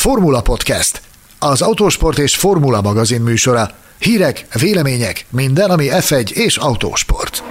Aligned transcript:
Formula 0.00 0.42
Podcast, 0.42 1.00
az 1.38 1.62
autósport 1.62 2.18
és 2.18 2.36
formula 2.36 2.80
magazin 2.80 3.20
műsora. 3.20 3.68
Hírek, 3.98 4.46
vélemények, 4.60 5.26
minden, 5.30 5.70
ami 5.70 5.86
F1 5.90 6.32
és 6.32 6.56
autósport. 6.56 7.42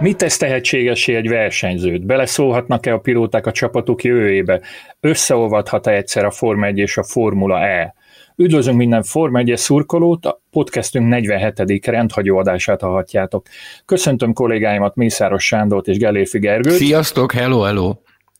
Mit 0.00 0.16
tesz 0.16 0.36
tehetségesé 0.36 1.14
egy 1.14 1.28
versenyzőt? 1.28 2.06
Beleszólhatnak-e 2.06 2.92
a 2.92 2.98
pilóták 2.98 3.46
a 3.46 3.52
csapatuk 3.52 4.04
jövőjébe? 4.04 4.60
Összeolvadhat-e 5.00 5.90
egyszer 5.90 6.24
a 6.24 6.30
Forma 6.30 6.66
1 6.66 6.78
és 6.78 6.96
a 6.96 7.02
Formula 7.02 7.66
E? 7.66 7.94
Üdvözlünk 8.40 8.76
minden 8.78 9.02
Forma 9.02 9.38
1 9.38 9.56
szurkolót, 9.56 10.26
a 10.26 10.40
podcastünk 10.50 11.08
47. 11.08 11.86
rendhagyó 11.86 12.38
adását 12.38 12.80
hallhatjátok. 12.80 13.46
Köszöntöm 13.84 14.32
kollégáimat 14.32 14.94
Mészáros 14.94 15.44
Sándort 15.44 15.86
és 15.86 15.98
Gelérfi 15.98 16.38
Gergőt. 16.38 16.72
Sziasztok, 16.72 17.32
hello, 17.32 17.60
hello! 17.60 17.94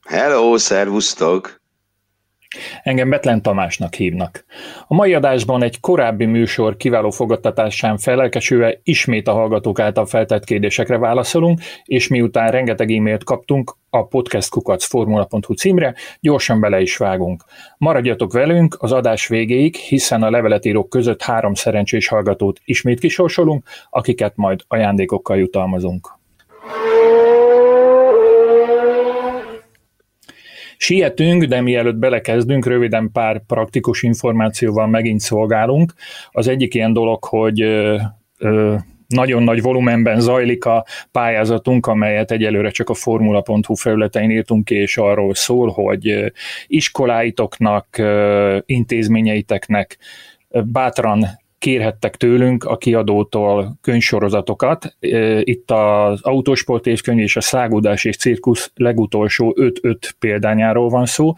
Hello, 0.05 0.59
szervusztok! 0.59 1.58
Engem 2.83 3.11
Betlen 3.11 3.43
Tamásnak 3.43 3.95
hívnak. 3.95 4.45
A 4.87 4.95
mai 4.95 5.15
adásban 5.15 5.62
egy 5.62 5.80
korábbi 5.80 6.25
műsor 6.25 6.77
kiváló 6.77 7.11
fogadtatásán 7.11 7.98
felelkesülve 7.98 8.80
ismét 8.83 9.29
a 9.29 9.33
hallgatók 9.33 9.80
által 9.80 10.06
feltett 10.06 10.45
kérdésekre 10.45 10.98
válaszolunk, 10.98 11.61
és 11.84 12.09
miután 12.09 12.51
rengeteg 12.51 12.91
e-mailt 12.91 13.25
kaptunk 13.25 13.77
a 13.91 14.06
podcastkukacformula.hu 14.06 15.55
címre, 15.55 15.95
gyorsan 16.20 16.61
bele 16.61 16.80
is 16.80 16.97
vágunk. 16.97 17.45
Maradjatok 17.79 18.33
velünk 18.33 18.77
az 18.78 18.92
adás 18.92 19.28
végéig, 19.28 19.75
hiszen 19.75 20.23
a 20.23 20.30
leveletírók 20.30 20.89
között 20.89 21.23
három 21.23 21.55
szerencsés 21.55 22.09
hallgatót 22.09 22.61
ismét 22.65 23.01
kisorsolunk, 23.01 23.65
akiket 23.91 24.33
majd 24.37 24.61
ajándékokkal 24.69 25.39
jutalmazunk. 25.39 26.17
Sietünk, 30.81 31.45
de 31.45 31.61
mielőtt 31.61 31.97
belekezdünk, 31.97 32.67
röviden 32.67 33.11
pár 33.12 33.43
praktikus 33.47 34.03
információval 34.03 34.87
megint 34.87 35.21
szolgálunk. 35.21 35.93
Az 36.31 36.48
egyik 36.48 36.75
ilyen 36.75 36.93
dolog, 36.93 37.25
hogy 37.25 37.61
ö, 37.61 37.97
ö, 38.39 38.75
nagyon 39.09 39.43
nagy 39.43 39.62
volumenben 39.62 40.21
zajlik 40.21 40.65
a 40.65 40.84
pályázatunk, 41.12 41.87
amelyet 41.87 42.31
egyelőre 42.31 42.71
csak 42.71 42.89
a 42.89 42.95
formula.hu 42.95 43.75
felületein 43.75 44.31
írtunk 44.31 44.65
ki, 44.65 44.75
és 44.75 44.97
arról 44.97 45.34
szól, 45.34 45.71
hogy 45.71 46.33
iskoláitoknak, 46.67 48.03
intézményeiteknek 48.67 49.99
bátran 50.49 51.27
kérhettek 51.59 52.17
tőlünk 52.17 52.64
a 52.64 52.77
kiadótól 52.77 53.78
könyvsorozatokat. 53.81 54.97
Itt 55.41 55.70
az 55.70 56.23
autósport 56.23 56.87
évkönyv 56.87 57.19
és 57.19 57.37
a 57.37 57.41
szágódás 57.41 58.05
és 58.05 58.17
cirkusz 58.17 58.70
legutolsó 58.75 59.56
5-5 59.61 60.11
példányáról 60.19 60.89
van 60.89 61.06
szó, 61.06 61.34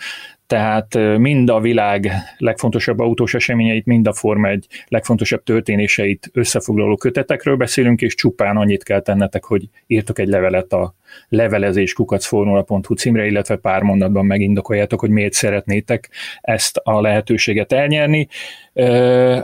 tehát 0.51 1.19
mind 1.19 1.51
a 1.51 1.61
világ 1.61 2.13
legfontosabb 2.39 2.99
autós 2.99 3.35
eseményeit, 3.35 3.87
mind 3.87 4.07
a 4.07 4.13
Forma 4.13 4.49
egy 4.49 4.67
legfontosabb 4.89 5.43
történéseit 5.43 6.31
összefoglaló 6.33 6.97
kötetekről 6.97 7.57
beszélünk, 7.57 8.01
és 8.01 8.15
csupán 8.15 8.57
annyit 8.57 8.83
kell 8.83 9.01
tennetek, 9.01 9.45
hogy 9.45 9.69
írtok 9.87 10.19
egy 10.19 10.29
levelet 10.29 10.73
a 10.73 10.95
levelezés 11.29 11.93
kukacformula.hu 11.93 12.95
címre, 12.95 13.27
illetve 13.27 13.57
pár 13.57 13.83
mondatban 13.83 14.27
megindokoljátok, 14.27 15.01
hogy 15.01 15.11
miért 15.11 15.33
szeretnétek 15.33 16.11
ezt 16.41 16.77
a 16.77 17.01
lehetőséget 17.01 17.73
elnyerni. 17.73 18.29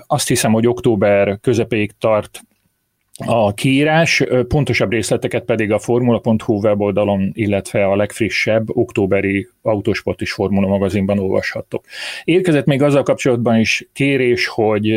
Azt 0.06 0.28
hiszem, 0.28 0.52
hogy 0.52 0.66
október 0.66 1.38
közepéig 1.40 1.92
tart 1.98 2.40
a 3.24 3.54
kiírás, 3.54 4.24
pontosabb 4.48 4.90
részleteket 4.90 5.44
pedig 5.44 5.72
a 5.72 5.78
formula.hu 5.78 6.54
weboldalon, 6.54 7.30
illetve 7.34 7.86
a 7.86 7.96
legfrissebb 7.96 8.76
októberi 8.76 9.48
Autosport 9.62 10.20
és 10.20 10.32
Formula 10.32 10.66
magazinban 10.66 11.18
olvashattok. 11.18 11.84
Érkezett 12.24 12.66
még 12.66 12.82
azzal 12.82 13.02
kapcsolatban 13.02 13.58
is 13.58 13.88
kérés, 13.92 14.46
hogy 14.46 14.94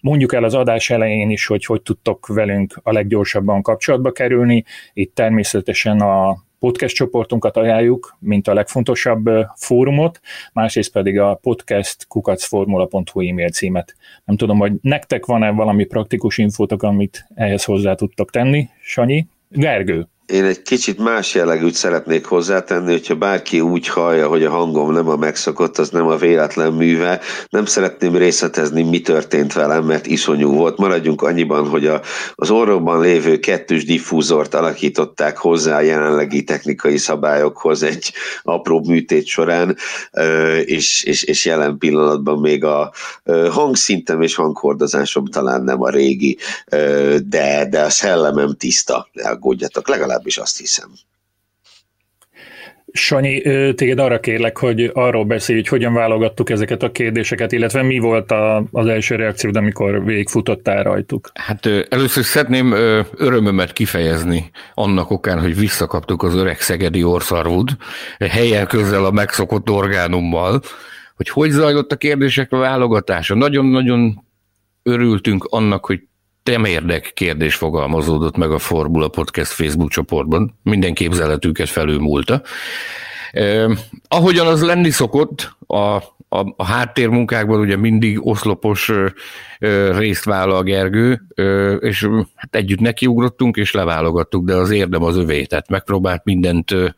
mondjuk 0.00 0.34
el 0.34 0.44
az 0.44 0.54
adás 0.54 0.90
elején 0.90 1.30
is, 1.30 1.46
hogy 1.46 1.64
hogy 1.64 1.82
tudtok 1.82 2.26
velünk 2.26 2.80
a 2.82 2.92
leggyorsabban 2.92 3.62
kapcsolatba 3.62 4.12
kerülni. 4.12 4.64
Itt 4.92 5.14
természetesen 5.14 6.00
a 6.00 6.44
podcast 6.58 6.94
csoportunkat 6.94 7.56
ajánljuk, 7.56 8.16
mint 8.18 8.48
a 8.48 8.54
legfontosabb 8.54 9.30
fórumot, 9.56 10.20
másrészt 10.52 10.92
pedig 10.92 11.18
a 11.18 11.34
podcast 11.34 12.06
kukacformula.hu 12.06 13.20
e-mail 13.20 13.48
címet. 13.48 13.96
Nem 14.24 14.36
tudom, 14.36 14.58
hogy 14.58 14.72
nektek 14.80 15.26
van-e 15.26 15.50
valami 15.50 15.84
praktikus 15.84 16.38
infótok, 16.38 16.82
amit 16.82 17.26
ehhez 17.34 17.64
hozzá 17.64 17.94
tudtok 17.94 18.30
tenni, 18.30 18.68
Sanyi? 18.80 19.26
Gergő. 19.50 20.06
Én 20.26 20.44
egy 20.44 20.62
kicsit 20.62 20.98
más 20.98 21.34
jellegűt 21.34 21.74
szeretnék 21.74 22.24
hozzátenni, 22.24 22.90
hogyha 22.90 23.14
bárki 23.14 23.60
úgy 23.60 23.88
hallja, 23.88 24.28
hogy 24.28 24.44
a 24.44 24.50
hangom 24.50 24.92
nem 24.92 25.08
a 25.08 25.16
megszokott, 25.16 25.78
az 25.78 25.90
nem 25.90 26.06
a 26.06 26.16
véletlen 26.16 26.72
műve. 26.72 27.20
Nem 27.48 27.64
szeretném 27.64 28.16
részletezni, 28.16 28.82
mi 28.82 29.00
történt 29.00 29.52
velem, 29.52 29.84
mert 29.84 30.06
iszonyú 30.06 30.52
volt. 30.52 30.78
Maradjunk 30.78 31.22
annyiban, 31.22 31.68
hogy 31.68 31.86
a, 31.86 32.00
az 32.34 32.50
orrokban 32.50 33.00
lévő 33.00 33.38
kettős 33.38 33.84
diffúzort 33.84 34.54
alakították 34.54 35.36
hozzá 35.36 35.76
a 35.76 35.80
jelenlegi 35.80 36.44
technikai 36.44 36.96
szabályokhoz 36.96 37.82
egy 37.82 38.12
apró 38.42 38.84
műtét 38.86 39.26
során, 39.26 39.76
és, 40.64 41.02
és, 41.02 41.22
és 41.22 41.44
jelen 41.44 41.78
pillanatban 41.78 42.38
még 42.40 42.64
a 42.64 42.92
hangszintem 43.50 44.22
és 44.22 44.34
hanghordozásom 44.34 45.26
talán 45.26 45.62
nem 45.62 45.82
a 45.82 45.90
régi, 45.90 46.38
de, 47.26 47.66
de 47.70 47.80
a 47.80 47.90
szellemem 47.90 48.54
tiszta, 48.58 49.08
ne 49.12 49.28
aggódjatok, 49.28 49.88
legalább 49.88 50.15
legalábbis 50.16 50.36
azt 50.36 50.58
hiszem. 50.58 50.90
Sanyi, 52.92 53.40
téged 53.74 53.98
arra 53.98 54.20
kérlek, 54.20 54.58
hogy 54.58 54.90
arról 54.94 55.24
beszélj, 55.24 55.58
hogy 55.58 55.68
hogyan 55.68 55.92
válogattuk 55.92 56.50
ezeket 56.50 56.82
a 56.82 56.92
kérdéseket, 56.92 57.52
illetve 57.52 57.82
mi 57.82 57.98
volt 57.98 58.30
a, 58.30 58.64
az 58.72 58.86
első 58.86 59.16
reakciód, 59.16 59.56
amikor 59.56 60.04
végigfutottál 60.04 60.82
rajtuk? 60.82 61.30
Hát 61.34 61.66
először 61.88 62.24
szeretném 62.24 62.72
örömömet 63.16 63.72
kifejezni 63.72 64.50
annak 64.74 65.10
okán, 65.10 65.40
hogy 65.40 65.56
visszakaptuk 65.58 66.22
az 66.22 66.34
öreg 66.34 66.60
szegedi 66.60 67.04
orszarvud, 67.04 67.68
helyen 68.18 68.66
közel 68.66 69.04
a 69.04 69.10
megszokott 69.10 69.70
orgánummal, 69.70 70.62
hogy 71.16 71.28
hogy 71.28 71.50
zajlott 71.50 71.92
a 71.92 71.96
kérdések 71.96 72.52
a 72.52 72.58
válogatása. 72.58 73.34
Nagyon-nagyon 73.34 74.24
örültünk 74.82 75.44
annak, 75.44 75.86
hogy 75.86 76.00
temérdek 76.46 77.10
kérdés 77.14 77.54
fogalmazódott 77.54 78.36
meg 78.36 78.50
a 78.50 78.58
Formula 78.58 79.08
Podcast 79.08 79.50
Facebook 79.50 79.90
csoportban, 79.90 80.58
minden 80.62 80.94
képzeletünket 80.94 81.68
felülmúlta. 81.68 82.42
Eh, 83.32 83.70
ahogyan 84.08 84.46
az 84.46 84.62
lenni 84.62 84.90
szokott, 84.90 85.56
a 85.66 86.02
a, 86.38 86.54
a 86.56 86.64
háttérmunkákban 86.64 87.60
ugye 87.60 87.76
mindig 87.76 88.26
oszlopos 88.26 88.88
ö, 88.88 89.06
ö, 89.58 89.98
részt 89.98 90.24
vállal 90.24 90.62
Gergő, 90.62 91.22
ö, 91.34 91.74
és 91.74 92.08
hát 92.34 92.54
együtt 92.54 92.80
nekiugrottunk, 92.80 93.56
és 93.56 93.72
leválogattuk, 93.72 94.44
de 94.44 94.54
az 94.54 94.70
érdem 94.70 95.02
az 95.02 95.16
övé, 95.16 95.44
tehát 95.44 95.68
megpróbált 95.68 96.24
mindent 96.24 96.70
ö, 96.70 96.88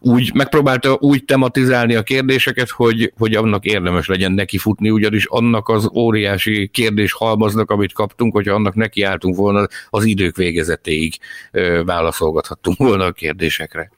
úgy, 0.00 0.34
megpróbálta 0.34 0.96
úgy 1.00 1.24
tematizálni 1.24 1.94
a 1.94 2.02
kérdéseket, 2.02 2.70
hogy, 2.70 3.12
hogy 3.18 3.34
annak 3.34 3.64
érdemes 3.64 4.06
legyen 4.06 4.32
neki 4.32 4.58
futni, 4.58 4.90
ugyanis 4.90 5.26
annak 5.26 5.68
az 5.68 5.90
óriási 5.94 6.68
kérdés 6.68 7.12
halmaznak, 7.12 7.70
amit 7.70 7.92
kaptunk, 7.92 8.32
hogyha 8.32 8.54
annak 8.54 8.74
nekiálltunk 8.74 9.36
volna, 9.36 9.66
az 9.90 10.04
idők 10.04 10.36
végezetéig 10.36 11.14
ö, 11.50 11.82
válaszolgathattunk 11.84 12.78
volna 12.78 13.04
a 13.04 13.12
kérdésekre. 13.12 13.90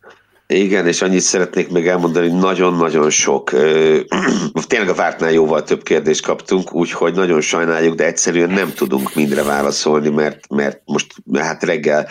Igen, 0.54 0.86
és 0.86 1.02
annyit 1.02 1.20
szeretnék 1.20 1.68
még 1.68 1.86
elmondani, 1.86 2.28
hogy 2.28 2.38
nagyon-nagyon 2.38 3.10
sok, 3.10 3.50
tényleg 4.68 4.88
a 4.88 4.94
vártnál 4.94 5.32
jóval 5.32 5.62
több 5.62 5.82
kérdést 5.82 6.22
kaptunk, 6.22 6.74
úgyhogy 6.74 7.14
nagyon 7.14 7.40
sajnáljuk, 7.40 7.94
de 7.94 8.06
egyszerűen 8.06 8.50
nem 8.50 8.72
tudunk 8.72 9.14
mindre 9.14 9.42
válaszolni, 9.42 10.08
mert, 10.08 10.48
mert 10.48 10.80
most 10.84 11.14
hát 11.34 11.62
reggel 11.62 12.08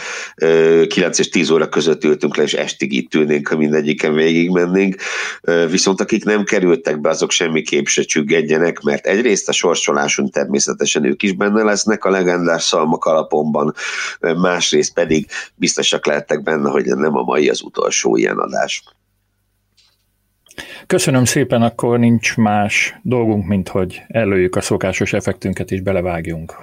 9 0.88 1.19
és 1.19 1.30
10 1.30 1.50
óra 1.50 1.69
között 1.69 2.04
ültünk 2.04 2.36
le, 2.38 2.44
és 2.44 2.54
estig 2.54 2.94
itt 2.94 3.13
ülnénk, 3.13 3.48
ha 3.48 3.57
mindegyiken 3.57 4.13
végigmennénk. 4.13 4.95
Viszont 5.69 6.01
akik 6.01 6.24
nem 6.24 6.44
kerültek 6.44 7.01
be, 7.01 7.10
azok 7.10 7.31
semmiképp 7.31 7.86
se 7.86 8.01
csüggedjenek, 8.01 8.81
mert 8.81 9.06
egyrészt 9.06 9.50
a 9.50 9.51
sorsoláson 9.51 10.30
természetesen 10.30 11.06
ők 11.06 11.24
is 11.24 11.34
benne 11.34 11.63
lesznek 11.63 12.06
a 12.06 12.10
legendás 12.10 12.63
szalmak 12.63 13.06
alapomban, 13.06 13.74
másrészt 14.19 14.94
pedig 14.94 15.28
biztosak 15.56 16.06
lehettek 16.06 16.44
benne, 16.44 16.69
hogy 16.69 16.86
nem 16.86 17.16
a 17.16 17.24
mai 17.24 17.50
az 17.50 17.62
utolsó 17.62 18.16
ilyen 18.27 18.39
adás. 18.39 18.83
Köszönöm 20.88 21.25
szépen, 21.25 21.62
akkor 21.62 22.00
nincs 22.00 22.38
más 22.38 22.95
dolgunk, 23.01 23.47
mint 23.47 23.68
hogy 23.68 24.01
előjük 24.07 24.56
a 24.56 24.62
szokásos 24.62 25.13
effektünket 25.13 25.71
és 25.71 25.81
belevágjunk. 25.81 26.56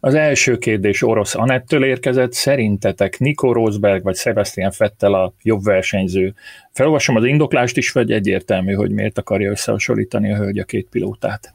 Az 0.00 0.14
első 0.14 0.56
kérdés 0.56 1.02
orosz 1.02 1.34
Anettől 1.34 1.84
érkezett. 1.84 2.32
Szerintetek 2.32 3.18
Nico 3.18 3.52
Rosberg 3.52 4.02
vagy 4.02 4.16
Sebastian 4.16 4.70
Fettel 4.70 5.14
a 5.14 5.32
jobb 5.42 5.62
versenyző? 5.62 6.34
Felolvasom 6.72 7.16
az 7.16 7.24
indoklást 7.24 7.76
is, 7.76 7.92
vagy 7.92 8.12
egyértelmű, 8.12 8.72
hogy 8.72 8.90
miért 8.90 9.18
akarja 9.18 9.50
összehasonlítani 9.50 10.32
a 10.32 10.36
hölgy 10.36 10.58
a 10.58 10.64
két 10.64 10.88
pilótát? 10.90 11.54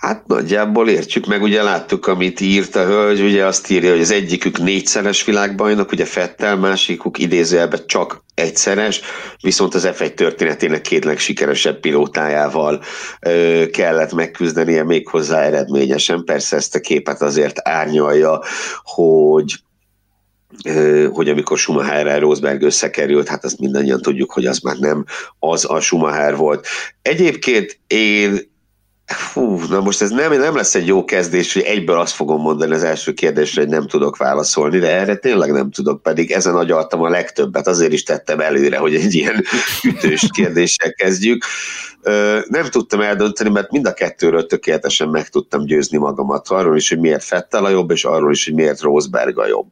Hát 0.00 0.26
nagyjából 0.26 0.88
értsük 0.88 1.26
meg, 1.26 1.42
ugye 1.42 1.62
láttuk, 1.62 2.06
amit 2.06 2.40
írt 2.40 2.76
a 2.76 2.84
hölgy, 2.84 3.20
ugye 3.20 3.44
azt 3.44 3.70
írja, 3.70 3.90
hogy 3.90 4.00
az 4.00 4.10
egyikük 4.10 4.58
négyszeres 4.58 5.24
világbajnok, 5.24 5.92
ugye 5.92 6.04
Fettel, 6.04 6.56
másikuk 6.56 7.18
idézőjelben 7.18 7.82
csak 7.86 8.24
egyszeres, 8.34 9.00
viszont 9.40 9.74
az 9.74 9.88
F1 9.92 10.14
történetének 10.14 10.80
két 10.80 11.04
legsikeresebb 11.04 11.80
pilótájával 11.80 12.82
ö, 13.20 13.64
kellett 13.72 14.12
megküzdenie 14.12 14.84
méghozzá 14.84 15.40
eredményesen. 15.40 16.24
Persze 16.24 16.56
ezt 16.56 16.74
a 16.74 16.80
képet 16.80 17.22
azért 17.22 17.68
árnyalja, 17.68 18.42
hogy 18.82 19.54
hogy 21.12 21.28
amikor 21.28 21.58
Schumacherrel 21.58 22.20
Rosberg 22.20 22.62
összekerült, 22.62 23.28
hát 23.28 23.44
azt 23.44 23.58
mindannyian 23.58 24.00
tudjuk, 24.00 24.32
hogy 24.32 24.46
az 24.46 24.58
már 24.58 24.76
nem 24.76 25.04
az 25.38 25.70
a 25.70 25.80
Schumacher 25.80 26.36
volt. 26.36 26.66
Egyébként 27.02 27.78
én 27.86 28.49
Fú, 29.12 29.58
na 29.68 29.80
most 29.80 30.02
ez 30.02 30.10
nem, 30.10 30.38
nem 30.38 30.56
lesz 30.56 30.74
egy 30.74 30.86
jó 30.86 31.04
kezdés, 31.04 31.52
hogy 31.52 31.62
egyből 31.62 31.98
azt 31.98 32.14
fogom 32.14 32.40
mondani 32.40 32.72
az 32.72 32.82
első 32.82 33.12
kérdésre, 33.12 33.60
hogy 33.60 33.70
nem 33.70 33.86
tudok 33.86 34.16
válaszolni, 34.16 34.78
de 34.78 34.90
erre 34.90 35.16
tényleg 35.16 35.52
nem 35.52 35.70
tudok, 35.70 36.02
pedig 36.02 36.30
ezen 36.30 36.54
agyaltam 36.54 37.02
a 37.02 37.08
legtöbbet, 37.08 37.66
azért 37.66 37.92
is 37.92 38.02
tettem 38.02 38.40
előre, 38.40 38.78
hogy 38.78 38.94
egy 38.94 39.14
ilyen 39.14 39.44
ütős 39.90 40.28
kérdéssel 40.32 40.92
kezdjük. 40.92 41.44
Nem 42.48 42.64
tudtam 42.70 43.00
eldönteni, 43.00 43.50
mert 43.50 43.70
mind 43.70 43.86
a 43.86 43.92
kettőről 43.94 44.46
tökéletesen 44.46 45.08
meg 45.08 45.28
tudtam 45.28 45.64
győzni 45.64 45.98
magamat, 45.98 46.48
arról 46.48 46.76
is, 46.76 46.88
hogy 46.88 46.98
miért 46.98 47.24
Fettel 47.24 47.64
a 47.64 47.68
jobb, 47.70 47.90
és 47.90 48.04
arról 48.04 48.32
is, 48.32 48.44
hogy 48.44 48.54
miért 48.54 48.80
Rosberg 48.80 49.38
a 49.38 49.46
jobb. 49.46 49.68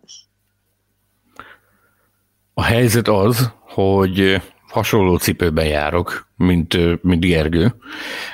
A 2.55 2.63
helyzet 2.63 3.09
az, 3.09 3.51
hogy 3.61 4.43
hasonló 4.79 5.17
cipőben 5.17 5.67
járok, 5.67 6.27
mint, 6.37 7.03
mint 7.03 7.25
Gergő. 7.25 7.75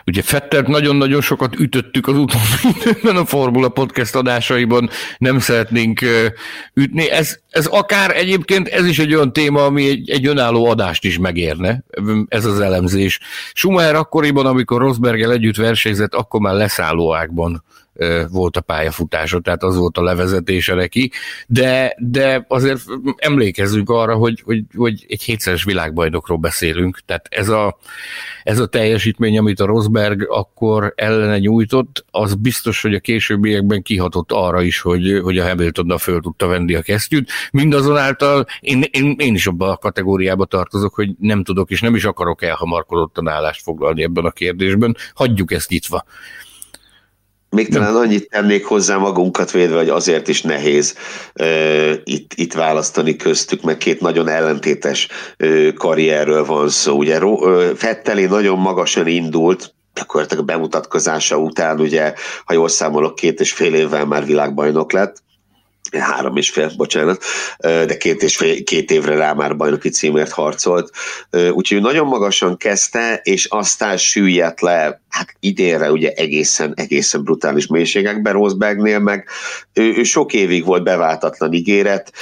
Ugye 0.07 0.23
Fettert 0.23 0.67
nagyon-nagyon 0.67 1.21
sokat 1.21 1.55
ütöttük 1.59 2.07
az 2.07 2.17
utóbbi 2.17 3.19
a 3.21 3.25
Formula 3.25 3.69
Podcast 3.69 4.15
adásaiban, 4.15 4.91
nem 5.19 5.39
szeretnénk 5.39 6.01
ütni. 6.75 7.11
Ez, 7.11 7.39
ez 7.51 7.67
akár 7.67 8.17
egyébként, 8.17 8.69
ez 8.69 8.87
is 8.87 8.99
egy 8.99 9.15
olyan 9.15 9.33
téma, 9.33 9.65
ami 9.65 9.89
egy, 9.89 10.11
egy 10.11 10.27
önálló 10.27 10.67
adást 10.67 11.05
is 11.05 11.19
megérne, 11.19 11.85
ez 12.29 12.45
az 12.45 12.61
elemzés. 12.61 13.21
Schumacher 13.53 13.95
akkoriban, 13.95 14.47
amikor 14.47 14.81
Rosberggel 14.81 15.33
együtt 15.33 15.57
versenyzett, 15.57 16.15
akkor 16.15 16.41
már 16.41 16.55
leszállóákban 16.55 17.65
volt 18.31 18.57
a 18.57 18.61
pályafutása, 18.61 19.41
tehát 19.41 19.63
az 19.63 19.77
volt 19.77 19.99
a 19.99 20.03
levezetése 20.03 20.75
neki, 20.75 21.11
de, 21.47 21.97
de 21.99 22.45
azért 22.49 22.81
emlékezzünk 23.17 23.91
arra, 23.91 24.15
hogy, 24.15 24.41
hogy, 24.45 24.63
hogy 24.77 25.05
egy 25.09 25.23
hétszeres 25.23 25.65
világbajnokról 25.65 26.39
beszélünk, 26.39 27.01
tehát 27.07 27.27
ez 27.31 27.49
a, 27.49 27.79
ez 28.43 28.59
a 28.59 28.67
teljesítmény, 28.67 29.39
amit 29.39 29.61
a 29.61 29.67
Rosberg 29.67 30.27
akkor 30.31 30.93
ellene 30.97 31.39
nyújtott, 31.39 32.05
az 32.11 32.35
biztos, 32.35 32.83
hogy 32.83 32.95
a 32.95 33.01
későbbiekben 33.01 33.83
kihatott 33.83 34.33
arra 34.33 34.63
is, 34.63 34.81
hogy, 34.81 35.21
hogy 35.23 35.39
a 35.39 35.47
Hamiltonnal 35.47 35.99
föl 35.99 36.21
tudta 36.21 36.47
venni 36.47 36.75
a 36.75 36.83
kesztyűt. 36.83 37.31
Mindazonáltal 37.51 38.47
én, 38.61 38.85
én, 38.91 39.15
én 39.19 39.35
is 39.35 39.47
abban 39.47 39.71
a 39.71 39.77
kategóriába 39.77 40.45
tartozok, 40.45 40.95
hogy 40.95 41.11
nem 41.19 41.45
tudok 41.45 41.71
és 41.71 41.81
nem 41.81 41.95
is 41.95 42.05
akarok 42.05 42.43
elhamarkodottan 42.43 43.29
állást 43.29 43.63
foglalni 43.63 44.03
ebben 44.03 44.25
a 44.25 44.31
kérdésben. 44.31 44.97
Hagyjuk 45.15 45.53
ezt 45.53 45.69
nyitva. 45.69 46.05
Még 47.55 47.69
talán 47.69 47.97
annyit 47.97 48.29
tennék 48.29 48.65
hozzá 48.65 48.97
magunkat 48.97 49.51
védve, 49.51 49.77
hogy 49.77 49.89
azért 49.89 50.29
is 50.29 50.43
nehéz 50.43 50.97
uh, 51.41 51.93
itt, 52.05 52.33
itt 52.35 52.53
választani 52.53 53.17
köztük, 53.17 53.63
mert 53.63 53.79
két 53.79 54.01
nagyon 54.01 54.29
ellentétes 54.29 55.09
uh, 55.39 55.73
karrierről 55.73 56.45
van 56.45 56.69
szó. 56.69 56.97
Ugye 56.97 57.25
uh, 57.25 57.65
Fetteli 57.75 58.25
nagyon 58.25 58.59
magasan 58.59 59.07
indult, 59.07 59.75
gyakorlatilag 59.95 60.43
a 60.43 60.47
bemutatkozása 60.47 61.37
után, 61.37 61.81
ugye, 61.81 62.15
ha 62.45 62.53
jól 62.53 62.69
számolok, 62.69 63.15
két 63.15 63.41
és 63.41 63.53
fél 63.53 63.75
évvel 63.75 64.07
már 64.07 64.25
világbajnok 64.25 64.93
lett, 64.93 65.23
három 65.93 66.37
és 66.37 66.51
fél, 66.51 66.73
bocsánat, 66.77 67.25
de 67.59 67.97
két, 67.97 68.23
és 68.23 68.37
fél, 68.37 68.65
két 68.65 68.91
évre 68.91 69.15
rá 69.15 69.33
már 69.33 69.57
bajnoki 69.57 69.89
címért 69.89 70.31
harcolt. 70.31 70.91
Úgyhogy 71.53 71.81
nagyon 71.81 72.07
magasan 72.07 72.57
kezdte, 72.57 73.21
és 73.23 73.45
aztán 73.45 73.97
süllyedt 73.97 74.61
le 74.61 75.03
hát 75.15 75.37
idénre 75.41 75.91
ugye 75.91 76.11
egészen, 76.11 76.73
egészen 76.77 77.23
brutális 77.23 77.67
mélységekben 77.67 78.33
Rosbergnél 78.33 78.99
meg 78.99 79.29
ő, 79.73 79.95
ő 79.97 80.03
sok 80.03 80.33
évig 80.33 80.65
volt 80.65 80.83
beváltatlan 80.83 81.53
ígéret, 81.53 82.13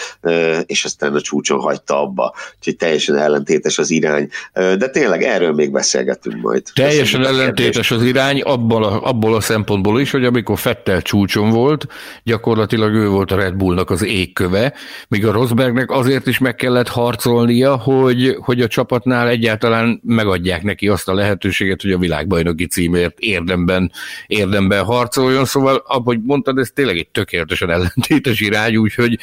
és 0.67 0.85
aztán 0.85 1.15
a 1.15 1.21
csúcson 1.21 1.61
hagyta 1.61 2.01
abba, 2.03 2.35
úgyhogy 2.59 2.77
teljesen 2.77 3.17
ellentétes 3.17 3.79
az 3.79 3.91
irány, 3.91 4.29
de 4.53 4.89
tényleg 4.89 5.23
erről 5.23 5.53
még 5.53 5.71
beszélgetünk 5.71 6.43
majd. 6.43 6.63
Teljesen 6.75 7.27
ellentétes 7.27 7.91
az 7.91 8.03
irány 8.03 8.41
abból 8.41 8.85
a, 8.85 9.03
abból 9.03 9.35
a 9.35 9.41
szempontból 9.41 10.01
is, 10.01 10.11
hogy 10.11 10.25
amikor 10.25 10.59
Fettel 10.59 11.03
csúcson 11.03 11.51
volt, 11.51 11.87
gyakorlatilag 12.25 12.95
ő 12.95 13.09
volt 13.09 13.31
a 13.31 13.37
Red 13.37 13.52
Bullnak 13.57 13.91
az 13.91 14.05
égköve, 14.05 14.73
míg 15.09 15.27
a 15.27 15.33
Rosbergnek 15.33 15.91
azért 15.91 16.27
is 16.27 16.39
meg 16.39 16.55
kellett 16.55 16.89
harcolnia, 16.89 17.77
hogy, 17.77 18.37
hogy 18.41 18.61
a 18.61 18.69
csapatnál 18.69 19.29
egyáltalán 19.29 20.01
megadják 20.05 20.63
neki 20.63 20.89
azt 20.89 21.09
a 21.09 21.15
lehetőséget, 21.15 21.83
hogy 21.83 21.93
a 21.93 21.99
világbajnoki 21.99 22.67
cím 22.67 22.93
címért 22.93 23.19
érdemben, 23.19 23.93
érdemben 24.27 24.85
harcoljon, 24.85 25.45
szóval, 25.45 25.83
ahogy 25.87 26.23
mondtad, 26.23 26.59
ez 26.59 26.71
tényleg 26.75 26.97
egy 26.97 27.09
tökéletesen 27.09 27.71
ellentétes 27.71 28.41
irány, 28.41 28.77
úgyhogy 28.77 29.19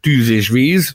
tűz 0.00 0.28
és 0.28 0.48
víz. 0.48 0.94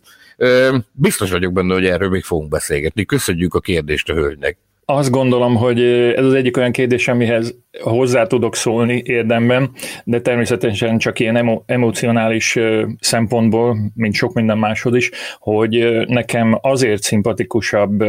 Biztos 0.92 1.32
vagyok 1.32 1.54
benne, 1.54 1.74
hogy 1.74 1.86
erről 1.86 2.10
még 2.10 2.24
fogunk 2.24 2.50
beszélgetni. 2.50 3.06
Köszönjük 3.06 3.54
a 3.54 3.60
kérdést 3.60 4.10
a 4.10 4.14
hölgynek. 4.14 4.58
Azt 4.92 5.12
gondolom, 5.12 5.56
hogy 5.56 5.82
ez 6.16 6.26
az 6.26 6.34
egyik 6.34 6.58
olyan 6.58 6.72
kérdés, 6.72 7.08
amihez 7.08 7.56
hozzá 7.82 8.26
tudok 8.28 8.56
szólni 8.56 9.02
érdemben, 9.06 9.72
de 10.04 10.22
természetesen 10.22 10.98
csak 10.98 11.20
ilyen 11.20 11.36
emo- 11.36 11.64
emocionális 11.66 12.58
szempontból, 13.00 13.78
mint 13.96 14.14
sok 14.14 14.34
minden 14.34 14.58
máshoz 14.58 14.96
is, 14.96 15.12
hogy 15.40 16.06
nekem 16.08 16.58
azért 16.62 17.02
szimpatikusabb 17.02 18.04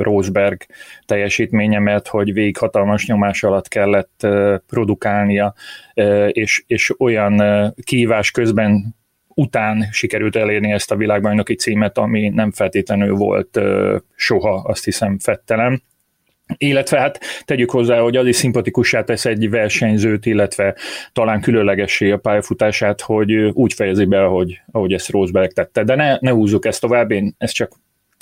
Rosberg 0.00 0.66
teljesítménye, 1.06 1.78
mert 1.78 2.08
hogy 2.08 2.32
végig 2.32 2.56
hatalmas 2.56 3.06
nyomás 3.06 3.42
alatt 3.42 3.68
kellett 3.68 4.26
produkálnia, 4.66 5.54
és, 6.28 6.64
és 6.66 6.94
olyan 6.98 7.42
kívás 7.84 8.30
közben 8.30 8.94
után 9.34 9.88
sikerült 9.90 10.36
elérni 10.36 10.72
ezt 10.72 10.90
a 10.90 10.96
világbajnoki 10.96 11.54
címet, 11.54 11.98
ami 11.98 12.28
nem 12.28 12.52
feltétlenül 12.52 13.14
volt 13.14 13.60
soha, 14.14 14.54
azt 14.54 14.84
hiszem, 14.84 15.18
fettelem. 15.18 15.82
Illetve 16.56 16.98
hát 16.98 17.20
tegyük 17.44 17.70
hozzá, 17.70 18.00
hogy 18.00 18.16
az 18.16 18.26
is 18.26 18.36
szimpatikussá 18.36 19.04
tesz 19.04 19.24
egy 19.24 19.50
versenyzőt, 19.50 20.26
illetve 20.26 20.76
talán 21.12 21.40
különlegessé 21.40 22.10
a 22.10 22.16
pályafutását, 22.16 23.00
hogy 23.00 23.32
úgy 23.32 23.72
fejezi 23.72 24.04
be, 24.04 24.24
ahogy, 24.24 24.60
ahogy 24.70 24.92
ezt 24.92 25.10
Rosberg 25.10 25.52
tette. 25.52 25.84
De 25.84 25.94
ne, 25.94 26.16
ne 26.20 26.30
húzzuk 26.30 26.66
ezt 26.66 26.80
tovább, 26.80 27.10
én 27.10 27.34
ezt 27.38 27.54
csak 27.54 27.72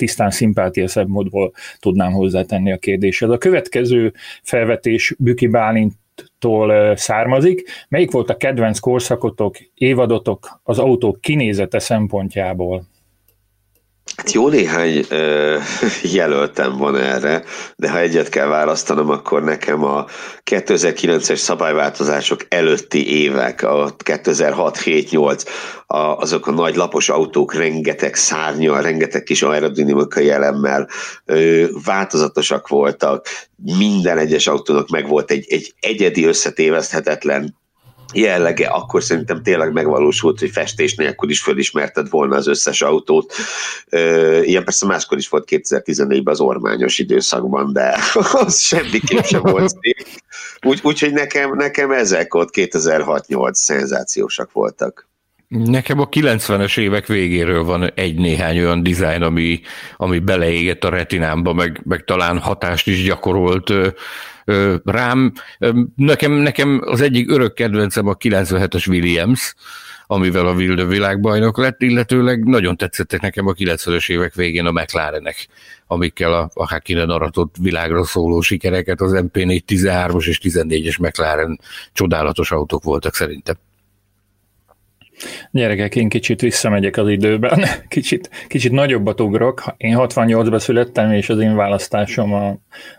tisztán 0.01 0.31
szimpátia 0.31 0.87
módból 1.07 1.53
tudnám 1.79 2.13
hozzátenni 2.13 2.73
a 2.73 2.79
kérdéshez. 2.79 3.31
A 3.31 3.39
következő 3.39 4.13
felvetés 4.43 5.15
Büki 5.19 5.47
Bálint 5.47 5.93
tól 6.39 6.97
származik. 6.97 7.71
Melyik 7.89 8.11
volt 8.11 8.31
a 8.31 8.37
kedvenc 8.37 8.79
korszakotok, 8.79 9.57
évadotok 9.75 10.61
az 10.63 10.79
autók 10.79 11.21
kinézete 11.21 11.79
szempontjából? 11.79 12.85
Hát 14.21 14.33
jó 14.33 14.49
néhány 14.49 15.05
ö, 15.09 15.59
jelöltem 16.03 16.77
van 16.77 16.97
erre, 16.97 17.45
de 17.77 17.91
ha 17.91 17.99
egyet 17.99 18.29
kell 18.29 18.47
választanom, 18.47 19.11
akkor 19.11 19.43
nekem 19.43 19.85
a 19.85 20.07
2009-es 20.51 21.37
szabályváltozások 21.37 22.47
előtti 22.49 23.23
évek, 23.23 23.63
a 23.63 23.95
2006-7-8, 24.05 25.47
a, 25.87 25.97
azok 25.97 26.47
a 26.47 26.51
nagy 26.51 26.77
lapos 26.77 27.09
autók 27.09 27.55
rengeteg 27.55 28.15
szárnyal, 28.15 28.83
rengeteg 28.83 29.23
kis 29.23 29.43
aerodinamikai 29.43 30.31
elemmel 30.31 30.89
ö, 31.25 31.65
változatosak 31.85 32.69
voltak, 32.69 33.27
minden 33.79 34.19
egyes 34.19 34.47
autónak 34.47 34.89
megvolt 34.89 35.31
egy, 35.31 35.47
egy 35.49 35.75
egyedi 35.81 36.25
összetéveszthetetlen 36.25 37.60
jellege, 38.13 38.67
akkor 38.67 39.03
szerintem 39.03 39.43
tényleg 39.43 39.73
megvalósult, 39.73 40.39
hogy 40.39 40.51
festés 40.51 40.95
nélkül 40.95 41.31
is 41.31 41.41
fölismerted 41.41 42.11
volna 42.11 42.37
az 42.37 42.47
összes 42.47 42.83
autót. 42.83 43.35
Ilyen 44.43 44.65
persze 44.65 44.87
máskor 44.87 45.19
is 45.19 45.29
volt 45.29 45.49
2014-ben 45.51 46.35
az 46.35 46.41
ormányos 46.41 46.99
időszakban, 46.99 47.73
de 47.73 47.97
az 48.45 48.61
semmiképp 48.61 49.25
sem 49.25 49.43
volt 49.43 49.69
szép. 49.81 50.07
Úgyhogy 50.63 51.09
úgy, 51.09 51.15
nekem, 51.15 51.55
nekem 51.57 51.91
ezek 51.91 52.35
ott 52.35 52.49
2006-8 52.53 53.53
szenzációsak 53.53 54.53
voltak. 54.53 55.09
Nekem 55.49 56.01
a 56.01 56.09
90-es 56.09 56.79
évek 56.79 57.07
végéről 57.07 57.65
van 57.65 57.93
egy-néhány 57.95 58.59
olyan 58.59 58.83
dizájn, 58.83 59.23
ami, 59.23 59.61
ami 59.97 60.19
beleégett 60.19 60.85
a 60.85 60.89
retinámba, 60.89 61.53
meg, 61.53 61.81
meg 61.85 62.05
talán 62.05 62.39
hatást 62.39 62.87
is 62.87 63.03
gyakorolt 63.03 63.73
rám. 64.85 65.33
Nekem, 65.97 66.33
nekem 66.33 66.81
az 66.85 67.01
egyik 67.01 67.31
örök 67.31 67.55
kedvencem 67.55 68.07
a 68.07 68.15
97-es 68.15 68.89
Williams, 68.89 69.55
amivel 70.07 70.47
a 70.47 70.53
Wilde 70.53 70.85
világbajnok 70.85 71.59
lett, 71.59 71.83
illetőleg 71.83 72.45
nagyon 72.45 72.77
tetszettek 72.77 73.21
nekem 73.21 73.47
a 73.47 73.53
90-es 73.53 74.11
évek 74.11 74.35
végén 74.35 74.67
a 74.67 74.71
McLarenek, 74.71 75.49
amikkel 75.87 76.33
a, 76.33 76.51
a 76.55 76.69
Hakkinen 76.69 77.11
aratott 77.11 77.55
világra 77.61 78.05
szóló 78.05 78.41
sikereket 78.41 79.01
az 79.01 79.13
MP4 79.15 79.61
13-as 79.67 80.27
és 80.27 80.39
14-es 80.43 81.01
McLaren 81.01 81.61
csodálatos 81.93 82.51
autók 82.51 82.83
voltak 82.83 83.15
szerintem. 83.15 83.57
Gyerekek, 85.51 85.97
én 85.97 86.09
kicsit 86.09 86.41
visszamegyek 86.41 86.97
az 86.97 87.09
időben, 87.09 87.65
kicsit, 87.89 88.31
kicsit 88.49 88.73
nagyobbat 88.73 89.21
ugrok. 89.21 89.75
Én 89.77 89.97
68-ban 89.99 90.59
születtem, 90.59 91.13
és 91.13 91.29
az 91.29 91.39
én 91.39 91.57
választásom 91.57 92.33
a, 92.33 92.49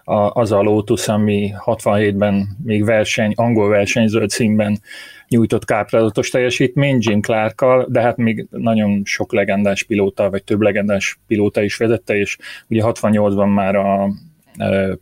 a, 0.03 0.31
az 0.33 0.51
a 0.51 0.61
Lotus, 0.61 1.07
ami 1.07 1.53
67-ben 1.65 2.47
még 2.63 2.85
verseny, 2.85 3.33
angol 3.35 3.69
versenyző 3.69 4.25
címben 4.25 4.79
nyújtott 5.27 5.65
káprázatos 5.65 6.29
teljesítmény 6.29 6.97
Jim 6.99 7.21
clark 7.21 7.65
de 7.87 8.01
hát 8.01 8.17
még 8.17 8.47
nagyon 8.49 9.01
sok 9.05 9.33
legendás 9.33 9.83
pilóta, 9.83 10.29
vagy 10.29 10.43
több 10.43 10.61
legendás 10.61 11.19
pilóta 11.27 11.61
is 11.61 11.77
vezette, 11.77 12.15
és 12.15 12.37
ugye 12.67 12.81
68-ban 12.85 13.53
már 13.53 13.75
a 13.75 14.09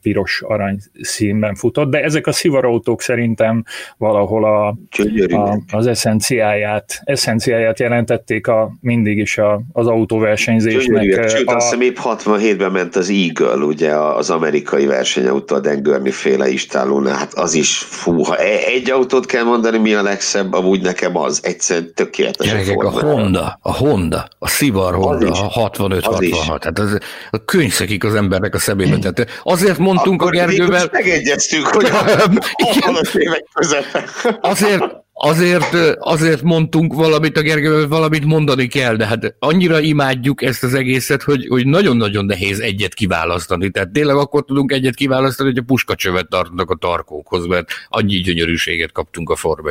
piros 0.02 0.42
arany 0.48 0.80
színben 1.02 1.56
futott, 1.56 1.90
de 1.90 2.04
ezek 2.04 2.28
a 2.28 2.32
szivarautók 2.32 3.02
szerintem 3.02 3.64
valahol 3.98 4.46
a, 4.46 4.68
a, 5.36 5.60
az 5.72 5.88
eszenciáját, 5.88 7.02
eszenciáját 7.04 7.80
jelentették 7.80 8.48
a, 8.48 8.72
mindig 8.82 9.18
is 9.18 9.38
a, 9.38 9.62
az 9.72 9.88
autóversenyzésnek. 9.88 11.30
Sőt, 11.30 11.48
a... 11.48 11.56
azt 11.56 11.66
hiszem 11.66 11.82
épp 11.82 11.98
67-ben 12.04 12.72
ment 12.72 12.96
az 12.96 13.10
Eagle, 13.10 13.66
ugye 13.66 13.94
az 13.96 14.30
amerikai 14.30 14.86
versenyautó, 14.86 15.56
a 15.56 15.60
Dan 15.60 15.84
Gurney 15.84 16.12
féle 16.12 16.50
istálónál, 16.50 17.18
hát 17.18 17.34
az 17.34 17.54
is, 17.54 17.78
fú, 17.78 18.24
ha 18.24 18.36
e- 18.38 18.66
egy 18.66 18.92
autót 18.92 19.26
kell 19.26 19.44
mondani, 19.44 19.78
mi 19.78 19.94
a 19.94 20.02
legszebb, 20.02 20.54
amúgy 20.54 20.82
nekem 20.82 21.18
az, 21.18 21.40
egyszerűen 21.44 21.94
tökéletes. 21.94 22.48
Gyerekek, 22.48 22.84
a, 22.84 22.88
a 22.88 22.90
Honda, 22.90 23.60
a 23.62 23.76
Honda, 23.76 24.28
a 24.40 24.48
Szivar 24.48 24.94
Honda, 24.94 25.32
a 25.32 25.70
65-66, 25.70 26.60
hát 26.62 26.80
az, 26.80 26.98
a 27.32 27.46
könyvszekik 27.46 28.04
az 28.04 28.16
embernek 28.16 28.56
a 28.56 28.60
szemébe, 28.60 28.98
tehát 28.98 29.42
Azért 29.50 29.78
mondtunk 29.78 30.22
Akkor 30.22 30.36
a 30.36 30.38
Gergővel... 30.38 30.90
megegyeztünk, 30.92 31.68
hogy 31.68 31.86
a 31.86 33.02
évek 33.18 33.46
Azért, 34.42 34.84
azért, 35.14 35.74
azért 36.00 36.42
mondtunk 36.42 36.94
valamit 36.94 37.38
a 37.38 37.42
Gergővel, 37.42 37.88
valamit 37.88 38.26
mondani 38.26 38.68
kell, 38.68 38.96
de 38.96 39.06
hát 39.06 39.36
annyira 39.40 39.80
imádjuk 39.80 40.42
ezt 40.42 40.64
az 40.64 40.74
egészet, 40.74 41.24
hogy, 41.24 41.48
hogy 41.48 41.66
nagyon-nagyon 41.66 42.26
nehéz 42.26 42.60
egyet 42.60 42.94
kiválasztani. 42.94 43.70
Tehát 43.70 43.92
tényleg 43.92 44.16
akkor 44.16 44.46
tudunk 44.46 44.72
egyet 44.72 44.96
kiválasztani, 44.96 45.50
hogy 45.50 45.58
a 45.58 45.64
puskacsövet 45.66 46.30
tartnak 46.30 46.70
a 46.70 46.76
tarkókhoz, 46.76 47.46
mert 47.46 47.72
annyi 47.88 48.16
gyönyörűséget 48.16 48.92
kaptunk 48.92 49.30
a 49.30 49.36
Forma 49.36 49.70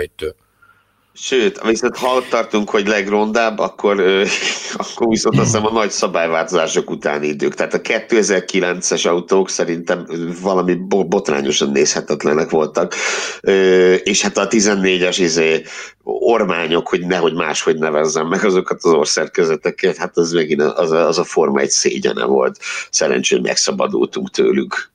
Sőt, 1.20 1.60
viszont 1.62 1.96
ha 1.96 2.14
ott 2.14 2.28
tartunk, 2.28 2.70
hogy 2.70 2.86
legrondább, 2.86 3.58
akkor, 3.58 3.98
ö, 3.98 4.24
akkor 4.74 5.08
viszont 5.08 5.38
azt 5.38 5.44
hiszem 5.44 5.66
a 5.66 5.72
nagy 5.72 5.90
szabályváltozások 5.90 6.90
utáni 6.90 7.26
idők. 7.26 7.54
Tehát 7.54 7.74
a 7.74 7.80
2009-es 7.80 9.06
autók 9.08 9.50
szerintem 9.50 10.06
valami 10.42 10.74
botrányosan 10.88 11.70
nézhetetlenek 11.70 12.50
voltak. 12.50 12.94
Ö, 13.40 13.94
és 13.94 14.22
hát 14.22 14.36
a 14.36 14.48
14-es 14.48 15.16
izé, 15.18 15.62
ormányok, 16.02 16.88
hogy 16.88 17.06
nehogy 17.06 17.34
máshogy 17.34 17.78
nevezzem 17.78 18.26
meg 18.26 18.44
azokat 18.44 18.78
az 18.82 18.92
országkezeteket, 18.92 19.96
hát 19.96 20.16
az 20.16 20.32
megint 20.32 20.62
az 20.62 20.90
a, 20.90 21.06
az 21.06 21.18
a 21.18 21.24
forma 21.24 21.60
egy 21.60 21.70
szégyene 21.70 22.24
volt. 22.24 22.58
Szerencsére 22.90 23.40
megszabadultunk 23.40 24.30
tőlük. 24.30 24.92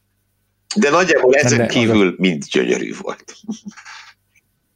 De 0.75 0.89
nagyjából 0.89 1.34
ezen 1.34 1.68
kívül 1.68 2.15
mind 2.18 2.44
gyönyörű 2.51 2.94
volt. 3.01 3.36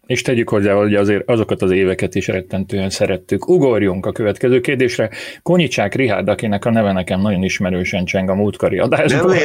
És 0.07 0.21
tegyük 0.21 0.49
hozzá, 0.49 0.73
hogy 0.73 0.95
azért 0.95 1.29
azokat 1.29 1.61
az 1.61 1.71
éveket 1.71 2.15
is 2.15 2.27
rettentően 2.27 2.89
szerettük. 2.89 3.47
Ugorjunk 3.47 4.05
a 4.05 4.11
következő 4.11 4.61
kérdésre. 4.61 5.09
Konyicsák 5.43 5.95
Rihárd, 5.95 6.27
akinek 6.27 6.65
a 6.65 6.71
neve 6.71 6.91
nekem 6.91 7.21
nagyon 7.21 7.43
ismerősen 7.43 8.05
cseng 8.05 8.29
a 8.29 8.35
múltkori 8.35 8.77
adásban. 8.77 9.35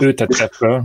Ő 0.00 0.14
tette 0.14 0.48
föl, 0.52 0.82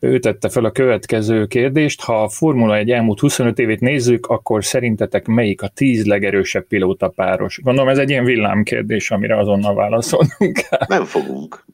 ő 0.00 0.18
tette 0.18 0.48
fel 0.48 0.64
a 0.64 0.70
következő 0.70 1.46
kérdést. 1.46 2.02
Ha 2.02 2.22
a 2.22 2.28
Formula 2.28 2.76
1 2.76 2.90
elmúlt 2.90 3.20
25 3.20 3.58
évét 3.58 3.80
nézzük, 3.80 4.26
akkor 4.26 4.64
szerintetek 4.64 5.26
melyik 5.26 5.62
a 5.62 5.68
tíz 5.74 6.04
legerősebb 6.04 6.66
pilóta 6.66 7.08
páros? 7.08 7.60
Gondolom 7.62 7.90
ez 7.90 7.98
egy 7.98 8.10
ilyen 8.10 8.24
villámkérdés, 8.24 9.10
amire 9.10 9.38
azonnal 9.38 9.74
válaszolnunk 9.74 10.66
kell. 10.68 10.86
Nem 10.88 11.04
fogunk. 11.04 11.64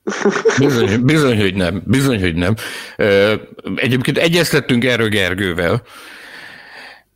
Bizony, 0.59 1.01
bizony, 1.05 1.41
hogy 1.41 1.55
nem. 1.55 1.83
Bizony, 1.87 2.21
hogy 2.21 2.35
nem. 2.35 2.55
Egyébként 3.77 4.19
egyeztettünk 4.19 4.85
erről 4.85 5.09
Gergővel, 5.09 5.83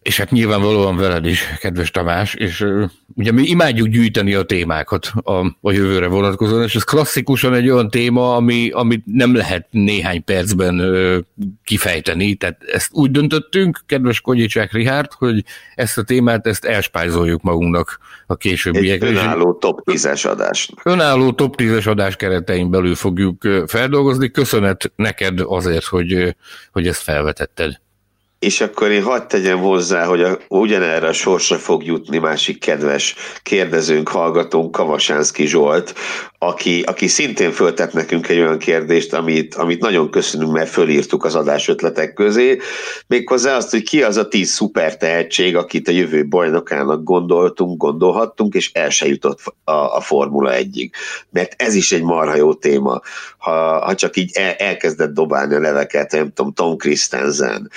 és 0.02 0.16
hát 0.16 0.30
nyilvánvalóan 0.30 0.96
veled 0.96 1.26
is, 1.26 1.44
kedves 1.60 1.90
Tamás, 1.90 2.34
és 2.34 2.66
ugye 3.14 3.32
mi 3.32 3.42
imádjuk 3.42 3.86
gyűjteni 3.86 4.34
a 4.34 4.42
témákat 4.42 5.12
a, 5.22 5.56
a 5.60 5.72
jövőre 5.72 6.06
vonatkozóan, 6.06 6.62
és 6.62 6.74
ez 6.74 6.82
klasszikusan 6.82 7.54
egy 7.54 7.70
olyan 7.70 7.90
téma, 7.90 8.34
ami, 8.34 8.70
amit 8.70 9.02
nem 9.04 9.34
lehet 9.34 9.66
néhány 9.70 10.24
percben 10.24 10.80
uh, 10.80 11.16
kifejteni, 11.64 12.34
tehát 12.34 12.62
ezt 12.72 12.88
úgy 12.92 13.10
döntöttünk, 13.10 13.80
kedves 13.86 14.20
Konyicsák 14.20 14.72
Rihárd, 14.72 15.12
hogy 15.12 15.44
ezt 15.74 15.98
a 15.98 16.02
témát, 16.02 16.46
ezt 16.46 16.64
elspájzoljuk 16.64 17.42
magunknak 17.42 17.98
a 18.26 18.36
későbbiekre. 18.36 19.06
Egy 19.06 19.14
önálló 19.14 19.52
top 19.52 19.80
10-es 19.84 20.30
adás. 20.30 20.70
Önálló 20.84 21.32
top 21.32 21.54
10-es 21.58 21.88
adás 21.88 22.16
keretein 22.16 22.70
belül 22.70 22.94
fogjuk 22.94 23.48
feldolgozni. 23.66 24.30
Köszönet 24.30 24.92
neked 24.96 25.40
azért, 25.40 25.84
hogy, 25.84 26.36
hogy 26.72 26.86
ezt 26.86 27.02
felvetetted. 27.02 27.80
És 28.42 28.60
akkor 28.60 28.90
én 28.90 29.02
hagyd 29.02 29.26
tegyem 29.26 29.58
hozzá, 29.58 30.04
hogy 30.04 30.22
a, 30.22 30.38
ugyanerre 30.48 31.06
a 31.06 31.12
sorsra 31.12 31.56
fog 31.56 31.84
jutni 31.84 32.18
másik 32.18 32.60
kedves 32.60 33.14
kérdezőnk, 33.42 34.08
hallgatónk, 34.08 34.72
Kavasánszki 34.72 35.46
Zsolt, 35.46 35.94
aki, 36.44 36.82
aki 36.82 37.06
szintén 37.06 37.52
föltett 37.52 37.92
nekünk 37.92 38.28
egy 38.28 38.38
olyan 38.38 38.58
kérdést, 38.58 39.14
amit, 39.14 39.54
amit 39.54 39.80
nagyon 39.80 40.10
köszönünk, 40.10 40.52
mert 40.52 40.70
fölírtuk 40.70 41.24
az 41.24 41.34
adás 41.34 41.68
ötletek 41.68 42.12
közé, 42.12 42.58
méghozzá 43.06 43.56
azt, 43.56 43.70
hogy 43.70 43.82
ki 43.82 44.02
az 44.02 44.16
a 44.16 44.28
tíz 44.28 44.50
szuper 44.50 44.96
tehetség, 44.96 45.56
akit 45.56 45.88
a 45.88 45.92
jövő 45.92 46.28
bajnokának 46.28 47.02
gondoltunk, 47.02 47.76
gondolhattunk, 47.76 48.54
és 48.54 48.72
el 48.72 48.90
se 48.90 49.06
jutott 49.06 49.40
a, 49.64 49.72
a 49.72 50.00
Formula 50.00 50.54
egyig. 50.54 50.94
Mert 51.30 51.62
ez 51.62 51.74
is 51.74 51.92
egy 51.92 52.02
marha 52.02 52.36
jó 52.36 52.54
téma. 52.54 53.00
Ha, 53.38 53.84
ha 53.84 53.94
csak 53.94 54.16
így 54.16 54.30
el, 54.34 54.52
elkezdett 54.52 55.12
dobálni 55.12 55.54
a 55.54 55.60
leveket, 55.60 56.12
nem 56.12 56.32
tudom, 56.32 56.52
Tom 56.52 56.76
Christensen, 56.76 57.70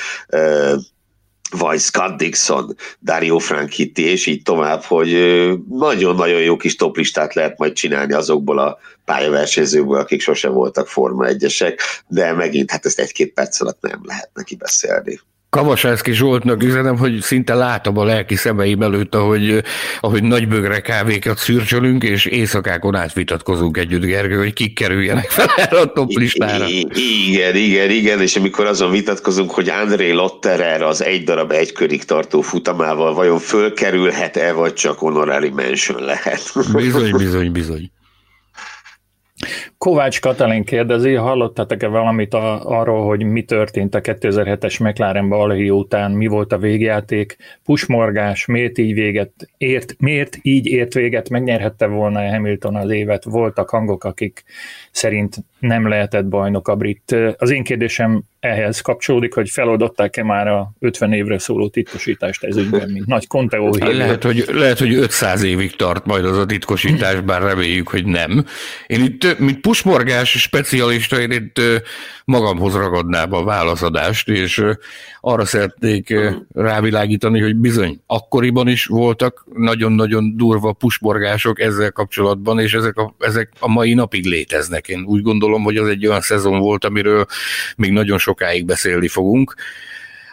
vagy 1.50 1.80
Scott 1.80 2.18
Dixon, 2.18 2.76
Dario 3.02 3.38
Franchitti, 3.38 4.04
és 4.04 4.26
így 4.26 4.42
tovább, 4.42 4.82
hogy 4.82 5.10
nagyon-nagyon 5.70 6.42
jó 6.42 6.58
kis 6.58 6.76
toplistát 6.76 7.34
lehet 7.34 7.58
majd 7.58 7.74
csinálni 7.74 8.14
azokból 8.14 8.60
a 8.60 8.78
pályaversenyzőkből, 9.06 10.00
akik 10.00 10.22
sose 10.22 10.50
voltak 10.50 10.88
Forma 10.88 11.26
1 11.26 11.46
de 12.08 12.34
megint 12.34 12.72
hát 12.72 12.86
ezt 12.86 13.00
egy-két 13.00 13.34
perc 13.34 13.62
alatt 13.62 13.82
nem 13.82 14.02
lehet 14.04 14.30
neki 14.34 14.56
beszélni. 14.56 15.20
Kavasászki 15.56 16.14
Zsoltnak 16.14 16.64
üzenem, 16.64 16.98
hogy 16.98 17.22
szinte 17.22 17.54
látom 17.54 17.98
a 17.98 18.04
lelki 18.04 18.36
szemeim 18.36 18.82
előtt, 18.82 19.16
ahogy, 19.16 19.64
ahogy 20.00 20.24
nagybögre 20.24 20.80
kávékat 20.80 21.38
szürcsölünk, 21.38 22.04
és 22.04 22.26
éjszakákon 22.26 22.96
átvitatkozunk 22.96 23.78
együtt, 23.78 24.04
Gergő, 24.04 24.38
hogy 24.38 24.54
kik 24.54 24.74
kerüljenek 24.74 25.30
fel 25.30 25.48
erre 25.56 25.80
a 25.80 25.86
top 25.86 26.10
listára. 26.10 26.66
Igen, 27.28 27.56
igen, 27.56 27.90
igen, 27.90 28.22
és 28.22 28.36
amikor 28.36 28.66
azon 28.66 28.92
vitatkozunk, 28.92 29.52
hogy 29.52 29.70
André 29.70 30.12
Lotterer 30.12 30.82
az 30.82 31.04
egy 31.04 31.24
darab 31.24 31.52
egykörig 31.52 32.04
tartó 32.04 32.42
futamával 32.42 33.14
vajon 33.14 33.40
fölkerülhet-e, 33.40 34.52
vagy 34.52 34.74
csak 34.74 34.98
honorary 34.98 35.50
mention 35.50 36.04
lehet. 36.04 36.42
Bizony, 36.74 37.12
bizony, 37.18 37.52
bizony. 37.52 37.92
Kovács 39.78 40.22
Katalin 40.22 40.64
kérdezi, 40.64 41.14
hallottatok-e 41.14 41.88
valamit 41.88 42.34
a, 42.34 42.66
arról, 42.80 43.06
hogy 43.06 43.24
mi 43.24 43.44
történt 43.44 43.96
a 43.96 44.02
2007-es 44.02 44.84
McLaren 44.84 45.30
balhé 45.30 45.70
után, 45.70 46.12
mi 46.12 46.28
volt 46.28 46.54
a 46.54 46.58
végjáték, 46.58 47.38
pusmorgás, 47.64 48.46
miért 48.46 48.78
így 48.78 48.94
véget 48.94 49.32
ért, 49.58 49.96
miért 49.98 50.38
így 50.42 50.66
ért 50.66 50.94
véget, 50.94 51.30
megnyerhette 51.30 51.86
volna 51.86 52.30
Hamilton 52.30 52.76
az 52.76 52.90
évet, 52.90 53.24
voltak 53.24 53.70
hangok, 53.70 54.04
akik 54.04 54.44
szerint 54.92 55.36
nem 55.60 55.88
lehetett 55.88 56.26
bajnok 56.26 56.68
a 56.68 56.76
brit. 56.76 57.16
Az 57.38 57.52
én 57.52 57.64
kérdésem 57.64 58.24
ehhez 58.40 58.80
kapcsolódik, 58.80 59.34
hogy 59.34 59.50
feloldották-e 59.50 60.24
már 60.24 60.48
a 60.48 60.72
50 60.80 61.14
évre 61.14 61.40
szóló 61.40 61.70
titkosítást 61.70 62.44
ez 62.44 62.58
ügyben, 62.58 62.90
mint 62.90 63.06
nagy 63.06 63.28
Conteo 63.28 63.78
lehet 63.78 64.24
hogy, 64.24 64.46
lehet, 64.54 64.80
hogy 64.80 64.94
500 64.94 65.44
évig 65.44 65.76
tart 65.76 66.06
majd 66.06 66.26
az 66.26 66.38
a 66.38 66.46
titkosítás, 66.46 67.22
bár 67.22 67.42
reméljük, 67.42 67.88
hogy 67.88 68.06
nem. 68.06 68.46
Én 68.88 69.04
itt, 69.04 69.40
mint 69.40 69.62
pusmorgás 69.76 70.30
specialista, 70.30 71.20
én 71.20 71.32
itt 71.32 71.62
magamhoz 72.26 72.74
ragadnám 72.74 73.34
a 73.34 73.44
válaszadást, 73.44 74.30
és 74.30 74.64
arra 75.22 75.46
szeretnék 75.46 76.14
rávilágítani, 76.54 77.42
hogy 77.42 77.56
bizony, 77.56 78.02
akkoriban 78.08 78.68
is 78.68 78.86
voltak 78.86 79.46
nagyon-nagyon 79.54 80.38
durva 80.38 80.74
pusmorgások 80.74 81.60
ezzel 81.60 81.92
kapcsolatban, 81.92 82.60
és 82.60 82.74
ezek 82.74 82.98
a, 82.98 83.16
ezek 83.20 83.52
a 83.60 83.68
mai 83.68 83.94
napig 83.94 84.26
léteznek. 84.26 84.88
Én 84.88 85.04
úgy 85.06 85.22
gondolom, 85.22 85.64
hogy 85.64 85.78
az 85.78 85.88
egy 85.88 86.08
olyan 86.08 86.22
szezon 86.22 86.60
volt, 86.60 86.86
amiről 86.86 87.26
még 87.78 87.92
nagyon 87.92 88.18
sokáig 88.18 88.66
beszélni 88.66 89.08
fogunk 89.08 89.56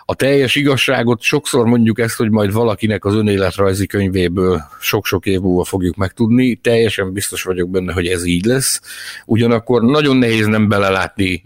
a 0.05 0.15
teljes 0.15 0.55
igazságot 0.55 1.21
sokszor 1.21 1.67
mondjuk 1.67 1.99
ezt, 1.99 2.17
hogy 2.17 2.31
majd 2.31 2.53
valakinek 2.53 3.05
az 3.05 3.15
önéletrajzi 3.15 3.87
könyvéből 3.87 4.63
sok-sok 4.81 5.27
év 5.27 5.41
múlva 5.41 5.65
fogjuk 5.65 5.97
megtudni. 5.97 6.55
Teljesen 6.55 7.13
biztos 7.13 7.43
vagyok 7.43 7.71
benne, 7.71 7.93
hogy 7.93 8.07
ez 8.07 8.25
így 8.25 8.45
lesz. 8.45 8.81
Ugyanakkor 9.27 9.83
nagyon 9.83 10.17
nehéz 10.17 10.47
nem 10.47 10.69
belelátni 10.69 11.45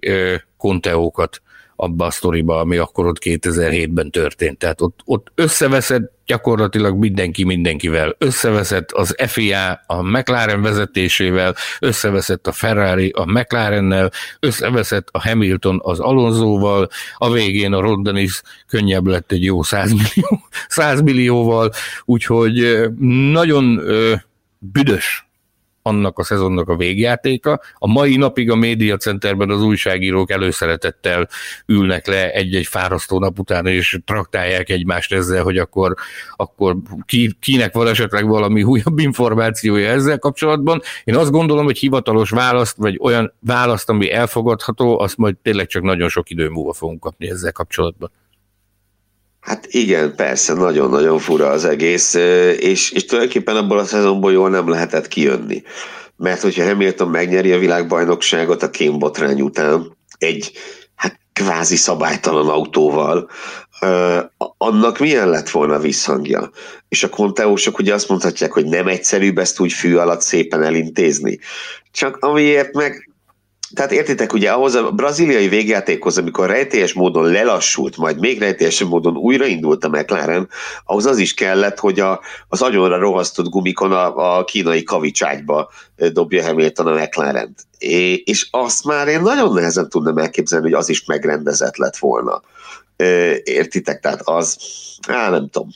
konteókat 0.56 1.40
abba 1.76 2.06
a 2.06 2.10
sztoriba, 2.10 2.60
ami 2.60 2.76
akkor 2.76 3.06
ott 3.06 3.18
2007-ben 3.24 4.10
történt. 4.10 4.58
Tehát 4.58 4.80
ott, 4.80 5.00
ott 5.04 5.32
összeveszed 5.34 6.02
gyakorlatilag 6.26 6.98
mindenki 6.98 7.44
mindenkivel. 7.44 8.14
Összeveszett 8.18 8.92
az 8.92 9.14
FIA 9.26 9.80
a 9.86 10.02
McLaren 10.02 10.62
vezetésével, 10.62 11.54
összeveszett 11.80 12.46
a 12.46 12.52
Ferrari 12.52 13.08
a 13.08 13.24
McLarennel, 13.24 14.10
összeveszett 14.40 15.08
a 15.12 15.20
Hamilton 15.20 15.80
az 15.82 16.00
Alonsoval, 16.00 16.88
a 17.16 17.30
végén 17.30 17.72
a 17.72 17.80
Rondanis 17.80 18.42
könnyebb 18.66 19.06
lett 19.06 19.32
egy 19.32 19.44
jó 19.44 19.62
100 19.62 19.90
millió, 19.90 20.40
100 20.68 21.00
millióval, 21.02 21.72
úgyhogy 22.04 22.86
nagyon 23.30 23.80
büdös 24.58 25.25
annak 25.86 26.18
a 26.18 26.24
szezonnak 26.24 26.68
a 26.68 26.76
végjátéka. 26.76 27.60
A 27.74 27.86
mai 27.86 28.16
napig 28.16 28.50
a 28.50 28.54
média 28.54 28.96
centerben 28.96 29.50
az 29.50 29.62
újságírók 29.62 30.30
előszeretettel 30.30 31.28
ülnek 31.66 32.06
le 32.06 32.30
egy-egy 32.30 32.66
fárasztó 32.66 33.18
nap 33.18 33.38
után, 33.38 33.66
és 33.66 33.98
traktálják 34.04 34.68
egymást 34.68 35.12
ezzel, 35.12 35.42
hogy 35.42 35.58
akkor, 35.58 35.94
akkor 36.36 36.76
ki, 37.04 37.36
kinek 37.40 37.74
van 37.74 37.88
esetleg 37.88 38.26
valami 38.26 38.62
újabb 38.62 38.98
információja 38.98 39.88
ezzel 39.88 40.18
kapcsolatban. 40.18 40.80
Én 41.04 41.16
azt 41.16 41.30
gondolom, 41.30 41.64
hogy 41.64 41.78
hivatalos 41.78 42.30
választ, 42.30 42.76
vagy 42.76 42.98
olyan 43.00 43.32
választ, 43.40 43.88
ami 43.88 44.12
elfogadható, 44.12 44.98
azt 44.98 45.16
majd 45.16 45.36
tényleg 45.42 45.66
csak 45.66 45.82
nagyon 45.82 46.08
sok 46.08 46.30
idő 46.30 46.48
múlva 46.48 46.72
fogunk 46.72 47.00
kapni 47.00 47.30
ezzel 47.30 47.52
kapcsolatban. 47.52 48.10
Hát 49.46 49.66
igen, 49.70 50.14
persze, 50.16 50.52
nagyon-nagyon 50.54 51.18
fura 51.18 51.48
az 51.48 51.64
egész, 51.64 52.14
és, 52.58 52.90
és 52.90 53.04
tulajdonképpen 53.04 53.56
abból 53.56 53.78
a 53.78 53.84
szezonból 53.84 54.32
jól 54.32 54.50
nem 54.50 54.68
lehetett 54.68 55.08
kijönni. 55.08 55.62
Mert 56.16 56.40
hogyha 56.40 56.64
Hamilton 56.64 57.08
megnyeri 57.08 57.52
a 57.52 57.58
világbajnokságot 57.58 58.62
a 58.62 58.70
Kén 58.70 58.98
botrány 58.98 59.40
után, 59.40 59.96
egy 60.18 60.52
hát 60.94 61.18
kvázi 61.32 61.76
szabálytalan 61.76 62.48
autóval, 62.48 63.30
annak 64.58 64.98
milyen 64.98 65.28
lett 65.28 65.50
volna 65.50 65.74
a 65.74 65.78
visszhangja? 65.78 66.50
És 66.88 67.02
a 67.02 67.08
konteósok 67.08 67.78
ugye 67.78 67.94
azt 67.94 68.08
mondhatják, 68.08 68.52
hogy 68.52 68.64
nem 68.64 68.86
egyszerűbb 68.86 69.38
ezt 69.38 69.60
úgy 69.60 69.72
fű 69.72 69.96
alatt 69.96 70.20
szépen 70.20 70.62
elintézni. 70.62 71.38
Csak 71.92 72.16
amiért 72.16 72.74
meg 72.74 73.10
tehát 73.74 73.92
értitek, 73.92 74.32
ugye 74.32 74.50
ahhoz 74.50 74.74
a 74.74 74.90
braziliai 74.90 75.48
végjátékhoz, 75.48 76.18
amikor 76.18 76.46
rejtélyes 76.48 76.92
módon 76.92 77.30
lelassult, 77.30 77.96
majd 77.96 78.20
még 78.20 78.38
rejtélyesebb 78.38 78.88
módon 78.88 79.16
újraindult 79.16 79.84
a 79.84 79.88
McLaren, 79.88 80.48
ahhoz 80.84 81.06
az 81.06 81.18
is 81.18 81.34
kellett, 81.34 81.78
hogy 81.78 82.00
a, 82.00 82.20
az 82.48 82.62
agyonra 82.62 82.98
rohasztott 82.98 83.48
gumikon 83.48 83.92
a, 83.92 84.38
a 84.38 84.44
kínai 84.44 84.82
kavicságyba 84.82 85.70
dobja 86.12 86.44
Hamilton 86.44 86.86
a 86.86 86.94
mclaren 86.94 87.54
é, 87.78 88.14
És 88.14 88.48
azt 88.50 88.84
már 88.84 89.08
én 89.08 89.20
nagyon 89.20 89.52
nehezen 89.52 89.88
tudnám 89.88 90.16
elképzelni, 90.16 90.64
hogy 90.64 90.78
az 90.78 90.88
is 90.88 91.04
megrendezett 91.04 91.76
lett 91.76 91.96
volna. 91.96 92.42
Értitek? 93.42 94.00
Tehát 94.00 94.20
az, 94.24 94.58
á, 95.08 95.30
nem 95.30 95.48
tudom. 95.50 95.68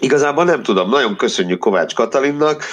Igazából 0.00 0.44
nem 0.44 0.62
tudom, 0.62 0.88
nagyon 0.88 1.16
köszönjük 1.16 1.58
Kovács 1.58 1.94
Katalinnak, 1.94 2.64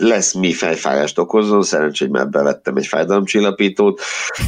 lesz 0.00 0.32
mi 0.32 0.52
fejfájást 0.52 1.18
okozó, 1.18 1.62
szerencsé, 1.62 2.04
hogy 2.04 2.14
már 2.14 2.28
bevettem 2.28 2.76
egy 2.76 2.86
fájdalomcsillapítót. 2.86 4.00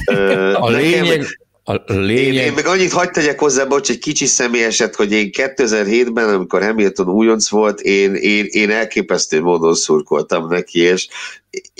A 0.54 0.68
lényeg, 0.68 1.26
a 1.68 1.82
lényeg... 1.86 2.34
Én, 2.34 2.40
én 2.40 2.52
meg 2.52 2.66
annyit 2.66 2.92
hagyd 2.92 3.10
tegyek 3.10 3.38
hozzá, 3.38 3.64
bocs, 3.64 3.90
egy 3.90 3.98
kicsi 3.98 4.26
személyeset, 4.26 4.94
hogy 4.94 5.12
én 5.12 5.30
2007-ben, 5.32 6.28
amikor 6.28 6.62
Hamilton 6.62 7.08
újonc 7.08 7.48
volt, 7.48 7.80
én, 7.80 8.14
én, 8.14 8.46
én 8.48 8.70
elképesztő 8.70 9.40
módon 9.40 9.74
szurkoltam 9.74 10.48
neki, 10.48 10.78
és, 10.78 11.08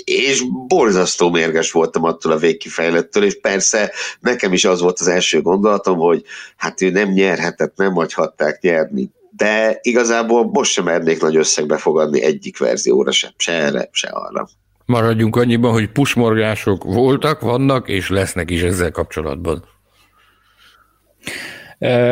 és 0.03 0.43
borzasztó 0.67 1.29
mérges 1.29 1.71
voltam 1.71 2.03
attól 2.03 2.31
a 2.31 2.37
végkifejlettől, 2.37 3.23
és 3.23 3.39
persze 3.41 3.91
nekem 4.19 4.53
is 4.53 4.65
az 4.65 4.81
volt 4.81 4.99
az 4.99 5.07
első 5.07 5.41
gondolatom, 5.41 5.97
hogy 5.97 6.23
hát 6.57 6.81
ő 6.81 6.89
nem 6.89 7.09
nyerhetett, 7.09 7.75
nem 7.75 7.93
hagyhatták 7.93 8.61
nyerni 8.61 9.09
de 9.37 9.77
igazából 9.81 10.49
most 10.53 10.71
sem 10.71 10.83
mernék 10.83 11.21
nagy 11.21 11.35
összegbe 11.35 11.77
fogadni 11.77 12.23
egyik 12.23 12.57
verzióra 12.57 13.11
sem, 13.11 13.31
se 13.37 13.51
erre, 13.51 13.89
se 13.91 14.07
arra. 14.07 14.47
Maradjunk 14.85 15.35
annyiban, 15.35 15.71
hogy 15.71 15.91
pusmorgások 15.91 16.83
voltak, 16.83 17.41
vannak 17.41 17.89
és 17.89 18.09
lesznek 18.09 18.51
is 18.51 18.61
ezzel 18.61 18.91
kapcsolatban. 18.91 19.63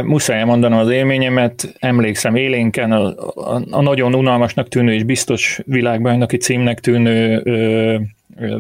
Muszáj 0.04 0.44
mondanom 0.44 0.80
az 0.80 0.90
élményemet, 0.90 1.76
emlékszem 1.80 2.36
élénken 2.36 2.92
a, 2.92 3.06
a, 3.36 3.62
a 3.70 3.82
nagyon 3.82 4.16
unalmasnak 4.16 4.68
tűnő 4.68 4.94
és 4.94 5.04
biztos 5.04 5.60
világbajnoki 5.66 6.38
címnek 6.38 6.80
tűnő 6.80 7.42
ö, 7.44 7.96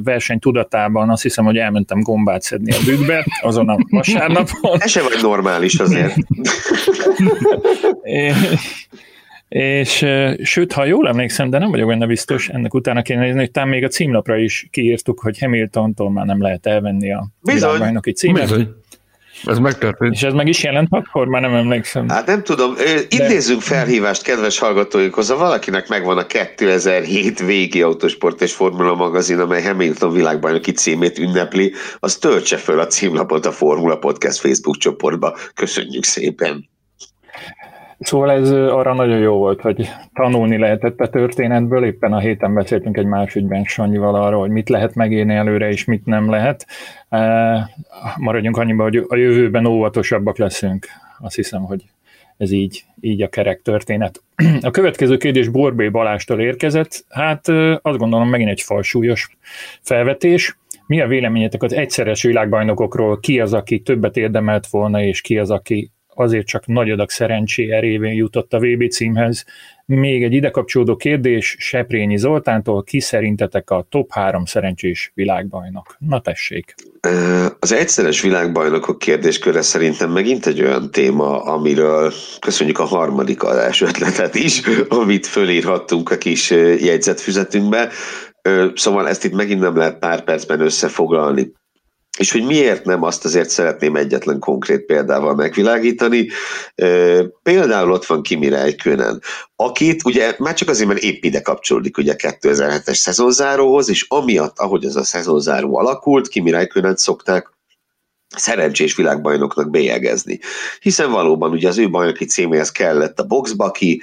verseny 0.03 0.39
tudatában 0.39 1.09
azt 1.09 1.21
hiszem, 1.21 1.45
hogy 1.45 1.57
elmentem 1.57 2.01
gombát 2.01 2.41
szedni 2.41 2.71
a 2.71 2.77
bükkbe 2.85 3.25
azon 3.41 3.69
a 3.69 3.77
vasárnapon. 3.89 4.81
Ez 4.81 4.89
se 4.89 5.01
vagy 5.01 5.19
normális 5.21 5.79
azért. 5.79 6.15
és, 8.01 8.55
és 9.47 10.05
sőt, 10.43 10.73
ha 10.73 10.85
jól 10.85 11.07
emlékszem, 11.07 11.49
de 11.49 11.57
nem 11.57 11.71
vagyok 11.71 11.87
benne 11.87 12.05
biztos, 12.05 12.49
ennek 12.49 12.73
utána 12.73 13.01
kéne 13.01 13.21
nézni, 13.21 13.39
hogy 13.39 13.51
talán 13.51 13.69
még 13.69 13.83
a 13.83 13.87
címlapra 13.87 14.37
is 14.37 14.67
kiírtuk, 14.71 15.19
hogy 15.19 15.39
Hamiltontól 15.39 16.11
már 16.11 16.25
nem 16.25 16.41
lehet 16.41 16.65
elvenni 16.65 17.13
a 17.13 17.27
világbajnoki 17.41 18.11
címet. 18.11 18.41
Bizony. 18.41 18.67
Ez 19.43 19.57
megtörtént. 19.57 20.13
És 20.13 20.21
ez 20.21 20.33
meg 20.33 20.47
is 20.47 20.63
jelent 20.63 20.87
akkor? 20.91 21.27
Már 21.27 21.41
nem 21.41 21.53
emlékszem. 21.53 22.09
Hát 22.09 22.25
nem 22.25 22.43
tudom. 22.43 22.75
Idézzünk 23.09 23.59
De... 23.59 23.65
felhívást 23.65 24.23
kedves 24.23 24.59
hallgatóinkhoz. 24.59 25.29
Ha 25.29 25.37
valakinek 25.37 25.87
megvan 25.87 26.17
a 26.17 26.25
2007 26.25 27.39
végi 27.39 27.81
autósport 27.81 28.41
és 28.41 28.53
formula 28.53 28.95
magazin, 28.95 29.39
amely 29.39 29.63
Hamilton 29.63 30.13
világbajnoki 30.13 30.71
címét 30.71 31.19
ünnepli, 31.19 31.73
az 31.99 32.15
töltse 32.15 32.57
föl 32.57 32.79
a 32.79 32.87
címlapot 32.87 33.45
a 33.45 33.51
Formula 33.51 33.97
Podcast 33.97 34.39
Facebook 34.39 34.77
csoportba. 34.77 35.37
Köszönjük 35.53 36.03
szépen! 36.03 36.73
Szóval 37.99 38.31
ez 38.31 38.51
arra 38.51 38.93
nagyon 38.93 39.19
jó 39.19 39.37
volt, 39.37 39.61
hogy 39.61 39.89
tanulni 40.13 40.57
lehetett 40.57 40.99
a 40.99 41.09
történetből. 41.09 41.85
Éppen 41.85 42.13
a 42.13 42.19
héten 42.19 42.53
beszéltünk 42.53 42.97
egy 42.97 43.05
más 43.05 43.35
ügyben 43.35 43.63
Sanyival 43.63 44.15
arról, 44.15 44.39
hogy 44.39 44.49
mit 44.49 44.69
lehet 44.69 44.95
megélni 44.95 45.33
előre, 45.33 45.69
és 45.69 45.85
mit 45.85 46.05
nem 46.05 46.29
lehet. 46.29 46.65
Maradjunk 48.17 48.57
annyiba, 48.57 48.83
hogy 48.83 49.05
a 49.07 49.15
jövőben 49.15 49.65
óvatosabbak 49.65 50.37
leszünk. 50.37 50.87
Azt 51.19 51.35
hiszem, 51.35 51.61
hogy 51.61 51.83
ez 52.37 52.51
így, 52.51 52.83
így 53.01 53.21
a 53.21 53.27
kerek 53.27 53.61
történet. 53.61 54.23
A 54.61 54.71
következő 54.71 55.17
kérdés 55.17 55.47
Borbé 55.47 55.89
Balástól 55.89 56.39
érkezett. 56.39 57.05
Hát 57.09 57.47
azt 57.81 57.97
gondolom 57.97 58.29
megint 58.29 58.49
egy 58.49 58.61
falsúlyos 58.61 59.37
felvetés. 59.81 60.57
Mi 60.87 61.01
a 61.01 61.07
véleményetek 61.07 61.63
az 61.63 61.73
egyszeres 61.73 62.23
világbajnokokról? 62.23 63.19
Ki 63.19 63.39
az, 63.39 63.53
aki 63.53 63.79
többet 63.79 64.17
érdemelt 64.17 64.67
volna, 64.67 65.01
és 65.01 65.21
ki 65.21 65.37
az, 65.37 65.51
aki 65.51 65.91
azért 66.15 66.45
csak 66.45 66.67
nagy 66.67 66.89
adag 66.89 67.09
szerencséje 67.09 67.79
révén 67.79 68.13
jutott 68.13 68.53
a 68.53 68.59
VB 68.59 68.89
címhez. 68.89 69.45
Még 69.85 70.23
egy 70.23 70.33
ide 70.33 70.49
kapcsolódó 70.49 70.95
kérdés 70.95 71.55
Seprényi 71.59 72.17
Zoltántól, 72.17 72.83
ki 72.83 72.99
szerintetek 72.99 73.69
a 73.69 73.85
top 73.89 74.11
három 74.11 74.45
szerencsés 74.45 75.11
világbajnok? 75.13 75.95
Na 75.99 76.21
tessék! 76.21 76.75
Az 77.59 77.71
egyszeres 77.71 78.21
világbajnokok 78.21 78.99
kérdésköre 78.99 79.61
szerintem 79.61 80.11
megint 80.11 80.45
egy 80.45 80.61
olyan 80.61 80.91
téma, 80.91 81.43
amiről 81.43 82.13
köszönjük 82.39 82.79
a 82.79 82.83
harmadik 82.83 83.43
adás 83.43 83.81
ötletet 83.81 84.35
is, 84.35 84.61
amit 84.87 85.25
fölírhattunk 85.25 86.11
a 86.11 86.17
kis 86.17 86.49
jegyzetfüzetünkbe. 86.79 87.89
Szóval 88.75 89.07
ezt 89.07 89.23
itt 89.25 89.33
megint 89.33 89.59
nem 89.59 89.77
lehet 89.77 89.99
pár 89.99 90.23
percben 90.23 90.59
összefoglalni 90.59 91.51
és 92.17 92.31
hogy 92.31 92.43
miért 92.45 92.85
nem, 92.85 93.03
azt 93.03 93.25
azért 93.25 93.49
szeretném 93.49 93.95
egyetlen 93.95 94.39
konkrét 94.39 94.85
példával 94.85 95.35
megvilágítani. 95.35 96.27
Például 97.43 97.91
ott 97.91 98.05
van 98.05 98.21
Kimi 98.21 98.49
Räikkönen, 98.49 99.21
akit 99.55 100.05
ugye 100.05 100.35
már 100.37 100.53
csak 100.53 100.69
azért, 100.69 100.87
mert 100.87 101.01
épp 101.01 101.23
ide 101.23 101.41
kapcsolódik 101.41 101.97
ugye 101.97 102.15
2007-es 102.17 102.95
szezonzáróhoz, 102.95 103.89
és 103.89 104.05
amiatt, 104.07 104.59
ahogy 104.59 104.85
az 104.85 104.95
a 104.95 105.03
szezonzáró 105.03 105.77
alakult, 105.77 106.27
Kimi 106.27 106.51
Räikkönen 106.51 106.95
szokták 106.95 107.53
szerencsés 108.35 108.95
világbajnoknak 108.95 109.69
bélyegezni. 109.69 110.39
Hiszen 110.79 111.11
valóban 111.11 111.51
ugye 111.51 111.67
az 111.67 111.77
ő 111.77 111.89
bajnoki 111.89 112.25
címéhez 112.25 112.71
kellett 112.71 113.19
a 113.19 113.23
boxbaki 113.23 114.01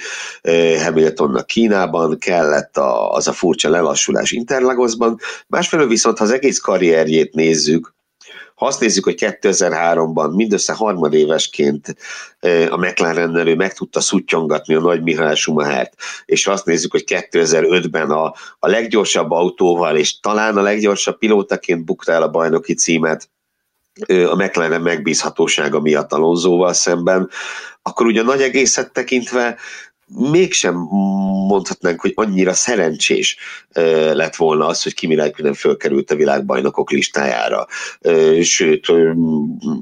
Hamiltonnak 0.83 1.46
Kínában, 1.46 2.18
kellett 2.18 2.77
a, 2.77 3.12
az 3.12 3.29
a 3.29 3.33
furcsa 3.33 3.70
lelassulás 3.70 4.31
Interlagosban, 4.31 5.18
másfelől 5.46 5.88
viszont, 5.88 6.18
ha 6.18 6.25
az 6.25 6.31
egész 6.31 6.59
karrierjét 6.59 7.35
nézzük, 7.35 7.94
ha 8.62 8.68
azt 8.68 8.81
nézzük, 8.81 9.05
hogy 9.05 9.38
2003-ban 9.40 10.35
mindössze 10.35 10.72
harmadévesként 10.72 11.96
a 12.70 12.77
McLaren 12.77 13.46
ő 13.46 13.55
meg 13.55 13.72
tudta 13.72 14.01
szuttyongatni 14.01 14.75
a 14.75 14.81
nagy 14.81 15.03
Mihály 15.03 15.35
Schumachert, 15.35 15.94
és 16.25 16.44
ha 16.44 16.53
azt 16.53 16.66
nézzük, 16.66 16.90
hogy 16.90 17.05
2005-ben 17.07 18.11
a, 18.11 18.35
a 18.59 18.68
leggyorsabb 18.68 19.31
autóval, 19.31 19.96
és 19.96 20.20
talán 20.20 20.57
a 20.57 20.62
leggyorsabb 20.62 21.18
pilótaként 21.18 21.85
bukta 21.85 22.12
el 22.12 22.22
a 22.22 22.31
bajnoki 22.31 22.75
címet, 22.75 23.31
a 24.09 24.35
McLaren 24.35 24.83
megbízhatósága 24.83 25.81
miatt 25.81 26.12
Alonzóval 26.12 26.72
szemben, 26.72 27.31
akkor 27.83 28.07
ugye 28.07 28.22
nagy 28.22 28.40
egészet 28.40 28.92
tekintve 28.92 29.59
mégsem 30.14 30.75
mondhatnánk, 31.48 32.01
hogy 32.01 32.12
annyira 32.14 32.53
szerencsés 32.53 33.37
lett 34.12 34.37
volna 34.37 34.66
az, 34.66 34.83
hogy 34.83 34.94
Kimi 34.94 35.14
Räikkönen 35.14 35.55
fölkerült 35.55 36.11
a 36.11 36.14
világbajnokok 36.14 36.90
listájára. 36.90 37.66
Sőt, 38.42 38.88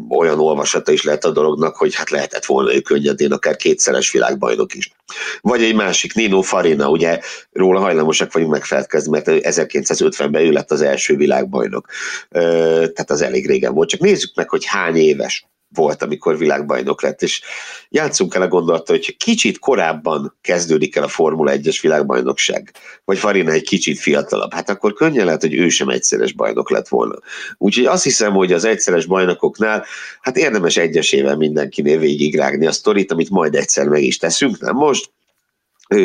olyan 0.08 0.40
olvasata 0.40 0.92
is 0.92 1.02
lehet 1.02 1.24
a 1.24 1.30
dolognak, 1.30 1.76
hogy 1.76 1.94
hát 1.94 2.10
lehetett 2.10 2.44
volna 2.44 2.74
ő 2.74 2.80
könnyedén 2.80 3.32
akár 3.32 3.56
kétszeres 3.56 4.10
világbajnok 4.10 4.74
is. 4.74 4.92
Vagy 5.40 5.62
egy 5.62 5.74
másik, 5.74 6.14
Nino 6.14 6.42
Farina, 6.42 6.90
ugye 6.90 7.20
róla 7.52 7.80
hajlamosak 7.80 8.32
vagyunk 8.32 8.52
megfelelkezni, 8.52 9.10
mert 9.10 9.26
1950-ben 9.28 10.42
ő 10.42 10.50
lett 10.50 10.70
az 10.70 10.82
első 10.82 11.16
világbajnok. 11.16 11.88
Tehát 12.30 13.10
az 13.10 13.22
elég 13.22 13.46
régen 13.46 13.74
volt. 13.74 13.88
Csak 13.88 14.00
nézzük 14.00 14.34
meg, 14.34 14.48
hogy 14.48 14.64
hány 14.64 14.96
éves 14.96 15.48
volt, 15.74 16.02
amikor 16.02 16.38
világbajnok 16.38 17.02
lett, 17.02 17.22
és 17.22 17.42
játszunk 17.88 18.34
el 18.34 18.42
a 18.42 18.48
gondolata, 18.48 18.92
hogy 18.92 19.16
kicsit 19.16 19.58
korábban 19.58 20.36
kezdődik 20.40 20.96
el 20.96 21.02
a 21.02 21.08
Formula 21.08 21.52
1-es 21.54 21.78
világbajnokság, 21.82 22.72
vagy 23.04 23.18
Farina 23.18 23.52
egy 23.52 23.62
kicsit 23.62 23.98
fiatalabb, 23.98 24.52
hát 24.52 24.70
akkor 24.70 24.92
könnyen 24.92 25.24
lehet, 25.24 25.40
hogy 25.40 25.54
ő 25.54 25.68
sem 25.68 25.88
egyszeres 25.88 26.32
bajnok 26.32 26.70
lett 26.70 26.88
volna. 26.88 27.18
Úgyhogy 27.58 27.84
azt 27.84 28.02
hiszem, 28.02 28.32
hogy 28.32 28.52
az 28.52 28.64
egyszeres 28.64 29.06
bajnokoknál, 29.06 29.84
hát 30.20 30.36
érdemes 30.36 30.76
egyesével 30.76 31.36
mindenkinél 31.36 31.98
végigrágni 31.98 32.66
a 32.66 32.72
sztorit, 32.72 33.12
amit 33.12 33.30
majd 33.30 33.54
egyszer 33.54 33.88
meg 33.88 34.02
is 34.02 34.16
teszünk, 34.16 34.60
nem 34.60 34.76
most, 34.76 35.10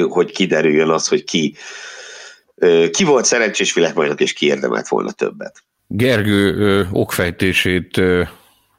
hogy 0.10 0.32
kiderüljön 0.32 0.90
az, 0.90 1.08
hogy 1.08 1.24
ki, 1.24 1.56
ki 2.92 3.04
volt 3.04 3.26
szerencsés 3.26 3.74
világbajnok, 3.74 4.22
és 4.22 4.34
ki 4.34 4.46
érdemelt 4.46 4.88
volna 4.88 5.12
többet. 5.12 5.64
Gergő 5.88 6.88
okfejtését 6.92 8.02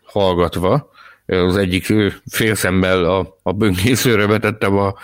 hallgatva, 0.06 0.90
az 1.26 1.56
egyik 1.56 1.92
félszemmel 2.30 3.04
a, 3.04 3.38
a 3.42 3.52
böngészőre 3.52 4.26
vetettem 4.26 4.76
a, 4.76 4.94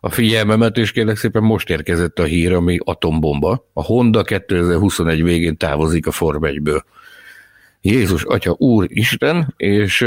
a 0.00 0.10
figyelmemet, 0.10 0.76
és 0.76 0.92
kérlek 0.92 1.16
szépen 1.16 1.42
most 1.42 1.70
érkezett 1.70 2.18
a 2.18 2.24
hír, 2.24 2.52
ami 2.52 2.78
atombomba. 2.84 3.68
A 3.72 3.82
Honda 3.82 4.22
2021 4.22 5.22
végén 5.22 5.56
távozik 5.56 6.06
a 6.06 6.10
Form 6.10 6.42
1-ből. 6.44 6.82
Jézus, 7.80 8.24
Atya, 8.24 8.54
Úr, 8.58 8.86
Isten, 8.88 9.54
és 9.56 10.06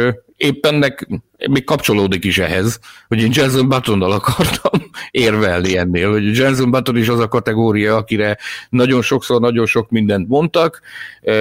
nek, 0.72 1.08
még 1.50 1.64
kapcsolódik 1.64 2.24
is 2.24 2.38
ehhez, 2.38 2.80
hogy 3.08 3.22
én 3.22 3.32
Jenson 3.34 3.70
Buttonnal 3.70 4.12
akartam 4.12 4.82
érvelni 5.12 5.78
ennél, 5.78 6.12
hogy 6.12 6.38
Jenson 6.38 6.72
Button 6.72 6.98
is 6.98 7.08
az 7.08 7.20
a 7.20 7.28
kategória, 7.28 7.96
akire 7.96 8.38
nagyon 8.70 9.02
sokszor 9.02 9.42
nagyon 9.42 9.66
sok 9.66 9.90
mindent 9.90 10.28
mondtak 10.28 10.82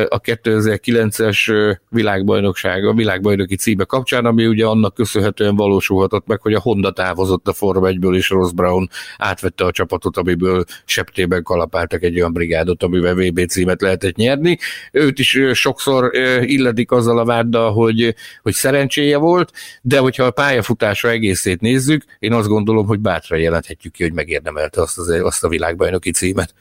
a 0.08 0.20
2009-es 0.20 1.76
világbajnokság, 1.88 2.84
a 2.84 2.92
világbajnoki 2.92 3.56
címe 3.56 3.84
kapcsán, 3.84 4.24
ami 4.24 4.46
ugye 4.46 4.66
annak 4.66 4.94
köszönhetően 4.94 5.56
valósulhatott 5.56 6.26
meg, 6.26 6.40
hogy 6.40 6.54
a 6.54 6.60
Honda 6.60 6.90
távozott 6.90 7.48
a 7.48 7.52
Form 7.52 7.84
1-ből, 7.84 8.16
és 8.16 8.28
Ross 8.28 8.52
Brown 8.52 8.88
átvette 9.16 9.64
a 9.64 9.70
csapatot, 9.70 10.16
amiből 10.16 10.64
septében 10.84 11.42
kalapáltak 11.42 12.02
egy 12.02 12.16
olyan 12.16 12.32
brigádot, 12.32 12.82
amivel 12.82 13.14
VB 13.14 13.46
címet 13.46 13.80
lehetett 13.80 14.16
nyerni. 14.16 14.58
Őt 14.92 15.18
is 15.18 15.38
sokszor 15.52 16.10
illetik 16.40 16.90
azzal 16.90 17.18
a 17.18 17.24
váddal, 17.24 17.72
hogy, 17.72 18.14
hogy 18.42 18.52
szerencséje 18.52 19.16
volt, 19.16 19.52
de 19.86 19.98
hogyha 19.98 20.24
a 20.24 20.30
pályafutása 20.30 21.08
egészét 21.08 21.60
nézzük, 21.60 22.04
én 22.18 22.32
azt 22.32 22.48
gondolom, 22.48 22.86
hogy 22.86 22.98
bátran 22.98 23.38
jelenthetjük 23.38 23.92
ki, 23.92 24.02
hogy 24.02 24.12
megérdemelte 24.12 24.80
azt, 24.80 24.98
az, 24.98 25.08
azt 25.08 25.44
a 25.44 25.48
világbajnoki 25.48 26.10
címet. 26.10 26.54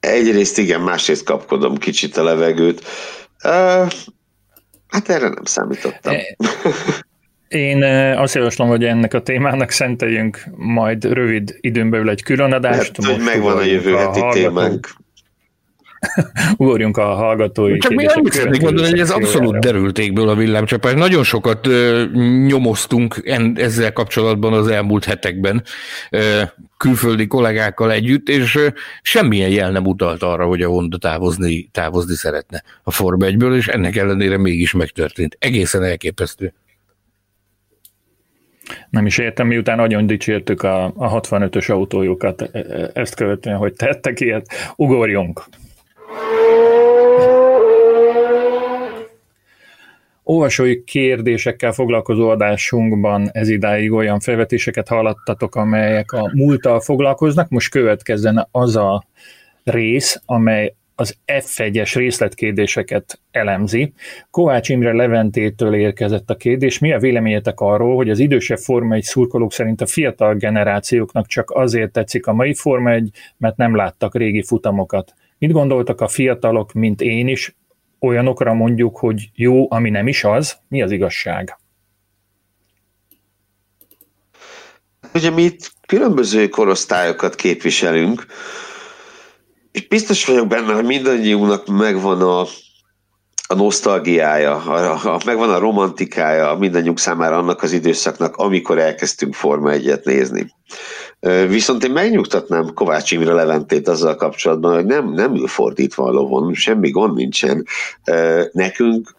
Egyrészt 0.00 0.58
igen, 0.58 0.80
másrészt 0.80 1.24
kapkodom 1.24 1.76
kicsit 1.76 2.16
a 2.16 2.22
levegőt. 2.22 2.80
Uh, 3.44 3.92
hát 4.88 5.08
erre 5.08 5.28
nem 5.28 5.44
számítottam. 5.44 6.14
E, 6.14 6.36
én 7.48 7.82
azt 8.16 8.34
javaslom, 8.34 8.68
hogy 8.68 8.84
ennek 8.84 9.14
a 9.14 9.22
témának 9.22 9.70
szenteljünk 9.70 10.44
majd 10.56 11.04
rövid 11.04 11.56
időn 11.60 11.90
belül 11.90 12.10
egy 12.10 12.22
különadást. 12.22 12.96
Hát, 12.96 13.12
hogy 13.14 13.24
megvan 13.24 13.56
a 13.56 13.62
jövő 13.62 13.94
heti 13.94 14.20
témánk. 14.32 14.88
ugorjunk 16.56 16.96
a 16.96 17.04
hallgatói 17.04 17.78
Csak 17.78 17.92
még 17.94 18.08
annyit 18.14 18.32
szeretnék 18.32 18.60
mondani, 18.60 18.88
hogy 18.88 18.98
ez 18.98 19.10
abszolút 19.10 19.58
derültékből 19.58 20.28
a 20.28 20.34
villámcsapás. 20.34 20.94
Nagyon 20.94 21.24
sokat 21.24 21.66
ö, 21.66 22.04
nyomoztunk 22.46 23.20
en, 23.24 23.54
ezzel 23.58 23.92
kapcsolatban 23.92 24.52
az 24.52 24.68
elmúlt 24.68 25.04
hetekben 25.04 25.62
ö, 26.10 26.42
külföldi 26.76 27.26
kollégákkal 27.26 27.92
együtt, 27.92 28.28
és 28.28 28.54
ö, 28.56 28.66
semmilyen 29.02 29.50
jel 29.50 29.70
nem 29.70 29.86
utalt 29.86 30.22
arra, 30.22 30.46
hogy 30.46 30.62
a 30.62 30.68
Honda 30.68 30.98
távozni, 30.98 31.68
távozni 31.72 32.14
szeretne 32.14 32.62
a 32.82 32.90
Forma 32.90 33.26
1-ből, 33.28 33.56
és 33.56 33.68
ennek 33.68 33.96
ellenére 33.96 34.38
mégis 34.38 34.72
megtörtént. 34.72 35.36
Egészen 35.38 35.84
elképesztő. 35.84 36.52
Nem 38.90 39.06
is 39.06 39.18
értem, 39.18 39.46
miután 39.46 39.76
nagyon 39.76 40.06
dicsértük 40.06 40.62
a, 40.62 40.84
a 40.84 41.20
65-ös 41.20 41.70
autójukat, 41.70 42.42
e, 42.42 42.48
e, 42.52 42.90
ezt 42.94 43.14
követően, 43.14 43.56
hogy 43.56 43.72
tettek 43.72 44.20
ilyet, 44.20 44.46
ugorjunk. 44.76 45.42
Olvasói 50.24 50.84
kérdésekkel 50.84 51.72
foglalkozó 51.72 52.28
adásunkban 52.28 53.28
ez 53.32 53.48
idáig 53.48 53.92
olyan 53.92 54.20
felvetéseket 54.20 54.88
hallottatok, 54.88 55.54
amelyek 55.54 56.12
a 56.12 56.30
múlttal 56.34 56.80
foglalkoznak. 56.80 57.48
Most 57.48 57.70
következzen 57.70 58.48
az 58.50 58.76
a 58.76 59.04
rész, 59.64 60.22
amely 60.24 60.74
az 60.94 61.16
F1-es 61.26 61.92
részletkérdéseket 61.94 63.20
elemzi. 63.30 63.92
Kovács 64.30 64.68
Imre 64.68 64.92
Leventétől 64.92 65.74
érkezett 65.74 66.30
a 66.30 66.36
kérdés. 66.36 66.78
Mi 66.78 66.92
a 66.92 66.98
véleményetek 66.98 67.60
arról, 67.60 67.96
hogy 67.96 68.10
az 68.10 68.18
idősebb 68.18 68.58
Forma 68.58 68.94
1 68.94 69.02
szurkolók 69.02 69.52
szerint 69.52 69.80
a 69.80 69.86
fiatal 69.86 70.34
generációknak 70.34 71.26
csak 71.26 71.50
azért 71.50 71.92
tetszik 71.92 72.26
a 72.26 72.32
mai 72.32 72.54
Forma 72.54 72.90
1, 72.90 73.10
mert 73.36 73.56
nem 73.56 73.76
láttak 73.76 74.16
régi 74.16 74.42
futamokat? 74.42 75.14
Mit 75.38 75.52
gondoltak 75.52 76.00
a 76.00 76.08
fiatalok, 76.08 76.72
mint 76.72 77.00
én 77.00 77.28
is, 77.28 77.56
olyanokra 78.02 78.54
mondjuk, 78.54 78.98
hogy 78.98 79.30
jó, 79.34 79.72
ami 79.72 79.90
nem 79.90 80.08
is 80.08 80.24
az? 80.24 80.56
Mi 80.68 80.82
az 80.82 80.90
igazság? 80.90 81.56
Ugye 85.14 85.30
mi 85.30 85.42
itt 85.42 85.72
különböző 85.86 86.48
korosztályokat 86.48 87.34
képviselünk, 87.34 88.26
és 89.72 89.88
biztos 89.88 90.24
vagyok 90.26 90.46
benne, 90.46 90.72
hogy 90.72 90.84
mindannyiunknak 90.84 91.66
megvan 91.66 92.22
a, 92.22 92.40
a 93.46 93.54
nosztalgiája, 93.54 94.56
a, 94.56 95.14
a, 95.14 95.20
megvan 95.24 95.50
a 95.50 95.58
romantikája 95.58 96.54
mindannyiunk 96.54 96.98
számára 96.98 97.36
annak 97.38 97.62
az 97.62 97.72
időszaknak, 97.72 98.36
amikor 98.36 98.78
elkezdtünk 98.78 99.34
Forma 99.34 99.70
egyet 99.70 100.04
nézni. 100.04 100.46
Viszont 101.48 101.84
én 101.84 101.90
megnyugtatnám 101.90 102.74
Kovács 102.74 103.10
Imre 103.10 103.32
Leventét 103.32 103.88
azzal 103.88 104.14
kapcsolatban, 104.14 104.74
hogy 104.74 104.84
nem, 104.84 105.12
nem 105.12 105.34
ül 105.34 105.46
fordítva 105.46 106.04
a 106.04 106.10
lovon, 106.10 106.54
semmi 106.54 106.90
gond 106.90 107.14
nincsen. 107.14 107.66
Nekünk 108.52 109.14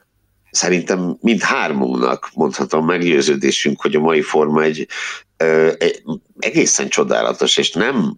szerintem 0.52 1.18
mind 1.22 1.42
hármunknak 1.42 2.30
mondhatom 2.34 2.86
meggyőződésünk, 2.86 3.82
hogy 3.82 3.96
a 3.96 4.00
mai 4.00 4.22
forma 4.22 4.62
egy, 4.62 4.88
egy 5.78 6.04
egészen 6.40 6.90
csodálatos, 6.90 7.58
és 7.58 7.72
nem 7.72 8.16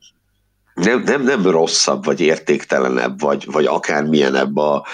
nem, 0.74 1.02
nem, 1.04 1.24
nem 1.24 1.48
rosszabb, 1.48 2.06
vagy 2.06 2.22
értéktelenebb, 2.22 3.20
vagy, 3.20 3.46
vagy 3.52 3.66
akármilyenebb 3.66 4.58
a, 4.58 4.86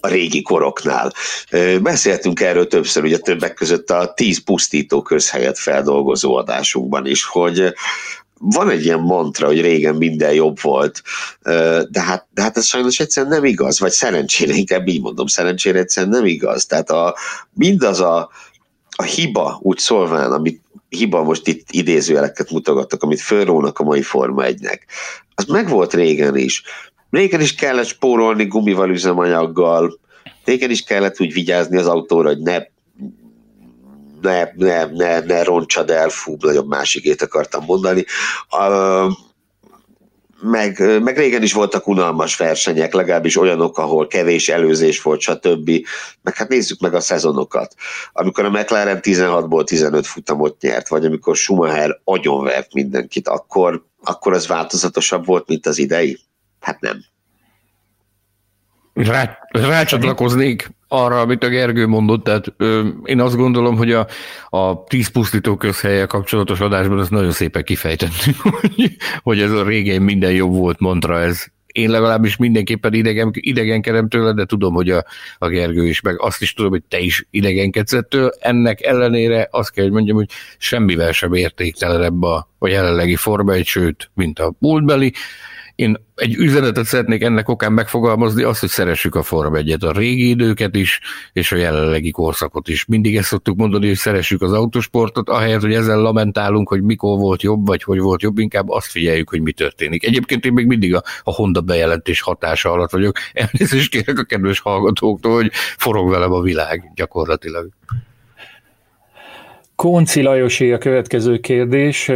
a 0.00 0.08
régi 0.08 0.42
koroknál. 0.42 1.12
Beszéltünk 1.80 2.40
erről 2.40 2.66
többször, 2.66 3.04
ugye 3.04 3.18
többek 3.18 3.54
között 3.54 3.90
a 3.90 4.12
tíz 4.14 4.44
pusztító 4.44 5.02
közhelyet 5.02 5.58
feldolgozó 5.58 6.36
adásunkban 6.36 7.06
is, 7.06 7.24
hogy 7.24 7.74
van 8.38 8.70
egy 8.70 8.84
ilyen 8.84 9.00
mantra, 9.00 9.46
hogy 9.46 9.60
régen 9.60 9.94
minden 9.94 10.32
jobb 10.32 10.60
volt, 10.60 11.02
de 11.90 12.00
hát, 12.00 12.26
de 12.34 12.42
hát 12.42 12.56
ez 12.56 12.64
sajnos 12.64 13.00
egyszerűen 13.00 13.32
nem 13.32 13.44
igaz, 13.44 13.80
vagy 13.80 13.90
szerencsére, 13.90 14.54
inkább 14.54 14.88
így 14.88 15.00
mondom, 15.00 15.26
szerencsére 15.26 15.78
egyszerűen 15.78 16.12
nem 16.12 16.24
igaz. 16.24 16.66
Tehát 16.66 16.90
a, 16.90 17.16
mindaz 17.52 18.00
a, 18.00 18.30
a 18.96 19.02
hiba, 19.02 19.58
úgy 19.62 19.78
szólván, 19.78 20.32
amit 20.32 20.60
hiba, 20.88 21.22
most 21.22 21.46
itt 21.46 21.66
idézőjeleket 21.70 22.50
mutogatok, 22.50 23.02
amit 23.02 23.20
fölrónak 23.20 23.78
a 23.78 23.84
mai 23.84 24.02
Forma 24.02 24.42
1-nek, 24.46 24.78
az 25.34 25.44
megvolt 25.44 25.94
régen 25.94 26.36
is. 26.36 26.62
Régen 27.10 27.40
is 27.40 27.54
kellett 27.54 27.86
spórolni 27.86 28.46
gumival, 28.46 28.90
üzemanyaggal, 28.90 29.98
régen 30.44 30.70
is 30.70 30.82
kellett 30.82 31.20
úgy 31.20 31.32
vigyázni 31.32 31.76
az 31.76 31.86
autóra, 31.86 32.28
hogy 32.28 32.38
ne 32.38 32.62
ne, 34.20 34.50
ne, 34.54 34.84
ne, 34.84 35.20
ne 35.20 35.42
roncsad 35.42 35.90
el, 35.90 36.08
fú, 36.08 36.36
nagyobb 36.40 36.68
másikét 36.68 37.22
akartam 37.22 37.64
mondani. 37.64 38.04
Uh, 38.50 39.12
meg, 40.40 41.02
meg 41.02 41.16
régen 41.16 41.42
is 41.42 41.52
voltak 41.52 41.86
unalmas 41.86 42.36
versenyek, 42.36 42.92
legalábbis 42.92 43.36
olyanok, 43.36 43.78
ahol 43.78 44.06
kevés 44.06 44.48
előzés 44.48 45.02
volt, 45.02 45.20
stb. 45.20 45.70
Meg 46.22 46.36
hát 46.36 46.48
nézzük 46.48 46.80
meg 46.80 46.94
a 46.94 47.00
szezonokat. 47.00 47.74
Amikor 48.12 48.44
a 48.44 48.50
McLaren 48.50 48.98
16-ból 49.02 49.64
15 49.64 50.06
futamot 50.06 50.60
nyert, 50.60 50.88
vagy 50.88 51.04
amikor 51.04 51.36
Schumacher 51.36 52.00
agyonvert 52.04 52.72
mindenkit, 52.72 53.28
akkor, 53.28 53.84
akkor 54.02 54.32
az 54.32 54.46
változatosabb 54.46 55.26
volt, 55.26 55.48
mint 55.48 55.66
az 55.66 55.78
idei? 55.78 56.18
Hát 56.60 56.80
nem. 56.80 57.04
Rá, 58.94 59.38
rácsatlakoznék 59.50 60.76
arra, 60.88 61.20
amit 61.20 61.44
a 61.44 61.48
Gergő 61.48 61.86
mondott, 61.86 62.24
tehát 62.24 62.52
ö, 62.56 62.88
én 63.04 63.20
azt 63.20 63.36
gondolom, 63.36 63.76
hogy 63.76 63.92
a, 63.92 64.06
a 64.48 64.84
tíz 64.84 65.08
pusztító 65.08 65.56
közhelye 65.56 66.06
kapcsolatos 66.06 66.60
adásban 66.60 67.00
ezt 67.00 67.10
nagyon 67.10 67.30
szépen 67.30 67.64
kifejtettük, 67.64 68.36
hogy, 68.60 68.96
hogy 69.22 69.40
ez 69.40 69.50
a 69.50 69.64
régen 69.64 70.02
minden 70.02 70.32
jobb 70.32 70.52
volt 70.52 70.80
mantra, 70.80 71.20
ez 71.20 71.46
én 71.78 71.90
legalábbis 71.90 72.36
mindenképpen 72.36 72.94
idegen, 72.94 73.30
idegenkedem 73.32 74.08
tőle, 74.08 74.32
de 74.32 74.44
tudom, 74.44 74.74
hogy 74.74 74.90
a, 74.90 75.04
a 75.38 75.48
Gergő 75.48 75.86
is, 75.86 76.00
meg 76.00 76.20
azt 76.20 76.42
is 76.42 76.54
tudom, 76.54 76.70
hogy 76.70 76.82
te 76.88 76.98
is 76.98 77.26
idegenkedsz 77.30 77.92
ettől. 77.92 78.32
Ennek 78.40 78.82
ellenére 78.82 79.48
azt 79.50 79.70
kell, 79.70 79.84
hogy 79.84 79.92
mondjam, 79.92 80.16
hogy 80.16 80.28
semmivel 80.58 81.12
sem 81.12 81.32
értéktelenebb 81.32 82.22
a, 82.22 82.48
a 82.58 82.68
jelenlegi 82.68 83.16
forma 83.16 83.52
egy, 83.52 83.66
sőt, 83.66 84.10
mint 84.14 84.38
a 84.38 84.54
múltbeli. 84.58 85.12
Én 85.78 85.96
egy 86.14 86.34
üzenetet 86.34 86.84
szeretnék 86.84 87.22
ennek 87.22 87.48
okán 87.48 87.72
megfogalmazni, 87.72 88.42
azt, 88.42 88.60
hogy 88.60 88.68
szeressük 88.68 89.14
a 89.14 89.22
Form 89.22 89.54
1 89.54 89.84
a 89.84 89.92
régi 89.92 90.28
időket 90.28 90.74
is, 90.76 91.00
és 91.32 91.52
a 91.52 91.56
jelenlegi 91.56 92.10
korszakot 92.10 92.68
is. 92.68 92.84
Mindig 92.84 93.16
ezt 93.16 93.28
szoktuk 93.28 93.56
mondani, 93.56 93.86
hogy 93.86 93.96
szeressük 93.96 94.42
az 94.42 94.52
autosportot, 94.52 95.28
ahelyett, 95.28 95.60
hogy 95.60 95.74
ezzel 95.74 96.00
lamentálunk, 96.00 96.68
hogy 96.68 96.82
mikor 96.82 97.18
volt 97.18 97.42
jobb, 97.42 97.66
vagy 97.66 97.82
hogy 97.82 97.98
volt 97.98 98.22
jobb, 98.22 98.38
inkább 98.38 98.68
azt 98.68 98.86
figyeljük, 98.86 99.28
hogy 99.28 99.40
mi 99.40 99.52
történik. 99.52 100.04
Egyébként 100.04 100.44
én 100.44 100.52
még 100.52 100.66
mindig 100.66 100.94
a, 100.94 101.02
a 101.22 101.34
Honda 101.34 101.60
bejelentés 101.60 102.20
hatása 102.20 102.70
alatt 102.72 102.90
vagyok. 102.90 103.16
Elnézést 103.32 103.90
kérek 103.90 104.18
a 104.18 104.24
kedves 104.24 104.60
hallgatóktól, 104.60 105.34
hogy 105.34 105.50
forog 105.76 106.10
velem 106.10 106.32
a 106.32 106.42
világ 106.42 106.92
gyakorlatilag. 106.94 107.68
Konci 109.76 110.22
Lajosé 110.22 110.72
a 110.72 110.78
következő 110.78 111.38
kérdés 111.38 112.10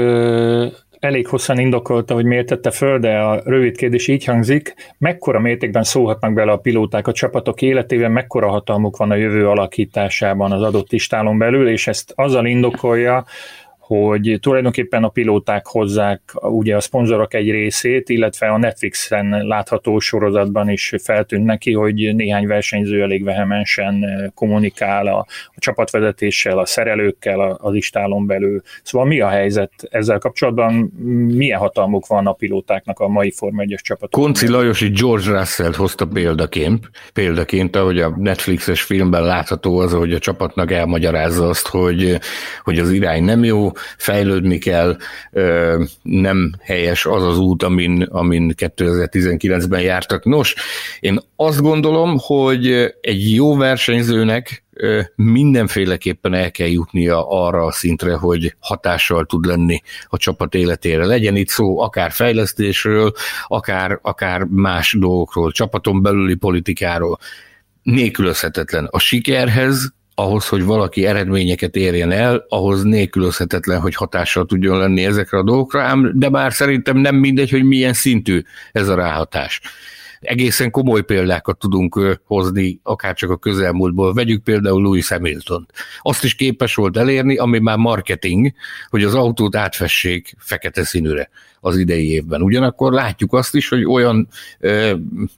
elég 1.03 1.27
hosszan 1.27 1.59
indokolta, 1.59 2.15
hogy 2.15 2.25
miért 2.25 2.47
tette 2.47 2.71
föl, 2.71 2.99
de 2.99 3.19
a 3.19 3.41
rövid 3.45 3.77
kérdés 3.77 4.09
így 4.09 4.25
hangzik, 4.25 4.75
mekkora 4.99 5.41
mértékben 5.41 5.83
szólhatnak 5.83 6.33
bele 6.33 6.53
a 6.53 6.57
pilóták 6.57 7.07
a 7.07 7.13
csapatok 7.13 7.63
életében, 7.63 8.13
mekkora 8.13 8.49
hatalmuk 8.49 8.97
van 8.97 9.11
a 9.11 9.15
jövő 9.15 9.49
alakításában 9.49 10.53
az 10.53 10.63
adott 10.63 10.93
istálon 10.93 11.39
belül, 11.39 11.69
és 11.69 11.87
ezt 11.87 12.13
azzal 12.15 12.47
indokolja, 12.47 13.25
hogy 13.93 14.39
tulajdonképpen 14.41 15.05
a 15.05 15.09
pilóták 15.09 15.67
hozzák 15.67 16.21
ugye 16.35 16.77
a 16.77 16.81
szponzorok 16.81 17.35
egy 17.35 17.51
részét, 17.51 18.09
illetve 18.09 18.47
a 18.47 18.59
Netflixen 18.59 19.47
látható 19.47 19.99
sorozatban 19.99 20.69
is 20.69 20.93
feltűnt 21.03 21.45
neki, 21.45 21.73
hogy 21.73 22.15
néhány 22.15 22.47
versenyző 22.47 23.03
elég 23.03 23.25
vehemensen 23.25 24.05
kommunikál 24.35 25.07
a, 25.07 25.19
a 25.49 25.59
csapatvezetéssel, 25.59 26.59
a 26.59 26.67
szerelőkkel 26.67 27.41
az 27.41 27.75
istálon 27.75 28.27
belül. 28.27 28.63
Szóval 28.83 29.07
mi 29.07 29.21
a 29.21 29.29
helyzet 29.29 29.73
ezzel 29.91 30.19
kapcsolatban? 30.19 30.75
Milyen 31.27 31.59
hatalmuk 31.59 32.07
van 32.07 32.27
a 32.27 32.33
pilótáknak 32.33 32.99
a 32.99 33.09
mai 33.09 33.31
Forma 33.31 33.63
1-es 33.67 33.81
csapatokban? 33.81 34.23
Konci 34.23 34.49
Lajosi 34.49 34.89
George 34.89 35.31
Russell 35.31 35.73
hozta 35.77 36.07
példaként, 36.07 36.91
példaként, 37.13 37.77
ahogy 37.77 38.01
a 38.01 38.15
Netflixes 38.17 38.83
filmben 38.83 39.25
látható 39.25 39.79
az, 39.79 39.93
hogy 39.93 40.13
a 40.13 40.19
csapatnak 40.19 40.71
elmagyarázza 40.71 41.49
azt, 41.49 41.69
hogy, 41.69 42.19
hogy 42.63 42.79
az 42.79 42.91
irány 42.91 43.25
nem 43.25 43.45
jó, 43.45 43.71
fejlődni 43.97 44.59
kell, 44.59 44.97
nem 46.03 46.53
helyes 46.61 47.07
az 47.07 47.23
az 47.23 47.39
út, 47.39 47.63
amin, 47.63 48.03
amin 48.03 48.55
2019-ben 48.57 49.81
jártak. 49.81 50.25
Nos, 50.25 50.55
én 51.01 51.19
azt 51.37 51.61
gondolom, 51.61 52.17
hogy 52.19 52.67
egy 53.01 53.35
jó 53.35 53.57
versenyzőnek 53.57 54.65
mindenféleképpen 55.15 56.35
el 56.35 56.51
kell 56.51 56.69
jutnia 56.69 57.29
arra 57.29 57.65
a 57.65 57.73
szintre, 57.73 58.15
hogy 58.15 58.55
hatással 58.59 59.25
tud 59.25 59.45
lenni 59.45 59.81
a 60.07 60.17
csapat 60.17 60.55
életére. 60.55 61.05
Legyen 61.05 61.37
itt 61.37 61.49
szó 61.49 61.81
akár 61.81 62.11
fejlesztésről, 62.11 63.13
akár, 63.47 63.99
akár 64.03 64.43
más 64.43 64.97
dolgokról, 64.99 65.53
csapaton 65.53 66.03
belüli 66.03 66.35
politikáról. 66.35 67.19
Nélkülözhetetlen. 67.83 68.89
A 68.91 68.99
sikerhez 68.99 69.93
ahhoz, 70.15 70.49
hogy 70.49 70.65
valaki 70.65 71.07
eredményeket 71.07 71.77
érjen 71.77 72.11
el, 72.11 72.45
ahhoz 72.49 72.83
nélkülözhetetlen, 72.83 73.81
hogy 73.81 73.95
hatással 73.95 74.47
tudjon 74.47 74.79
lenni 74.79 75.05
ezekre 75.05 75.39
a 75.39 75.43
dolgokra, 75.43 75.83
ám 75.83 76.11
de 76.15 76.31
már 76.31 76.53
szerintem 76.53 76.97
nem 76.97 77.15
mindegy, 77.15 77.51
hogy 77.51 77.65
milyen 77.65 77.93
szintű 77.93 78.43
ez 78.73 78.89
a 78.89 78.95
ráhatás. 78.95 79.61
Egészen 80.23 80.71
komoly 80.71 81.03
példákat 81.03 81.59
tudunk 81.59 82.21
hozni, 82.25 82.81
akár 82.83 83.15
csak 83.15 83.31
a 83.31 83.37
közelmúltból. 83.37 84.15
Vegyük 84.15 84.43
például 84.43 84.83
Louis 84.83 85.09
Hamilton. 85.09 85.69
Azt 86.03 86.25
is 86.25 86.35
képes 86.35 86.75
volt 86.75 86.97
elérni, 86.97 87.37
ami 87.37 87.59
már 87.59 87.77
marketing, 87.77 88.53
hogy 88.89 89.05
az 89.05 89.15
autót 89.15 89.57
átfessék 89.57 90.35
fekete 90.39 90.85
színűre 90.85 91.31
az 91.61 91.77
idei 91.77 92.11
évben. 92.11 92.43
Ugyanakkor 92.43 92.93
látjuk 92.93 93.33
azt 93.33 93.55
is, 93.55 93.69
hogy 93.69 93.85
olyan 93.85 94.29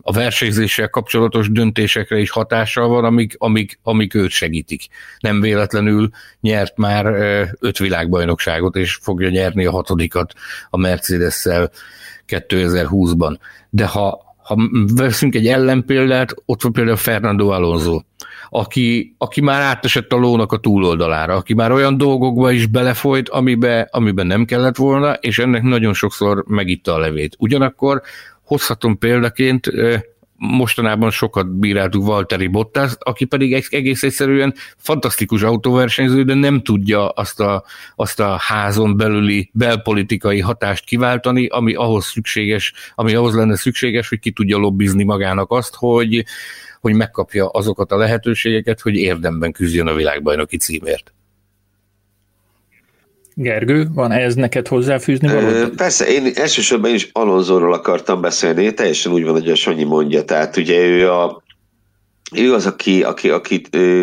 a 0.03 0.13
versenyzéssel 0.13 0.89
kapcsolatos 0.89 1.51
döntésekre 1.51 2.19
is 2.19 2.31
hatással 2.31 2.89
van, 2.89 3.05
amik, 3.05 3.35
amik, 3.39 3.79
amik 3.83 4.15
őt 4.15 4.31
segítik. 4.31 4.87
Nem 5.19 5.41
véletlenül 5.41 6.11
nyert 6.41 6.77
már 6.77 7.07
öt 7.61 7.79
világbajnokságot, 7.79 8.77
és 8.77 8.95
fogja 8.95 9.29
nyerni 9.29 9.65
a 9.65 9.71
hatodikat 9.71 10.33
a 10.71 10.77
Mercedes-szel 10.77 11.71
2020-ban. 12.29 13.39
De 13.71 13.87
ha 13.87 14.34
ha 14.45 14.57
veszünk 14.95 15.35
egy 15.35 15.47
ellenpéldát, 15.47 16.35
ott 16.47 16.63
van 16.63 16.73
például 16.73 16.97
Fernando 16.97 17.49
Alonso, 17.49 18.01
aki, 18.51 19.15
aki 19.19 19.41
már 19.41 19.61
átesett 19.61 20.13
a 20.13 20.17
lónak 20.17 20.53
a 20.53 20.57
túloldalára, 20.57 21.35
aki 21.35 21.55
már 21.55 21.73
olyan 21.73 21.97
dolgokba 21.97 22.51
is 22.51 22.67
belefolyt, 22.67 23.29
amiben, 23.29 23.89
amiben 23.91 24.27
nem 24.27 24.45
kellett 24.45 24.77
volna, 24.77 25.13
és 25.13 25.39
ennek 25.39 25.63
nagyon 25.63 25.95
sokszor 25.95 26.45
megitta 26.47 26.95
a 26.95 26.99
levét. 26.99 27.37
Ugyanakkor 27.39 28.03
hozhatom 28.43 28.99
példaként 28.99 29.71
mostanában 30.47 31.11
sokat 31.11 31.59
bíráltuk 31.59 32.07
Valtteri 32.07 32.47
Bottas, 32.47 32.93
aki 32.99 33.25
pedig 33.25 33.67
egész 33.71 34.03
egyszerűen 34.03 34.55
fantasztikus 34.77 35.43
autóversenyző, 35.43 36.23
de 36.23 36.35
nem 36.35 36.63
tudja 36.63 37.09
azt 37.09 37.41
a, 37.41 37.65
azt 37.97 38.21
a 38.21 38.37
házon 38.41 38.97
belüli 38.97 39.51
belpolitikai 39.53 40.41
hatást 40.41 40.85
kiváltani, 40.85 41.47
ami 41.47 41.75
ahhoz 41.75 42.05
szükséges, 42.05 42.73
ami 42.95 43.15
ahhoz 43.15 43.35
lenne 43.35 43.57
szükséges, 43.57 44.09
hogy 44.09 44.19
ki 44.19 44.31
tudja 44.31 44.57
lobbizni 44.57 45.05
magának 45.05 45.51
azt, 45.51 45.75
hogy, 45.75 46.25
hogy 46.81 46.95
megkapja 46.95 47.49
azokat 47.49 47.93
a 47.93 47.97
lehetőségeket, 47.97 48.81
hogy 48.81 48.95
érdemben 48.95 49.53
küzdjön 49.53 49.87
a 49.87 49.95
világbajnoki 49.95 50.57
címért. 50.57 51.15
Gergő, 53.35 53.89
van 53.95 54.13
ez 54.13 54.35
neked 54.35 54.69
hozzáfűzni 54.69 55.29
való? 55.29 55.69
Persze, 55.77 56.07
én 56.07 56.31
elsősorban 56.35 56.95
is 56.95 57.09
Alonzóról 57.13 57.73
akartam 57.73 58.21
beszélni, 58.21 58.75
teljesen 58.75 59.13
úgy 59.13 59.25
van, 59.25 59.33
hogy 59.33 59.51
a 59.51 59.55
Sanyi 59.55 59.85
mondja, 59.85 60.25
tehát 60.25 60.57
ugye 60.57 60.87
ő 60.87 61.11
a 61.11 61.43
ő 62.35 62.55
az, 62.55 62.67
aki, 62.67 63.03
aki, 63.03 63.31
aki 63.31 63.63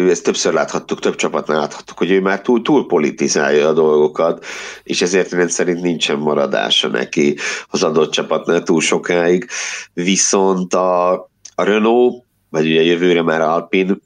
ezt 0.09 0.23
többször 0.23 0.53
láthattuk, 0.53 0.99
több 0.99 1.15
csapatnál 1.15 1.57
láthattuk, 1.57 1.97
hogy 1.97 2.11
ő 2.11 2.21
már 2.21 2.41
túl, 2.41 2.61
túl 2.61 2.87
politizálja 2.87 3.67
a 3.67 3.73
dolgokat, 3.73 4.45
és 4.83 5.01
ezért 5.01 5.31
rendszerint 5.31 5.81
nincsen 5.81 6.17
maradása 6.17 6.87
neki 6.87 7.37
az 7.67 7.83
adott 7.83 8.11
csapatnál 8.11 8.63
túl 8.63 8.81
sokáig. 8.81 9.47
Viszont 9.93 10.73
a, 10.73 11.11
a 11.55 11.63
Renault, 11.63 12.23
vagy 12.49 12.65
ugye 12.65 12.81
jövőre 12.81 13.21
már 13.21 13.41
Alpin 13.41 14.01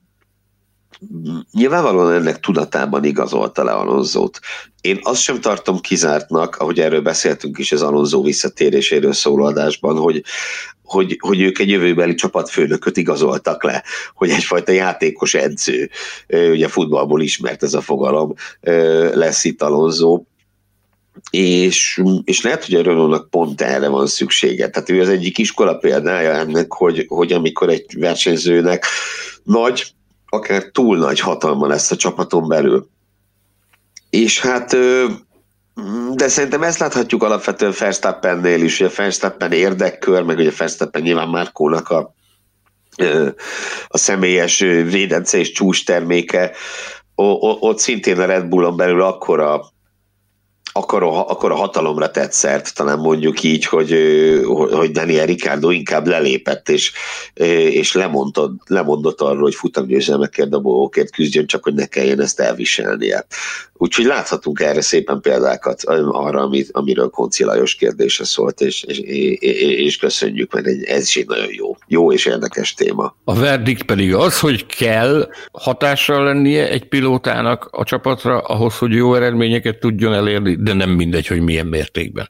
nyilvánvalóan 1.52 2.14
ennek 2.14 2.40
tudatában 2.40 3.04
igazolta 3.04 3.64
le 3.64 3.72
Alonzót. 3.72 4.40
Én 4.86 5.00
azt 5.02 5.22
sem 5.22 5.42
tartom 5.42 5.80
kizártnak, 5.80 6.56
ahogy 6.56 6.80
erről 6.80 7.02
beszéltünk 7.02 7.58
is 7.58 7.72
az 7.72 7.82
Alonso 7.82 8.22
visszatéréséről 8.22 9.14
szóló 9.14 9.52
hogy, 9.80 10.24
hogy, 10.84 11.18
hogy 11.20 11.42
ők 11.42 11.60
egy 11.60 11.70
jövőbeli 11.70 12.14
csapatfőnököt 12.16 12.98
igazoltak 12.98 13.64
le, 13.64 13.84
hogy 14.14 14.30
egyfajta 14.30 14.72
játékos 14.72 15.34
edző, 15.34 15.90
ugye 16.28 16.68
futballból 16.68 17.22
ismert 17.22 17.64
ez 17.64 17.74
a 17.74 17.82
fogalom, 17.82 18.34
lesz 19.14 19.44
itt 19.44 19.62
Alonso, 19.62 20.24
és, 21.30 22.04
és 22.24 22.42
lehet, 22.42 22.66
hogy 22.66 22.76
a 22.76 22.82
Renault-nak 22.82 23.30
pont 23.30 23.62
erre 23.62 23.88
van 23.88 24.08
szüksége. 24.08 24.70
Tehát 24.70 24.90
ő 24.90 25.02
az 25.02 25.10
egyik 25.10 25.38
iskola 25.38 25.78
példája 25.78 26.32
ennek, 26.32 26.74
hogy, 26.74 27.06
hogy 27.08 27.34
amikor 27.34 27.70
egy 27.70 27.86
versenyzőnek 27.98 28.86
nagy 29.44 29.94
akár 30.26 30.64
túl 30.64 30.98
nagy 30.98 31.20
hatalma 31.20 31.68
lesz 31.68 31.92
a 31.92 31.96
csapaton 31.96 32.48
belül. 32.48 32.94
És 34.16 34.42
hát 34.42 34.70
de 36.14 36.28
szerintem 36.28 36.64
ezt 36.64 36.80
láthatjuk 36.80 37.24
alapvetően 37.24 37.74
Verstappennél 37.80 38.64
is, 38.64 38.82
a 38.82 38.90
Verstappen 38.96 39.52
érdekkör, 39.52 40.24
meg 40.24 40.38
ugye 40.38 40.52
Verstappen 40.58 41.02
nyilván 41.02 41.30
Márkónak 41.30 41.90
a 41.90 42.14
a 43.88 43.98
személyes 43.98 44.60
védence 44.60 45.38
és 45.38 45.52
csúcs 45.52 45.86
terméke, 45.86 46.52
ott 47.16 47.80
szintén 47.80 48.20
a 48.20 48.26
Red 48.26 48.46
Bullon 48.46 48.78
belül 48.78 49.02
akkora 49.02 49.62
akkor 50.78 51.04
a, 51.52 51.56
hatalomra 51.56 52.12
tett 52.12 52.32
szert, 52.32 52.76
talán 52.76 53.00
mondjuk 53.00 53.44
így, 53.44 53.66
hogy, 53.66 53.96
hogy 54.72 54.92
Daniel 54.92 55.26
Ricardo 55.26 55.70
inkább 55.70 56.08
lelépett, 56.08 56.70
és, 56.70 56.92
és 57.70 57.94
lemondott, 57.94 58.60
lemondott 58.68 59.22
arról, 59.22 59.42
hogy 59.42 59.56
futamgyőzelmekért, 59.56 60.50
dobogókért 60.50 61.12
küzdjön, 61.12 61.46
csak 61.46 61.64
hogy 61.64 61.74
ne 61.74 61.86
kelljen 61.86 62.22
ezt 62.22 62.40
elviselnie. 62.40 63.26
Úgyhogy 63.78 64.06
láthatunk 64.06 64.60
erre 64.60 64.82
szépen 64.82 65.22
példákat 65.22 65.84
arra, 66.12 66.42
amit, 66.42 66.70
amiről 66.72 67.10
Konci 67.10 67.44
Lajos 67.44 67.76
kérdése 67.76 68.24
szólt, 68.24 68.62
és, 68.62 68.84
és, 68.84 69.00
és 69.78 69.98
köszönjük, 69.98 70.54
mert 70.54 70.68
ez 70.88 71.02
is 71.02 71.16
egy 71.16 71.28
nagyon 71.28 71.54
jó, 71.54 71.76
jó 71.88 72.12
és 72.12 72.26
érdekes 72.26 72.74
téma. 72.74 73.16
A 73.24 73.36
verdikt 73.36 73.84
pedig 73.84 74.14
az, 74.14 74.40
hogy 74.40 74.66
kell 74.66 75.30
hatással 75.52 76.24
lennie 76.24 76.70
egy 76.70 76.88
pilótának 76.88 77.68
a 77.72 77.84
csapatra 77.84 78.40
ahhoz, 78.40 78.78
hogy 78.78 78.92
jó 78.92 79.16
eredményeket 79.16 79.80
tudjon 79.80 80.14
elérni, 80.14 80.56
de 80.66 80.74
nem 80.74 80.90
mindegy, 80.90 81.28
hogy 81.28 81.42
milyen 81.42 81.66
mértékben. 81.66 82.30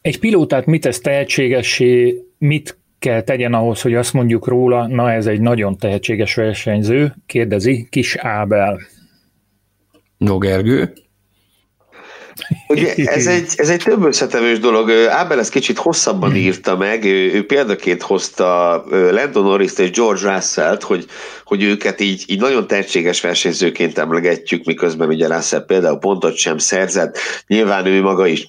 Egy 0.00 0.18
pilótát 0.18 0.66
mit 0.66 0.80
tesz 0.80 1.00
tehetségessé, 1.00 2.22
mit 2.38 2.78
kell 2.98 3.22
tegyen 3.22 3.54
ahhoz, 3.54 3.80
hogy 3.80 3.94
azt 3.94 4.12
mondjuk 4.12 4.46
róla, 4.46 4.86
na 4.86 5.12
ez 5.12 5.26
egy 5.26 5.40
nagyon 5.40 5.76
tehetséges 5.78 6.34
versenyző, 6.34 7.14
kérdezi 7.26 7.86
Kis 7.90 8.16
Ábel. 8.16 8.80
No 10.16 10.38
Gergő? 10.38 10.92
Ugye 12.68 12.94
ez 12.94 13.26
egy, 13.36 13.52
ez 13.56 13.68
egy 13.68 13.82
több 13.82 14.04
összetevős 14.04 14.58
dolog. 14.58 14.90
Ábel 14.90 15.38
ezt 15.38 15.50
kicsit 15.50 15.78
hosszabban 15.78 16.36
írta 16.36 16.76
meg, 16.76 17.04
ő, 17.04 17.32
ő 17.32 17.46
példaként 17.46 18.02
hozta 18.02 18.84
Landon 18.90 19.44
norris 19.44 19.78
és 19.78 19.90
George 19.90 20.34
Russell-t, 20.34 20.82
hogy, 20.82 21.06
hogy 21.44 21.62
őket 21.62 22.00
így, 22.00 22.24
így 22.26 22.40
nagyon 22.40 22.66
tehetséges 22.66 23.20
versenyzőként 23.20 23.98
emlegetjük, 23.98 24.64
miközben 24.64 25.08
ugye 25.08 25.26
Russell 25.26 25.64
például 25.64 25.98
pontot 25.98 26.36
sem 26.36 26.58
szerzett. 26.58 27.18
Nyilván 27.46 27.86
ő 27.86 28.00
maga 28.00 28.26
is 28.26 28.48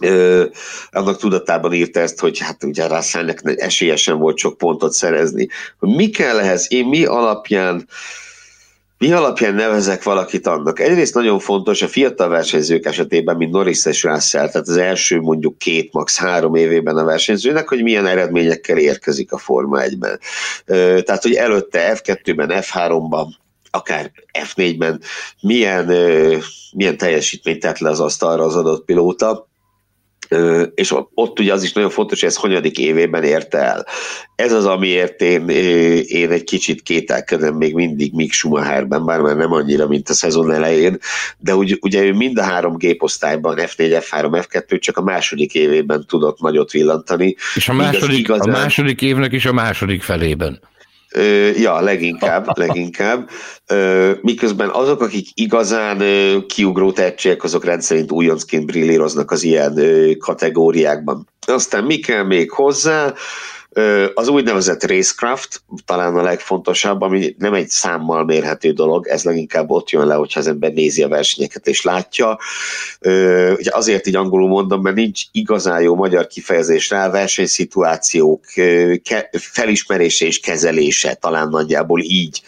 Ö, 0.00 0.44
annak 0.90 1.18
tudatában 1.18 1.72
írta 1.72 2.00
ezt, 2.00 2.20
hogy 2.20 2.38
hát 2.38 2.64
ugye 2.64 2.86
Russellnek 2.86 3.40
esélye 3.44 3.96
sem 3.96 4.18
volt 4.18 4.38
sok 4.38 4.58
pontot 4.58 4.92
szerezni. 4.92 5.48
Mi 5.78 6.10
kell 6.10 6.38
ehhez? 6.38 6.66
Én 6.68 6.86
mi 6.86 7.04
alapján 7.04 7.88
mi 8.98 9.12
alapján 9.12 9.54
nevezek 9.54 10.02
valakit 10.02 10.46
annak? 10.46 10.80
Egyrészt 10.80 11.14
nagyon 11.14 11.38
fontos 11.38 11.82
a 11.82 11.88
fiatal 11.88 12.28
versenyzők 12.28 12.86
esetében, 12.86 13.36
mint 13.36 13.52
Norris 13.52 13.84
és 13.84 14.02
Russell, 14.02 14.48
tehát 14.48 14.68
az 14.68 14.76
első 14.76 15.20
mondjuk 15.20 15.58
két, 15.58 15.92
max. 15.92 16.18
három 16.18 16.54
évében 16.54 16.96
a 16.96 17.04
versenyzőnek, 17.04 17.68
hogy 17.68 17.82
milyen 17.82 18.06
eredményekkel 18.06 18.78
érkezik 18.78 19.32
a 19.32 19.38
Forma 19.38 19.80
1-ben. 19.80 20.20
Tehát, 21.04 21.22
hogy 21.22 21.34
előtte 21.34 22.00
F2-ben, 22.02 22.48
F3-ban, 22.52 23.26
akár 23.70 24.12
F4-ben 24.32 25.00
milyen, 25.40 25.92
milyen 26.72 26.96
teljesítményt 26.96 27.60
tett 27.60 27.78
le 27.78 27.88
az 27.88 28.00
asztalra 28.00 28.44
az 28.44 28.56
adott 28.56 28.84
pilóta, 28.84 29.47
és 30.74 30.94
ott 31.14 31.38
ugye 31.38 31.52
az 31.52 31.62
is 31.62 31.72
nagyon 31.72 31.90
fontos, 31.90 32.20
hogy 32.20 32.28
ez 32.28 32.36
hanyadik 32.36 32.78
évében 32.78 33.24
érte 33.24 33.58
el. 33.58 33.86
Ez 34.34 34.52
az, 34.52 34.66
amiért 34.66 35.20
én, 35.22 35.48
én 36.06 36.30
egy 36.30 36.44
kicsit 36.44 36.82
kételkedem 36.82 37.54
még 37.54 37.74
mindig 37.74 38.12
Mick 38.14 38.32
Schumacherben, 38.32 39.04
bár 39.04 39.20
már 39.20 39.36
nem 39.36 39.52
annyira, 39.52 39.86
mint 39.86 40.08
a 40.08 40.12
szezon 40.12 40.52
elején, 40.52 40.98
de 41.38 41.54
ugye, 41.54 41.74
ugye 41.80 42.02
ő 42.02 42.12
mind 42.12 42.38
a 42.38 42.42
három 42.42 42.76
géposztályban, 42.76 43.56
F4, 43.58 44.04
F3, 44.10 44.46
F2 44.48 44.80
csak 44.80 44.96
a 44.96 45.02
második 45.02 45.54
évében 45.54 46.04
tudott 46.06 46.40
nagyot 46.40 46.70
villantani. 46.70 47.36
És 47.54 47.68
a 47.68 47.72
második, 47.72 48.18
igazán... 48.18 48.54
a 48.54 48.58
második 48.58 49.02
évnek 49.02 49.32
is 49.32 49.44
a 49.44 49.52
második 49.52 50.02
felében. 50.02 50.60
Ja, 51.56 51.80
leginkább, 51.80 52.46
leginkább. 52.66 53.30
Miközben 54.20 54.68
azok, 54.68 55.00
akik 55.00 55.28
igazán 55.34 56.02
kiugró 56.46 56.92
tehetségek, 56.92 57.44
azok 57.44 57.64
rendszerint 57.64 58.12
újoncként 58.12 58.66
brillíroznak 58.66 59.30
az 59.30 59.42
ilyen 59.42 59.80
kategóriákban. 60.18 61.28
Aztán 61.46 61.84
mi 61.84 61.98
kell 61.98 62.22
még 62.22 62.50
hozzá? 62.50 63.14
Az 64.14 64.28
úgynevezett 64.28 64.86
racecraft 64.86 65.62
talán 65.84 66.16
a 66.16 66.22
legfontosabb, 66.22 67.00
ami 67.00 67.34
nem 67.38 67.54
egy 67.54 67.68
számmal 67.68 68.24
mérhető 68.24 68.72
dolog, 68.72 69.06
ez 69.06 69.24
leginkább 69.24 69.70
ott 69.70 69.90
jön 69.90 70.06
le, 70.06 70.14
hogyha 70.14 70.40
az 70.40 70.46
ember 70.46 70.72
nézi 70.72 71.02
a 71.02 71.08
versenyeket 71.08 71.66
és 71.66 71.82
látja. 71.82 72.38
Azért 73.64 74.06
így 74.06 74.16
angolul 74.16 74.48
mondom, 74.48 74.82
mert 74.82 74.96
nincs 74.96 75.22
igazán 75.32 75.82
jó 75.82 75.94
magyar 75.94 76.26
kifejezés 76.26 76.90
rá, 76.90 77.10
versenyszituációk 77.10 78.44
felismerése 79.32 80.26
és 80.26 80.40
kezelése, 80.40 81.14
talán 81.14 81.48
nagyjából 81.48 82.00
így 82.00 82.42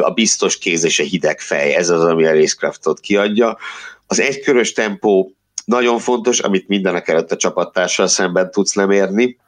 a 0.00 0.10
biztos 0.10 0.58
kéz 0.58 0.84
és 0.84 0.98
a 0.98 1.04
hideg 1.04 1.40
fej, 1.40 1.74
ez 1.74 1.88
az, 1.88 2.04
ami 2.04 2.26
a 2.26 2.32
racecraftot 2.32 3.00
kiadja. 3.00 3.58
Az 4.06 4.20
egykörös 4.20 4.72
tempó 4.72 5.32
nagyon 5.64 5.98
fontos, 5.98 6.38
amit 6.38 6.68
mindenek 6.68 7.08
előtt 7.08 7.32
a 7.32 7.36
csapattársal 7.36 8.06
szemben 8.06 8.50
tudsz 8.50 8.74
lemérni, 8.74 9.38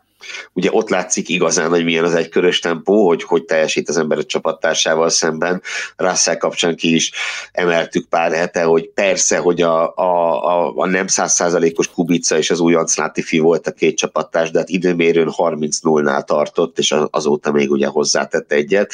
Ugye 0.52 0.68
ott 0.72 0.88
látszik 0.88 1.28
igazán, 1.28 1.68
hogy 1.68 1.84
milyen 1.84 2.04
az 2.04 2.14
egykörös 2.14 2.58
tempó, 2.58 3.06
hogy 3.06 3.22
hogy 3.22 3.44
teljesít 3.44 3.88
az 3.88 3.96
ember 3.96 4.18
a 4.18 4.24
csapattársával 4.24 5.08
szemben. 5.08 5.62
Russell 5.96 6.36
kapcsán 6.36 6.76
ki 6.76 6.94
is 6.94 7.12
emeltük 7.52 8.08
pár 8.08 8.32
hete, 8.32 8.62
hogy 8.62 8.88
persze, 8.88 9.38
hogy 9.38 9.62
a, 9.62 9.96
a, 9.96 10.44
a, 10.44 10.72
a 10.76 10.86
nem 10.86 11.06
százszázalékos 11.06 11.88
Kubica 11.88 12.36
és 12.38 12.50
az 12.50 12.60
újonc 12.60 12.96
Latifi 12.96 13.38
volt 13.38 13.66
a 13.66 13.72
két 13.72 13.96
csapattárs, 13.96 14.50
de 14.50 14.58
hát 14.58 14.68
időmérőn 14.68 15.32
30-0-nál 15.36 16.24
tartott, 16.24 16.78
és 16.78 16.94
azóta 17.10 17.52
még 17.52 17.70
ugye 17.70 17.86
hozzátett 17.86 18.52
egyet 18.52 18.92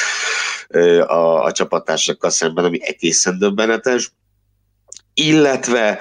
a, 1.06 1.44
a 1.44 1.52
csapattársakkal 1.52 2.30
szemben, 2.30 2.64
ami 2.64 2.78
egészen 2.82 3.38
döbbenetes. 3.38 4.12
Illetve 5.14 5.98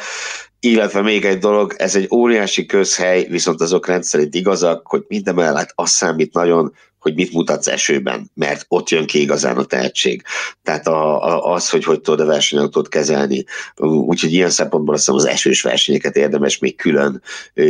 illetve 0.60 1.02
még 1.02 1.26
egy 1.26 1.38
dolog, 1.38 1.74
ez 1.78 1.96
egy 1.96 2.08
óriási 2.12 2.66
közhely, 2.66 3.28
viszont 3.30 3.62
azok 3.62 3.88
rendszerint 3.88 4.36
igazak, 4.36 4.88
hogy 4.88 5.04
mindemellett 5.08 5.72
az 5.76 5.90
számít 5.90 6.34
nagyon, 6.34 6.74
hogy 7.00 7.16
mit 7.16 7.34
mutatsz 7.34 7.68
esőben, 7.68 8.32
mert 8.34 8.66
ott 8.68 8.90
jön 8.90 9.06
ki 9.06 9.22
igazán 9.22 9.58
a 9.58 9.64
tehetség. 9.64 10.24
Tehát 10.64 10.88
a, 10.88 11.24
a, 11.24 11.54
az, 11.54 11.70
hogy 11.70 11.84
hogy 11.84 12.02
tudod 12.02 12.20
a 12.20 12.26
versenyautót 12.26 12.90
kezelni. 12.90 13.46
Úgyhogy 13.78 14.34
ilyen 14.34 14.50
szempontból 14.50 14.94
azt 14.94 15.06
hiszem 15.06 15.20
az 15.20 15.28
esős 15.28 15.62
versenyeket 15.62 16.16
érdemes 16.16 16.58
még 16.58 16.76
külön, 16.76 17.22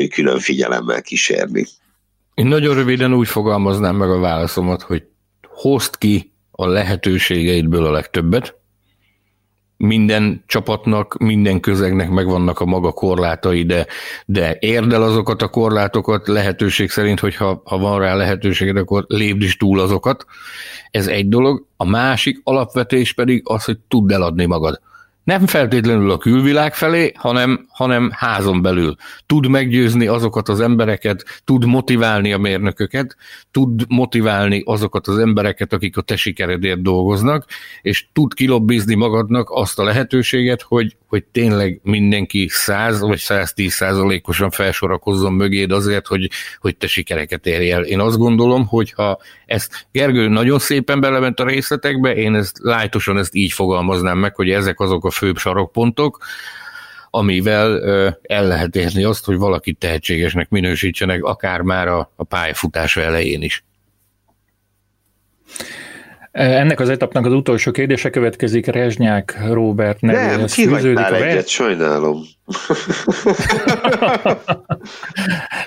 külön 0.10 0.40
figyelemmel 0.40 1.02
kísérni. 1.02 1.66
Én 2.34 2.46
nagyon 2.46 2.76
röviden 2.76 3.14
úgy 3.14 3.28
fogalmaznám 3.28 3.96
meg 3.96 4.10
a 4.10 4.20
válaszomat, 4.20 4.82
hogy 4.82 5.04
hozd 5.48 5.98
ki 5.98 6.32
a 6.52 6.68
lehetőségeidből 6.68 7.86
a 7.86 7.92
legtöbbet, 7.92 8.56
minden 9.78 10.44
csapatnak, 10.46 11.18
minden 11.18 11.60
közegnek 11.60 12.10
megvannak 12.10 12.60
a 12.60 12.66
maga 12.66 12.92
korlátai, 12.92 13.64
de, 13.64 13.86
de 14.26 14.58
érd 14.60 14.94
azokat 14.94 15.42
a 15.42 15.48
korlátokat 15.48 16.28
lehetőség 16.28 16.90
szerint, 16.90 17.20
hogyha 17.20 17.62
ha 17.66 17.78
van 17.78 18.00
rá 18.00 18.16
lehetőséged, 18.16 18.78
akkor 18.78 19.06
lépd 19.08 19.42
is 19.42 19.58
túl 19.58 19.80
azokat. 19.80 20.26
Ez 20.92 21.08
egy 21.08 21.30
dolog. 21.30 21.66
A 21.78 21.86
másik 21.86 22.42
alapvetés 22.44 23.14
pedig 23.14 23.42
az, 23.44 23.64
hogy 23.64 23.78
tudd 23.88 24.12
eladni 24.12 24.46
magad 24.46 24.82
nem 25.28 25.48
feltétlenül 25.48 26.12
a 26.12 26.18
külvilág 26.18 26.74
felé, 26.74 27.12
hanem, 27.16 27.66
hanem 27.70 28.10
házon 28.14 28.62
belül. 28.62 28.96
Tud 29.26 29.48
meggyőzni 29.48 30.08
azokat 30.08 30.50
az 30.50 30.60
embereket, 30.60 31.42
tud 31.44 31.66
motiválni 31.66 32.34
a 32.34 32.38
mérnököket, 32.38 33.16
tud 33.52 33.86
motiválni 33.88 34.62
azokat 34.66 35.08
az 35.08 35.18
embereket, 35.18 35.74
akik 35.74 35.98
a 35.98 36.02
te 36.02 36.16
sikeredért 36.16 36.82
dolgoznak, 36.82 37.46
és 37.82 38.08
tud 38.14 38.34
kilobbizni 38.34 38.96
magadnak 38.96 39.50
azt 39.52 39.80
a 39.80 39.84
lehetőséget, 39.84 40.62
hogy, 40.62 40.96
hogy 41.08 41.24
tényleg 41.24 41.80
mindenki 41.84 42.48
100 42.50 43.00
vagy 43.00 43.20
110 43.20 43.74
százalékosan 43.74 44.50
felsorakozzon 44.50 45.34
mögéd 45.34 45.72
azért, 45.72 46.08
hogy, 46.08 46.30
hogy 46.60 46.78
te 46.78 46.88
sikereket 46.88 47.46
érj. 47.46 47.90
Én 47.90 48.00
azt 48.00 48.18
gondolom, 48.18 48.68
hogy 48.68 48.92
ha 48.92 49.20
ezt 49.46 49.88
Gergő 49.92 50.28
nagyon 50.28 50.60
szépen 50.60 51.00
belement 51.00 51.40
a 51.40 51.46
részletekbe, 51.46 52.16
én 52.16 52.36
ezt 52.36 52.58
lájtosan 52.62 53.18
ezt 53.18 53.36
így 53.36 53.52
fogalmaznám 53.52 54.18
meg, 54.18 54.36
hogy 54.36 54.50
ezek 54.50 54.80
azok 54.80 55.06
a 55.06 55.16
főbb 55.18 55.38
sarokpontok, 55.38 56.18
amivel 57.10 57.84
el 58.22 58.48
lehet 58.48 58.76
érni 58.76 59.04
azt, 59.04 59.26
hogy 59.26 59.38
valakit 59.38 59.78
tehetségesnek 59.78 60.50
minősítsenek, 60.50 61.24
akár 61.24 61.62
már 61.62 61.88
a, 61.88 62.12
a 62.16 62.24
pályafutása 62.24 63.02
elején 63.02 63.42
is. 63.42 63.64
Ennek 66.32 66.80
az 66.80 66.90
etapnak 66.90 67.26
az 67.26 67.34
utolsó 67.34 67.72
kérdése 67.72 68.10
következik 68.10 68.66
Rezsnyák 68.66 69.38
Robert 69.50 70.02
nevéhez. 70.02 70.38
Nem, 70.38 70.46
kihagytál 70.46 71.16
egyet, 71.16 71.48
sajnálom. 71.48 72.24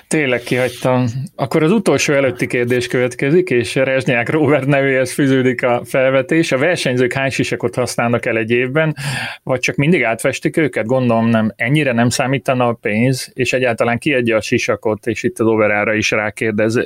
Tényleg 0.07 0.41
kihagytam. 0.41 1.05
Akkor 1.35 1.63
az 1.63 1.71
utolsó 1.71 2.13
előtti 2.13 2.47
kérdés 2.47 2.87
következik, 2.87 3.49
és 3.49 3.75
Rezsnyák 3.75 4.29
Robert 4.29 4.65
nevéhez 4.65 5.13
fűződik 5.13 5.63
a 5.63 5.81
felvetés. 5.85 6.51
A 6.51 6.57
versenyzők 6.57 7.13
hány 7.13 7.29
sisakot 7.29 7.75
használnak 7.75 8.25
el 8.25 8.37
egy 8.37 8.51
évben, 8.51 8.95
vagy 9.43 9.59
csak 9.59 9.75
mindig 9.75 10.03
átfestik 10.03 10.57
őket? 10.57 10.85
Gondolom 10.85 11.27
nem, 11.27 11.53
ennyire 11.55 11.91
nem 11.91 12.09
számítana 12.09 12.67
a 12.67 12.73
pénz, 12.73 13.31
és 13.33 13.53
egyáltalán 13.53 13.97
kiadja 13.97 14.37
a 14.37 14.41
sisakot, 14.41 15.07
és 15.07 15.23
itt 15.23 15.39
az 15.39 15.47
overára 15.47 15.93
is 15.93 16.11
rákérdez. 16.11 16.79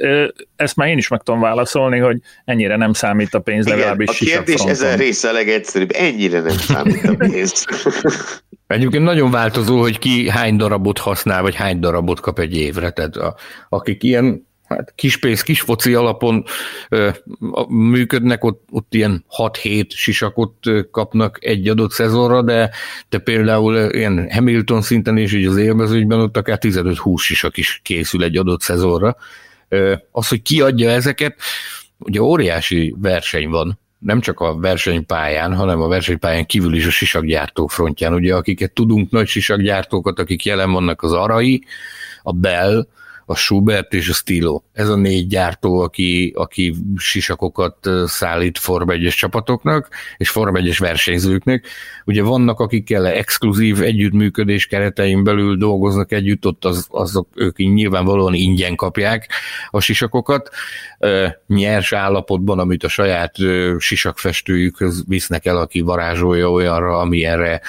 Ezt 0.55 0.75
már 0.75 0.87
én 0.87 0.97
is 0.97 1.07
meg 1.07 1.21
tudom 1.21 1.41
válaszolni, 1.41 1.99
hogy 1.99 2.17
ennyire 2.45 2.75
nem 2.75 2.93
számít 2.93 3.33
a 3.33 3.39
pénz, 3.39 3.67
legalábbis 3.67 4.21
Igen, 4.21 4.37
a 4.37 4.43
kérdés 4.43 4.71
ezen 4.71 4.97
része 4.97 5.29
a 5.29 5.33
legegyszerűbb, 5.33 5.91
ennyire 5.93 6.39
nem 6.39 6.57
számít 6.57 7.03
a 7.03 7.15
pénz. 7.15 7.65
Egyébként 8.67 9.03
nagyon 9.03 9.31
változó, 9.31 9.84
hogy 9.85 9.99
ki 9.99 10.29
hány 10.29 10.55
darabot 10.55 10.97
használ, 10.97 11.41
vagy 11.41 11.55
hány 11.55 11.79
darabot 11.79 12.19
kap 12.19 12.39
egy 12.39 12.57
évre. 12.57 12.89
Tehát 12.89 13.15
a, 13.15 13.35
akik 13.69 14.03
ilyen 14.03 14.47
hát 14.63 14.93
kis 14.95 15.17
pénz, 15.17 15.41
kis 15.41 15.61
foci 15.61 15.93
alapon 15.93 16.43
ö, 16.89 17.09
működnek, 17.67 18.43
ott, 18.43 18.67
ott 18.71 18.93
ilyen 18.93 19.25
6-7 19.37 19.89
sisakot 19.89 20.55
kapnak 20.91 21.37
egy 21.41 21.67
adott 21.67 21.91
szezonra, 21.91 22.41
de, 22.41 22.71
de 23.09 23.17
például 23.17 23.75
ilyen 23.93 24.31
Hamilton 24.31 24.81
szinten 24.81 25.17
és 25.17 25.33
így 25.33 25.45
az 25.45 25.57
élmezőnyben 25.57 26.19
ott 26.19 26.37
akár 26.37 26.57
15-20 26.61 27.17
sisak 27.17 27.57
is 27.57 27.79
készül 27.83 28.23
egy 28.23 28.37
adott 28.37 28.61
szezonra. 28.61 29.15
Ö, 29.69 29.93
az, 30.11 30.27
hogy 30.27 30.41
ki 30.41 30.61
adja 30.61 30.89
ezeket, 30.89 31.39
ugye 31.97 32.21
óriási 32.21 32.95
verseny 32.97 33.49
van 33.49 33.79
nem 34.05 34.19
csak 34.19 34.39
a 34.39 34.55
versenypályán, 34.55 35.55
hanem 35.55 35.81
a 35.81 35.87
versenypályán 35.87 36.45
kívül 36.45 36.75
is 36.75 36.85
a 36.85 36.89
sisakgyártó 36.89 37.67
frontján. 37.67 38.13
Ugye 38.13 38.35
akiket 38.35 38.71
tudunk, 38.71 39.11
nagy 39.11 39.27
sisakgyártókat, 39.27 40.19
akik 40.19 40.45
jelen 40.45 40.71
vannak 40.71 41.01
az 41.01 41.13
Arai, 41.13 41.63
a 42.23 42.31
Bell, 42.31 42.87
a 43.25 43.35
Schubert 43.35 43.93
és 43.93 44.09
a 44.09 44.13
Stilo. 44.13 44.61
Ez 44.75 44.89
a 44.89 44.95
négy 44.95 45.27
gyártó, 45.27 45.79
aki, 45.79 46.33
aki 46.35 46.75
sisakokat 46.97 47.89
szállít 48.05 48.57
Form 48.57 48.89
1 48.89 49.07
csapatoknak, 49.15 49.89
és 50.17 50.29
Form 50.29 50.55
1 50.55 50.77
versenyzőknek. 50.77 51.67
Ugye 52.05 52.23
vannak, 52.23 52.59
akikkel 52.59 53.07
exkluzív 53.07 53.81
együttműködés 53.81 54.65
keretein 54.65 55.23
belül 55.23 55.57
dolgoznak 55.57 56.11
együtt, 56.11 56.45
ott 56.45 56.65
az, 56.65 56.87
azok 56.89 57.27
ők 57.35 57.57
nyilvánvalóan 57.57 58.33
ingyen 58.33 58.75
kapják 58.75 59.29
a 59.69 59.79
sisakokat, 59.79 60.49
nyers 61.47 61.93
állapotban, 61.93 62.59
amit 62.59 62.83
a 62.83 62.87
saját 62.87 63.35
sisakfestőjükhöz 63.77 65.03
visznek 65.07 65.45
el, 65.45 65.57
aki 65.57 65.81
varázsolja 65.81 66.51
olyanra, 66.51 66.97
amilyenre 66.97 67.61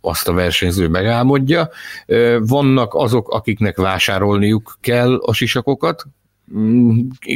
azt 0.00 0.28
a 0.28 0.32
versenyző 0.32 0.88
megálmodja. 0.88 1.70
Vannak 2.38 2.94
azok, 2.94 3.28
akiknek 3.28 3.76
vásárolniuk 3.76 4.78
kell 4.80 5.14
a 5.14 5.32
sisakokat, 5.32 6.03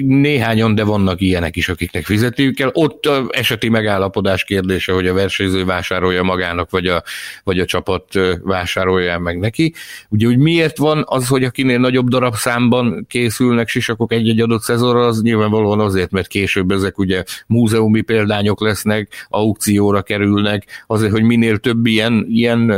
néhányan, 0.03 0.75
de 0.75 0.85
vannak 0.85 1.21
ilyenek 1.21 1.57
is, 1.57 1.69
akiknek 1.69 2.05
fizetniük 2.05 2.55
kell. 2.55 2.71
Ott 2.73 3.09
eseti 3.31 3.69
megállapodás 3.69 4.45
kérdése, 4.45 4.93
hogy 4.93 5.07
a 5.07 5.15
versenyző 5.15 5.65
vásárolja 5.65 6.23
magának, 6.23 6.71
vagy 6.71 6.87
a, 6.87 7.03
vagy 7.45 7.59
a 7.59 7.65
csapat 7.65 8.05
vásárolja 8.43 9.19
meg 9.19 9.39
neki. 9.39 9.75
Ugye, 10.09 10.27
hogy 10.27 10.39
miért 10.39 10.79
van 10.79 11.05
az, 11.07 11.29
hogy 11.29 11.45
akinél 11.45 11.79
nagyobb 11.79 12.09
darabszámban 12.09 13.07
készülnek 13.09 13.69
sisakok 13.69 14.13
egy-egy 14.13 14.41
adott 14.41 14.63
szezonra, 14.63 15.07
az 15.07 15.23
nyilvánvalóan 15.23 15.81
azért, 15.81 16.11
mert 16.11 16.27
később 16.27 16.71
ezek 16.71 16.99
ugye 16.99 17.25
múzeumi 17.47 18.01
példányok 18.01 18.61
lesznek, 18.61 19.27
aukcióra 19.29 20.03
kerülnek, 20.03 20.85
azért, 20.87 21.13
hogy 21.13 21.23
minél 21.23 21.59
több 21.59 21.87
ilyen, 21.87 22.27
ilyen 22.29 22.73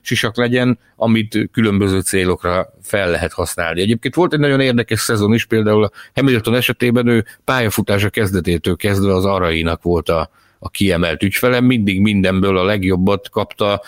sisak 0.00 0.36
legyen, 0.36 0.78
amit 1.00 1.48
különböző 1.52 2.00
célokra 2.00 2.72
fel 2.82 3.10
lehet 3.10 3.32
használni. 3.32 3.80
Egyébként 3.80 4.14
volt 4.14 4.32
egy 4.32 4.38
nagyon 4.38 4.60
érdekes 4.60 5.00
szezon 5.00 5.34
is, 5.34 5.44
például 5.44 5.84
a 5.84 5.90
Hamilton 6.14 6.54
esetében 6.54 7.06
ő 7.06 7.24
pályafutása 7.44 8.10
kezdetétől 8.10 8.76
kezdve 8.76 9.14
az 9.14 9.24
arainak 9.24 9.82
volt 9.82 10.08
a, 10.08 10.30
a 10.62 10.68
kiemelt 10.68 11.22
ügyfelem, 11.22 11.64
mindig 11.64 12.00
mindenből 12.00 12.58
a 12.58 12.64
legjobbat 12.64 13.28
kapta 13.30 13.82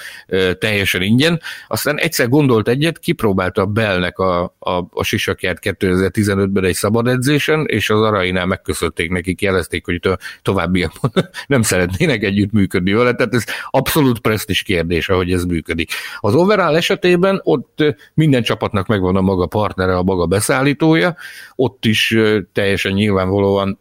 teljesen 0.59 1.03
ingyen. 1.03 1.41
Aztán 1.68 1.99
egyszer 1.99 2.29
gondolt 2.29 2.68
egyet, 2.68 2.99
kipróbálta 2.99 3.62
a 3.62 3.66
Bellnek 3.66 4.18
a, 4.18 4.43
a, 4.59 4.87
a 4.91 5.03
sisakját 5.03 5.59
2015-ben 5.62 6.64
egy 6.64 6.75
szabad 6.75 7.09
edzésen, 7.09 7.64
és 7.66 7.91
az 7.91 8.01
Arainál 8.01 8.47
megköszönték 8.47 9.11
nekik, 9.11 9.41
jelezték, 9.41 9.85
hogy 9.85 10.01
to, 10.01 10.12
továbbiakban 10.43 11.11
nem 11.47 11.62
szeretnének 11.62 12.23
együtt 12.23 12.53
működni 12.53 12.93
vele, 12.93 13.14
tehát 13.14 13.35
ez 13.35 13.45
abszolút 13.70 14.18
presztis 14.20 14.62
kérdés, 14.62 15.09
ahogy 15.09 15.33
ez 15.33 15.45
működik. 15.45 15.91
Az 16.20 16.35
overall 16.35 16.77
esetében 16.77 17.41
ott 17.45 17.85
minden 18.14 18.43
csapatnak 18.43 18.87
megvan 18.87 19.16
a 19.16 19.20
maga 19.20 19.47
partnere, 19.47 19.97
a 19.97 20.03
maga 20.03 20.27
beszállítója, 20.27 21.16
ott 21.55 21.85
is 21.85 22.16
teljesen 22.53 22.93
nyilvánvalóan 22.93 23.79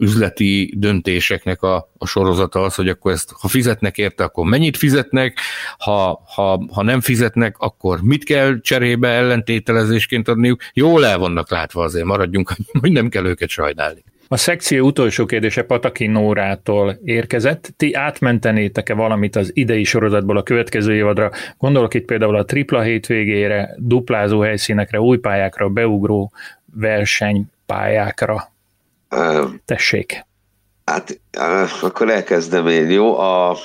üzleti 0.00 0.72
döntéseknek 0.76 1.62
a, 1.62 1.90
a 1.98 2.06
sorozata 2.06 2.60
az, 2.62 2.74
hogy 2.74 2.88
akkor 2.88 3.12
ezt, 3.12 3.32
ha 3.40 3.48
fizetnek 3.48 3.98
érte, 3.98 4.24
akkor 4.24 4.44
mennyit 4.46 4.76
fizetnek, 4.76 5.38
ha, 5.78 6.22
ha, 6.34 6.64
ha 6.72 6.82
nem 6.82 7.00
fizetnek, 7.00 7.58
akkor 7.58 8.00
mit 8.02 8.24
kell 8.24 8.60
cserébe 8.60 9.08
ellentételezésként 9.08 10.28
adniuk. 10.28 10.60
Jól 10.72 11.06
el 11.06 11.18
vannak 11.18 11.50
látva 11.50 11.82
azért, 11.82 12.04
maradjunk, 12.04 12.52
hogy 12.80 12.92
nem 12.92 13.08
kell 13.08 13.24
őket 13.24 13.48
sajnálni. 13.48 14.04
A 14.32 14.36
szekció 14.36 14.86
utolsó 14.86 15.26
kérdése 15.26 15.62
Pataki 15.62 16.06
Nórától 16.06 16.98
érkezett. 17.04 17.72
Ti 17.76 17.94
átmentenétek-e 17.94 18.94
valamit 18.94 19.36
az 19.36 19.50
idei 19.54 19.84
sorozatból 19.84 20.36
a 20.36 20.42
következő 20.42 20.94
évadra? 20.94 21.30
Gondolok 21.58 21.94
itt 21.94 22.04
például 22.04 22.36
a 22.36 22.44
tripla 22.44 22.82
hétvégére, 22.82 23.74
duplázó 23.78 24.40
helyszínekre, 24.40 25.00
új 25.00 25.18
pályákra, 25.18 25.68
beugró 25.68 26.32
versenypályákra. 26.74 28.52
Tessék. 29.64 30.26
Hát 30.84 31.20
akkor 31.80 32.10
elkezdem 32.10 32.66
én, 32.66 32.90
jó? 32.90 33.18
A 33.18 33.56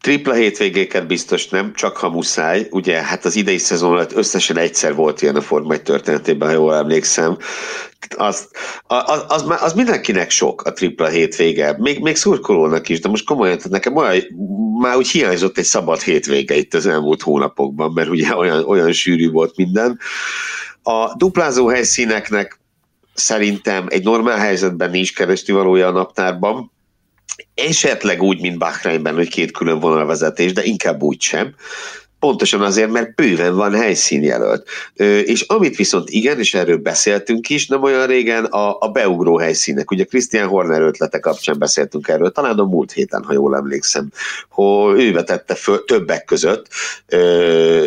tripla 0.00 0.34
hétvégéket 0.34 1.06
biztos 1.06 1.48
nem, 1.48 1.72
csak 1.74 1.96
ha 1.96 2.08
muszáj. 2.08 2.66
Ugye, 2.70 3.02
hát 3.02 3.24
az 3.24 3.36
idei 3.36 3.58
szezon 3.58 3.90
alatt 3.90 4.12
összesen 4.12 4.56
egyszer 4.58 4.94
volt 4.94 5.22
ilyen 5.22 5.36
a 5.36 5.40
Forma 5.40 5.72
1 5.72 5.82
történetében, 5.82 6.48
ha 6.48 6.54
jól 6.54 6.74
emlékszem. 6.74 7.36
Az, 8.16 8.48
az, 8.82 9.24
az, 9.28 9.44
az 9.60 9.72
mindenkinek 9.72 10.30
sok 10.30 10.62
a 10.62 10.72
tripla 10.72 11.08
hétvége, 11.08 11.76
még, 11.78 12.00
még 12.00 12.16
szurkolónak 12.16 12.88
is, 12.88 13.00
de 13.00 13.08
most 13.08 13.26
komolyan, 13.26 13.56
tehát 13.56 13.72
nekem 13.72 13.96
olyan, 13.96 14.22
már 14.80 14.96
úgy 14.96 15.08
hiányzott 15.08 15.58
egy 15.58 15.64
szabad 15.64 16.00
hétvége 16.00 16.54
itt 16.54 16.74
az 16.74 16.86
elmúlt 16.86 17.22
hónapokban, 17.22 17.92
mert 17.92 18.08
ugye 18.08 18.36
olyan, 18.36 18.64
olyan 18.64 18.92
sűrű 18.92 19.30
volt 19.30 19.56
minden. 19.56 19.98
A 20.82 21.16
duplázó 21.16 21.68
helyszíneknek 21.68 22.60
szerintem 23.16 23.86
egy 23.88 24.04
normál 24.04 24.38
helyzetben 24.38 24.90
nincs 24.90 25.14
keresztül 25.14 25.56
valója 25.56 25.86
a 25.88 25.92
naptárban, 25.92 26.72
esetleg 27.54 28.22
úgy, 28.22 28.40
mint 28.40 28.58
Bahreinben, 28.58 29.14
hogy 29.14 29.28
két 29.28 29.50
külön 29.50 29.78
vonalvezetés, 29.78 30.52
de 30.52 30.64
inkább 30.64 31.02
úgy 31.02 31.20
sem. 31.20 31.54
Pontosan 32.26 32.62
azért, 32.62 32.90
mert 32.90 33.14
bőven 33.14 33.56
van 33.56 33.74
helyszínjelölt. 33.74 34.68
És 35.24 35.40
amit 35.40 35.76
viszont 35.76 36.10
igen, 36.10 36.38
és 36.38 36.54
erről 36.54 36.76
beszéltünk 36.76 37.48
is, 37.48 37.66
nem 37.66 37.82
olyan 37.82 38.06
régen 38.06 38.44
a, 38.44 38.76
a 38.80 38.88
beugró 38.88 39.38
helyszínek. 39.38 39.90
Ugye 39.90 40.04
Christian 40.04 40.48
Horner 40.48 40.80
ötlete 40.80 41.18
kapcsán 41.18 41.58
beszéltünk 41.58 42.08
erről, 42.08 42.32
talán 42.32 42.58
a 42.58 42.64
múlt 42.64 42.92
héten, 42.92 43.24
ha 43.24 43.32
jól 43.32 43.56
emlékszem, 43.56 44.10
hogy 44.48 45.00
ő 45.02 45.12
vetette 45.12 45.54
föl 45.54 45.84
többek 45.84 46.24
között, 46.24 46.66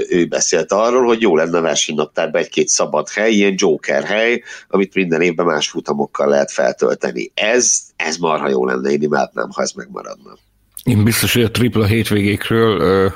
ő 0.09 0.25
beszélt 0.29 0.71
arról, 0.71 1.05
hogy 1.05 1.21
jó 1.21 1.35
lenne 1.35 1.59
versenynaptárban 1.59 2.41
egy-két 2.41 2.67
szabad 2.67 3.09
hely, 3.09 3.31
ilyen 3.31 3.53
Joker 3.57 4.03
hely, 4.03 4.43
amit 4.69 4.93
minden 4.93 5.21
évben 5.21 5.45
más 5.45 5.69
futamokkal 5.69 6.27
lehet 6.27 6.51
feltölteni. 6.51 7.31
Ez, 7.33 7.79
ez 7.95 8.17
marha 8.17 8.49
jó 8.49 8.65
lenne, 8.65 8.89
én 8.89 9.01
imádnám, 9.01 9.49
ha 9.51 9.61
ez 9.61 9.71
megmaradna. 9.71 10.37
Én 10.83 11.03
biztos, 11.03 11.33
hogy 11.33 11.43
a 11.43 11.51
tripla 11.51 11.85
hétvégékről 11.85 13.11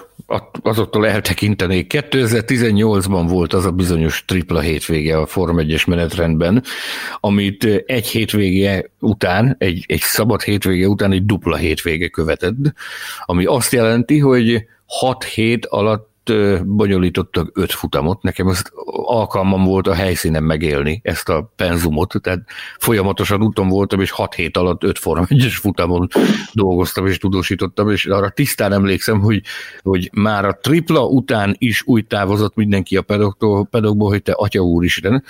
azoktól 0.61 1.07
eltekintenék. 1.07 1.93
2018-ban 1.95 3.25
volt 3.27 3.53
az 3.53 3.65
a 3.65 3.71
bizonyos 3.71 4.25
tripla 4.27 4.59
hétvége 4.59 5.17
a 5.17 5.25
Form 5.25 5.57
1-es 5.59 5.87
menetrendben, 5.87 6.63
amit 7.19 7.63
egy 7.85 8.07
hétvége 8.07 8.91
után, 8.99 9.55
egy, 9.59 9.85
egy 9.87 10.01
szabad 10.01 10.41
hétvége 10.41 10.87
után 10.87 11.11
egy 11.11 11.25
dupla 11.25 11.55
hétvége 11.55 12.07
követett, 12.07 12.73
ami 13.25 13.45
azt 13.45 13.71
jelenti, 13.71 14.19
hogy 14.19 14.65
6 14.85 15.23
hét 15.23 15.65
alatt 15.65 16.12
bonyolítottak 16.65 17.49
öt 17.53 17.71
futamot, 17.71 18.21
nekem 18.21 18.47
ezt 18.47 18.71
alkalmam 19.05 19.63
volt 19.63 19.87
a 19.87 19.93
helyszínen 19.93 20.43
megélni, 20.43 21.01
ezt 21.03 21.29
a 21.29 21.51
penzumot, 21.55 22.13
tehát 22.21 22.41
folyamatosan 22.77 23.43
úton 23.43 23.67
voltam, 23.67 24.01
és 24.01 24.11
hat 24.11 24.33
hét 24.33 24.57
alatt 24.57 24.83
öt 24.83 24.99
Form 24.99 25.23
1 25.27 25.43
futamon 25.51 26.07
dolgoztam 26.53 27.07
és 27.07 27.17
tudósítottam, 27.17 27.89
és 27.89 28.05
arra 28.05 28.29
tisztán 28.29 28.73
emlékszem, 28.73 29.19
hogy, 29.19 29.41
hogy 29.81 30.09
már 30.13 30.45
a 30.45 30.57
tripla 30.61 31.05
után 31.05 31.55
is 31.57 31.83
úgy 31.85 32.05
távozott 32.05 32.55
mindenki 32.55 32.97
a 32.97 33.01
pedokból, 33.01 33.65
pedokból 33.65 34.09
hogy 34.09 34.21
te 34.21 34.31
atya 34.31 34.61
úristen, 34.61 35.23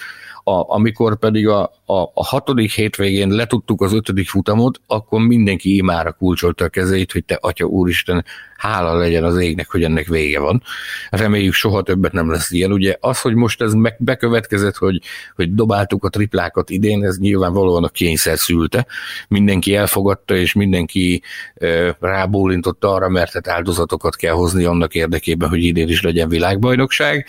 A, 0.44 0.74
amikor 0.74 1.18
pedig 1.18 1.48
a, 1.48 1.62
a, 1.86 2.02
a 2.14 2.26
hatodik 2.26 2.72
hétvégén 2.72 3.30
letudtuk 3.30 3.82
az 3.82 3.94
ötödik 3.94 4.28
futamot, 4.28 4.82
akkor 4.88 5.22
mindenki 5.22 5.76
imára 5.76 6.12
kulcsolta 6.12 6.66
a 6.66 6.70
kezeit, 6.70 7.12
hogy 7.12 7.26
te 7.26 7.38
atya 7.42 7.66
úristen, 7.66 8.26
hála 8.64 8.98
legyen 8.98 9.24
az 9.24 9.38
égnek, 9.38 9.72
hogy 9.72 9.84
ennek 9.84 10.08
vége 10.08 10.40
van. 10.40 10.64
Reméljük 11.10 11.54
soha 11.54 11.82
többet 11.82 12.12
nem 12.12 12.32
lesz 12.32 12.52
ilyen. 12.52 12.72
Ugye 12.72 12.96
az, 13.00 13.22
hogy 13.22 13.36
most 13.36 13.62
ez 13.62 13.74
meg 13.74 13.96
bekövetkezett, 14.00 14.76
hogy, 14.76 15.02
hogy 15.36 15.54
dobáltuk 15.54 16.04
a 16.04 16.10
triplákat 16.10 16.70
idén, 16.70 17.04
ez 17.04 17.18
nyilvánvalóan 17.18 17.84
a 17.84 17.90
kényszer 17.90 18.38
szülte. 18.38 18.86
Mindenki 19.28 19.76
elfogadta, 19.76 20.36
és 20.36 20.54
mindenki 20.54 21.22
e, 21.56 21.98
rábólintott 22.00 22.84
arra, 22.84 23.10
mert 23.10 23.34
hát 23.34 23.48
áldozatokat 23.48 24.16
kell 24.16 24.34
hozni 24.34 24.64
annak 24.64 24.96
érdekében, 24.96 25.50
hogy 25.50 25.64
idén 25.64 25.88
is 25.88 26.02
legyen 26.02 26.30
világbajnokság 26.30 27.28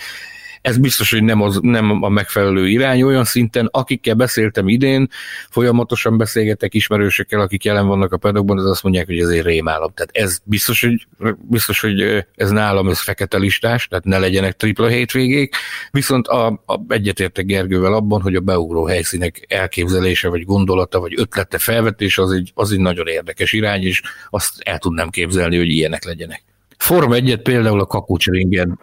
ez 0.65 0.79
biztos, 0.79 1.11
hogy 1.11 1.23
nem, 1.23 1.43
az, 1.43 1.59
nem 1.63 2.03
a 2.03 2.09
megfelelő 2.09 2.69
irány 2.69 3.03
olyan 3.03 3.25
szinten, 3.25 3.69
akikkel 3.73 4.15
beszéltem 4.15 4.69
idén, 4.69 5.09
folyamatosan 5.51 6.19
beszélgetek 6.19 6.75
ismerősökkel, 6.75 7.41
akik 7.41 7.65
jelen 7.65 7.87
vannak 7.87 8.13
a 8.13 8.17
pedagogban, 8.17 8.59
az 8.59 8.65
azt 8.65 8.83
mondják, 8.83 9.07
hogy 9.07 9.19
ez 9.19 9.29
egy 9.29 9.43
rémálom. 9.43 9.93
Tehát 9.95 10.11
ez 10.13 10.39
biztos, 10.45 10.81
hogy, 10.81 11.07
biztos, 11.41 11.81
hogy 11.81 12.27
ez 12.35 12.51
nálam 12.51 12.89
ez 12.89 13.01
fekete 13.01 13.39
listás, 13.39 13.87
tehát 13.87 14.05
ne 14.05 14.19
legyenek 14.19 14.57
tripla 14.57 14.87
hétvégék, 14.87 15.55
viszont 15.91 16.27
a, 16.29 16.47
a 16.47 16.81
egyetértek 16.89 17.47
Gergővel 17.47 17.95
abban, 17.95 18.21
hogy 18.21 18.35
a 18.35 18.41
beugró 18.41 18.87
helyszínek 18.87 19.45
elképzelése, 19.49 20.29
vagy 20.29 20.45
gondolata, 20.45 21.01
vagy 21.01 21.15
ötlete, 21.17 21.59
felvetése 21.59 22.23
az 22.23 22.33
egy, 22.33 22.53
az 22.55 22.73
egy 22.73 22.81
nagyon 22.81 23.07
érdekes 23.07 23.53
irány, 23.53 23.83
és 23.83 24.03
azt 24.31 24.53
el 24.59 24.79
tudnám 24.79 25.11
képzelni, 25.11 25.57
hogy 25.57 25.69
ilyenek 25.69 26.05
legyenek. 26.05 26.43
Form 26.79 27.13
egyet 27.13 27.43
például 27.43 27.81
a 27.81 27.87
kakucsringen. 27.87 28.79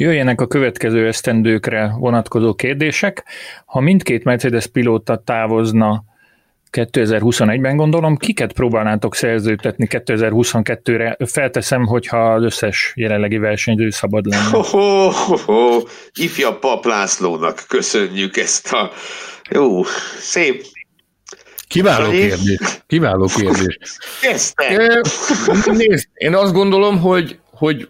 Jöjjenek 0.00 0.40
a 0.40 0.46
következő 0.46 1.06
esztendőkre 1.06 1.94
vonatkozó 1.98 2.54
kérdések. 2.54 3.24
Ha 3.64 3.80
mindkét 3.80 4.24
Mercedes 4.24 4.66
pilóta 4.66 5.22
távozna 5.24 6.04
2021-ben 6.72 7.76
gondolom, 7.76 8.16
kiket 8.16 8.52
próbálnátok 8.52 9.14
szerződtetni 9.14 9.86
2022-re? 9.90 11.16
Felteszem, 11.26 11.86
hogyha 11.86 12.32
az 12.32 12.42
összes 12.42 12.92
jelenlegi 12.96 13.38
versenyző 13.38 13.90
szabad 13.90 14.26
lenne. 14.26 14.44
Ho, 14.50 14.62
ho, 14.62 15.10
ho, 15.10 15.36
ho. 15.36 15.82
Ifja 16.12 16.58
Pap 16.58 16.84
Lászlónak 16.84 17.64
köszönjük 17.68 18.36
ezt 18.36 18.72
a 18.72 18.90
jó, 19.50 19.82
szép 20.18 20.64
Kiváló 21.68 22.10
kérdés. 22.10 22.82
Kiváló 22.86 23.26
kérdés. 23.36 23.76
Nézd, 25.64 26.08
én 26.14 26.34
azt 26.34 26.52
gondolom, 26.52 27.00
hogy, 27.00 27.38
hogy 27.50 27.88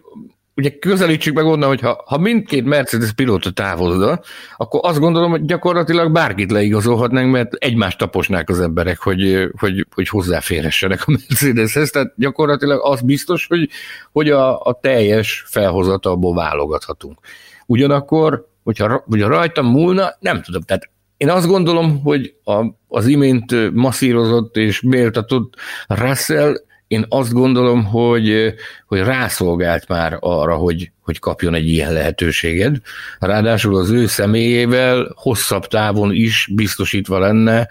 ugye 0.59 0.77
közelítsük 0.79 1.35
meg 1.35 1.45
onnan, 1.45 1.67
hogy 1.67 1.81
ha, 1.81 2.03
ha 2.05 2.17
mindkét 2.17 2.65
Mercedes 2.65 3.11
pilóta 3.11 3.51
távozna, 3.51 4.19
akkor 4.57 4.79
azt 4.83 4.99
gondolom, 4.99 5.31
hogy 5.31 5.45
gyakorlatilag 5.45 6.11
bárkit 6.11 6.51
leigazolhatnánk, 6.51 7.31
mert 7.31 7.53
egymást 7.53 7.97
taposnák 7.97 8.49
az 8.49 8.59
emberek, 8.59 8.99
hogy, 8.99 9.49
hogy, 9.57 9.85
hogy 9.95 10.07
hozzáférhessenek 10.07 11.01
a 11.05 11.11
Mercedeshez. 11.11 11.89
Tehát 11.89 12.13
gyakorlatilag 12.15 12.79
az 12.83 13.01
biztos, 13.01 13.47
hogy, 13.47 13.69
hogy 14.11 14.29
a, 14.29 14.61
a 14.61 14.79
teljes 14.81 15.43
felhozatalból 15.47 16.35
válogathatunk. 16.35 17.19
Ugyanakkor, 17.65 18.47
hogyha, 18.63 19.03
hogyha 19.07 19.27
rajtam 19.27 19.65
múlna, 19.65 20.09
nem 20.19 20.41
tudom, 20.41 20.61
tehát 20.61 20.89
én 21.17 21.29
azt 21.29 21.47
gondolom, 21.47 22.01
hogy 22.03 22.35
a, 22.43 22.65
az 22.87 23.07
imént 23.07 23.73
masszírozott 23.73 24.57
és 24.57 24.81
méltatott 24.81 25.53
Russell 25.87 26.55
én 26.89 27.05
azt 27.09 27.33
gondolom, 27.33 27.85
hogy, 27.85 28.53
hogy 28.85 28.99
rászolgált 28.99 29.87
már 29.87 30.17
arra, 30.19 30.55
hogy, 30.55 30.91
hogy 31.01 31.19
kapjon 31.19 31.53
egy 31.53 31.67
ilyen 31.67 31.93
lehetőséget. 31.93 32.81
Ráadásul 33.19 33.75
az 33.75 33.89
ő 33.89 34.07
személyével 34.07 35.11
hosszabb 35.15 35.65
távon 35.65 36.13
is 36.13 36.49
biztosítva 36.55 37.19
lenne 37.19 37.67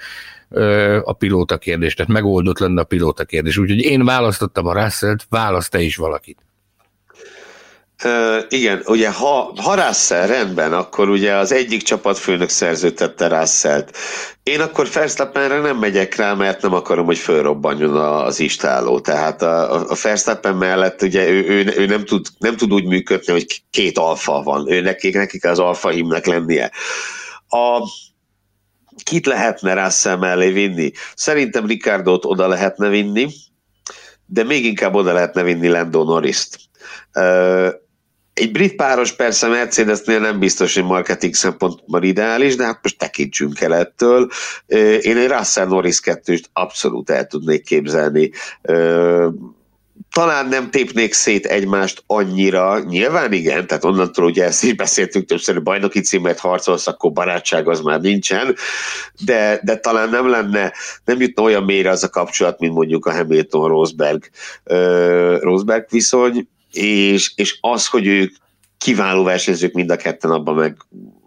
a 1.03 1.13
pilóta 1.13 1.59
kérdés, 1.59 1.95
tehát 1.95 2.13
megoldott 2.13 2.59
lenne 2.59 2.81
a 2.81 2.85
pilóta 2.85 3.25
kérdés. 3.25 3.59
Úgyhogy 3.59 3.81
én 3.81 4.05
választottam 4.05 4.67
a 4.67 4.83
Russell-t, 4.83 5.27
választ 5.29 5.71
te 5.71 5.81
is 5.81 5.97
valakit. 5.97 6.39
Igen, 8.49 8.83
ugye 8.85 9.11
ha, 9.11 9.53
ha 9.63 9.75
Russell 9.75 10.27
rendben, 10.27 10.73
akkor 10.73 11.09
ugye 11.09 11.35
az 11.35 11.53
egyik 11.53 11.83
csapatfőnök 11.83 12.49
szerződtette 12.49 13.29
Russell-t. 13.29 13.97
Én 14.43 14.61
akkor 14.61 14.89
Verstappenre 14.93 15.61
nem 15.61 15.77
megyek 15.77 16.17
rá, 16.17 16.35
mert 16.35 16.63
nem 16.63 16.75
akarom, 16.75 17.07
hogy 17.07 17.19
fölrobbanjon 17.19 17.97
az 17.97 18.41
istáló. 18.41 19.01
Tehát 19.01 19.43
a, 19.43 19.81
a 19.91 19.97
Verstappen 20.03 20.57
mellett 20.57 21.03
ugye 21.03 21.29
ő, 21.29 21.45
ő, 21.45 21.75
ő 21.77 21.87
nem, 21.87 22.05
tud, 22.05 22.27
nem 22.39 22.57
tud 22.57 22.73
úgy 22.73 22.85
működni, 22.85 23.33
hogy 23.33 23.63
két 23.71 23.99
alfa 23.99 24.43
van. 24.43 24.73
Ő 24.73 24.81
nekik, 24.81 25.15
nekik 25.15 25.45
az 25.45 25.59
alfa 25.59 25.89
himnek 25.89 26.27
lennie. 26.27 26.71
A, 27.49 27.89
kit 29.03 29.27
lehetne 29.27 29.85
Russell 29.85 30.17
mellé 30.17 30.51
vinni? 30.51 30.93
Szerintem 31.15 31.67
Ricardot 31.67 32.25
oda 32.25 32.49
lehetne 32.49 32.89
vinni, 32.89 33.29
de 34.27 34.43
még 34.43 34.65
inkább 34.65 34.95
oda 34.95 35.13
lehetne 35.13 35.43
vinni 35.43 35.69
Lando 35.69 36.05
Norris-t. 36.05 36.59
Uh, 37.15 37.69
egy 38.39 38.53
brit 38.53 38.77
páros 38.77 39.13
persze 39.13 39.49
Mercedesnél 39.49 40.19
nem 40.19 40.39
biztos, 40.39 40.75
hogy 40.75 40.85
marketing 40.85 41.35
szempontból 41.35 42.03
ideális, 42.03 42.57
de 42.57 42.65
hát 42.65 42.79
most 42.83 42.99
tekintsünk 42.99 43.61
el 43.61 43.75
ettől. 43.75 44.29
Én 45.01 45.17
egy 45.17 45.29
Russell 45.29 45.67
Norris 45.67 46.01
kettőst 46.01 46.51
abszolút 46.53 47.11
el 47.11 47.27
tudnék 47.27 47.65
képzelni 47.65 48.31
talán 50.13 50.49
nem 50.49 50.71
tépnék 50.71 51.13
szét 51.13 51.47
egymást 51.47 52.03
annyira, 52.07 52.79
nyilván 52.79 53.33
igen, 53.33 53.67
tehát 53.67 53.85
onnantól 53.85 54.25
ugye 54.25 54.45
ezt 54.45 54.65
is 54.65 54.75
beszéltünk 54.75 55.27
többször, 55.27 55.55
hogy 55.55 55.63
bajnoki 55.63 56.01
címet 56.01 56.39
harcolsz, 56.39 56.87
akkor 56.87 57.13
barátság 57.13 57.69
az 57.69 57.81
már 57.81 58.01
nincsen, 58.01 58.55
de, 59.25 59.61
de 59.65 59.77
talán 59.77 60.09
nem 60.09 60.29
lenne, 60.29 60.73
nem 61.05 61.21
jutna 61.21 61.43
olyan 61.43 61.65
mélyre 61.65 61.91
az 61.91 62.05
a 62.05 62.09
kapcsolat, 62.09 62.59
mint 62.59 62.75
mondjuk 62.75 63.07
a 63.07 63.13
Hamilton-Rosberg 63.13 64.31
Rosberg 65.41 65.87
viszony, 65.91 66.49
és, 66.73 67.33
és 67.37 67.59
az, 67.61 67.87
hogy 67.87 68.07
ők 68.07 68.35
kiváló 68.79 69.23
versenyzők 69.23 69.73
mind 69.73 69.91
a 69.91 69.97
ketten, 69.97 70.31
abban 70.31 70.55
meg 70.55 70.77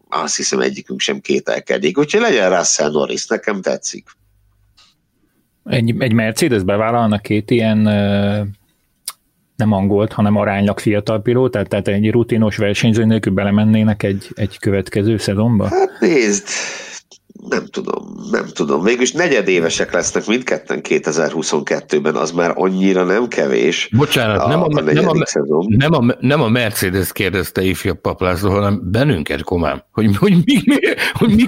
azt 0.10 0.36
hiszem 0.36 0.60
egyikünk 0.60 1.00
sem 1.00 1.20
kételkedik. 1.20 1.98
Úgyhogy 1.98 2.22
legyen 2.22 2.58
Russell 2.58 2.92
Norris, 2.92 3.28
nekem 3.28 3.62
tetszik. 3.62 4.10
Egy, 5.66 5.96
egy 6.00 6.14
Mercedes 6.14 6.64
bevállalna 6.64 7.20
két 7.20 7.52
ilyen 7.52 7.78
nem 9.56 9.72
angolt, 9.72 10.14
hanem 10.14 10.36
aránylag 10.36 10.80
fiatal 10.80 11.22
pilótát, 11.22 11.68
tehát 11.68 11.88
egy 11.88 12.12
rutinos 12.12 12.58
versenyző 12.58 13.06
nélkül 13.06 13.34
belemennének 13.34 14.04
egy, 14.04 14.28
egy 14.36 14.60
következő 14.60 15.18
szezonba? 15.18 15.68
Hát 15.68 16.00
nézd, 16.00 16.48
nem 17.50 17.66
tudom, 17.66 18.28
nem 18.32 18.46
tudom. 18.54 18.84
Végülis 18.84 19.12
negyedévesek 19.12 19.94
lesznek 19.94 20.26
mindketten 20.26 20.82
2022-ben, 20.84 22.16
az 22.16 22.32
már 22.32 22.52
annyira 22.56 23.04
nem 23.04 23.28
kevés. 23.28 23.90
Bocsánat, 23.92 24.42
a, 24.42 24.48
nem, 24.48 24.62
a, 24.62 24.66
a 24.66 24.82
nem, 24.82 25.08
a, 25.08 25.14
nem, 25.68 25.94
a, 25.94 26.16
nem 26.20 26.42
a 26.42 26.48
Mercedes 26.48 27.12
kérdezte 27.12 27.62
ifjabb 27.62 28.02
paplászló, 28.02 28.52
hanem 28.52 28.82
bennünket, 28.84 29.44
komám, 29.44 29.84
hogy, 29.92 30.18
hogy, 30.18 30.32
mi, 30.46 30.62
mi, 30.66 30.78
hogy 31.14 31.36
mi 31.36 31.48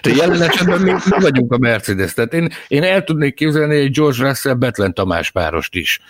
te 0.00 0.10
jelen 0.16 0.42
esetben 0.42 0.80
mi, 0.80 0.90
mi, 0.90 1.20
vagyunk 1.20 1.52
a 1.52 1.58
Mercedes. 1.58 2.14
Tehát 2.14 2.34
én, 2.34 2.48
én 2.68 2.82
el 2.82 3.04
tudnék 3.04 3.34
képzelni 3.34 3.76
egy 3.76 3.90
George 3.90 4.28
Russell 4.28 4.54
Betlen 4.54 4.94
Tamás 4.94 5.30
párost 5.30 5.74
is. 5.74 6.00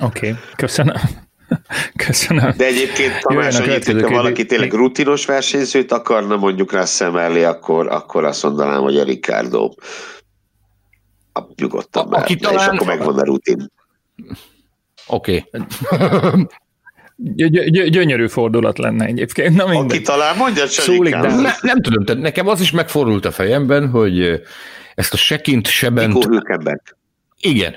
Oké, 0.00 0.28
okay, 0.28 0.40
köszönöm. 0.56 1.28
Köszönöm. 2.06 2.52
De 2.56 2.64
egyébként 2.64 3.20
Tamás, 3.20 3.58
annyit, 3.58 3.84
hogyha 3.84 4.08
valaki 4.08 4.46
tényleg 4.46 4.72
rutinos 4.72 5.26
versenyzőt 5.26 5.92
akarna 5.92 6.36
mondjuk 6.36 6.72
Russell 6.72 7.10
mellé, 7.10 7.44
akkor, 7.44 7.88
akkor 7.88 8.24
azt 8.24 8.42
mondanám, 8.42 8.82
hogy 8.82 8.98
a 8.98 9.04
Ricardo 9.04 9.70
a 11.32 11.40
nyugodtan 11.56 12.12
a, 12.12 12.18
aki 12.18 12.36
talán... 12.36 12.58
és 12.58 12.66
akkor 12.66 12.86
megvan 12.86 13.18
a 13.18 13.24
rutin. 13.24 13.72
Oké. 15.06 15.44
Okay. 15.52 16.46
gyönyörű 17.88 18.28
fordulat 18.28 18.78
lenne 18.78 19.04
egyébként. 19.04 19.56
Na 19.56 19.64
Aki 19.64 20.00
talán 20.00 20.36
mondja, 20.36 20.66
Szólik, 20.66 21.16
de 21.16 21.34
ne, 21.34 21.50
nem 21.60 21.82
tudom, 21.82 22.04
tehát 22.04 22.22
nekem 22.22 22.48
az 22.48 22.60
is 22.60 22.70
megfordult 22.70 23.24
a 23.24 23.30
fejemben, 23.30 23.88
hogy 23.88 24.42
ezt 24.94 25.12
a 25.12 25.16
sekint 25.16 25.66
sebent... 25.66 26.28
Igen. 27.40 27.76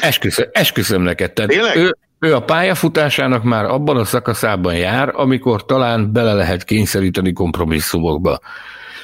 Esküszöm, 0.00 0.48
esküszöm 0.52 1.02
neked. 1.02 1.32
Tehát 1.32 1.76
ő, 1.76 1.96
ő 2.22 2.34
a 2.34 2.44
pályafutásának 2.44 3.42
már 3.42 3.64
abban 3.64 3.96
a 3.96 4.04
szakaszában 4.04 4.76
jár, 4.76 5.12
amikor 5.14 5.64
talán 5.64 6.12
bele 6.12 6.32
lehet 6.32 6.64
kényszeríteni 6.64 7.32
kompromisszumokba. 7.32 8.38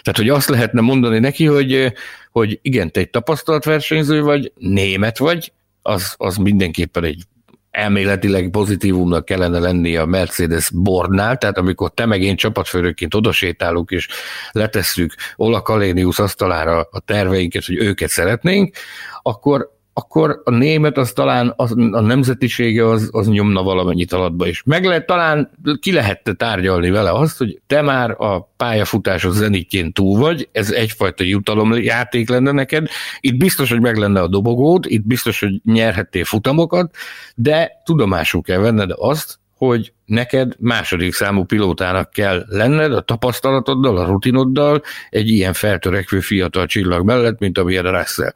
Tehát, 0.02 0.16
hogy 0.16 0.28
azt 0.28 0.48
lehetne 0.48 0.80
mondani 0.80 1.18
neki, 1.18 1.44
hogy, 1.44 1.92
hogy 2.30 2.58
igen, 2.62 2.92
te 2.92 3.00
egy 3.00 3.10
tapasztalt 3.10 3.64
versenyző 3.64 4.22
vagy, 4.22 4.52
német 4.56 5.18
vagy, 5.18 5.52
az, 5.82 6.14
az 6.16 6.36
mindenképpen 6.36 7.04
egy 7.04 7.22
elméletileg 7.70 8.50
pozitívumnak 8.50 9.24
kellene 9.24 9.58
lenni 9.58 9.96
a 9.96 10.06
Mercedes 10.06 10.70
bordnál, 10.70 11.36
tehát 11.36 11.58
amikor 11.58 11.90
te 11.90 12.06
meg 12.06 12.22
én 12.22 12.36
csapatfőrökként 12.36 13.14
odasétálunk 13.14 13.90
és 13.90 14.08
letesszük 14.52 15.14
Ola 15.36 15.62
Kalénius 15.62 16.18
asztalára 16.18 16.88
a 16.90 17.00
terveinket, 17.00 17.64
hogy 17.64 17.76
őket 17.76 18.08
szeretnénk, 18.08 18.76
akkor 19.22 19.77
akkor 19.98 20.40
a 20.44 20.50
német 20.50 20.96
az 20.96 21.12
talán 21.12 21.52
az, 21.56 21.72
a 21.72 22.00
nemzetisége 22.00 22.88
az, 22.88 23.08
az 23.12 23.28
nyomna 23.28 23.62
valamennyit 23.62 24.12
alatba 24.12 24.46
is. 24.46 24.62
Meg 24.64 24.84
lehet 24.84 25.06
talán, 25.06 25.50
ki 25.80 25.92
lehette 25.92 26.32
tárgyalni 26.32 26.90
vele 26.90 27.12
azt, 27.12 27.38
hogy 27.38 27.60
te 27.66 27.82
már 27.82 28.10
a 28.10 28.52
pályafutások 28.56 29.32
zenitjén 29.32 29.92
túl 29.92 30.18
vagy, 30.18 30.48
ez 30.52 30.70
egyfajta 30.70 31.24
jutalomjáték 31.24 32.28
lenne 32.28 32.50
neked, 32.50 32.88
itt 33.20 33.36
biztos, 33.36 33.70
hogy 33.70 33.80
meg 33.80 33.96
lenne 33.96 34.20
a 34.20 34.28
dobogód, 34.28 34.84
itt 34.88 35.06
biztos, 35.06 35.40
hogy 35.40 35.60
nyerhettél 35.64 36.24
futamokat, 36.24 36.94
de 37.34 37.70
tudomásul 37.84 38.42
kell 38.42 38.58
venned 38.58 38.90
azt, 38.96 39.38
hogy 39.56 39.92
neked 40.04 40.52
második 40.58 41.14
számú 41.14 41.44
pilótának 41.44 42.10
kell 42.10 42.44
lenned 42.48 42.92
a 42.92 43.00
tapasztalatoddal, 43.00 43.96
a 43.96 44.06
rutinoddal 44.06 44.82
egy 45.10 45.28
ilyen 45.28 45.52
feltörekvő 45.52 46.20
fiatal 46.20 46.66
csillag 46.66 47.04
mellett, 47.04 47.38
mint 47.38 47.58
amilyen 47.58 47.86
a 47.86 47.98
Russell. 47.98 48.32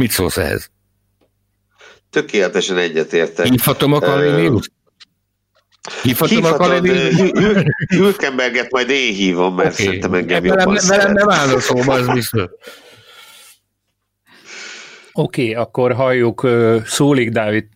Mit 0.00 0.10
szólsz 0.10 0.36
ehhez? 0.36 0.70
Tökéletesen 2.10 2.76
egyetértek. 2.76 3.46
Hívhatom 3.46 3.92
a 3.92 4.00
Kalénius? 4.00 4.70
Hívhatom 6.02 6.44
a 6.44 6.52
Kalénius? 6.52 7.14
Hülkenberget 7.88 8.70
majd 8.70 8.90
én 8.90 9.14
hívom, 9.14 9.54
mert 9.54 9.72
okay. 9.72 9.84
szerintem 9.84 10.14
engem 10.14 10.44
jobban 10.44 10.64
velem, 10.64 10.86
velem 10.88 11.12
nem 11.12 11.30
áll 11.30 11.54
a 11.54 11.60
szóba, 11.60 11.92
az 11.92 12.06
biztos. 12.06 12.44
Oké, 15.12 15.50
okay, 15.50 15.54
akkor 15.54 15.94
halljuk 15.94 16.48
Szólik 16.84 17.30
Dávid 17.30 17.66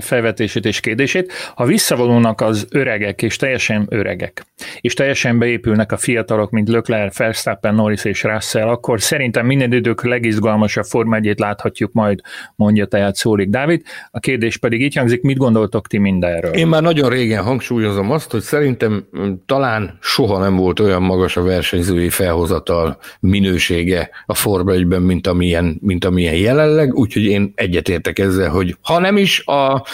felvetését 0.00 0.64
és 0.64 0.80
kérdését. 0.80 1.32
Ha 1.54 1.64
visszavonulnak 1.64 2.40
az 2.40 2.66
öregek, 2.70 3.22
és 3.22 3.36
teljesen 3.36 3.86
öregek, 3.90 4.46
és 4.80 4.94
teljesen 4.94 5.38
beépülnek 5.38 5.92
a 5.92 5.96
fiatalok, 5.96 6.50
mint 6.50 6.68
Leclerc, 6.68 7.16
Verstappen, 7.16 7.74
Norris 7.74 8.04
és 8.04 8.22
Russell, 8.22 8.68
akkor 8.68 9.00
szerintem 9.00 9.46
minden 9.46 9.72
idők 9.72 10.04
legizgalmasabb 10.04 10.84
Forma 10.84 11.18
láthatjuk 11.36 11.92
majd, 11.92 12.20
mondja 12.56 12.86
tehát 12.86 13.14
Szólik 13.14 13.48
Dávid. 13.48 13.82
A 14.10 14.18
kérdés 14.18 14.56
pedig 14.56 14.82
így 14.82 14.96
hangzik, 14.96 15.22
mit 15.22 15.36
gondoltok 15.36 15.86
ti 15.86 15.98
mindenről? 15.98 16.52
Én 16.52 16.66
már 16.66 16.82
nagyon 16.82 17.10
régen 17.10 17.42
hangsúlyozom 17.42 18.10
azt, 18.10 18.30
hogy 18.30 18.40
szerintem 18.40 19.06
talán 19.46 19.98
soha 20.00 20.38
nem 20.38 20.56
volt 20.56 20.80
olyan 20.80 21.02
magas 21.02 21.36
a 21.36 21.42
versenyzői 21.42 22.08
felhozatal 22.08 22.98
minősége 23.20 24.10
a 24.26 24.34
Forma 24.34 24.72
1-ben, 24.74 25.02
mint 25.02 25.26
amilyen, 25.26 25.78
mint 25.80 26.04
amilyen 26.04 26.34
jelenleg, 26.34 26.94
úgyhogy 26.94 27.24
én 27.24 27.52
egyetértek 27.54 28.18
ezzel, 28.18 28.50
hogy 28.50 28.76
ha 28.82 28.98
nem 28.98 29.16
is 29.16 29.42
a, 29.54 29.84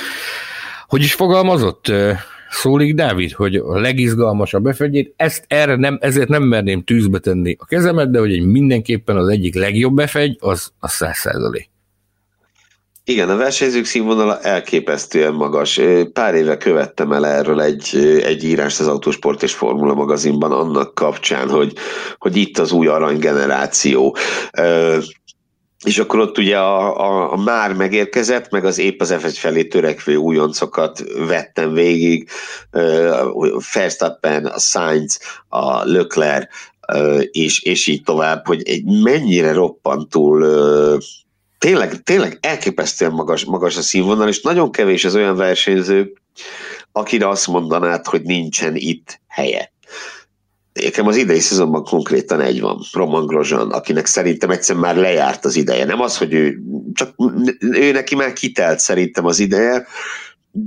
hogy 0.86 1.02
is 1.02 1.14
fogalmazott 1.14 1.92
Szólik 2.50 2.94
Dávid, 2.94 3.32
hogy 3.32 3.56
a 3.56 3.78
legizgalmasabb 3.78 4.62
befegyét, 4.62 5.14
ezt 5.16 5.44
erre 5.48 5.76
nem, 5.76 5.98
ezért 6.00 6.28
nem 6.28 6.42
merném 6.42 6.82
tűzbe 6.82 7.18
tenni 7.18 7.56
a 7.58 7.64
kezemet, 7.64 8.10
de 8.10 8.18
hogy 8.18 8.32
egy 8.32 8.44
mindenképpen 8.44 9.16
az 9.16 9.28
egyik 9.28 9.54
legjobb 9.54 9.94
befegy, 9.94 10.36
az 10.40 10.72
a 10.78 10.88
száz 10.88 11.16
százalék. 11.16 11.70
Igen, 13.04 13.30
a 13.30 13.36
versenyzők 13.36 13.84
színvonala 13.84 14.40
elképesztően 14.40 15.32
magas. 15.32 15.80
Pár 16.12 16.34
éve 16.34 16.56
követtem 16.56 17.12
el 17.12 17.26
erről 17.26 17.60
egy, 17.60 17.96
egy 18.24 18.44
írást 18.44 18.80
az 18.80 18.86
Autosport 18.86 19.42
és 19.42 19.52
Formula 19.52 19.94
magazinban 19.94 20.52
annak 20.52 20.94
kapcsán, 20.94 21.48
hogy, 21.48 21.72
hogy 22.18 22.36
itt 22.36 22.58
az 22.58 22.72
új 22.72 22.86
aranygeneráció 22.86 24.16
és 25.84 25.98
akkor 25.98 26.18
ott 26.18 26.38
ugye 26.38 26.58
a, 26.58 27.00
a, 27.00 27.32
a 27.32 27.36
már 27.36 27.72
megérkezett, 27.72 28.50
meg 28.50 28.64
az 28.64 28.78
épp 28.78 29.00
az 29.00 29.14
F1 29.18 29.34
felé 29.38 29.64
törekvő 29.64 30.16
újoncokat 30.16 31.04
vettem 31.26 31.72
végig, 31.72 32.28
Verstappen, 33.72 34.46
a 34.46 34.58
Sainz, 34.58 35.20
a 35.48 35.84
uh, 35.84 37.22
és, 37.30 37.62
és 37.62 37.86
így 37.86 38.02
tovább, 38.02 38.46
hogy 38.46 38.62
egy 38.68 38.84
mennyire 38.84 39.52
roppantul 39.52 40.46
tényleg, 41.58 42.02
tényleg 42.02 42.38
elképesztően 42.40 43.12
magas, 43.12 43.44
magas 43.44 43.76
a 43.76 43.82
színvonal, 43.82 44.28
és 44.28 44.40
nagyon 44.40 44.70
kevés 44.70 45.04
az 45.04 45.14
olyan 45.14 45.36
versenyző, 45.36 46.12
akire 46.92 47.28
azt 47.28 47.46
mondanád, 47.46 48.06
hogy 48.06 48.22
nincsen 48.22 48.76
itt 48.76 49.20
helye. 49.28 49.72
Nekem 50.72 51.06
az 51.06 51.16
idei 51.16 51.38
szezonban 51.38 51.84
konkrétan 51.84 52.40
egy 52.40 52.60
van, 52.60 52.80
Roman 52.92 53.26
Grosjean, 53.26 53.70
akinek 53.70 54.06
szerintem 54.06 54.50
egyszer 54.50 54.76
már 54.76 54.96
lejárt 54.96 55.44
az 55.44 55.56
ideje. 55.56 55.84
Nem 55.84 56.00
az, 56.00 56.18
hogy 56.18 56.32
ő, 56.32 56.58
csak 56.92 57.14
ő 57.58 57.92
neki 57.92 58.14
már 58.14 58.32
kitelt 58.32 58.78
szerintem 58.78 59.24
az 59.24 59.38
ideje, 59.38 59.86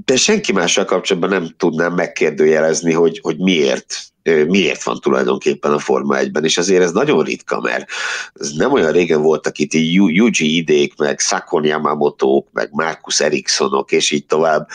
de 0.06 0.16
senki 0.16 0.51
mással 0.51 0.86
kapcsolatban 0.86 1.30
nem 1.30 1.54
tudnám 1.58 1.93
megkérdőjelezni, 1.93 2.93
hogy, 2.93 3.20
hogy 3.22 3.38
miért 3.38 4.14
miért 4.47 4.84
van 4.84 4.99
tulajdonképpen 4.99 5.72
a 5.72 5.80
Forma 5.80 6.16
1-ben, 6.18 6.43
és 6.43 6.58
azért 6.58 6.84
ez 6.84 6.91
nagyon 6.91 7.24
ritka, 7.24 7.60
mert 7.60 7.89
ez 8.34 8.51
nem 8.51 8.72
olyan 8.72 8.91
régen 8.91 9.22
voltak 9.22 9.58
itt 9.58 9.74
Yuji 9.74 10.56
idék, 10.56 10.97
meg 10.97 11.20
Sakon 11.20 11.66
Yamamoto, 11.66 12.43
meg 12.51 12.70
Marcus 12.72 13.20
Ericssonok, 13.20 13.91
és 13.91 14.12
így 14.12 14.26
tovább. 14.26 14.68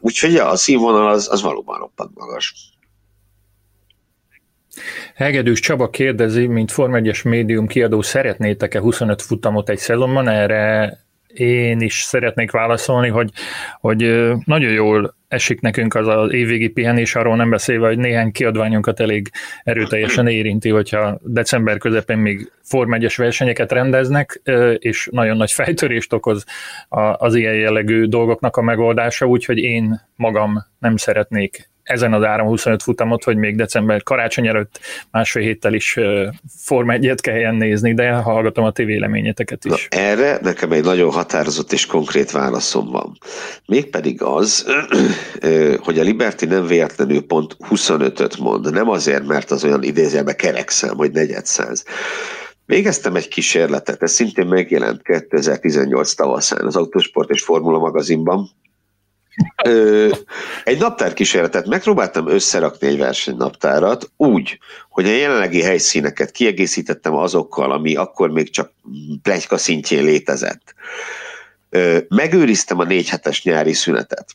Úgyhogy 0.00 0.36
a 0.36 0.56
színvonal 0.56 1.08
az, 1.08 1.28
az 1.30 1.42
valóban 1.42 1.78
roppant 1.78 2.10
magas. 2.14 2.54
Hegedűs 5.14 5.60
Csaba 5.60 5.90
kérdezi, 5.90 6.46
mint 6.46 6.72
Form 6.72 6.94
1 6.94 7.20
médium 7.24 7.66
kiadó, 7.66 8.02
szeretnétek-e 8.02 8.80
25 8.80 9.22
futamot 9.22 9.68
egy 9.68 9.78
szezonban? 9.78 10.28
Erre 10.28 10.98
én 11.38 11.80
is 11.80 11.94
szeretnék 11.94 12.50
válaszolni, 12.50 13.08
hogy, 13.08 13.30
hogy 13.80 14.30
nagyon 14.44 14.72
jól 14.72 15.14
esik 15.28 15.60
nekünk 15.60 15.94
az 15.94 16.08
az 16.08 16.32
évvégi 16.32 16.68
pihenés, 16.68 17.14
arról 17.14 17.36
nem 17.36 17.50
beszélve, 17.50 17.86
hogy 17.86 17.98
néhány 17.98 18.32
kiadványunkat 18.32 19.00
elég 19.00 19.30
erőteljesen 19.64 20.26
érinti, 20.26 20.68
hogyha 20.68 21.18
december 21.22 21.78
közepén 21.78 22.18
még 22.18 22.52
Form 22.62 22.92
1 22.92 23.14
versenyeket 23.16 23.72
rendeznek, 23.72 24.40
és 24.78 25.08
nagyon 25.12 25.36
nagy 25.36 25.52
fejtörést 25.52 26.12
okoz 26.12 26.44
az 27.16 27.34
ilyen 27.34 27.54
jellegű 27.54 28.04
dolgoknak 28.04 28.56
a 28.56 28.62
megoldása, 28.62 29.26
úgyhogy 29.26 29.58
én 29.58 30.00
magam 30.16 30.64
nem 30.78 30.96
szeretnék 30.96 31.68
ezen 31.86 32.12
az 32.12 32.22
áram 32.22 32.46
25 32.46 32.82
futamot, 32.82 33.24
hogy 33.24 33.36
még 33.36 33.56
december 33.56 34.02
karácsony 34.02 34.46
előtt 34.46 34.80
másfél 35.10 35.42
héttel 35.42 35.74
is 35.74 35.98
Form 36.58 36.90
1 36.90 37.20
kelljen 37.20 37.54
nézni, 37.54 37.94
de 37.94 38.12
hallgatom 38.12 38.64
a 38.64 38.70
ti 38.70 38.84
véleményeteket 38.84 39.64
is. 39.64 39.88
Na, 39.90 39.98
erre 39.98 40.38
nekem 40.42 40.72
egy 40.72 40.84
nagyon 40.84 41.10
határozott 41.10 41.72
és 41.72 41.86
konkrét 41.86 42.30
válaszom 42.30 42.90
van. 42.90 43.18
Mégpedig 43.66 44.22
az, 44.22 44.66
hogy 45.80 45.98
a 45.98 46.02
Liberty 46.02 46.44
nem 46.44 46.66
véletlenül 46.66 47.26
pont 47.26 47.56
25-öt 47.70 48.38
mond, 48.38 48.72
nem 48.72 48.88
azért, 48.88 49.26
mert 49.26 49.50
az 49.50 49.64
olyan 49.64 49.82
idézőjelben 49.82 50.36
kerekszám, 50.36 50.96
hogy 50.96 51.10
negyedszáz, 51.10 51.84
Végeztem 52.66 53.14
egy 53.14 53.28
kísérletet, 53.28 54.02
ez 54.02 54.12
szintén 54.12 54.46
megjelent 54.46 55.02
2018 55.02 56.14
tavaszán 56.14 56.66
az 56.66 56.76
Autosport 56.76 57.30
és 57.30 57.42
Formula 57.42 57.78
magazinban, 57.78 58.50
Egy 60.64 60.78
naptárkísérletet 60.78 61.66
megpróbáltam 61.66 62.28
összerakni 62.28 62.86
egy 62.86 62.98
versenynaptárat 62.98 64.10
úgy, 64.16 64.58
hogy 64.88 65.06
a 65.06 65.10
jelenlegi 65.12 65.62
helyszíneket 65.62 66.30
kiegészítettem 66.30 67.14
azokkal, 67.14 67.72
ami 67.72 67.96
akkor 67.96 68.30
még 68.30 68.50
csak 68.50 68.72
plegyka 69.22 69.56
szintjén 69.56 70.04
létezett. 70.04 70.74
Megőriztem 72.08 72.78
a 72.78 72.84
négy 72.84 73.08
hetes 73.08 73.42
nyári 73.42 73.72
szünetet. 73.72 74.26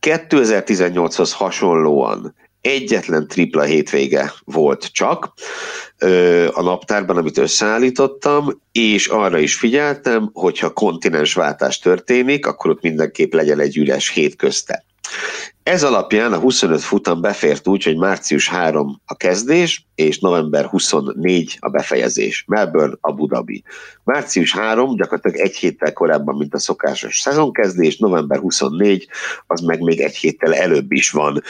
2018-hoz 0.00 1.32
hasonlóan 1.32 2.34
egyetlen 2.64 3.28
tripla 3.28 3.62
hétvége 3.62 4.32
volt 4.44 4.92
csak 4.92 5.32
ö, 5.98 6.48
a 6.52 6.62
naptárban, 6.62 7.16
amit 7.16 7.38
összeállítottam, 7.38 8.60
és 8.72 9.06
arra 9.06 9.38
is 9.38 9.54
figyeltem, 9.54 10.30
hogyha 10.32 10.72
kontinensváltás 10.72 11.78
történik, 11.78 12.46
akkor 12.46 12.70
ott 12.70 12.82
mindenképp 12.82 13.32
legyen 13.32 13.60
egy 13.60 13.76
üres 13.76 14.08
hét 14.08 14.36
közte. 14.36 14.84
Ez 15.64 15.82
alapján 15.82 16.32
a 16.32 16.38
25 16.38 16.80
futam 16.80 17.20
befért 17.20 17.68
úgy, 17.68 17.84
hogy 17.84 17.96
március 17.96 18.48
3 18.48 19.00
a 19.04 19.16
kezdés, 19.16 19.86
és 19.94 20.18
november 20.18 20.64
24 20.64 21.56
a 21.60 21.68
befejezés. 21.68 22.44
Melbourne, 22.46 22.96
Abu 23.00 23.26
Dhabi. 23.26 23.62
Március 24.02 24.52
3 24.52 24.96
gyakorlatilag 24.96 25.36
egy 25.46 25.56
héttel 25.56 25.92
korábban, 25.92 26.36
mint 26.36 26.54
a 26.54 26.58
szokásos 26.58 27.20
szezonkezdés, 27.20 27.96
november 27.98 28.38
24 28.38 29.08
az 29.46 29.60
meg 29.60 29.80
még 29.80 30.00
egy 30.00 30.16
héttel 30.16 30.54
előbb 30.54 30.92
is 30.92 31.10
van, 31.10 31.42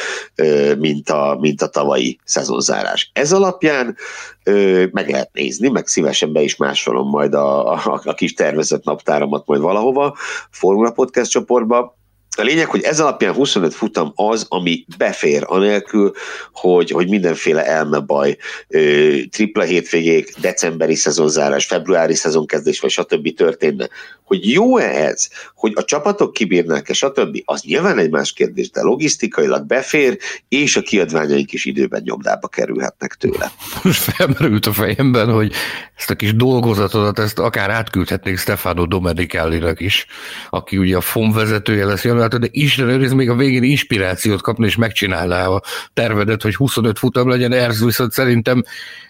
mint 0.79 1.11
a, 1.11 1.37
mint 1.41 1.63
a 1.63 1.69
tavalyi 1.69 2.19
szezonzárás. 2.25 3.11
Ez 3.13 3.33
alapján 3.33 3.97
meg 4.91 5.09
lehet 5.11 5.31
nézni, 5.33 5.69
meg 5.69 5.87
szívesen 5.87 6.33
be 6.33 6.41
is 6.41 6.57
másolom 6.57 7.09
majd 7.09 7.35
a, 7.35 7.73
a, 7.73 8.01
a 8.05 8.15
kis 8.15 8.35
tervezett 8.35 8.85
naptáramat 8.85 9.47
majd 9.47 9.61
valahova, 9.61 10.17
Formula 10.51 10.91
Podcast 10.91 11.31
csoportba, 11.31 12.03
A 12.37 12.43
lényeg, 12.43 12.67
hogy 12.67 12.83
ez 12.83 13.01
alapján 13.01 13.35
25 13.35 13.75
futam 13.75 14.13
az, 14.15 14.47
ami 14.49 14.85
befér, 14.99 15.43
anélkül, 15.47 16.13
hogy, 16.53 16.91
hogy 16.91 17.09
mindenféle 17.09 17.67
elmebaj, 17.67 18.37
tripla 19.31 19.63
hétvégék, 19.63 20.35
decemberi 20.41 20.95
szezonzárás, 20.95 21.67
februári 21.67 22.15
szezonkezdés, 22.15 22.81
vagy 22.81 22.91
stb. 22.91 23.35
történne. 23.35 23.89
Hogy 24.25 24.51
jó-e 24.51 25.07
ez, 25.07 25.29
hogy 25.55 25.73
a 25.75 25.85
csapatok 25.85 26.33
kibírnák-e, 26.33 26.93
stb. 26.93 27.43
az 27.45 27.63
nyilván 27.63 27.99
egy 27.99 28.11
más 28.11 28.33
kérdés, 28.33 28.71
de 28.71 28.83
logisztikailag 28.83 29.67
befér, 29.67 30.19
és 30.49 30.77
a 30.77 30.81
kiadványaik 30.81 31.53
is 31.53 31.65
időben 31.65 32.03
nyomdába 32.05 32.49
kerülhetnek 32.49 33.15
tőle. 33.15 33.53
Most 33.83 34.01
felmerült 34.01 34.67
a 34.67 34.73
fejemben, 34.73 35.31
hogy 35.31 35.53
ezt 35.97 36.11
a 36.11 36.15
kis 36.15 36.35
dolgozatodat, 36.35 37.19
ezt 37.19 37.39
akár 37.39 37.71
átküldhetnék 37.71 38.39
Stefano 38.39 38.87
Domenicelli-nek 38.87 39.81
is, 39.81 40.07
aki 40.51 40.77
ugye 40.77 40.97
a 40.97 41.01
FOM 41.01 41.33
vezetője 41.33 41.85
lesz 41.85 42.05
januártól, 42.25 42.39
de 42.39 42.49
Isten 42.51 42.89
őriz 42.89 43.13
még 43.13 43.31
a 43.31 43.35
végén 43.35 43.63
inspirációt 43.63 44.41
kapni, 44.41 44.67
és 44.67 44.77
megcsinálná 44.77 45.47
a 45.47 45.63
tervedet, 45.93 46.43
hogy 46.43 46.55
25 46.55 46.99
futam 46.99 47.29
legyen, 47.29 47.53
ez 47.53 47.85
viszont 47.85 48.13
szerintem 48.13 48.63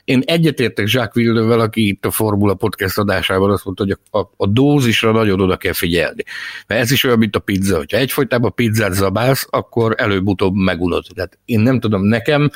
én 0.04 0.22
egyetértek 0.24 0.88
Jacques 0.88 1.14
Villeneuve-vel, 1.14 1.60
aki 1.60 1.88
itt 1.88 2.04
a 2.04 2.10
Formula 2.10 2.54
Podcast 2.54 2.98
adásában 2.98 3.50
azt 3.50 3.64
mondta, 3.64 3.84
hogy 3.84 3.98
a, 4.10 4.18
a, 4.18 4.30
a 4.36 4.46
dózisra 4.46 5.12
nagyon 5.12 5.40
oda 5.40 5.56
kell 5.56 5.72
figyelni. 5.72 6.24
Mert 6.66 6.80
ez 6.80 6.90
is 6.90 7.04
olyan, 7.04 7.18
mint 7.18 7.36
a 7.36 7.38
pizza. 7.38 7.76
Hogyha 7.76 7.96
egyfolytában 7.96 8.54
pizzát 8.54 8.92
zabálsz, 8.92 9.46
akkor 9.50 9.94
előbb-utóbb 9.98 10.54
megunod. 10.54 11.04
Tehát 11.14 11.38
én 11.44 11.60
nem 11.60 11.80
tudom, 11.80 12.02
nekem 12.02 12.50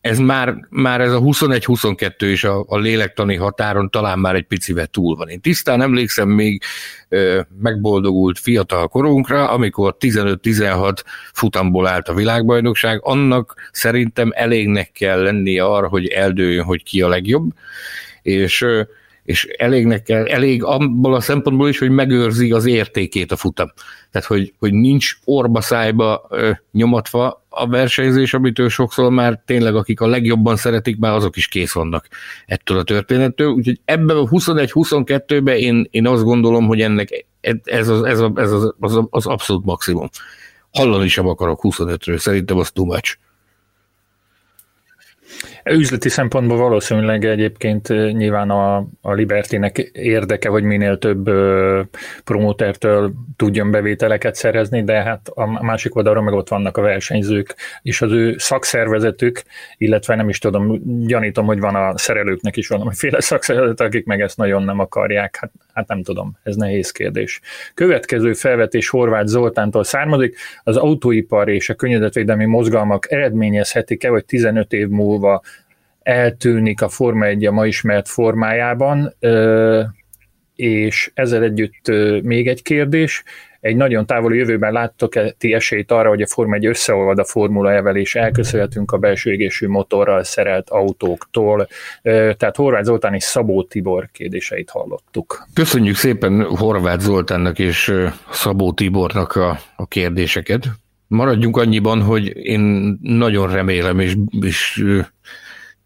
ez 0.00 0.18
már, 0.18 0.54
már 0.68 1.00
ez 1.00 1.12
a 1.12 1.20
21-22 1.20 2.12
is 2.18 2.44
a, 2.44 2.64
a 2.68 2.78
lélektani 2.78 3.36
határon 3.36 3.90
talán 3.90 4.18
már 4.18 4.34
egy 4.34 4.46
picivel 4.46 4.86
túl 4.86 5.16
van. 5.16 5.28
Én 5.28 5.40
tisztán 5.40 5.82
emlékszem 5.82 6.28
még 6.28 6.62
ö, 7.08 7.40
megboldogult 7.60 8.38
fiatal 8.38 8.88
korunkra, 8.88 9.50
amikor 9.50 9.96
15-16 10.00 10.96
futamból 11.32 11.86
állt 11.86 12.08
a 12.08 12.14
világbajnokság, 12.14 13.00
annak 13.02 13.54
szerintem 13.72 14.30
elégnek 14.34 14.92
kell 14.92 15.22
lennie 15.22 15.64
arra, 15.64 15.88
hogy 15.88 16.06
eldőjön, 16.06 16.64
hogy 16.64 16.82
ki 16.82 17.02
a 17.02 17.08
legjobb, 17.08 17.50
és 18.22 18.62
ö, 18.62 18.82
és 19.28 19.44
elégnek 19.44 20.02
kell, 20.02 20.26
elég 20.26 20.64
abból 20.64 21.14
a 21.14 21.20
szempontból 21.20 21.68
is, 21.68 21.78
hogy 21.78 21.90
megőrzi 21.90 22.52
az 22.52 22.66
értékét 22.66 23.32
a 23.32 23.36
futam. 23.36 23.72
Tehát, 24.10 24.26
hogy, 24.26 24.52
hogy 24.58 24.72
nincs 24.72 25.12
orba 25.24 25.60
szájba 25.60 26.26
ö, 26.30 26.50
nyomatva 26.72 27.46
a 27.60 27.66
versenyzés, 27.66 28.34
amitől 28.34 28.68
sokszor 28.68 29.10
már 29.10 29.42
tényleg 29.46 29.76
akik 29.76 30.00
a 30.00 30.06
legjobban 30.06 30.56
szeretik, 30.56 30.98
már 30.98 31.12
azok 31.12 31.36
is 31.36 31.48
kész 31.48 31.72
vannak 31.72 32.08
ettől 32.46 32.78
a 32.78 32.82
történettől. 32.82 33.48
Úgyhogy 33.48 33.80
ebben 33.84 34.16
a 34.16 34.24
21-22-ben 34.24 35.56
én, 35.56 35.86
én 35.90 36.06
azt 36.06 36.22
gondolom, 36.22 36.66
hogy 36.66 36.80
ennek 36.80 37.26
ez 37.64 37.88
az, 37.88 38.02
ez, 38.02 38.20
az, 38.20 38.30
ez 38.34 38.52
az, 38.52 38.74
az, 38.80 39.00
az 39.10 39.26
abszolút 39.26 39.64
maximum. 39.64 40.08
Hallani 40.70 41.08
sem 41.08 41.28
akarok 41.28 41.60
25-ről, 41.62 42.16
szerintem 42.16 42.58
az 42.58 42.70
too 42.70 42.84
much. 42.84 43.16
Üzleti 45.70 46.08
szempontból 46.08 46.56
valószínűleg 46.56 47.24
egyébként 47.24 47.88
nyilván 48.12 48.50
a, 48.50 48.76
a 49.00 49.12
Libertynek 49.12 49.78
érdeke, 49.92 50.48
hogy 50.48 50.62
minél 50.62 50.98
több 50.98 51.30
promótertől 52.24 53.12
tudjon 53.36 53.70
bevételeket 53.70 54.34
szerezni, 54.34 54.84
de 54.84 55.02
hát 55.02 55.28
a 55.34 55.62
másik 55.64 55.96
oldalról 55.96 56.22
meg 56.22 56.34
ott 56.34 56.48
vannak 56.48 56.76
a 56.76 56.80
versenyzők, 56.82 57.54
és 57.82 58.02
az 58.02 58.12
ő 58.12 58.34
szakszervezetük, 58.38 59.42
illetve 59.76 60.14
nem 60.14 60.28
is 60.28 60.38
tudom, 60.38 60.80
gyanítom, 61.06 61.46
hogy 61.46 61.60
van 61.60 61.74
a 61.74 61.98
szerelőknek 61.98 62.56
is 62.56 62.68
valamiféle 62.68 63.20
szakszervezet, 63.30 63.80
akik 63.80 64.06
meg 64.06 64.20
ezt 64.20 64.36
nagyon 64.36 64.62
nem 64.62 64.78
akarják. 64.78 65.36
Hát, 65.40 65.50
hát 65.78 65.88
nem 65.88 66.02
tudom, 66.02 66.36
ez 66.42 66.56
nehéz 66.56 66.90
kérdés. 66.90 67.40
Következő 67.74 68.32
felvetés 68.32 68.88
Horváth 68.88 69.26
Zoltántól 69.26 69.84
származik, 69.84 70.36
az 70.62 70.76
autóipar 70.76 71.48
és 71.48 71.68
a 71.68 71.74
környezetvédelmi 71.74 72.44
mozgalmak 72.44 73.12
eredményezhetik-e, 73.12 74.08
hogy 74.08 74.24
15 74.24 74.72
év 74.72 74.88
múlva 74.88 75.42
eltűnik 76.02 76.82
a 76.82 76.88
Forma 76.88 77.24
1 77.24 77.46
a 77.46 77.52
ma 77.52 77.66
ismert 77.66 78.08
formájában, 78.08 79.14
és 80.58 81.10
ezzel 81.14 81.42
együtt 81.42 81.90
még 82.22 82.48
egy 82.48 82.62
kérdés, 82.62 83.22
egy 83.60 83.76
nagyon 83.76 84.06
távoli 84.06 84.38
jövőben 84.38 84.72
láttok-e 84.72 85.30
ti 85.30 85.54
esélyt 85.54 85.90
arra, 85.90 86.08
hogy 86.08 86.22
a 86.22 86.26
Forma 86.26 86.54
1 86.54 86.66
összeolvad 86.66 87.18
a 87.18 87.24
Formula 87.24 87.72
Evel, 87.72 87.96
és 87.96 88.14
elköszönhetünk 88.14 88.92
a 88.92 88.98
belső 88.98 89.32
égésű 89.32 89.68
motorral 89.68 90.22
szerelt 90.22 90.70
autóktól. 90.70 91.68
Tehát 92.02 92.56
Horváth 92.56 92.84
Zoltán 92.84 93.14
és 93.14 93.22
Szabó 93.22 93.62
Tibor 93.62 94.08
kérdéseit 94.12 94.70
hallottuk. 94.70 95.46
Köszönjük 95.54 95.96
szépen 95.96 96.42
Horváth 96.42 97.02
Zoltánnak 97.02 97.58
és 97.58 97.92
Szabó 98.30 98.72
Tibornak 98.72 99.32
a, 99.32 99.58
a 99.76 99.86
kérdéseket. 99.86 100.68
Maradjunk 101.06 101.56
annyiban, 101.56 102.02
hogy 102.02 102.36
én 102.36 102.60
nagyon 103.02 103.52
remélem, 103.52 103.98
és, 103.98 104.14
és 104.40 104.84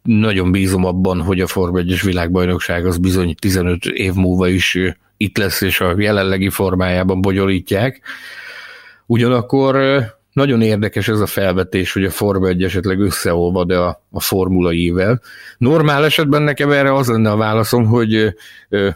nagyon 0.03 0.51
bízom 0.51 0.85
abban, 0.85 1.21
hogy 1.21 1.41
a 1.41 1.47
Forma 1.47 1.79
1 1.79 2.01
világbajnokság 2.03 2.87
az 2.87 2.99
bizony 2.99 3.35
15 3.35 3.85
év 3.85 4.13
múlva 4.13 4.49
is 4.49 4.79
itt 5.17 5.39
lesz, 5.39 5.61
és 5.61 5.81
a 5.81 5.95
jelenlegi 6.01 6.49
formájában 6.49 7.21
bonyolítják. 7.21 8.01
Ugyanakkor 9.07 10.05
nagyon 10.33 10.63
érdekes 10.63 11.09
ez 11.09 11.21
a 11.21 11.27
felvetés, 11.27 11.93
hogy 11.93 12.05
a 12.05 12.11
Forma 12.11 12.49
1 12.49 12.63
esetleg 12.63 13.01
összeolvad 13.01 13.71
a, 13.71 14.02
a 14.13 14.21
Formula 14.21 14.73
ível. 14.73 15.21
Normál 15.59 16.05
esetben 16.05 16.43
nekem 16.43 16.71
erre 16.71 16.95
az 16.95 17.09
lenne 17.09 17.31
a 17.31 17.37
válaszom, 17.37 17.85
hogy 17.85 18.35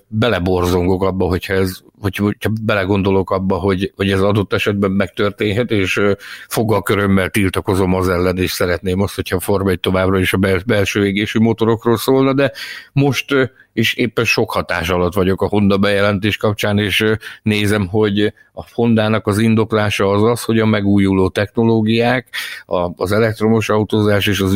beleborzongok 0.08 1.02
abba, 1.02 1.24
hogyha 1.24 1.54
ez 1.54 1.84
hogy, 2.00 2.16
hogyha 2.16 2.50
belegondolok 2.62 3.30
abba, 3.30 3.54
hogy, 3.54 3.92
hogy 3.96 4.10
ez 4.10 4.20
adott 4.20 4.52
esetben 4.52 4.90
megtörténhet, 4.90 5.70
és 5.70 6.00
foggal 6.48 6.82
körömmel 6.82 7.28
tiltakozom 7.28 7.94
az 7.94 8.08
ellen, 8.08 8.36
és 8.36 8.50
szeretném 8.50 9.00
azt, 9.00 9.14
hogyha 9.14 9.36
a 9.36 9.40
Forma 9.40 9.70
1 9.70 9.80
továbbra 9.80 10.18
is 10.18 10.32
a 10.32 10.38
belső 10.66 11.06
égésű 11.06 11.38
motorokról 11.38 11.96
szólna, 11.96 12.32
de 12.32 12.52
most 12.92 13.34
és 13.76 13.94
éppen 13.94 14.24
sok 14.24 14.52
hatás 14.52 14.88
alatt 14.88 15.14
vagyok 15.14 15.42
a 15.42 15.48
Honda 15.48 15.78
bejelentés 15.78 16.36
kapcsán, 16.36 16.78
és 16.78 17.04
nézem, 17.42 17.86
hogy 17.86 18.32
a 18.52 18.64
Hondának 18.72 19.26
az 19.26 19.38
indoklása 19.38 20.10
az 20.10 20.22
az, 20.22 20.42
hogy 20.42 20.58
a 20.58 20.66
megújuló 20.66 21.28
technológiák, 21.28 22.28
az 22.96 23.12
elektromos 23.12 23.68
autózás 23.68 24.26
és 24.26 24.40
az 24.40 24.52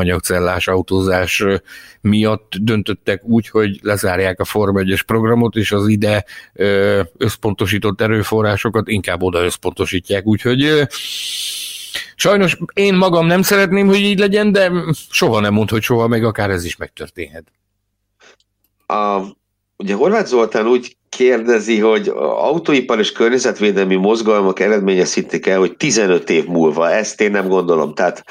üzemanyagcellás 0.00 0.68
autózás 0.68 1.44
miatt 2.00 2.52
döntöttek 2.60 3.24
úgy, 3.24 3.48
hogy 3.48 3.78
lezárják 3.82 4.40
a 4.40 4.44
Forma 4.44 4.80
1 4.80 5.02
programot, 5.02 5.56
és 5.56 5.72
az 5.72 5.88
ide 5.88 6.24
összpontosított 7.16 8.00
erőforrásokat 8.00 8.88
inkább 8.88 9.22
oda 9.22 9.44
összpontosítják, 9.44 10.26
úgyhogy 10.26 10.86
sajnos 12.16 12.58
én 12.74 12.94
magam 12.94 13.26
nem 13.26 13.42
szeretném, 13.42 13.86
hogy 13.86 14.00
így 14.00 14.18
legyen, 14.18 14.52
de 14.52 14.72
soha 15.10 15.40
nem 15.40 15.52
mond, 15.52 15.70
hogy 15.70 15.82
soha, 15.82 16.06
meg 16.06 16.24
akár 16.24 16.50
ez 16.50 16.64
is 16.64 16.76
megtörténhet. 16.76 17.44
A, 18.86 19.20
ugye 19.76 19.94
Horváth 19.94 20.26
Zoltán 20.26 20.66
úgy 20.66 20.96
kérdezi, 21.08 21.78
hogy 21.78 22.08
autóipar 22.18 22.98
és 22.98 23.12
környezetvédelmi 23.12 23.96
mozgalmak 23.96 24.60
eredményezhetik 24.60 25.46
el, 25.46 25.58
hogy 25.58 25.76
15 25.76 26.30
év 26.30 26.46
múlva, 26.46 26.90
ezt 26.90 27.20
én 27.20 27.30
nem 27.30 27.48
gondolom. 27.48 27.94
Tehát 27.94 28.24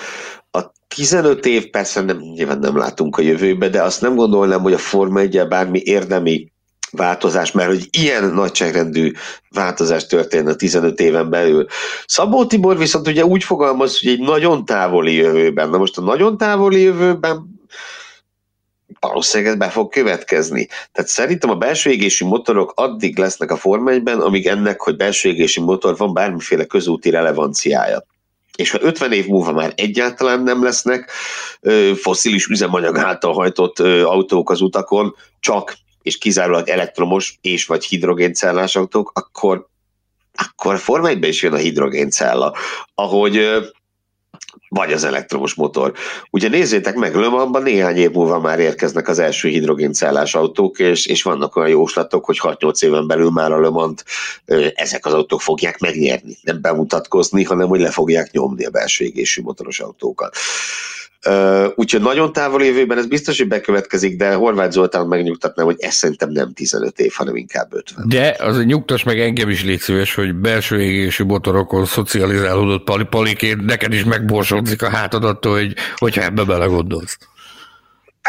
15 0.96 1.46
év 1.46 1.70
persze 1.70 2.02
nem, 2.02 2.18
nyilván 2.18 2.60
nem 2.60 2.78
látunk 2.78 3.18
a 3.18 3.22
jövőbe, 3.22 3.70
de 3.70 3.84
azt 3.84 4.02
nem 4.02 4.16
gondolnám, 4.16 4.62
hogy 4.62 4.74
a 4.74 4.78
Forma 4.78 5.20
1 5.20 5.48
bármi 5.48 5.82
érdemi 5.84 6.52
változás, 6.92 7.52
mert 7.52 7.70
hogy 7.70 7.88
ilyen 7.92 8.34
nagyságrendű 8.34 9.12
változás 9.50 10.06
történne 10.06 10.56
15 10.56 11.00
éven 11.00 11.30
belül. 11.30 11.66
Szabó 12.06 12.46
Tibor 12.46 12.78
viszont 12.78 13.08
ugye 13.08 13.26
úgy 13.26 13.44
fogalmaz, 13.44 14.00
hogy 14.00 14.10
egy 14.10 14.20
nagyon 14.20 14.66
távoli 14.66 15.14
jövőben. 15.14 15.70
Na 15.70 15.78
most 15.78 15.98
a 15.98 16.02
nagyon 16.02 16.38
távoli 16.38 16.82
jövőben 16.82 17.58
valószínűleg 19.00 19.52
ez 19.52 19.60
be 19.60 19.70
fog 19.70 19.92
következni. 19.92 20.68
Tehát 20.92 21.10
szerintem 21.10 21.50
a 21.50 21.56
belső 21.56 21.90
égési 21.90 22.26
motorok 22.26 22.72
addig 22.76 23.18
lesznek 23.18 23.52
a 23.52 23.56
Forma 23.56 23.92
1 23.92 24.10
amíg 24.10 24.48
ennek, 24.48 24.82
hogy 24.82 24.96
belső 24.96 25.30
égési 25.30 25.62
motor 25.62 25.98
van 25.98 26.14
bármiféle 26.14 26.66
közúti 26.66 27.10
relevanciája. 27.10 28.04
És 28.60 28.72
ha 28.72 28.78
50 28.82 29.12
év 29.12 29.28
múlva 29.28 29.52
már 29.52 29.74
egyáltalán 29.76 30.44
nem 30.44 30.64
lesznek 30.64 31.12
foszilis 31.96 32.46
üzemanyag 32.46 32.98
által 32.98 33.34
hajtott 33.34 33.80
autók 34.04 34.50
az 34.50 34.62
utakon, 34.62 35.16
csak 35.40 35.78
és 36.02 36.18
kizárólag 36.18 36.68
elektromos 36.68 37.38
és 37.42 37.66
vagy 37.66 37.86
hidrogéncellás 37.86 38.76
autók, 38.76 39.12
akkor 39.14 39.68
akkor 40.34 40.80
Forma 40.80 41.10
is 41.10 41.42
jön 41.42 41.54
a 41.54 41.58
hidrogéncella, 41.58 42.56
ahogy 42.96 43.48
vagy 44.70 44.94
az 44.94 45.04
elektromos 45.04 45.54
motor. 45.54 45.94
Ugye 46.32 46.50
nézzétek 46.50 46.96
meg, 46.96 47.16
Le 47.16 47.60
néhány 47.60 47.98
év 47.98 48.12
múlva 48.12 48.40
már 48.40 48.60
érkeznek 48.60 49.08
az 49.08 49.20
első 49.20 49.50
hidrogéncellás 49.50 50.36
autók, 50.36 50.80
és, 50.80 51.06
és 51.06 51.24
vannak 51.24 51.56
olyan 51.56 51.70
jóslatok, 51.70 52.26
hogy 52.26 52.40
6-8 52.42 52.84
éven 52.84 53.08
belül 53.08 53.30
már 53.30 53.52
a 53.52 53.60
Le 53.60 53.70
Mans 53.70 54.04
ezek 54.74 55.06
az 55.06 55.14
autók 55.14 55.42
fogják 55.42 55.80
megnyerni. 55.80 56.38
Nem 56.42 56.62
bemutatkozni, 56.62 57.44
hanem 57.44 57.68
hogy 57.68 57.80
le 57.80 57.90
fogják 57.90 58.32
nyomni 58.32 58.66
a 58.66 58.70
belső 58.70 59.06
égésű 59.06 59.42
motoros 59.42 59.80
autókat. 59.80 60.36
Úgyhogy 61.76 62.02
nagyon 62.02 62.34
távol 62.34 62.64
jövőben 62.64 62.98
ez 62.98 63.08
biztos, 63.08 63.38
hogy 63.38 63.48
bekövetkezik, 63.48 64.18
de 64.18 64.34
Horváth 64.34 64.72
Zoltán 64.72 65.08
megnyugtatnám, 65.08 65.66
hogy 65.66 65.76
ez 65.80 65.94
szerintem 65.94 66.30
nem 66.30 66.54
15 66.54 67.00
év, 67.00 67.12
hanem 67.16 67.36
inkább 67.36 67.74
50. 67.74 68.06
De 68.08 68.36
az 68.40 68.64
nyugtass 68.66 69.04
meg 69.04 69.20
engem 69.20 69.50
is 69.50 69.64
légy 69.64 69.80
szíves, 69.80 70.16
hogy 70.16 70.36
belső 70.36 70.82
égésű 70.82 71.24
motorokon 71.24 71.86
szocializálódott 71.86 72.84
pali 72.84 73.04
paliként, 73.04 73.66
neked 73.66 73.94
is 73.94 74.04
megborsodzik 74.04 74.82
a 74.82 74.90
hátadattól, 74.90 75.54
hogy, 75.54 75.74
hogyha 75.96 76.22
ebbe 76.22 76.44
belegondolsz. 76.44 77.18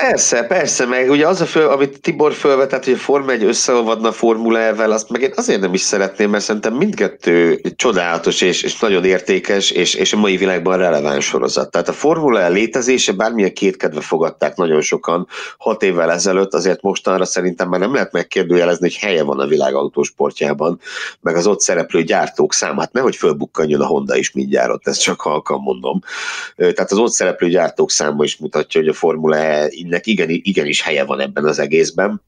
Persze, 0.01 0.42
persze, 0.42 0.86
meg 0.86 1.11
ugye 1.11 1.26
az 1.26 1.40
a 1.40 1.46
föl, 1.46 1.68
amit 1.68 2.01
Tibor 2.01 2.32
fölvetett, 2.32 2.84
hogy 2.84 2.92
a 2.92 2.96
Forma 2.96 3.32
1 3.32 3.44
összeolvadna 3.44 4.12
E-vel, 4.59 4.92
azt 4.92 5.11
meg 5.11 5.22
én 5.22 5.32
azért 5.34 5.61
nem 5.61 5.74
is 5.74 5.80
szeretném, 5.80 6.30
mert 6.30 6.44
szerintem 6.44 6.74
mindkettő 6.74 7.61
csodálatos 7.76 8.40
és, 8.40 8.62
és 8.62 8.78
nagyon 8.78 9.05
értékes, 9.05 9.70
és, 9.70 9.94
és 9.94 10.12
a 10.12 10.16
mai 10.16 10.36
világban 10.36 10.78
releváns 10.78 11.24
sorozat. 11.24 11.70
Tehát 11.70 11.88
a 11.88 11.92
Formula 11.92 12.40
E 12.40 12.48
létezése 12.48 13.12
bármilyen 13.12 13.53
kétkedve 13.53 14.01
fogadták 14.01 14.57
nagyon 14.57 14.80
sokan 14.80 15.26
hat 15.59 15.82
évvel 15.82 16.12
ezelőtt, 16.12 16.55
azért 16.55 16.82
mostanra 16.82 17.24
szerintem 17.24 17.68
már 17.68 17.80
nem 17.80 17.94
lehet 17.94 18.12
megkérdőjelezni, 18.12 18.88
hogy 18.88 18.96
helye 18.96 19.22
van 19.22 19.38
a 19.38 19.46
világ 19.46 19.74
autósportjában, 19.74 20.80
meg 21.20 21.36
az 21.36 21.46
ott 21.46 21.61
szereplő 21.61 22.03
gyártók 22.03 22.53
számát, 22.53 22.92
nehogy 22.92 23.16
fölbukkanjon 23.16 23.80
a 23.80 23.86
Honda 23.86 24.16
is 24.16 24.32
mindjárt, 24.32 24.70
ott 24.70 24.86
ezt 24.86 25.03
csak 25.03 25.20
halkan 25.20 25.61
mondom. 25.61 26.01
Tehát 26.57 26.92
az 26.92 26.98
ott 26.98 27.12
szereplő 27.12 27.48
gyártók 27.48 27.90
száma 27.90 28.24
is 28.24 28.36
mutatja, 28.36 28.80
hogy 28.80 28.88
a 28.88 28.94
Formula 28.94 29.36
E 29.91 29.93
nek 29.93 30.07
igen, 30.07 30.28
igenis 30.30 30.82
helye 30.82 31.05
van 31.05 31.20
ebben 31.20 31.45
az 31.45 31.59
egészben, 31.59 32.22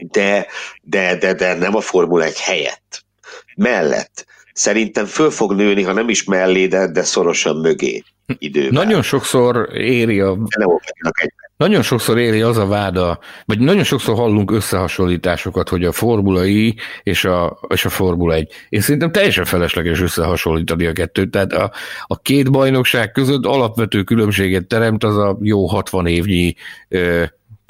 de, 0.00 0.46
de, 0.82 1.16
de, 1.16 1.34
de 1.34 1.54
nem 1.54 1.74
a 1.76 1.80
Formula 1.80 2.24
egy 2.24 2.40
helyett. 2.40 3.04
Mellett. 3.56 4.26
Szerintem 4.52 5.06
föl 5.06 5.30
fog 5.30 5.54
nőni, 5.54 5.82
ha 5.82 5.92
nem 5.92 6.08
is 6.08 6.24
mellé, 6.24 6.66
de, 6.66 6.86
de 6.86 7.02
szorosan 7.02 7.56
mögé 7.56 8.02
időben. 8.38 8.72
Nagyon 8.72 9.02
sokszor 9.02 9.68
éri 9.76 10.20
a... 10.20 10.38
Nagyon 11.56 11.82
sokszor 11.82 12.18
éri 12.18 12.40
az 12.42 12.56
a 12.56 12.66
váda, 12.66 13.18
vagy 13.44 13.58
nagyon 13.58 13.84
sokszor 13.84 14.16
hallunk 14.16 14.50
összehasonlításokat, 14.50 15.68
hogy 15.68 15.84
a 15.84 15.92
Formula 15.92 16.46
I 16.46 16.74
és 17.02 17.24
a, 17.24 17.58
és 17.68 17.84
a 17.84 17.88
Formula 17.88 18.34
1. 18.34 18.52
Én 18.68 18.80
szerintem 18.80 19.12
teljesen 19.12 19.44
felesleges 19.44 20.00
összehasonlítani 20.00 20.86
a 20.86 20.92
kettőt, 20.92 21.30
tehát 21.30 21.52
a, 21.52 21.72
a 22.06 22.18
két 22.18 22.50
bajnokság 22.50 23.12
között 23.12 23.44
alapvető 23.44 24.02
különbséget 24.02 24.66
teremt 24.66 25.04
az 25.04 25.16
a 25.16 25.38
jó 25.40 25.66
60 25.66 26.06
évnyi 26.06 26.54
ö, 26.88 27.24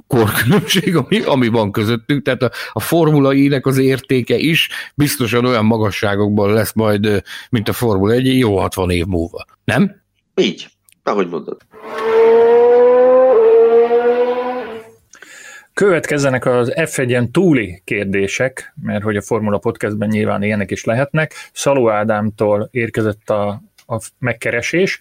korkülönbség, 0.06 0.96
ami, 0.96 1.20
ami 1.20 1.48
van 1.48 1.72
közöttünk, 1.72 2.22
tehát 2.22 2.42
a, 2.42 2.50
a 2.72 2.80
Formula 2.80 3.32
I-nek 3.32 3.66
az 3.66 3.78
értéke 3.78 4.36
is 4.36 4.68
biztosan 4.94 5.44
olyan 5.44 5.64
magasságokban 5.64 6.52
lesz 6.52 6.72
majd, 6.72 7.22
mint 7.50 7.68
a 7.68 7.72
Formula 7.72 8.12
1 8.12 8.38
jó 8.38 8.58
60 8.58 8.90
év 8.90 9.04
múlva. 9.04 9.44
Nem? 9.64 10.02
Így, 10.34 10.68
ahogy 11.02 11.28
mondod. 11.28 11.56
Következzenek 15.76 16.46
az 16.46 16.72
F1-en 16.74 17.30
túli 17.30 17.82
kérdések, 17.84 18.72
mert 18.82 19.02
hogy 19.02 19.16
a 19.16 19.22
Formula 19.22 19.58
Podcastben 19.58 20.08
nyilván 20.08 20.42
ilyenek 20.42 20.70
is 20.70 20.84
lehetnek. 20.84 21.34
Szaló 21.52 21.90
Ádámtól 21.90 22.68
érkezett 22.70 23.30
a, 23.30 23.48
a 23.86 24.00
megkeresés. 24.18 25.00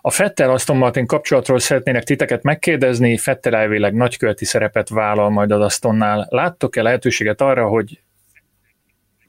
A 0.00 0.10
Fettel 0.10 0.50
Aston 0.50 0.76
Martin 0.76 1.06
kapcsolatról 1.06 1.58
szeretnének 1.58 2.02
titeket 2.02 2.42
megkérdezni, 2.42 3.16
Fettel 3.16 3.54
elvileg 3.54 3.94
nagykölti 3.94 4.44
szerepet 4.44 4.88
vállal 4.88 5.30
majd 5.30 5.50
az 5.50 5.60
Astonnál. 5.60 6.26
Láttok-e 6.30 6.82
lehetőséget 6.82 7.40
arra, 7.40 7.66
hogy 7.66 8.00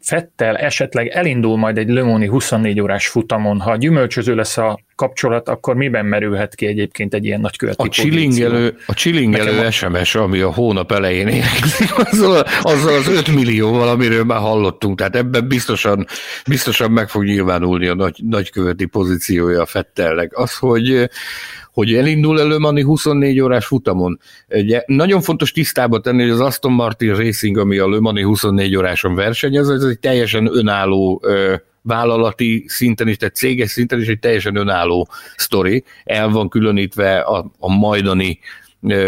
Fettel 0.06 0.58
esetleg 0.58 1.08
elindul 1.08 1.58
majd 1.58 1.78
egy 1.78 1.90
Lömoni 1.90 2.28
24 2.28 2.80
órás 2.80 3.08
futamon, 3.08 3.60
ha 3.60 3.76
gyümölcsöző 3.76 4.36
lesz 4.36 4.58
a 4.58 4.80
kapcsolat, 4.96 5.50
akkor 5.50 5.76
miben 5.76 6.06
merülhet 6.06 6.56
ki 6.56 6.66
egyébként 6.66 7.14
egy 7.14 7.26
ilyen 7.26 7.40
nagy 7.40 7.56
a 7.76 7.90
csilingelő, 7.90 8.78
a 8.86 8.94
csilingelő 8.94 9.70
SMS, 9.70 10.16
ami 10.16 10.40
a 10.40 10.54
hónap 10.54 10.92
elején 10.92 11.28
érkezik, 11.28 11.98
azzal, 12.08 12.46
azzal 12.62 12.94
az 12.94 13.08
5 13.08 13.36
millióval, 13.36 13.88
amiről 13.88 14.24
már 14.24 14.40
hallottunk, 14.40 14.98
tehát 14.98 15.16
ebben 15.16 15.48
biztosan, 15.48 16.08
biztosan 16.48 16.92
meg 16.92 17.10
fog 17.10 17.24
nyilvánulni 17.24 17.88
a 17.88 17.96
nagy, 17.96 18.20
nagyköveti 18.24 18.86
pozíciója 18.86 19.62
a 19.62 19.66
Fettelnek. 19.66 20.38
Az, 20.38 20.58
hogy 20.58 21.10
hogy 21.76 21.94
elindul 21.94 22.40
elő 22.40 22.58
Mani 22.58 22.82
24 22.82 23.40
órás 23.40 23.66
futamon. 23.66 24.20
Ugye, 24.50 24.84
nagyon 24.86 25.22
fontos 25.22 25.52
tisztába 25.52 26.00
tenni, 26.00 26.22
hogy 26.22 26.32
az 26.32 26.40
Aston 26.40 26.72
Martin 26.72 27.16
Racing, 27.16 27.58
ami 27.58 27.78
a 27.78 27.90
Le 27.90 28.00
Mani 28.00 28.22
24 28.22 28.76
óráson 28.76 29.16
versenyez, 29.16 29.70
ez 29.70 29.84
egy 29.84 30.00
teljesen 30.00 30.58
önálló 30.58 31.22
ö, 31.24 31.56
vállalati 31.82 32.66
szinten 32.68 33.08
is, 33.08 33.18
tehát 33.18 33.36
céges 33.36 33.72
szinten 33.72 34.02
is 34.02 34.08
egy 34.08 34.20
teljesen 34.20 34.56
önálló 34.56 35.08
sztori. 35.36 35.84
El 36.04 36.30
van 36.30 36.50
különítve 36.50 37.20
a, 37.20 37.52
a 37.60 37.78
majdani 37.78 38.40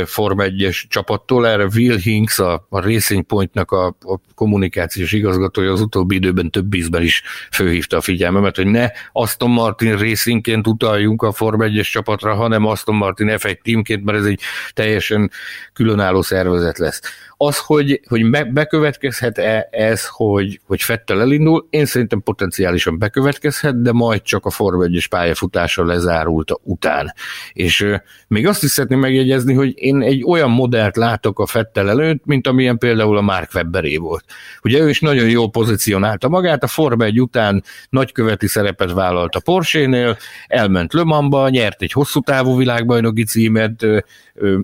Form 0.06 0.38
1-es 0.42 0.88
csapattól. 0.88 1.48
Erre 1.48 1.66
Will 1.76 1.98
Hinks, 1.98 2.40
a, 2.40 2.68
Racing 2.70 3.24
Pointnak 3.24 3.72
a, 3.72 3.86
a 3.88 4.20
kommunikációs 4.36 5.12
igazgatója 5.12 5.72
az 5.72 5.82
utóbbi 5.82 6.16
időben 6.16 6.52
több 6.52 6.74
ízben 6.74 7.02
is 7.02 7.24
főhívta 7.52 7.98
a 7.98 8.02
figyelmemet, 8.02 8.56
hogy 8.56 8.68
ne 8.68 8.90
Aston 9.12 9.50
Martin 9.50 9.98
Racingként 9.98 10.68
utaljunk 10.68 11.22
a 11.22 11.32
Form 11.32 11.62
1-es 11.64 11.92
csapatra, 11.92 12.36
hanem 12.36 12.66
Aston 12.66 12.96
Martin 12.96 13.28
F1 13.30 13.62
teamként, 13.62 14.04
mert 14.04 14.18
ez 14.18 14.26
egy 14.26 14.40
teljesen 14.74 15.32
különálló 15.74 16.22
szervezet 16.22 16.78
lesz. 16.78 17.02
Az, 17.40 17.58
hogy, 17.58 18.02
hogy 18.08 18.30
bekövetkezhet-e 18.54 19.68
ez, 19.72 20.08
hogy, 20.08 20.60
hogy 20.66 20.82
Fettel 20.82 21.22
elindul, 21.22 21.68
én 21.70 21.86
szerintem 21.86 22.22
potenciálisan 22.22 23.00
bekövetkezhet, 23.00 23.82
de 23.82 23.92
majd 23.92 24.22
csak 24.22 24.46
a 24.46 24.50
Form 24.50 24.80
1-es 24.82 25.06
pályafutása 25.10 25.86
lezárulta 25.86 26.60
után. 26.64 27.14
És 27.54 27.82
euh, 27.82 28.00
még 28.28 28.48
azt 28.48 28.64
is 28.64 28.70
szeretném 28.70 29.00
megjegyezni, 29.00 29.54
hogy 29.54 29.74
én 29.76 30.02
egy 30.02 30.24
olyan 30.24 30.50
modellt 30.50 30.96
látok 30.96 31.40
a 31.40 31.46
Fettel 31.46 31.90
előtt, 31.90 32.26
mint 32.26 32.48
amilyen 32.48 32.78
például 32.78 33.18
a 33.18 33.22
Mark 33.22 33.50
Webberé 33.54 33.98
volt. 33.98 34.26
Ugye 34.64 34.80
ő 34.80 34.90
is 34.90 35.00
nagyon 35.00 35.30
jól 35.30 35.50
pozícionálta 35.50 36.30
magát, 36.30 36.64
a 36.64 36.68
Forma 36.68 37.04
1 37.04 37.22
után 37.22 37.64
nagyköveti 37.90 38.48
szerepet 38.48 38.92
vállalt 38.92 39.36
a 39.36 39.40
Porsche-nél, 39.40 40.18
elment 40.48 40.94
Le 40.94 41.04
Mansba, 41.04 41.50
nyert 41.50 41.82
egy 41.82 41.92
hosszú 41.92 42.20
távú 42.20 42.58
világbajnoki 42.58 43.24
címet, 43.24 43.86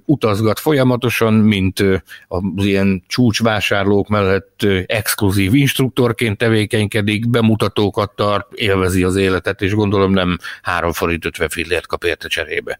utazgat 0.06 0.60
folyamatosan, 0.60 1.34
mint 1.34 1.80
az 2.28 2.42
ilyen 2.56 3.04
csúcsvásárlók 3.08 4.08
mellett 4.08 4.66
exkluzív 4.86 5.56
instruktorként 5.56 6.38
tevékenykedik, 6.38 7.30
bemutatókat 7.30 8.16
tart, 8.16 8.54
élvezi 8.54 9.04
az 9.04 9.16
életet, 9.16 9.62
és 9.62 9.74
gondolom 9.74 10.12
nem 10.12 10.38
3 10.62 10.92
forint 10.92 11.26
50 11.26 11.50
fillért 11.50 11.88
kap 11.88 12.04
érte 12.04 12.28
cserébe. 12.28 12.80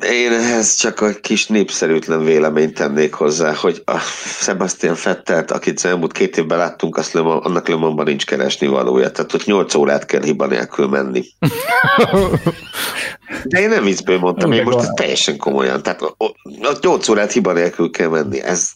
Én 0.00 0.32
ehhez 0.32 0.74
csak 0.74 1.00
a 1.00 1.10
kis 1.20 1.46
népszerűtlen 1.46 2.24
véleményt 2.24 2.74
tennék 2.74 3.14
hozzá, 3.14 3.54
hogy 3.54 3.82
a 3.84 3.98
Sebastian 4.40 4.94
Fettelt, 4.94 5.50
akit 5.50 5.76
az 5.76 5.84
elmúlt 5.84 6.12
két 6.12 6.36
évben 6.36 6.58
láttunk, 6.58 6.96
azt 6.96 7.12
Le 7.12 7.20
Mans, 7.20 7.44
annak 7.44 7.68
Le 7.68 7.76
Mansban 7.76 8.04
nincs 8.04 8.26
keresni 8.26 8.66
valója. 8.66 9.10
Tehát 9.10 9.34
ott 9.34 9.44
8 9.44 9.74
órát 9.74 10.04
kell 10.04 10.22
hiba 10.22 10.46
nélkül 10.46 10.86
menni. 10.86 11.24
De 13.44 13.60
én 13.60 13.68
nem 13.68 13.84
viccből 13.84 14.18
mondtam, 14.18 14.52
én 14.52 14.62
most 14.62 14.94
teljesen 14.94 15.36
komolyan. 15.36 15.82
Tehát 15.82 16.02
ott 16.16 16.80
8 16.80 17.08
órát 17.08 17.32
hiba 17.32 17.52
nélkül 17.52 17.90
kell 17.90 18.08
menni. 18.08 18.40
Ez 18.40 18.70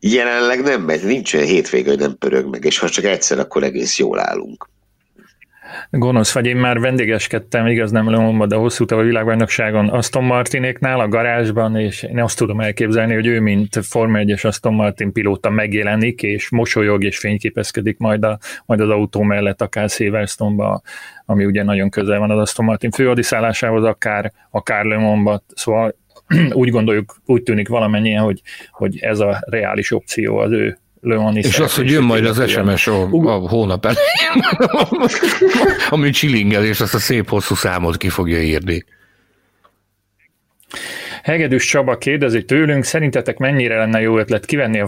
jelenleg 0.00 0.62
nem 0.62 0.82
megy, 0.82 1.04
nincs 1.04 1.34
olyan 1.34 1.46
hétvége, 1.46 1.88
hogy 1.88 1.98
nem 1.98 2.18
pörög 2.18 2.46
meg, 2.46 2.64
és 2.64 2.78
ha 2.78 2.88
csak 2.88 3.04
egyszer, 3.04 3.38
akkor 3.38 3.62
egész 3.62 3.98
jól 3.98 4.18
állunk. 4.18 4.68
Gonosz 5.90 6.32
vagy, 6.32 6.46
én 6.46 6.56
már 6.56 6.80
vendégeskedtem, 6.80 7.66
igaz 7.66 7.90
nem 7.90 8.10
Lemonba, 8.10 8.46
de 8.46 8.56
hosszú 8.56 8.84
távú 8.84 9.02
világbajnokságon 9.02 9.88
Aston 9.88 10.24
Martinéknál, 10.24 11.00
a 11.00 11.08
garázsban, 11.08 11.76
és 11.76 12.02
én 12.02 12.20
azt 12.20 12.38
tudom 12.38 12.60
elképzelni, 12.60 13.14
hogy 13.14 13.26
ő, 13.26 13.40
mint 13.40 13.78
Forma 13.82 14.18
1-es 14.22 14.46
Aston 14.46 14.74
Martin 14.74 15.12
pilóta 15.12 15.50
megjelenik, 15.50 16.22
és 16.22 16.50
mosolyog 16.50 17.04
és 17.04 17.18
fényképezkedik 17.18 17.98
majd, 17.98 18.24
a, 18.24 18.38
majd 18.66 18.80
az 18.80 18.88
autó 18.88 19.22
mellett, 19.22 19.62
akár 19.62 19.88
Silverstone-ba, 19.88 20.82
ami 21.24 21.44
ugye 21.44 21.62
nagyon 21.62 21.90
közel 21.90 22.18
van 22.18 22.30
az 22.30 22.38
Aston 22.38 22.64
Martin 22.64 22.90
főadiszállásához, 22.90 23.84
akár, 23.84 24.32
akár 24.50 24.84
Le 24.84 24.96
Mans-ba, 24.96 25.42
szóval 25.54 25.94
úgy 26.52 26.70
gondoljuk, 26.70 27.16
úgy 27.26 27.42
tűnik 27.42 27.68
valamennyien, 27.68 28.22
hogy, 28.22 28.40
hogy 28.70 28.98
ez 29.00 29.18
a 29.18 29.38
reális 29.46 29.92
opció 29.92 30.36
az 30.36 30.50
ő 30.50 30.78
Leoni 31.00 31.38
És 31.38 31.58
az, 31.58 31.74
hogy 31.74 31.90
jön 31.90 32.02
majd 32.02 32.24
az 32.24 32.50
SMS 32.50 32.86
a, 32.86 33.02
a 33.10 33.48
hónap 33.48 33.84
elején, 33.84 34.58
ami 35.88 36.10
csilingel, 36.10 36.64
és 36.64 36.80
azt 36.80 36.94
a 36.94 36.98
szép 36.98 37.28
hosszú 37.28 37.54
számot 37.54 37.96
ki 37.96 38.08
fogja 38.08 38.42
írni. 38.42 38.84
Hegedűs 41.22 41.66
Csaba 41.66 41.98
kérdezi 41.98 42.44
tőlünk, 42.44 42.84
szerintetek 42.84 43.38
mennyire 43.38 43.76
lenne 43.76 44.00
jó 44.00 44.18
ötlet 44.18 44.46
kivenni 44.46 44.80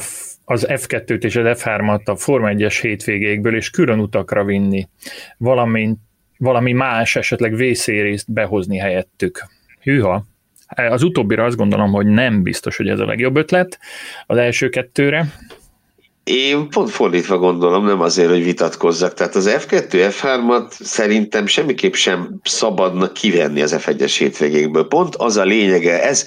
az 0.44 0.66
F2-t 0.68 1.24
és 1.24 1.36
az 1.36 1.58
F3-at 1.62 2.04
a 2.04 2.16
Forma 2.16 2.50
1-es 2.52 2.78
hétvégékből, 2.80 3.56
és 3.56 3.70
külön 3.70 3.98
utakra 3.98 4.44
vinni, 4.44 4.88
valamint 5.36 5.98
valami 6.38 6.72
más, 6.72 7.16
esetleg 7.16 7.54
vészérészt 7.54 8.32
behozni 8.32 8.78
helyettük. 8.78 9.46
Hűha! 9.82 10.24
Az 10.66 11.02
utóbbira 11.02 11.44
azt 11.44 11.56
gondolom, 11.56 11.90
hogy 11.92 12.06
nem 12.06 12.42
biztos, 12.42 12.76
hogy 12.76 12.88
ez 12.88 12.98
a 12.98 13.04
legjobb 13.04 13.36
ötlet. 13.36 13.78
Az 14.26 14.36
első 14.36 14.68
kettőre, 14.68 15.26
Én 16.24 16.68
pont 16.68 16.90
fordítva 16.90 17.38
gondolom, 17.38 17.84
nem 17.84 18.00
azért, 18.00 18.30
hogy 18.30 18.44
vitatkozzak. 18.44 19.14
Tehát 19.14 19.34
az 19.34 19.50
F2, 19.50 20.12
F3-at 20.20 20.70
szerintem 20.70 21.46
semmiképp 21.46 21.94
sem 21.94 22.40
szabadna 22.42 23.12
kivenni 23.12 23.62
az 23.62 23.76
F1-es 23.78 24.14
hétvégékből. 24.18 24.86
Pont 24.88 25.16
az 25.16 25.36
a 25.36 25.44
lényege, 25.44 26.02
ez 26.02 26.26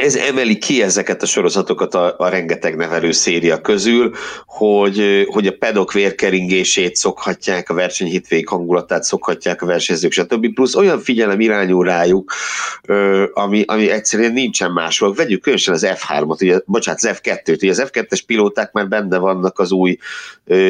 ez 0.00 0.14
emeli 0.14 0.58
ki 0.58 0.82
ezeket 0.82 1.22
a 1.22 1.26
sorozatokat 1.26 1.94
a, 1.94 2.14
a 2.18 2.28
rengeteg 2.28 2.76
nevelő 2.76 3.12
széria 3.12 3.60
közül, 3.60 4.14
hogy, 4.46 5.26
hogy 5.28 5.46
a 5.46 5.56
pedok 5.58 5.92
vérkeringését 5.92 6.96
szokhatják, 6.96 7.70
a 7.70 7.74
versenyhitvég 7.74 8.48
hangulatát 8.48 9.02
szokhatják 9.02 9.62
a 9.62 9.66
versenyzők, 9.66 10.12
stb. 10.12 10.54
Plusz 10.54 10.74
olyan 10.74 11.00
figyelem 11.00 11.40
irányul 11.40 11.84
rájuk, 11.84 12.32
ami, 13.32 13.62
ami 13.66 13.90
egyszerűen 13.90 14.32
nincsen 14.32 14.70
máshol. 14.70 15.14
Vegyük 15.14 15.42
különösen 15.42 15.74
az 15.74 15.86
F3-ot, 15.88 16.42
ugye, 16.42 16.60
bocsánat, 16.64 17.00
az 17.04 17.18
F2-t, 17.22 17.62
ugye 17.62 17.70
az 17.70 17.84
F2-es 17.92 18.20
pilóták 18.26 18.72
már 18.72 18.88
benne 18.88 19.18
vannak 19.18 19.58
az 19.58 19.72
új 19.72 19.98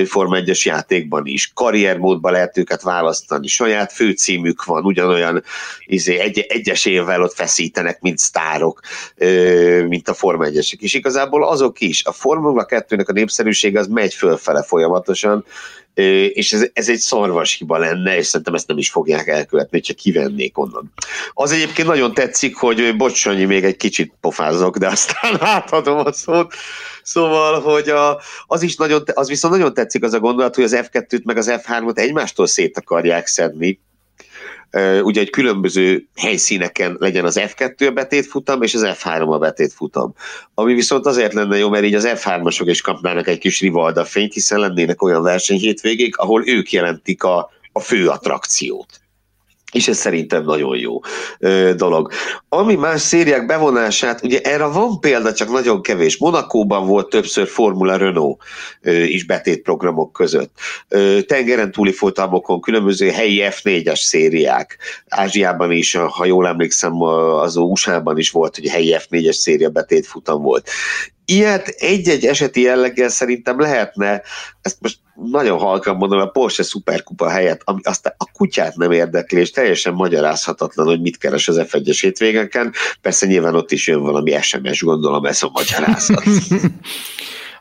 Forma 0.05 0.39
1-es 0.39 0.63
játékban 0.63 1.27
is. 1.27 1.53
Karriermódban 1.55 2.33
lehet 2.33 2.59
őket 2.59 2.83
választani, 2.83 3.47
saját 3.47 3.93
főcímük 3.93 4.65
van, 4.65 4.85
ugyanolyan 4.85 5.43
izé, 5.87 6.19
egy, 6.19 6.39
egyes 6.39 6.85
évvel 6.85 7.23
ott 7.23 7.35
feszítenek, 7.35 8.01
mint 8.01 8.19
sztárok 8.19 8.81
mint 9.89 10.09
a 10.09 10.15
Forma 10.15 10.45
1 10.45 10.77
És 10.81 10.95
igazából 10.95 11.49
azok 11.49 11.81
is. 11.81 12.05
A 12.05 12.13
Formula 12.13 12.67
2-nek 12.69 13.07
a 13.07 13.13
népszerűsége 13.13 13.79
az 13.79 13.87
megy 13.87 14.15
fölfele 14.15 14.63
folyamatosan, 14.63 15.45
és 16.33 16.53
ez, 16.53 16.69
ez 16.73 16.89
egy 16.89 16.99
szarvas 16.99 17.57
hiba 17.57 17.79
lenne, 17.79 18.17
és 18.17 18.27
szerintem 18.27 18.55
ezt 18.55 18.67
nem 18.67 18.79
is 18.79 18.91
fogják 18.91 19.29
elkövetni, 19.29 19.79
hogyha 19.79 19.95
kivennék 19.95 20.59
onnan. 20.59 20.93
Az 21.33 21.53
egyébként 21.53 21.89
nagyon 21.89 22.15
tetszik, 22.15 22.57
hogy 22.57 22.97
bocsányi, 22.97 23.45
még 23.45 23.65
egy 23.65 23.77
kicsit 23.77 24.13
pofázok, 24.21 24.77
de 24.77 24.87
aztán 24.87 25.37
átadom 25.57 25.99
a 25.99 26.13
szót. 26.13 26.55
Szóval, 27.03 27.61
hogy 27.61 27.89
a, 27.89 28.21
az 28.47 28.63
is 28.63 28.77
nagyon, 28.77 29.03
az 29.15 29.29
viszont 29.29 29.55
nagyon 29.55 29.75
tetszik 29.75 30.05
az 30.05 30.13
a 30.13 30.21
gondolat, 30.21 30.55
hogy 30.55 30.65
az 30.65 30.77
F2-t 30.77 31.23
meg 31.23 31.37
az 31.37 31.53
F3-ot 31.53 31.99
egymástól 31.99 32.47
szét 32.47 32.79
akarják 32.79 33.27
szedni, 33.27 33.81
ugye 35.03 35.21
egy 35.21 35.31
különböző 35.31 36.07
helyszíneken 36.17 36.97
legyen 36.99 37.25
az 37.25 37.41
F2 37.41 37.89
a 37.89 37.91
betétfutam, 37.91 38.63
és 38.63 38.75
az 38.75 38.83
F3 38.85 39.29
a 39.29 39.39
betétfutam. 39.39 40.15
Ami 40.55 40.75
viszont 40.75 41.07
azért 41.07 41.33
lenne 41.33 41.57
jó, 41.57 41.69
mert 41.69 41.85
így 41.85 41.95
az 41.95 42.09
F3-asok 42.09 42.65
is 42.65 42.81
kapnának 42.81 43.29
egy 43.29 43.39
kis 43.39 43.61
rivalda 43.61 44.05
fényt, 44.05 44.33
hiszen 44.33 44.59
lennének 44.59 45.03
olyan 45.03 45.23
versenyhétvégék, 45.23 46.17
ahol 46.17 46.49
ők 46.49 46.73
jelentik 46.73 47.23
a, 47.23 47.51
a 47.73 47.81
fő 47.81 48.09
attrakciót 48.09 49.00
és 49.73 49.89
ez 49.89 49.97
szerintem 49.97 50.45
nagyon 50.45 50.77
jó 50.77 50.99
ö, 51.39 51.73
dolog. 51.77 52.13
Ami 52.49 52.75
más 52.75 53.01
szériák 53.01 53.47
bevonását, 53.47 54.23
ugye 54.23 54.41
erre 54.41 54.65
van 54.65 55.01
példa, 55.01 55.33
csak 55.33 55.51
nagyon 55.51 55.83
kevés. 55.83 56.19
Monakóban 56.19 56.87
volt 56.87 57.09
többször 57.09 57.49
Formula 57.49 57.97
Renault 57.97 58.43
ö, 58.81 58.93
is 58.93 59.25
betétprogramok 59.25 60.13
között. 60.13 60.59
Ö, 60.89 61.19
tengeren 61.27 61.71
túli 61.71 61.93
futamokon 61.93 62.61
különböző 62.61 63.09
helyi 63.09 63.43
F4-es 63.43 64.01
szériák. 64.01 64.79
Ázsiában 65.09 65.73
is, 65.73 65.95
ha 65.95 66.25
jól 66.25 66.47
emlékszem, 66.47 67.03
az 67.03 67.57
USA-ban 67.57 68.19
is 68.19 68.31
volt, 68.31 68.57
hogy 68.57 68.69
helyi 68.69 68.97
F4-es 68.99 69.33
széria 69.33 69.69
betétfutam 69.69 70.43
volt 70.43 70.71
ilyet 71.31 71.69
egy-egy 71.69 72.25
eseti 72.25 72.61
jelleggel 72.61 73.09
szerintem 73.09 73.61
lehetne, 73.61 74.23
ezt 74.63 74.77
most 74.81 74.99
nagyon 75.31 75.59
halkan 75.59 75.97
mondom, 75.97 76.21
a 76.21 76.27
Porsche 76.27 76.63
szuperkupa 76.63 77.29
helyett, 77.29 77.61
ami 77.65 77.81
aztán 77.83 78.15
a 78.17 78.31
kutyát 78.33 78.77
nem 78.77 78.91
érdekli, 78.91 79.41
és 79.41 79.51
teljesen 79.51 79.95
magyarázhatatlan, 79.95 80.87
hogy 80.87 81.01
mit 81.01 81.19
keres 81.19 81.49
az 81.49 81.61
F1-es 81.69 81.99
hétvégeken. 82.01 82.73
Persze 83.01 83.27
nyilván 83.27 83.55
ott 83.55 83.71
is 83.71 83.87
jön 83.87 84.01
valami 84.01 84.37
SMS, 84.41 84.83
gondolom 84.83 85.25
ez 85.25 85.43
a 85.43 85.51
magyarázat. 85.53 86.25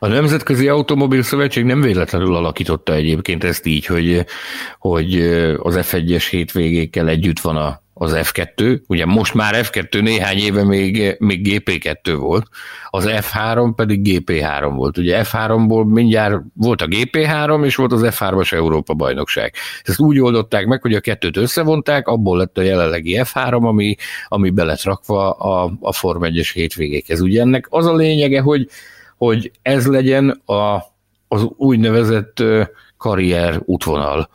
A 0.02 0.06
Nemzetközi 0.06 0.68
Automobil 0.68 1.22
Szövetség 1.22 1.64
nem 1.64 1.80
véletlenül 1.80 2.36
alakította 2.36 2.94
egyébként 2.94 3.44
ezt 3.44 3.66
így, 3.66 3.86
hogy, 3.86 4.24
hogy 4.78 5.20
az 5.56 5.78
F1-es 5.78 6.26
hétvégékkel 6.30 7.08
együtt 7.08 7.40
van 7.40 7.56
a, 7.56 7.79
az 8.00 8.12
F2, 8.14 8.80
ugye 8.86 9.06
most 9.06 9.34
már 9.34 9.54
F2 9.56 10.02
néhány 10.02 10.38
éve 10.38 10.64
még, 10.64 11.16
még 11.18 11.46
GP2 11.48 12.16
volt, 12.18 12.46
az 12.90 13.04
F3 13.08 13.72
pedig 13.76 14.00
GP3 14.04 14.72
volt. 14.74 14.98
Ugye 14.98 15.22
F3-ból 15.24 15.84
mindjárt 15.84 16.42
volt 16.54 16.82
a 16.82 16.86
GP3, 16.86 17.64
és 17.64 17.74
volt 17.74 17.92
az 17.92 18.00
F3-as 18.04 18.52
Európa 18.52 18.94
bajnokság. 18.94 19.54
Ezt 19.82 20.00
úgy 20.00 20.20
oldották 20.20 20.66
meg, 20.66 20.82
hogy 20.82 20.94
a 20.94 21.00
kettőt 21.00 21.36
összevonták, 21.36 22.08
abból 22.08 22.38
lett 22.38 22.58
a 22.58 22.62
jelenlegi 22.62 23.20
F3, 23.22 23.62
ami, 23.62 23.96
ami 24.28 24.50
beletrakva 24.50 25.30
a, 25.30 25.72
a 25.80 25.92
Form 25.92 26.22
1-es 26.24 26.50
hétvégékhez. 26.52 27.20
Ugye 27.20 27.40
ennek 27.40 27.66
az 27.70 27.86
a 27.86 27.94
lényege, 27.94 28.40
hogy, 28.40 28.68
hogy 29.16 29.50
ez 29.62 29.86
legyen 29.86 30.42
a, 30.44 30.82
az 31.28 31.46
úgynevezett 31.56 32.42
karrier 32.96 33.60
útvonal 33.64 34.28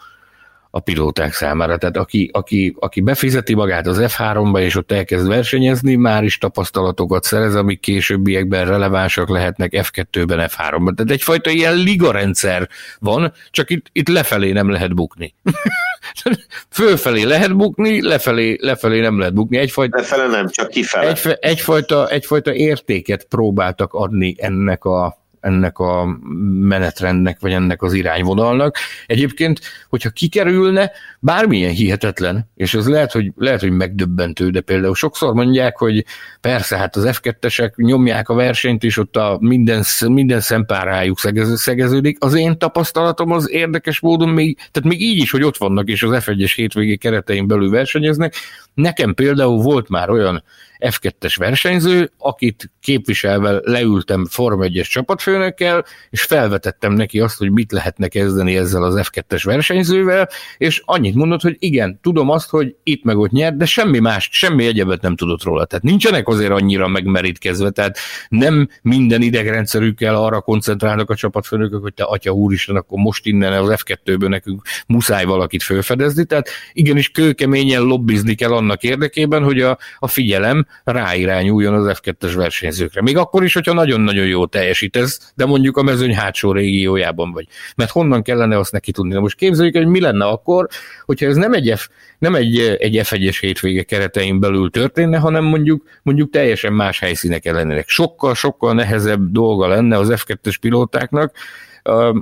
a 0.76 0.80
pilóták 0.80 1.34
számára. 1.34 1.78
Tehát 1.78 1.97
aki, 1.97 2.30
aki, 2.34 2.76
aki 2.80 3.01
befizeti 3.01 3.55
magát 3.55 3.88
az 3.88 3.97
F3-ba, 4.01 4.59
és 4.59 4.76
ott 4.76 4.91
elkezd 4.91 5.28
versenyezni, 5.28 5.95
már 5.95 6.23
is 6.23 6.38
tapasztalatokat 6.38 7.23
szerez, 7.23 7.55
amik 7.55 7.80
későbbiekben 7.80 8.65
relevánsak 8.65 9.30
lehetnek 9.30 9.71
F2-ben, 9.76 10.49
F3-ban. 10.49 10.95
Tehát 10.95 11.11
egyfajta 11.11 11.49
ilyen 11.49 11.76
ligarendszer 11.76 12.69
van, 12.99 13.34
csak 13.51 13.69
itt, 13.69 13.86
itt 13.91 14.07
lefelé 14.07 14.51
nem 14.51 14.69
lehet 14.69 14.95
bukni. 14.95 15.34
Fölfelé 16.69 17.23
lehet 17.23 17.55
bukni, 17.55 18.01
lefelé, 18.01 18.57
lefelé 18.61 18.99
nem 18.99 19.19
lehet 19.19 19.34
bukni. 19.34 19.57
Egyfajta, 19.57 19.97
Lefele 19.97 20.28
nem, 20.28 20.49
csak 20.49 20.69
kifele. 20.69 21.09
Egy, 21.09 21.38
egyfajta, 21.39 22.07
egyfajta 22.07 22.53
értéket 22.53 23.23
próbáltak 23.23 23.93
adni 23.93 24.36
ennek 24.38 24.86
a, 24.86 25.24
ennek 25.45 25.79
a 25.79 26.19
menetrendnek, 26.59 27.39
vagy 27.39 27.51
ennek 27.51 27.81
az 27.81 27.93
irányvonalnak. 27.93 28.77
Egyébként, 29.05 29.59
hogyha 29.89 30.09
kikerülne, 30.09 30.91
bármilyen 31.19 31.71
hihetetlen, 31.71 32.49
és 32.55 32.73
ez 32.73 32.87
lehet, 32.87 33.11
hogy, 33.11 33.31
lehet, 33.37 33.59
hogy 33.59 33.71
megdöbbentő, 33.71 34.49
de 34.49 34.61
például 34.61 34.95
sokszor 34.95 35.33
mondják, 35.33 35.77
hogy 35.77 36.05
persze, 36.41 36.77
hát 36.77 36.95
az 36.95 37.19
F2-esek 37.21 37.75
nyomják 37.75 38.29
a 38.29 38.33
versenyt, 38.33 38.83
és 38.83 38.97
ott 38.97 39.15
a 39.15 39.37
minden, 39.41 39.83
minden 40.07 40.39
szempárájuk 40.39 41.19
szegeződik. 41.55 42.23
Az 42.23 42.33
én 42.33 42.57
tapasztalatom 42.57 43.31
az 43.31 43.49
érdekes 43.51 43.99
módon 43.99 44.29
még, 44.29 44.57
tehát 44.57 44.89
még 44.89 45.01
így 45.01 45.17
is, 45.17 45.31
hogy 45.31 45.43
ott 45.43 45.57
vannak, 45.57 45.87
és 45.87 46.03
az 46.03 46.23
F1-es 46.25 46.53
hétvégi 46.55 46.97
keretein 46.97 47.47
belül 47.47 47.69
versenyeznek. 47.69 48.35
Nekem 48.73 49.13
például 49.13 49.61
volt 49.61 49.89
már 49.89 50.09
olyan 50.09 50.43
F2-es 50.80 51.36
versenyző, 51.38 52.11
akit 52.17 52.71
képviselve 52.82 53.59
leültem 53.63 54.26
Form 54.26 54.61
1-es 54.63 54.89
csapatfőnökkel, 54.89 55.86
és 56.09 56.21
felvetettem 56.21 56.93
neki 56.93 57.19
azt, 57.19 57.38
hogy 57.38 57.51
mit 57.51 57.71
lehetne 57.71 58.07
kezdeni 58.07 58.57
ezzel 58.57 58.84
az 58.84 59.09
F2-es 59.11 59.41
versenyzővel, 59.43 60.30
és 60.57 60.82
annyit 60.86 61.15
mondott, 61.15 61.41
hogy 61.41 61.55
igen, 61.59 61.99
tudom 62.01 62.30
azt, 62.30 62.49
hogy 62.49 62.76
itt 62.84 63.03
meg 63.03 63.17
ott 63.17 63.32
nyert, 63.32 63.57
de 63.57 63.65
semmi 63.65 63.99
más, 63.99 64.30
semmi 64.32 64.65
egyebet 64.65 65.01
nem 65.01 65.15
tudott 65.15 65.43
róla. 65.43 65.65
Tehát 65.65 65.84
nincsenek 65.84 66.28
azért 66.28 66.51
annyira 66.51 66.88
megmerítkezve, 66.88 67.69
tehát 67.69 67.97
nem 68.30 68.69
minden 68.82 69.21
idegrendszerükkel 69.21 70.15
arra 70.15 70.41
koncentrálnak 70.41 71.09
a 71.09 71.15
csapatfőnökök, 71.15 71.82
hogy 71.82 71.93
te 71.93 72.03
atya 72.03 72.32
úristen, 72.32 72.76
akkor 72.76 72.99
most 72.99 73.26
innen 73.26 73.53
az 73.53 73.84
F2-ből 73.86 74.30
nekünk 74.30 74.61
muszáj 74.88 75.26
valakit 75.26 75.63
felfedezni, 75.63 76.26
tehát 76.26 76.49
igenis 76.73 77.09
kőkeményen 77.09 77.82
lobbizni 77.82 78.36
kell 78.36 78.51
annak 78.51 78.84
érdekében, 78.84 79.43
hogy 79.43 79.61
a, 79.61 79.78
a 79.99 80.07
figyelem 80.07 80.64
ráirányuljon 80.84 81.74
az 81.74 81.99
F2-es 82.01 82.34
versenyzőkre. 82.36 83.01
Még 83.01 83.18
akkor 83.18 83.43
is, 83.43 83.53
hogyha 83.53 83.74
nagyon-nagyon 83.74 84.26
jó 84.26 84.45
teljesítesz, 84.45 85.32
de 85.36 85.45
mondjuk 85.45 85.78
a 85.78 85.84
mezőny 85.84 86.16
hátsó 86.16 86.51
régiójában 86.51 87.32
vagy. 87.32 87.47
Mert 87.76 87.91
honnan 87.91 88.22
kellene 88.22 88.57
azt 88.57 88.72
neki 88.72 88.91
tudni? 88.91 89.13
Na 89.13 89.20
most 89.20 89.38
képzeljük, 89.38 89.76
hogy 89.76 89.88
mi 89.88 89.99
lenne 89.99 90.26
akkor, 90.26 90.68
hogyha 91.05 91.26
ez 91.26 91.36
nem 91.36 91.53
egy, 91.53 91.74
F, 91.76 91.88
nem 92.20 92.36
egy, 92.36 92.59
egy 92.59 92.99
F1-es 93.03 93.38
hétvége 93.39 93.84
keretein 93.84 94.39
belül 94.39 94.70
történne, 94.70 95.18
hanem 95.18 95.43
mondjuk, 95.43 95.84
mondjuk 96.03 96.30
teljesen 96.30 96.74
más 96.74 96.99
helyszínek 96.99 97.45
lennének. 97.45 97.88
Sokkal-sokkal 97.88 98.74
nehezebb 98.74 99.32
dolga 99.32 99.68
lenne 99.68 99.97
az 99.97 100.13
F2-es 100.16 100.55
pilótáknak, 100.61 101.36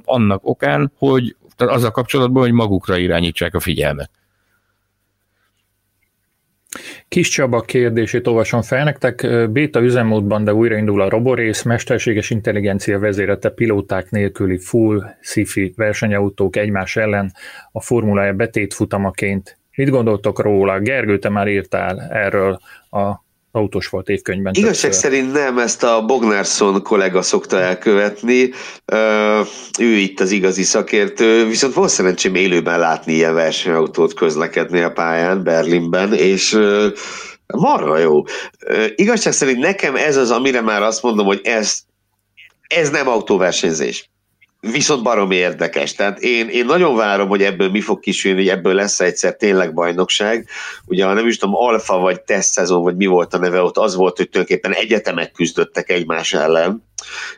annak 0.05 0.39
okán, 0.43 0.91
hogy 0.97 1.35
az 1.57 1.83
a 1.83 1.91
kapcsolatban, 1.91 2.43
hogy 2.43 2.51
magukra 2.51 2.97
irányítsák 2.97 3.55
a 3.55 3.59
figyelmet. 3.59 4.09
Kis 7.07 7.29
Csaba 7.29 7.61
kérdését 7.61 8.27
olvasom 8.27 8.61
fel 8.61 8.83
nektek. 8.83 9.27
Béta 9.49 9.81
üzemmódban, 9.81 10.43
de 10.43 10.53
újraindul 10.53 11.01
a 11.01 11.09
roborész, 11.09 11.61
mesterséges 11.61 12.29
intelligencia 12.29 12.99
vezérete 12.99 13.49
pilóták 13.49 14.09
nélküli 14.09 14.57
full 14.57 15.03
sci 15.21 15.73
versenyautók 15.75 16.55
egymás 16.55 16.95
ellen 16.95 17.33
a 17.71 17.81
formulája 17.81 18.33
betét 18.33 18.73
futamaként. 18.73 19.57
Mit 19.75 19.89
gondoltok 19.89 20.41
róla? 20.41 20.79
Gergő, 20.79 21.19
te 21.19 21.29
már 21.29 21.47
írtál 21.47 22.01
erről 22.11 22.59
a 22.89 23.22
autós 23.55 23.87
volt 23.87 24.09
évkönyvben. 24.09 24.53
Igazság 24.55 24.91
többször. 24.91 25.11
szerint 25.11 25.33
nem, 25.33 25.57
ezt 25.57 25.83
a 25.83 26.05
Bognárszon 26.05 26.83
kollega 26.83 27.21
szokta 27.21 27.59
elkövetni. 27.59 28.49
Ő 29.79 29.95
itt 29.95 30.19
az 30.19 30.31
igazi 30.31 30.63
szakértő, 30.63 31.45
viszont 31.45 31.73
volt 31.73 31.89
szerencsém 31.89 32.35
élőben 32.35 32.79
látni 32.79 33.13
ilyen 33.13 33.33
versenyautót 33.33 34.13
közlekedni 34.13 34.81
a 34.81 34.91
pályán 34.91 35.43
Berlinben, 35.43 36.13
és 36.13 36.59
marha 37.53 37.97
jó. 37.97 38.23
Igazság 38.95 39.33
szerint 39.33 39.59
nekem 39.59 39.95
ez 39.95 40.17
az, 40.17 40.31
amire 40.31 40.61
már 40.61 40.81
azt 40.81 41.03
mondom, 41.03 41.25
hogy 41.25 41.41
ezt 41.43 41.79
ez 42.67 42.89
nem 42.89 43.07
autóversenyzés. 43.07 44.09
Viszont 44.71 45.03
baromi 45.03 45.35
érdekes. 45.35 45.93
Tehát 45.93 46.19
én, 46.19 46.49
én 46.49 46.65
nagyon 46.65 46.95
várom, 46.95 47.27
hogy 47.27 47.43
ebből 47.43 47.69
mi 47.69 47.81
fog 47.81 47.99
kisülni, 47.99 48.37
hogy 48.37 48.49
ebből 48.49 48.73
lesz 48.73 48.99
egyszer 48.99 49.35
tényleg 49.35 49.73
bajnokság. 49.73 50.47
Ugye, 50.85 51.05
ha 51.05 51.13
nem 51.13 51.27
is 51.27 51.37
tudom, 51.37 51.55
alfa 51.55 51.97
vagy 51.97 52.21
teszt 52.21 52.51
szezon, 52.51 52.83
vagy 52.83 52.95
mi 52.95 53.05
volt 53.05 53.33
a 53.33 53.37
neve 53.37 53.61
ott, 53.61 53.77
az 53.77 53.95
volt, 53.95 54.17
hogy 54.17 54.29
tulajdonképpen 54.29 54.73
egyetemek 54.73 55.31
küzdöttek 55.31 55.89
egymás 55.89 56.33
ellen. 56.33 56.83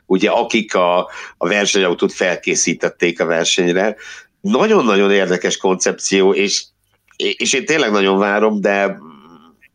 Ugye, 0.05 0.29
akik 0.29 0.75
a, 0.75 0.97
a 1.37 1.47
versenyautót 1.47 2.13
felkészítették 2.13 3.19
a 3.19 3.25
versenyre. 3.25 3.95
Nagyon-nagyon 4.41 5.11
érdekes 5.11 5.57
koncepció, 5.57 6.33
és, 6.33 6.63
és 7.15 7.53
én 7.53 7.65
tényleg 7.65 7.91
nagyon 7.91 8.17
várom, 8.17 8.61
de, 8.61 8.97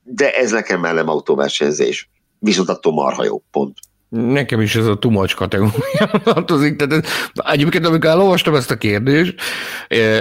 de 0.03 0.35
ez 0.35 0.51
nekem 0.51 0.81
már 0.81 0.95
nem 0.95 1.09
autóversenyzés. 1.09 2.09
Viszont 2.39 2.69
attól 2.69 2.93
marha 2.93 3.25
jó, 3.25 3.43
pont. 3.51 3.79
Nekem 4.11 4.61
is 4.61 4.75
ez 4.75 4.87
a 4.87 4.99
tumacs 4.99 5.35
kategória 5.35 6.11
tartozik. 6.25 6.77
Tehát 6.77 7.07
egyébként, 7.35 7.87
amikor 7.87 8.11
elolvastam 8.11 8.55
ezt 8.55 8.71
a 8.71 8.77
kérdést, 8.77 9.35
eh, 9.89 10.21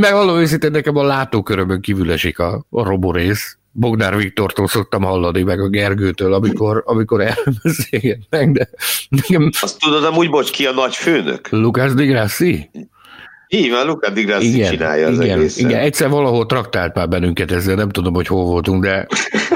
megvallom 0.00 0.38
őszintén, 0.38 0.70
nekem 0.70 0.96
a 0.96 1.02
látókörömön 1.02 1.80
kívül 1.80 2.12
esik 2.12 2.38
a, 2.38 2.66
a 2.70 2.84
roborész. 2.84 3.56
Bognár 3.70 4.16
Viktortól 4.16 4.68
szoktam 4.68 5.02
hallani, 5.02 5.42
meg 5.42 5.60
a 5.60 5.68
Gergőtől, 5.68 6.32
amikor, 6.32 6.82
amikor 6.86 7.20
elbeszélgetnek, 7.20 8.50
de 8.50 8.68
nekem... 9.08 9.50
Azt 9.60 9.78
tudod 9.78 10.04
amúgy, 10.04 10.30
bocs, 10.30 10.50
ki 10.50 10.66
a 10.66 10.72
nagy 10.72 10.94
főnök? 10.94 11.48
Lukács 11.50 11.92
Grassi? 11.92 12.70
Így 13.48 13.70
van, 13.70 13.86
Luca 13.86 14.10
Di 14.10 14.22
Grassi 14.22 14.54
igen, 14.54 14.70
csinálja 14.70 15.06
az 15.06 15.20
igen, 15.20 15.38
egészen. 15.38 15.68
Igen, 15.68 15.80
egyszer 15.80 16.08
valahol 16.08 16.46
traktált 16.46 16.94
már 16.94 17.08
bennünket 17.08 17.50
ezzel, 17.50 17.74
nem 17.74 17.88
tudom, 17.88 18.14
hogy 18.14 18.26
hol 18.26 18.44
voltunk, 18.44 18.82
de 18.82 19.06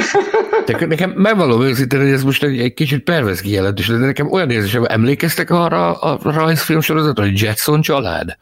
de 0.67 0.87
nekem 0.87 1.11
megvalom 1.11 1.63
őszintén, 1.63 2.01
hogy 2.01 2.11
ez 2.11 2.23
most 2.23 2.43
egy, 2.43 2.61
egy 2.61 2.75
kicsit 2.75 3.05
pervez 3.05 3.41
kijelentés, 3.41 3.87
de 3.87 3.97
nekem 3.97 4.33
olyan 4.33 4.51
érzésem, 4.51 4.85
emlékeztek 4.89 5.51
arra 5.51 5.93
a 5.93 6.19
rajzfilm 6.23 6.81
sorozatra, 6.81 7.25
hogy 7.25 7.41
Jetson 7.41 7.81
család? 7.81 8.37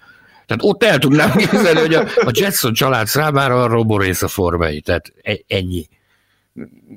Tehát 0.47 0.63
ott 0.63 0.85
el 0.85 0.99
tudnám 0.99 1.31
képzelni, 1.37 1.81
hogy 1.81 1.95
a, 1.95 2.01
a 2.15 2.31
Jetson 2.33 2.73
család 2.73 3.07
számára 3.07 3.63
a 3.63 3.67
roborész 3.67 4.23
a 4.23 4.29
formai, 4.29 4.81
tehát 4.81 5.13
e, 5.23 5.39
ennyi. 5.47 5.89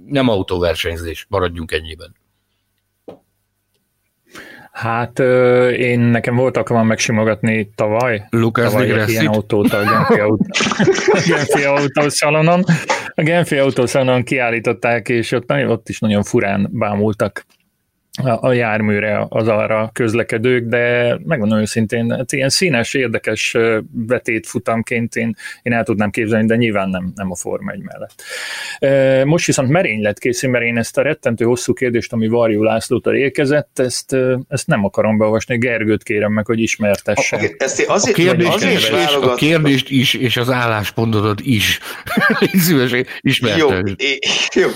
Nem 0.05 0.29
autóversenyzés, 0.29 1.25
maradjunk 1.29 1.71
ennyiben. 1.71 2.15
Hát 4.81 5.19
én 5.77 5.99
nekem 5.99 6.35
volt 6.35 6.57
alkalmam 6.57 6.87
megsimogatni 6.87 7.71
tavaly. 7.75 8.23
Lucas 8.29 8.65
tavaly 8.71 9.01
egy 9.01 9.09
ilyen 9.09 9.25
autót 9.25 9.73
a 9.73 9.83
Genfi, 9.83 10.19
autó, 10.19 10.47
Genfi 11.27 11.63
autószalonon. 11.63 12.63
A 13.15 13.21
Genfi 13.21 13.57
autószalonon 13.57 14.23
kiállították, 14.23 15.09
és 15.09 15.31
ott, 15.31 15.51
ott 15.51 15.89
is 15.89 15.99
nagyon 15.99 16.23
furán 16.23 16.67
bámultak 16.71 17.45
a, 18.23 18.47
a 18.47 18.53
járműre 18.53 19.25
az 19.29 19.47
arra 19.47 19.89
közlekedők, 19.93 20.65
de 20.65 21.17
megmondom 21.25 21.59
őszintén, 21.59 22.11
hát 22.11 22.31
ilyen 22.31 22.49
színes, 22.49 22.93
érdekes 22.93 23.57
futamként 24.43 25.15
én, 25.15 25.35
én 25.61 25.73
el 25.73 25.83
tudnám 25.83 26.09
képzelni, 26.09 26.45
de 26.45 26.55
nyilván 26.55 26.89
nem, 26.89 27.11
nem 27.15 27.31
a 27.31 27.35
Forma 27.35 27.71
1 27.71 27.81
mellett. 27.81 28.23
Most 29.25 29.45
viszont 29.45 29.69
merény 29.69 30.01
lett 30.01 30.19
készül, 30.19 30.49
mert 30.49 30.63
én 30.63 30.77
ezt 30.77 30.97
a 30.97 31.01
rettentő 31.01 31.45
hosszú 31.45 31.73
kérdést, 31.73 32.13
ami 32.13 32.27
Varjú 32.27 32.63
Lászlótól 32.63 33.15
érkezett, 33.15 33.79
ezt, 33.79 34.15
ezt 34.47 34.67
nem 34.67 34.85
akarom 34.85 35.17
beolvasni. 35.17 35.57
Gergőt 35.57 36.03
kérem 36.03 36.31
meg, 36.31 36.45
hogy 36.45 36.59
ismertesse. 36.59 37.35
Okay, 37.35 37.55
ezt 37.57 37.85
azért, 37.87 38.17
a, 38.17 38.21
kérdést 38.21 38.53
azért 38.53 38.77
is, 38.77 38.89
és 38.89 39.15
a 39.21 39.33
kérdést 39.33 39.89
is, 39.89 40.13
és 40.13 40.37
az 40.37 40.49
álláspontodat 40.49 41.39
is. 41.41 41.79
Szívesen 42.65 43.05
ismertem. 43.21 43.85
Jó, 43.87 44.61
jó, 44.61 44.69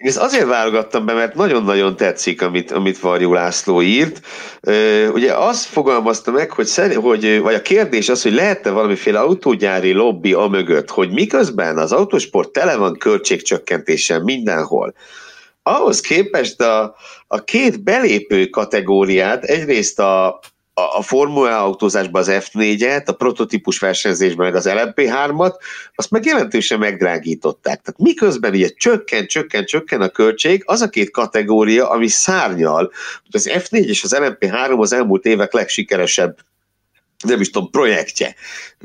én 0.00 0.08
ezt 0.08 0.18
azért 0.18 0.46
válogattam 0.46 1.06
be, 1.06 1.12
mert 1.12 1.34
nagyon-nagyon 1.34 1.96
tetszik, 1.96 2.42
amit, 2.42 2.70
amit 2.70 2.98
Varjú 2.98 3.32
László 3.32 3.82
írt. 3.82 4.20
Ugye 5.12 5.34
azt 5.34 5.64
fogalmazta 5.64 6.30
meg, 6.30 6.50
hogy, 6.50 6.66
szer, 6.66 6.94
hogy 6.94 7.40
vagy 7.40 7.54
a 7.54 7.62
kérdés 7.62 8.08
az, 8.08 8.22
hogy 8.22 8.32
lehet-e 8.32 8.70
valamiféle 8.70 9.18
autógyári 9.18 9.92
lobby 9.92 10.32
a 10.32 10.46
mögött, 10.46 10.90
hogy 10.90 11.10
miközben 11.10 11.78
az 11.78 11.92
autósport 11.92 12.52
tele 12.52 12.76
van 12.76 12.98
költségcsökkentéssel 12.98 14.20
mindenhol, 14.22 14.94
ahhoz 15.62 16.00
képest 16.00 16.60
a, 16.60 16.94
a 17.26 17.44
két 17.44 17.82
belépő 17.82 18.46
kategóriát, 18.46 19.44
egyrészt 19.44 19.98
a, 19.98 20.40
a, 20.98 21.02
Formula 21.02 21.62
autózásban 21.64 22.20
az 22.20 22.28
F4-et, 22.30 23.06
a 23.06 23.12
prototípus 23.12 23.78
versenyzésben 23.78 24.46
meg 24.46 24.54
az 24.54 24.68
LMP3-at, 24.68 25.54
azt 25.94 26.10
meg 26.10 26.24
jelentősen 26.24 26.78
megdrágították. 26.78 27.80
Tehát 27.80 28.00
miközben 28.00 28.52
ugye 28.52 28.68
csökken, 28.68 29.26
csökken, 29.26 29.64
csökken 29.64 30.00
a 30.00 30.08
költség, 30.08 30.62
az 30.66 30.80
a 30.80 30.88
két 30.88 31.10
kategória, 31.10 31.90
ami 31.90 32.08
szárnyal, 32.08 32.92
hogy 33.22 33.34
az 33.34 33.50
F4 33.52 33.84
és 33.84 34.02
az 34.02 34.16
LMP3 34.18 34.78
az 34.78 34.92
elmúlt 34.92 35.24
évek 35.24 35.52
legsikeresebb 35.52 36.36
nem 37.26 37.40
is 37.40 37.50
tudom, 37.50 37.70
projektje. 37.70 38.34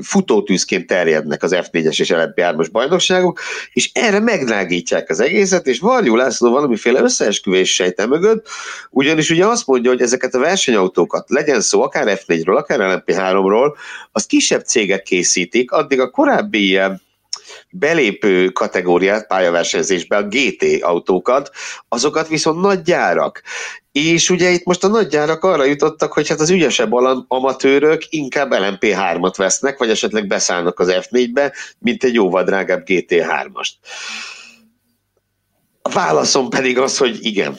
Futótűzként 0.02 0.88
terjednek 0.88 1.44
az 1.44 1.56
F4-es 1.56 2.00
és 2.00 2.12
LMP3-as 2.14 2.68
bajnokságok, 2.72 3.40
és 3.74 3.90
erre 3.94 4.20
megdrágítják 4.20 5.10
az 5.10 5.20
egészet, 5.20 5.68
és 5.68 5.80
Varjú 5.80 6.16
László 6.16 6.52
valamiféle 6.52 7.02
összeesküvés 7.02 7.74
sejte 7.74 8.06
mögött, 8.06 8.48
ugyanis 8.90 9.30
ugye 9.30 9.46
azt 9.46 9.68
mondja, 9.68 9.90
hogy 9.90 10.02
ezeket 10.02 10.34
a 10.34 10.40
versenyautókat, 10.40 11.30
legyen 11.30 11.62
szó 11.62 11.82
akár 11.82 12.20
F4-ről, 12.26 12.56
akár 12.56 12.80
LMP3-ról, 12.82 13.76
azt 14.12 14.28
kisebb 14.28 14.64
cégek 14.64 15.04
készítik, 15.04 15.72
addig 15.72 16.00
a 16.00 16.10
korábbi 16.10 16.68
ilyen 16.68 17.02
belépő 17.70 18.50
kategóriát 18.50 19.28
pályaversenyzésbe, 19.28 20.18
a 20.18 20.28
GT 20.28 20.84
autókat, 20.84 21.52
azokat 21.90 22.28
viszont 22.28 22.62
nagy 22.62 22.82
gyárak. 22.82 23.42
És 23.92 24.30
ugye 24.30 24.50
itt 24.50 24.64
most 24.66 24.84
a 24.84 24.88
nagy 24.88 25.08
gyárak 25.08 25.44
arra 25.44 25.64
jutottak, 25.64 26.14
hogy 26.14 26.28
hát 26.28 26.40
az 26.40 26.50
ügyesebb 26.50 26.94
amatőrök 27.28 28.02
inkább 28.10 28.52
LMP3-at 28.52 29.34
vesznek, 29.38 29.78
vagy 29.78 29.90
esetleg 29.90 30.28
beszállnak 30.28 30.80
az 30.80 30.88
F4-be, 30.92 31.54
mint 31.80 32.04
egy 32.04 32.14
jóval 32.14 32.44
drágább 32.44 32.84
GT3-ast. 32.86 33.72
A 35.82 35.90
válaszom 35.90 36.50
pedig 36.50 36.80
az, 36.80 36.98
hogy 36.98 37.18
igen, 37.22 37.58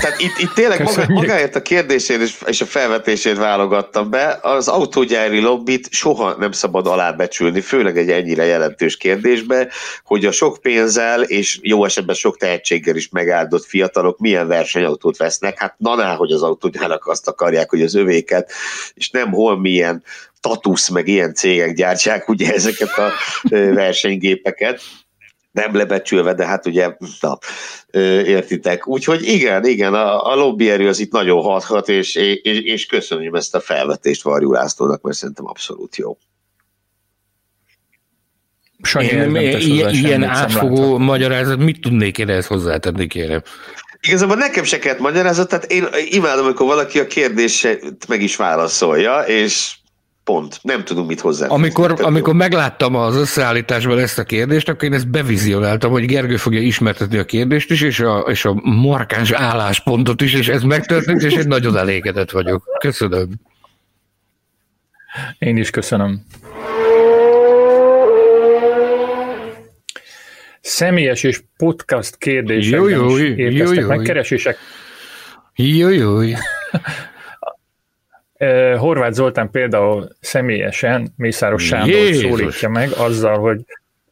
tehát 0.00 0.20
itt, 0.20 0.38
itt 0.38 0.52
tényleg 0.54 0.82
maga, 0.82 1.04
magáért 1.08 1.54
a 1.54 1.62
kérdését 1.62 2.20
és, 2.20 2.36
és 2.46 2.60
a 2.60 2.66
felvetését 2.66 3.36
válogattam 3.36 4.10
be. 4.10 4.38
Az 4.42 4.68
autógyári 4.68 5.40
lobbit 5.40 5.88
soha 5.90 6.36
nem 6.38 6.52
szabad 6.52 6.86
alábecsülni, 6.86 7.60
főleg 7.60 7.98
egy 7.98 8.10
ennyire 8.10 8.44
jelentős 8.44 8.96
kérdésbe, 8.96 9.68
hogy 10.04 10.24
a 10.24 10.32
sok 10.32 10.58
pénzzel 10.60 11.22
és 11.22 11.58
jó 11.62 11.84
esetben 11.84 12.14
sok 12.14 12.36
tehetséggel 12.36 12.96
is 12.96 13.08
megáldott 13.08 13.64
fiatalok 13.64 14.18
milyen 14.18 14.46
versenyautót 14.46 15.16
vesznek. 15.16 15.58
Hát 15.58 15.74
naná, 15.78 16.14
hogy 16.14 16.32
az 16.32 16.42
autógyárak 16.42 17.06
azt 17.06 17.28
akarják, 17.28 17.70
hogy 17.70 17.82
az 17.82 17.94
övéket, 17.94 18.52
és 18.94 19.10
nem 19.10 19.30
hol 19.30 19.60
milyen 19.60 20.02
Tatusz, 20.40 20.88
meg 20.88 21.08
ilyen 21.08 21.34
cégek 21.34 21.74
gyártják 21.74 22.28
ugye 22.28 22.52
ezeket 22.52 22.98
a 22.98 23.12
versenygépeket 23.50 24.80
nem 25.54 25.76
lebecsülve, 25.76 26.34
de 26.34 26.46
hát 26.46 26.66
ugye, 26.66 26.96
na, 27.20 27.38
értitek. 28.24 28.88
Úgyhogy 28.88 29.22
igen, 29.22 29.64
igen, 29.64 29.94
a, 29.94 30.30
a 30.30 30.34
lobbyerő 30.34 30.88
az 30.88 30.98
itt 30.98 31.12
nagyon 31.12 31.42
hathat, 31.42 31.88
és, 31.88 32.14
és, 32.14 32.60
és 32.60 32.86
köszönöm 32.86 33.34
ezt 33.34 33.54
a 33.54 33.60
felvetést 33.60 34.22
Varjú 34.22 34.52
Lászlónak, 34.52 35.02
mert 35.02 35.16
szerintem 35.16 35.46
abszolút 35.46 35.96
jó. 35.96 36.18
Sanyi, 38.82 39.06
én, 39.06 39.36
ilyen, 39.58 39.90
ilyen 39.90 40.22
átfogó 40.22 40.98
magyarázat, 40.98 41.58
mit 41.58 41.80
tudnék 41.80 42.18
én 42.18 42.28
ehhez 42.28 42.46
hozzátenni, 42.46 43.06
kérem? 43.06 43.42
Igazából 44.00 44.36
nekem 44.36 44.64
se 44.64 44.78
kellett 44.78 45.00
magyarázat, 45.00 45.48
tehát 45.48 45.64
én 45.64 45.86
imádom, 46.10 46.44
amikor 46.44 46.66
valaki 46.66 46.98
a 46.98 47.06
kérdést 47.06 47.78
meg 48.08 48.22
is 48.22 48.36
válaszolja, 48.36 49.20
és 49.20 49.76
Pont. 50.24 50.58
Nem 50.62 50.84
tudunk 50.84 51.08
mit 51.08 51.20
hozzá. 51.20 51.46
Amikor, 51.46 51.94
amikor 52.02 52.34
megláttam 52.34 52.94
az 52.94 53.16
összeállításban 53.16 53.98
ezt 53.98 54.18
a 54.18 54.24
kérdést, 54.24 54.68
akkor 54.68 54.84
én 54.84 54.92
ezt 54.92 55.08
bevizionáltam, 55.08 55.90
hogy 55.90 56.06
Gergő 56.06 56.36
fogja 56.36 56.60
ismertetni 56.60 57.18
a 57.18 57.24
kérdést 57.24 57.70
is, 57.70 57.80
és 57.80 58.00
a, 58.00 58.18
és 58.18 58.44
a 58.44 58.54
markáns 58.62 59.30
álláspontot 59.30 60.20
is, 60.20 60.34
és 60.34 60.48
ez 60.48 60.62
megtörtént, 60.62 61.22
és 61.22 61.32
én 61.32 61.46
nagyon 61.46 61.76
elégedett 61.76 62.30
vagyok. 62.30 62.64
Köszönöm. 62.78 63.28
Én 65.38 65.56
is 65.56 65.70
köszönöm. 65.70 66.24
Személyes 70.60 71.22
és 71.22 71.42
podcast 71.56 72.16
kérdések 72.16 72.78
jó, 72.78 72.88
jó, 72.88 73.16
jó, 73.16 73.72
jó, 73.72 73.86
megkeresések. 73.86 74.56
Jó, 75.54 76.20
Horváth 78.78 79.12
Zoltán 79.12 79.50
például 79.50 80.08
személyesen 80.20 81.12
Mészáros 81.16 81.66
Sándor 81.66 82.14
szólítja 82.14 82.68
meg 82.68 82.90
azzal, 82.90 83.38
hogy 83.38 83.64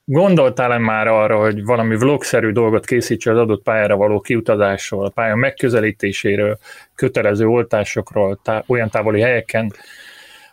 gondoltál-e 0.04 0.78
már 0.78 1.06
arra, 1.06 1.38
hogy 1.38 1.64
valami 1.64 1.96
vlogszerű 1.96 2.50
dolgot 2.50 2.86
készítse 2.86 3.30
az 3.30 3.38
adott 3.38 3.62
pályára 3.62 3.96
való 3.96 4.20
kiutazásról, 4.20 5.04
a 5.04 5.08
pálya 5.08 5.34
megközelítéséről, 5.34 6.58
kötelező 6.94 7.46
oltásokról, 7.46 8.40
tá- 8.42 8.64
olyan 8.66 8.90
távoli 8.90 9.20
helyeken, 9.20 9.72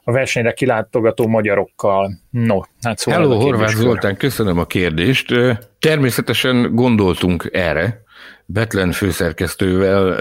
a 0.03 0.11
versenyre 0.11 0.53
kilátogató 0.53 1.27
magyarokkal. 1.27 2.11
No, 2.29 2.59
hát 2.81 2.97
szóval 2.97 3.21
Hello, 3.21 3.39
Horváth 3.39 3.75
Zoltán, 3.75 4.17
köszönöm 4.17 4.59
a 4.59 4.65
kérdést. 4.65 5.33
Természetesen 5.79 6.75
gondoltunk 6.75 7.49
erre, 7.53 8.03
Betlen 8.45 8.91
főszerkesztővel 8.91 10.15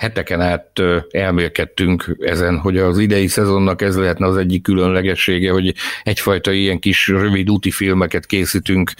heteken 0.00 0.40
át 0.40 0.82
elmélkedtünk 1.10 2.16
ezen, 2.18 2.58
hogy 2.58 2.78
az 2.78 2.98
idei 2.98 3.26
szezonnak 3.26 3.82
ez 3.82 3.96
lehetne 3.96 4.26
az 4.26 4.36
egyik 4.36 4.62
különlegessége, 4.62 5.50
hogy 5.50 5.74
egyfajta 6.02 6.52
ilyen 6.52 6.78
kis 6.78 7.08
rövid 7.08 7.50
úti 7.50 7.70
filmeket 7.70 8.26
készítünk 8.26 8.92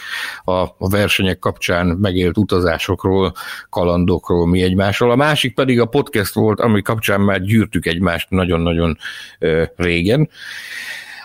a, 0.45 0.53
a 0.53 0.89
versenyek 0.89 1.39
kapcsán 1.39 1.87
megélt 1.87 2.39
utazásokról, 2.39 3.33
kalandokról, 3.71 4.47
mi 4.47 4.63
egymásról. 4.63 5.11
A 5.11 5.17
másik 5.17 5.55
pedig 5.55 5.81
a 5.81 5.85
podcast 5.85 6.35
volt, 6.35 6.61
ami 6.61 6.83
kapcsán 6.83 7.21
már 7.21 7.43
gyűrtük 7.43 7.87
egymást 7.87 8.31
nagyon-nagyon 8.31 8.99
régen. 9.77 10.29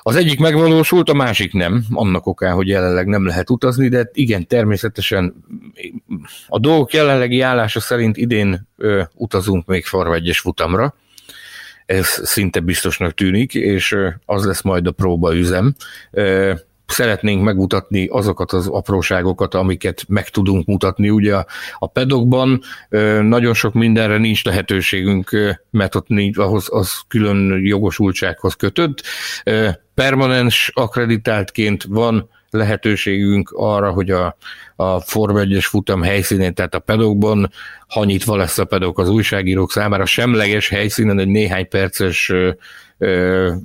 Az 0.08 0.16
egyik 0.16 0.39
megvalósult, 0.39 1.10
a 1.10 1.14
másik 1.14 1.53
nem, 1.53 1.84
annak 1.91 2.26
okán, 2.26 2.53
hogy 2.53 2.68
jelenleg 2.68 3.08
nem 3.08 3.26
lehet 3.26 3.49
utazni, 3.49 3.88
de 3.88 4.10
igen, 4.14 4.47
természetesen 4.47 5.34
a 6.47 6.60
dolgok 6.60 6.93
jelenlegi 6.93 7.41
állása 7.41 7.80
szerint 7.80 8.18
idén 8.18 8.68
ö, 8.78 9.03
utazunk 9.14 9.66
még 9.66 9.86
farvegyes 9.86 10.39
futamra, 10.39 10.95
ez 11.86 12.08
szinte 12.24 12.60
biztosnak 12.60 13.14
tűnik, 13.14 13.53
és 13.53 13.98
az 14.26 14.45
lesz 14.45 14.61
majd 14.61 14.88
a 14.88 14.91
próbaüzem 14.91 15.76
szeretnénk 16.88 17.44
megmutatni 17.44 18.07
azokat 18.07 18.52
az 18.52 18.68
apróságokat, 18.68 19.53
amiket 19.53 20.03
meg 20.07 20.30
tudunk 20.30 20.66
mutatni. 20.66 21.10
Ugye 21.10 21.36
a, 21.80 21.88
pedokban 21.88 22.62
nagyon 23.22 23.53
sok 23.53 23.74
mindenre 23.74 24.18
nincs 24.18 24.44
lehetőségünk, 24.44 25.57
mert 25.72 25.95
ott 25.95 26.07
nincs, 26.07 26.38
ahhoz 26.38 26.68
az 26.70 27.02
külön 27.07 27.66
jogosultsághoz 27.66 28.53
kötött. 28.53 29.03
Permanens 29.94 30.72
akreditáltként 30.74 31.84
van 31.84 32.30
lehetőségünk 32.49 33.52
arra, 33.53 33.91
hogy 33.91 34.12
a, 34.12 34.38
a 34.76 34.99
Forma 34.99 35.40
1-es 35.44 35.66
futam 35.68 36.02
helyszínén, 36.02 36.53
tehát 36.53 36.76
a 36.76 36.80
pedokban, 36.80 37.52
ha 37.88 38.06
nyitva 38.06 38.36
lesz 38.36 38.57
a 38.57 38.66
pedok 38.66 38.99
az 38.99 39.10
újságírók 39.10 39.72
számára, 39.72 40.06
semleges 40.06 40.70
helyszínen 40.70 41.20
egy 41.20 41.28
néhány 41.28 41.68
perces 41.68 42.32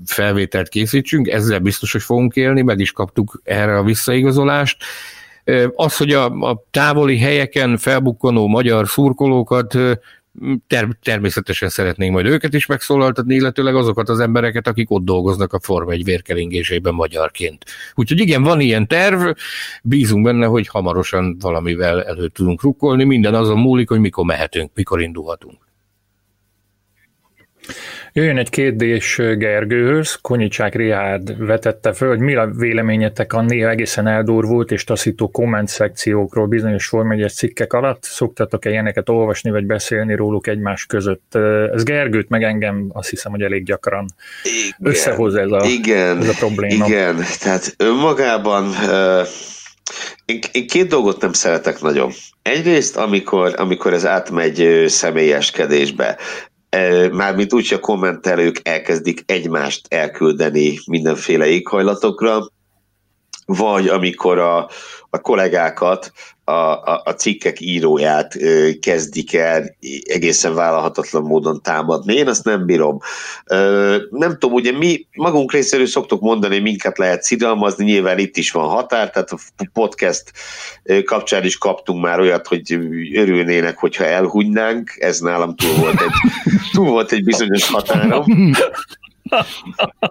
felvételt 0.07 0.69
készítsünk, 0.69 1.29
ezzel 1.29 1.59
biztos, 1.59 1.93
hogy 1.93 2.03
fogunk 2.03 2.37
élni, 2.37 2.63
meg 2.63 2.81
is 2.81 2.93
kaptuk 2.93 3.41
erre 3.45 3.77
a 3.77 3.83
visszaigazolást. 3.83 4.77
Az, 5.75 5.97
hogy 5.97 6.13
a, 6.13 6.25
a 6.25 6.65
távoli 6.71 7.19
helyeken 7.19 7.77
felbukkanó 7.77 8.47
magyar 8.47 8.89
szurkolókat 8.89 9.79
ter- 10.67 10.99
természetesen 11.03 11.69
szeretnénk 11.69 12.13
majd 12.13 12.27
őket 12.27 12.55
is 12.55 12.67
megszólaltatni, 12.67 13.35
illetőleg 13.35 13.75
azokat 13.75 14.09
az 14.09 14.21
embereket, 14.21 14.67
akik 14.67 14.91
ott 14.91 15.05
dolgoznak 15.05 15.53
a 15.53 15.61
Forma 15.61 15.93
egy 15.93 16.05
vérkelingésében 16.05 16.95
magyarként. 16.95 17.65
Úgyhogy 17.95 18.21
igen, 18.21 18.43
van 18.43 18.61
ilyen 18.61 18.87
terv, 18.87 19.31
bízunk 19.83 20.25
benne, 20.25 20.47
hogy 20.47 20.69
hamarosan 20.69 21.37
valamivel 21.41 22.05
elő 22.05 22.29
tudunk 22.29 22.63
rukkolni, 22.63 23.05
minden 23.05 23.35
azon 23.35 23.59
múlik, 23.59 23.89
hogy 23.89 24.01
mikor 24.01 24.25
mehetünk, 24.25 24.71
mikor 24.75 25.01
indulhatunk. 25.01 25.69
Jöjjön 28.13 28.39
egy 28.39 28.49
kérdés 28.49 29.17
Gergőhöz, 29.17 30.15
Konyicsák 30.15 30.75
Rihárd 30.75 31.47
vetette 31.47 31.93
föl, 31.93 32.09
hogy 32.09 32.19
mi 32.19 32.35
a 32.35 32.47
véleményetek 32.47 33.33
a 33.33 33.43
néha 33.43 33.69
egészen 33.69 34.07
eldurvult 34.07 34.71
és 34.71 34.85
taszító 34.85 35.31
komment 35.31 35.69
szekciókról 35.69 36.47
bizonyos 36.47 36.87
Form 36.87 37.27
cikkek 37.27 37.73
alatt? 37.73 38.03
Szoktatok-e 38.03 38.71
ilyeneket 38.71 39.09
olvasni 39.09 39.51
vagy 39.51 39.67
beszélni 39.67 40.15
róluk 40.15 40.47
egymás 40.47 40.87
között? 40.87 41.35
Ez 41.73 41.83
Gergőt 41.83 42.29
meg 42.29 42.43
engem 42.43 42.91
azt 42.93 43.09
hiszem, 43.11 43.33
hogy 43.33 43.43
elég 43.43 43.65
gyakran 43.65 44.07
igen, 44.43 44.93
összehoz 44.93 45.35
ez 45.35 45.51
a, 45.51 45.65
igen, 45.65 46.19
ez 46.19 46.29
a 46.29 46.35
probléma. 46.39 46.87
Igen, 46.87 47.17
tehát 47.41 47.75
önmagában 47.79 48.69
uh... 48.69 49.27
Én, 50.25 50.39
én 50.53 50.67
két 50.67 50.89
dolgot 50.89 51.21
nem 51.21 51.33
szeretek 51.33 51.81
nagyon. 51.81 52.11
Egyrészt, 52.43 52.97
amikor, 52.97 53.55
amikor 53.57 53.93
ez 53.93 54.07
átmegy 54.07 54.85
személyeskedésbe 54.87 56.19
mármint 57.13 57.53
úgy, 57.53 57.69
hogy 57.69 57.79
a 57.79 57.81
kommentelők 57.81 58.61
elkezdik 58.63 59.23
egymást 59.27 59.87
elküldeni 59.89 60.79
mindenféle 60.87 61.47
éghajlatokra, 61.47 62.47
vagy 63.47 63.89
amikor 63.89 64.39
a, 64.39 64.69
a 65.11 65.19
kollégákat, 65.19 66.13
a, 66.45 66.53
a, 66.53 67.03
a 67.05 67.11
cikkek 67.11 67.61
íróját 67.61 68.37
kezdik 68.81 69.35
el 69.35 69.77
egészen 70.03 70.55
vállalhatatlan 70.55 71.23
módon 71.23 71.63
támadni. 71.63 72.15
Én 72.15 72.29
azt 72.29 72.45
nem 72.45 72.67
bírom. 72.67 72.99
Nem 74.11 74.39
tudom, 74.39 74.53
ugye 74.53 74.73
mi 74.73 75.07
magunk 75.13 75.53
részéről 75.53 75.87
szoktuk 75.87 76.21
mondani, 76.21 76.55
hogy 76.55 76.63
minket 76.63 76.99
lehet 76.99 77.23
szidalmazni, 77.23 77.85
nyilván 77.85 78.19
itt 78.19 78.37
is 78.37 78.51
van 78.51 78.69
határ, 78.69 79.11
tehát 79.11 79.31
a 79.31 79.39
podcast 79.73 80.33
kapcsán 81.05 81.45
is 81.45 81.59
kaptunk 81.59 82.03
már 82.03 82.21
olyat, 82.21 82.47
hogy 82.47 82.79
örülnének, 83.15 83.79
hogyha 83.79 84.05
elhúgynánk, 84.05 84.97
ez 84.99 85.21
nálam 85.21 85.55
túl 85.55 85.75
volt 85.75 86.01
egy, 86.01 86.13
túl 86.73 86.89
volt 86.89 87.13
egy 87.13 87.25
bizonyos 87.25 87.69
határom. 87.69 88.25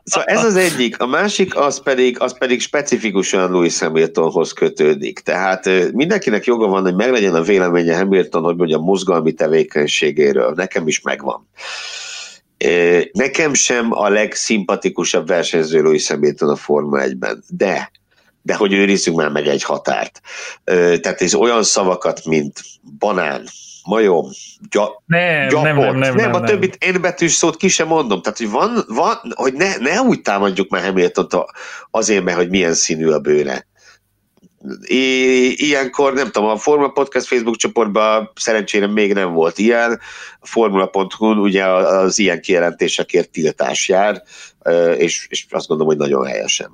Szóval 0.03 0.27
ez 0.27 0.43
az 0.43 0.55
egyik. 0.55 0.99
A 0.99 1.05
másik 1.05 1.55
az 1.55 1.83
pedig, 1.83 2.19
az 2.19 2.37
pedig 2.37 2.61
specifikusan 2.61 3.51
Louis 3.51 3.79
Hamiltonhoz 3.79 4.53
kötődik. 4.53 5.19
Tehát 5.19 5.91
mindenkinek 5.93 6.45
joga 6.45 6.67
van, 6.67 6.81
hogy 6.81 6.95
meglegyen 6.95 7.35
a 7.35 7.41
véleménye 7.41 7.97
Hamilton, 7.97 8.43
hogy 8.43 8.55
mondja, 8.55 8.77
a 8.77 8.81
mozgalmi 8.81 9.33
tevékenységéről. 9.33 10.53
Nekem 10.55 10.87
is 10.87 11.01
megvan. 11.01 11.47
Nekem 13.11 13.53
sem 13.53 13.87
a 13.89 14.09
legszimpatikusabb 14.09 15.27
versenyző 15.27 15.81
Louis 15.81 16.07
Hamilton 16.07 16.49
a 16.49 16.55
Forma 16.55 16.97
1-ben, 17.01 17.43
de 17.47 17.91
de 18.41 18.55
hogy 18.55 18.73
őrizzünk 18.73 19.17
már 19.17 19.29
meg 19.29 19.47
egy 19.47 19.63
határt. 19.63 20.21
Tehát 20.63 21.21
ez 21.21 21.33
olyan 21.33 21.63
szavakat, 21.63 22.25
mint 22.25 22.59
banán, 22.99 23.47
majom, 23.85 24.29
gya, 24.69 25.03
nem, 25.05 25.47
gyapot. 25.47 25.63
Nem, 25.63 25.77
nem, 25.77 25.97
nem, 25.97 26.15
nem, 26.15 26.33
a 26.33 26.41
többit 26.41 26.77
én 26.83 27.01
betűs 27.01 27.31
szót 27.31 27.55
ki 27.55 27.67
sem 27.67 27.87
mondom. 27.87 28.21
Tehát, 28.21 28.37
hogy 28.37 28.49
van, 28.49 28.83
van 28.87 29.17
hogy 29.35 29.53
ne, 29.53 29.77
ne 29.77 30.01
úgy 30.01 30.21
támadjuk 30.21 30.69
már 30.69 30.83
hamilton 30.83 31.27
azért, 31.91 32.23
mert 32.23 32.37
hogy 32.37 32.49
milyen 32.49 32.73
színű 32.73 33.07
a 33.07 33.19
bőre. 33.19 33.67
I, 34.81 35.65
ilyenkor, 35.67 36.13
nem 36.13 36.31
tudom, 36.31 36.49
a 36.49 36.57
Formula 36.57 36.89
Podcast 36.89 37.27
Facebook 37.27 37.55
csoportban 37.55 38.31
szerencsére 38.35 38.87
még 38.87 39.13
nem 39.13 39.33
volt 39.33 39.57
ilyen. 39.57 39.99
A 40.39 40.47
formula.hu 40.47 41.25
ugye 41.25 41.65
az 41.65 42.19
ilyen 42.19 42.41
kijelentésekért 42.41 43.29
tiltás 43.29 43.87
jár, 43.87 44.23
és, 44.97 45.27
és 45.29 45.45
azt 45.49 45.67
gondolom, 45.67 45.93
hogy 45.93 46.07
nagyon 46.07 46.25
helyesen. 46.25 46.71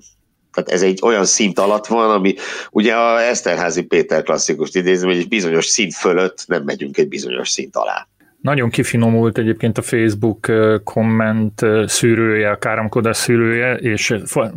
Tehát 0.56 0.70
ez 0.70 0.82
egy 0.82 1.00
olyan 1.04 1.26
szint 1.26 1.60
alatt 1.60 1.88
van, 1.88 2.10
ami 2.10 2.36
ugye 2.72 2.94
a 2.94 3.22
Eszterházi 3.22 3.84
Péter 3.84 4.24
klasszikus 4.24 4.70
idézem, 4.74 5.10
hogy 5.10 5.18
egy 5.18 5.28
bizonyos 5.28 5.66
szint 5.66 5.94
fölött 5.94 6.44
nem 6.48 6.64
megyünk 6.64 6.98
egy 6.98 7.08
bizonyos 7.08 7.50
szint 7.50 7.76
alá. 7.76 8.08
Nagyon 8.42 8.70
kifinomult 8.70 9.38
egyébként 9.38 9.78
a 9.78 9.82
Facebook 9.82 10.52
komment 10.84 11.62
szűrője, 11.86 12.50
a 12.50 12.58
káromkodás 12.58 13.18
szűrője, 13.18 13.76
és 13.76 14.16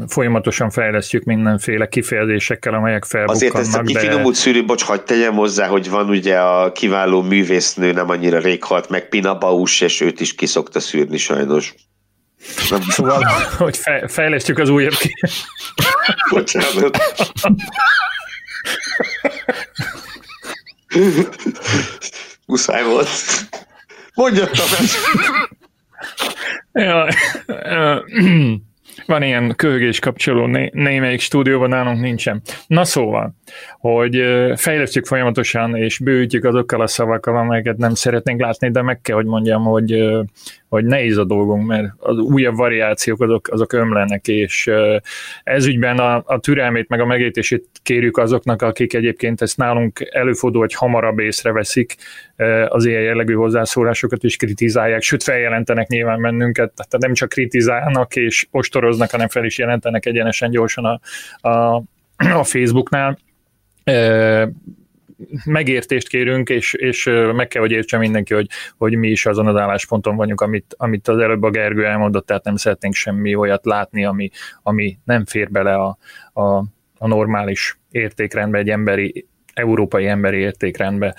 folyamatosan 0.08 0.70
fejlesztjük 0.70 1.24
mindenféle 1.24 1.88
kifejezésekkel, 1.88 2.74
amelyek 2.74 3.04
felbukkannak. 3.04 3.54
Azért 3.54 3.66
ezt 3.66 3.76
a 3.76 3.82
kifinomult 3.82 4.34
de... 4.34 4.40
szűrő, 4.40 4.64
bocs, 4.64 4.82
hagyd 4.82 5.02
tegyem 5.02 5.34
hozzá, 5.34 5.66
hogy 5.66 5.90
van 5.90 6.08
ugye 6.08 6.38
a 6.38 6.72
kiváló 6.72 7.22
művésznő, 7.22 7.92
nem 7.92 8.10
annyira 8.10 8.38
rég 8.38 8.64
halt 8.64 8.88
meg, 8.88 9.08
Pina 9.08 9.38
Baus, 9.38 9.80
és 9.80 10.00
őt 10.00 10.20
is 10.20 10.34
kiszokta 10.34 10.80
szűrni 10.80 11.16
sajnos. 11.16 11.74
Szóval, 12.88 13.22
hogy 13.58 13.78
fejlesztjük 14.06 14.58
az 14.58 14.68
újabb 14.68 14.92
ki. 14.92 15.14
Bocsánat. 16.34 16.98
Muszáj 22.46 22.84
volt. 22.84 23.08
Mondja 24.14 24.46
Tamás. 24.46 24.96
ja, 26.72 27.08
van 29.06 29.22
ilyen 29.22 29.54
köhögés 29.56 29.98
kapcsoló 29.98 30.46
né- 30.46 30.72
némelyik 30.74 31.20
stúdióban, 31.20 31.68
nálunk 31.68 32.00
nincsen. 32.00 32.42
Na 32.66 32.84
szóval, 32.84 33.34
hogy 33.78 34.22
fejlesztjük 34.56 35.06
folyamatosan, 35.06 35.76
és 35.76 35.98
bőjtjük 35.98 36.44
azokkal 36.44 36.80
a 36.80 36.86
szavakkal, 36.86 37.36
amelyeket 37.36 37.76
nem 37.76 37.94
szeretnénk 37.94 38.40
látni, 38.40 38.70
de 38.70 38.82
meg 38.82 39.00
kell, 39.00 39.16
hogy 39.16 39.26
mondjam, 39.26 39.62
hogy 39.62 40.02
hogy 40.68 40.84
nehéz 40.84 41.16
a 41.16 41.24
dolgunk, 41.24 41.66
mert 41.66 41.92
az 41.96 42.18
újabb 42.18 42.56
variációk 42.56 43.20
azok, 43.20 43.48
azok 43.48 43.72
ömlenek, 43.72 44.28
és 44.28 44.70
ez 45.42 45.66
ügyben 45.66 45.98
a, 45.98 46.22
a 46.26 46.38
türelmét 46.40 46.88
meg 46.88 47.00
a 47.00 47.06
megértését 47.06 47.66
kérjük 47.82 48.16
azoknak, 48.16 48.62
akik 48.62 48.94
egyébként 48.94 49.42
ezt 49.42 49.56
nálunk 49.56 50.08
előfordul, 50.10 50.60
hogy 50.60 50.74
hamarabb 50.74 51.18
észreveszik 51.18 51.96
az 52.68 52.84
ilyen 52.84 53.02
jellegű 53.02 53.34
hozzászólásokat 53.34 54.24
is 54.24 54.36
kritizálják, 54.36 55.02
sőt 55.02 55.22
feljelentenek 55.22 55.88
nyilván 55.88 56.22
bennünket, 56.22 56.72
tehát 56.74 56.98
nem 56.98 57.14
csak 57.14 57.28
kritizálnak 57.28 58.16
és 58.16 58.46
ostoroznak, 58.50 59.10
hanem 59.10 59.28
fel 59.28 59.44
is 59.44 59.58
jelentenek 59.58 60.06
egyenesen 60.06 60.50
gyorsan 60.50 60.84
a, 60.84 61.00
a, 61.48 61.82
a 62.16 62.44
Facebooknál 62.44 63.18
megértést 65.44 66.08
kérünk, 66.08 66.48
és, 66.48 66.72
és 66.72 67.04
meg 67.34 67.48
kell, 67.48 67.60
hogy 67.60 67.70
értse 67.70 67.98
mindenki, 67.98 68.34
hogy, 68.34 68.46
hogy 68.76 68.96
mi 68.96 69.08
is 69.08 69.26
azon 69.26 69.46
az 69.46 69.56
állásponton 69.56 70.16
vagyunk, 70.16 70.40
amit, 70.40 70.74
amit 70.76 71.08
az 71.08 71.18
előbb 71.18 71.42
a 71.42 71.50
Gergő 71.50 71.86
elmondott, 71.86 72.26
tehát 72.26 72.44
nem 72.44 72.56
szeretnénk 72.56 72.94
semmi 72.94 73.34
olyat 73.34 73.64
látni, 73.64 74.04
ami, 74.04 74.30
ami 74.62 74.98
nem 75.04 75.24
fér 75.26 75.50
bele 75.50 75.74
a, 75.74 75.98
a, 76.32 76.56
a 76.98 77.06
normális 77.06 77.78
értékrendbe, 77.90 78.58
egy 78.58 78.70
emberi, 78.70 79.26
európai 79.54 80.06
emberi 80.06 80.38
értékrendbe. 80.38 81.14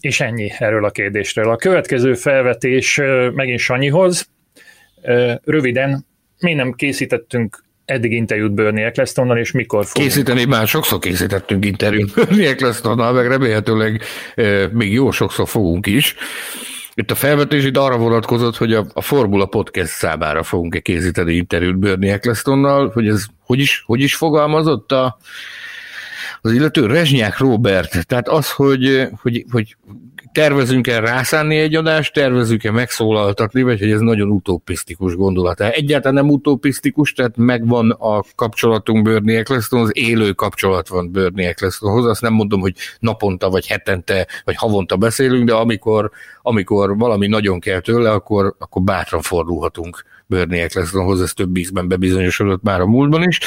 És 0.00 0.20
ennyi 0.20 0.50
erről 0.58 0.84
a 0.84 0.90
kérdésről. 0.90 1.50
A 1.50 1.56
következő 1.56 2.14
felvetés 2.14 3.00
megint 3.34 3.58
Sanyihoz. 3.58 4.30
Röviden, 5.44 6.06
mi 6.38 6.54
nem 6.54 6.72
készítettünk 6.72 7.64
eddig 7.88 8.12
interjút 8.12 8.52
Bernie 8.52 8.84
Ecclestonnal, 8.84 9.38
és 9.38 9.52
mikor 9.52 9.86
fogunk? 9.86 10.08
Készíteni 10.08 10.44
már 10.44 10.66
sokszor 10.66 10.98
készítettünk 10.98 11.64
interjút 11.64 12.14
Bernie 12.14 12.48
Ecclestonnal, 12.48 13.12
meg 13.12 13.26
remélhetőleg 13.26 14.02
még 14.72 14.92
jó 14.92 15.10
sokszor 15.10 15.48
fogunk 15.48 15.86
is. 15.86 16.14
Itt 16.94 17.10
a 17.10 17.14
felvetés 17.14 17.64
itt 17.64 17.76
arra 17.76 17.96
vonatkozott, 17.96 18.56
hogy 18.56 18.72
a, 18.72 18.86
a 18.92 19.00
Formula 19.00 19.46
Podcast 19.46 19.90
számára 19.90 20.42
fogunk-e 20.42 20.80
készíteni 20.80 21.34
interjút 21.34 21.78
Bernie 21.78 22.12
Ecclestonnal, 22.12 22.90
hogy 22.90 23.08
ez 23.08 23.24
hogy 23.40 23.58
is, 23.58 23.82
hogy 23.86 24.00
is 24.00 24.14
fogalmazott 24.14 24.92
a, 24.92 25.18
az 26.40 26.52
illető 26.52 26.86
Rezsnyák 26.86 27.38
Robert, 27.38 28.06
tehát 28.06 28.28
az, 28.28 28.50
hogy, 28.50 29.08
hogy, 29.22 29.44
hogy 29.50 29.76
tervezünk-e 30.38 31.00
rászánni 31.00 31.56
egy 31.56 31.74
adást, 31.74 32.12
tervezünk-e 32.12 32.70
megszólaltatni, 32.70 33.62
vagy 33.62 33.78
hogy 33.78 33.90
ez 33.90 34.00
nagyon 34.00 34.30
utopisztikus 34.30 35.14
gondolat. 35.14 35.60
Egyáltalán 35.60 36.14
nem 36.14 36.32
utopisztikus, 36.34 37.12
tehát 37.12 37.36
megvan 37.36 37.90
a 37.90 38.22
kapcsolatunk 38.34 39.02
Bernie 39.02 39.38
Eccleston, 39.38 39.80
az 39.80 39.90
élő 39.92 40.32
kapcsolat 40.32 40.88
van 40.88 41.12
Bernie 41.12 41.48
Ecclestonhoz, 41.48 42.06
azt 42.06 42.20
nem 42.20 42.32
mondom, 42.32 42.60
hogy 42.60 42.74
naponta, 42.98 43.50
vagy 43.50 43.66
hetente, 43.66 44.26
vagy 44.44 44.56
havonta 44.56 44.96
beszélünk, 44.96 45.46
de 45.46 45.54
amikor, 45.54 46.10
amikor 46.42 46.98
valami 46.98 47.26
nagyon 47.26 47.60
kell 47.60 47.80
tőle, 47.80 48.10
akkor, 48.10 48.54
akkor 48.58 48.82
bátran 48.82 49.22
fordulhatunk 49.22 50.04
Bernie 50.26 50.62
Ecclestonhoz, 50.62 51.22
ez 51.22 51.32
több 51.32 51.56
ízben 51.56 51.88
bebizonyosodott 51.88 52.62
már 52.62 52.80
a 52.80 52.86
múltban 52.86 53.22
is. 53.22 53.38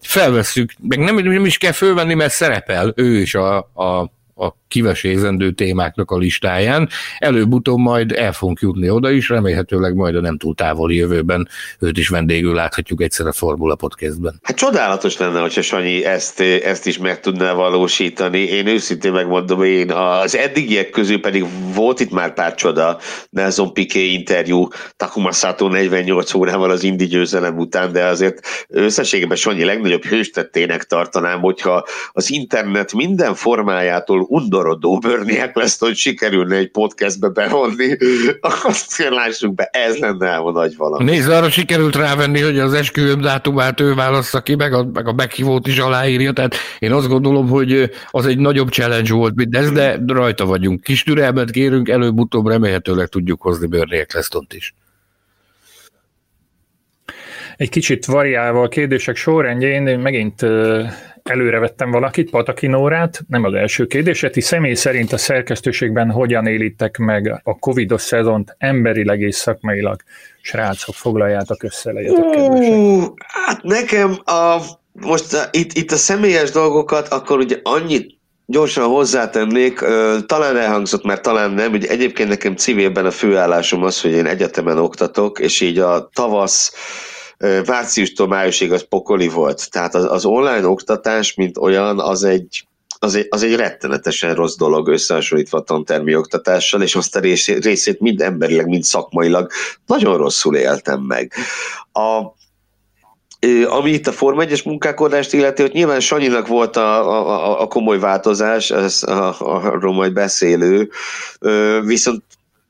Felvesszük, 0.00 0.72
meg 0.88 0.98
nem, 0.98 1.16
nem 1.16 1.44
is 1.44 1.58
kell 1.58 1.72
fölvenni, 1.72 2.14
mert 2.14 2.32
szerepel 2.32 2.92
ő 2.96 3.20
is 3.20 3.34
a, 3.34 3.58
a 3.58 4.10
a 4.40 4.54
kivesézendő 4.70 5.50
témáknak 5.50 6.10
a 6.10 6.18
listáján. 6.18 6.88
Előbb-utóbb 7.18 7.78
majd 7.78 8.12
el 8.12 8.32
fogunk 8.32 8.60
jutni 8.60 8.90
oda 8.90 9.10
is, 9.10 9.28
remélhetőleg 9.28 9.94
majd 9.94 10.16
a 10.16 10.20
nem 10.20 10.38
túl 10.38 10.54
távoli 10.54 10.96
jövőben 10.96 11.48
őt 11.78 11.98
is 11.98 12.08
vendégül 12.08 12.54
láthatjuk 12.54 13.02
egyszer 13.02 13.26
a 13.26 13.32
Formula 13.32 13.74
Podcastben. 13.74 14.38
Hát 14.42 14.56
csodálatos 14.56 15.16
lenne, 15.18 15.40
hogyha 15.40 15.62
Sanyi 15.62 16.04
ezt, 16.04 16.40
ezt 16.40 16.86
is 16.86 16.98
meg 16.98 17.20
tudná 17.20 17.52
valósítani. 17.52 18.38
Én 18.38 18.66
őszintén 18.66 19.12
megmondom, 19.12 19.62
én 19.62 19.90
az 19.90 20.36
eddigiek 20.36 20.90
közül 20.90 21.20
pedig 21.20 21.44
volt 21.74 22.00
itt 22.00 22.10
már 22.10 22.34
pár 22.34 22.54
csoda, 22.54 22.98
Nelson 23.30 23.72
Piqué 23.72 24.12
interjú 24.12 24.68
Takuma 24.96 25.32
Sato 25.32 25.68
48 25.68 26.34
órával 26.34 26.70
az 26.70 26.82
Indi 26.82 27.06
győzelem 27.06 27.58
után, 27.58 27.92
de 27.92 28.04
azért 28.04 28.66
összességében 28.68 29.36
Sanyi 29.36 29.64
legnagyobb 29.64 30.04
hőstettének 30.04 30.84
tartanám, 30.84 31.40
hogyha 31.40 31.84
az 32.12 32.30
internet 32.30 32.92
minden 32.92 33.34
formájától 33.34 34.20
undorodó 34.60 34.98
Bernie 34.98 35.50
hogy 35.78 35.96
sikerülne 35.96 36.56
egy 36.56 36.70
podcastbe 36.70 37.28
bevonni, 37.28 37.96
azt 38.62 39.08
lássuk 39.08 39.54
be, 39.54 39.68
ez 39.72 39.96
lenne 39.96 40.34
a 40.36 40.50
nagy 40.50 40.76
valami. 40.76 41.04
Nézd, 41.04 41.30
arra 41.30 41.50
sikerült 41.50 41.96
rávenni, 41.96 42.40
hogy 42.40 42.58
az 42.58 42.72
esküvőm 42.72 43.20
dátumát 43.20 43.80
ő 43.80 43.94
válassza 43.94 44.40
ki, 44.40 44.54
meg 44.54 44.72
a, 44.72 44.84
meg 44.92 45.06
a 45.06 45.12
meghívót 45.12 45.66
is 45.66 45.78
aláírja, 45.78 46.32
tehát 46.32 46.54
én 46.78 46.92
azt 46.92 47.08
gondolom, 47.08 47.48
hogy 47.48 47.90
az 48.10 48.26
egy 48.26 48.38
nagyobb 48.38 48.68
challenge 48.68 49.12
volt, 49.14 49.34
mint 49.34 49.56
ez, 49.56 49.70
de 49.70 50.00
rajta 50.06 50.44
vagyunk. 50.46 50.82
Kis 50.82 51.02
türelmet 51.02 51.50
kérünk, 51.50 51.88
előbb-utóbb 51.88 52.46
remélhetőleg 52.46 53.08
tudjuk 53.08 53.42
hozni 53.42 53.66
Bernie 53.66 54.00
Ecclestont 54.00 54.52
is 54.52 54.74
egy 57.60 57.68
kicsit 57.68 58.04
variálva 58.04 58.62
a 58.62 58.68
kérdések 58.68 59.16
sorrendjén, 59.16 59.86
én 59.86 59.98
megint 59.98 60.46
előre 61.22 61.58
vettem 61.58 61.90
valakit, 61.90 62.30
Pataki 62.30 62.66
Nórát, 62.66 63.20
nem 63.28 63.44
az 63.44 63.54
első 63.54 63.86
kérdés, 63.86 64.26
ti 64.32 64.40
személy 64.40 64.74
szerint 64.74 65.12
a 65.12 65.16
szerkesztőségben 65.16 66.10
hogyan 66.10 66.46
élitek 66.46 66.98
meg 66.98 67.40
a 67.42 67.58
covidos 67.58 68.02
szezont 68.02 68.54
emberileg 68.58 69.20
és 69.20 69.34
szakmailag? 69.34 70.00
Srácok, 70.40 70.94
foglaljátok 70.94 71.62
össze, 71.62 71.92
legyetek 71.92 72.24
uh, 72.24 73.04
Hát 73.26 73.62
nekem 73.62 74.18
a, 74.24 74.56
most 74.92 75.34
a, 75.34 75.48
itt, 75.50 75.72
itt 75.72 75.90
a 75.90 75.96
személyes 75.96 76.50
dolgokat, 76.50 77.08
akkor 77.08 77.38
ugye 77.38 77.56
annyit 77.62 78.18
gyorsan 78.46 78.84
hozzátennék, 78.84 79.78
talán 80.26 80.56
elhangzott, 80.56 81.04
mert 81.04 81.22
talán 81.22 81.50
nem, 81.50 81.72
ugye 81.72 81.88
egyébként 81.88 82.28
nekem 82.28 82.56
civilben 82.56 83.06
a 83.06 83.10
főállásom 83.10 83.82
az, 83.82 84.00
hogy 84.00 84.10
én 84.10 84.26
egyetemen 84.26 84.78
oktatok, 84.78 85.38
és 85.38 85.60
így 85.60 85.78
a 85.78 86.08
tavasz 86.12 86.72
márciustól 87.66 88.26
májusig 88.26 88.72
az 88.72 88.86
pokoli 88.88 89.28
volt. 89.28 89.70
Tehát 89.70 89.94
az, 89.94 90.04
az 90.04 90.24
online 90.24 90.66
oktatás, 90.66 91.34
mint 91.34 91.58
olyan, 91.58 91.98
az 91.98 92.24
egy, 92.24 92.66
az 92.98 93.14
egy, 93.14 93.26
az 93.30 93.42
egy 93.42 93.54
rettenetesen 93.54 94.34
rossz 94.34 94.56
dolog 94.56 94.88
összehasonlítva 94.88 95.62
tantermi 95.62 96.14
oktatással, 96.16 96.82
és 96.82 96.94
azt 96.94 97.16
a 97.16 97.20
részét 97.60 98.00
mind 98.00 98.20
emberileg, 98.20 98.66
mind 98.66 98.84
szakmailag 98.84 99.50
nagyon 99.86 100.16
rosszul 100.16 100.56
éltem 100.56 101.00
meg. 101.00 101.32
A, 101.92 102.38
ami 103.66 103.90
itt 103.90 104.06
a 104.06 104.12
Forma 104.12 104.44
1-es 104.44 104.64
munkálkodást 104.64 105.32
illeti, 105.32 105.62
hogy 105.62 105.72
nyilván 105.72 106.00
Sanyinak 106.00 106.46
volt 106.46 106.76
a, 106.76 107.10
a, 107.10 107.60
a 107.60 107.66
komoly 107.66 107.98
változás, 107.98 108.70
ez 108.70 109.02
a, 109.02 109.36
arról 109.38 109.94
majd 109.94 110.12
beszélő, 110.12 110.90
viszont 111.84 112.22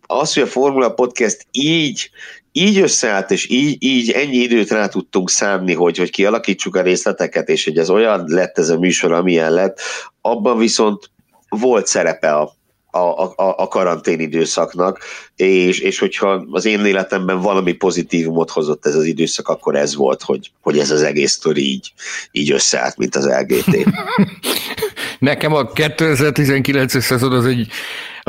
az, 0.06 0.34
hogy 0.34 0.42
a 0.42 0.46
Formula 0.46 0.94
Podcast 0.94 1.46
így 1.50 2.10
így 2.52 2.78
összeállt, 2.78 3.30
és 3.30 3.50
így, 3.50 3.76
így 3.78 4.10
ennyi 4.10 4.36
időt 4.36 4.70
rá 4.70 4.88
tudtunk 4.88 5.30
számni, 5.30 5.74
hogy, 5.74 5.98
hogy 5.98 6.10
kialakítsuk 6.10 6.76
a 6.76 6.82
részleteket, 6.82 7.48
és 7.48 7.64
hogy 7.64 7.78
ez 7.78 7.90
olyan 7.90 8.24
lett 8.26 8.58
ez 8.58 8.68
a 8.68 8.78
műsor, 8.78 9.12
amilyen 9.12 9.52
lett, 9.52 9.80
abban 10.20 10.58
viszont 10.58 11.10
volt 11.48 11.86
szerepe 11.86 12.32
a, 12.32 12.52
a, 12.90 12.98
a, 12.98 13.32
a 13.36 13.68
karantén 13.68 14.20
időszaknak, 14.20 14.98
és, 15.36 15.78
és 15.78 15.98
hogyha 15.98 16.46
az 16.50 16.64
én 16.64 16.84
életemben 16.84 17.40
valami 17.40 17.72
pozitívumot 17.72 18.50
hozott 18.50 18.86
ez 18.86 18.94
az 18.94 19.04
időszak, 19.04 19.48
akkor 19.48 19.76
ez 19.76 19.94
volt, 19.94 20.22
hogy, 20.22 20.50
hogy 20.60 20.78
ez 20.78 20.90
az 20.90 21.02
egész 21.02 21.32
sztori 21.32 21.62
így, 21.62 21.92
így 22.32 22.52
összeállt, 22.52 22.96
mint 22.96 23.16
az 23.16 23.26
LGT. 23.26 23.76
Nekem 25.18 25.52
a 25.52 25.72
2019-es 25.72 27.00
szezon 27.00 27.32
az 27.32 27.46
egy 27.46 27.68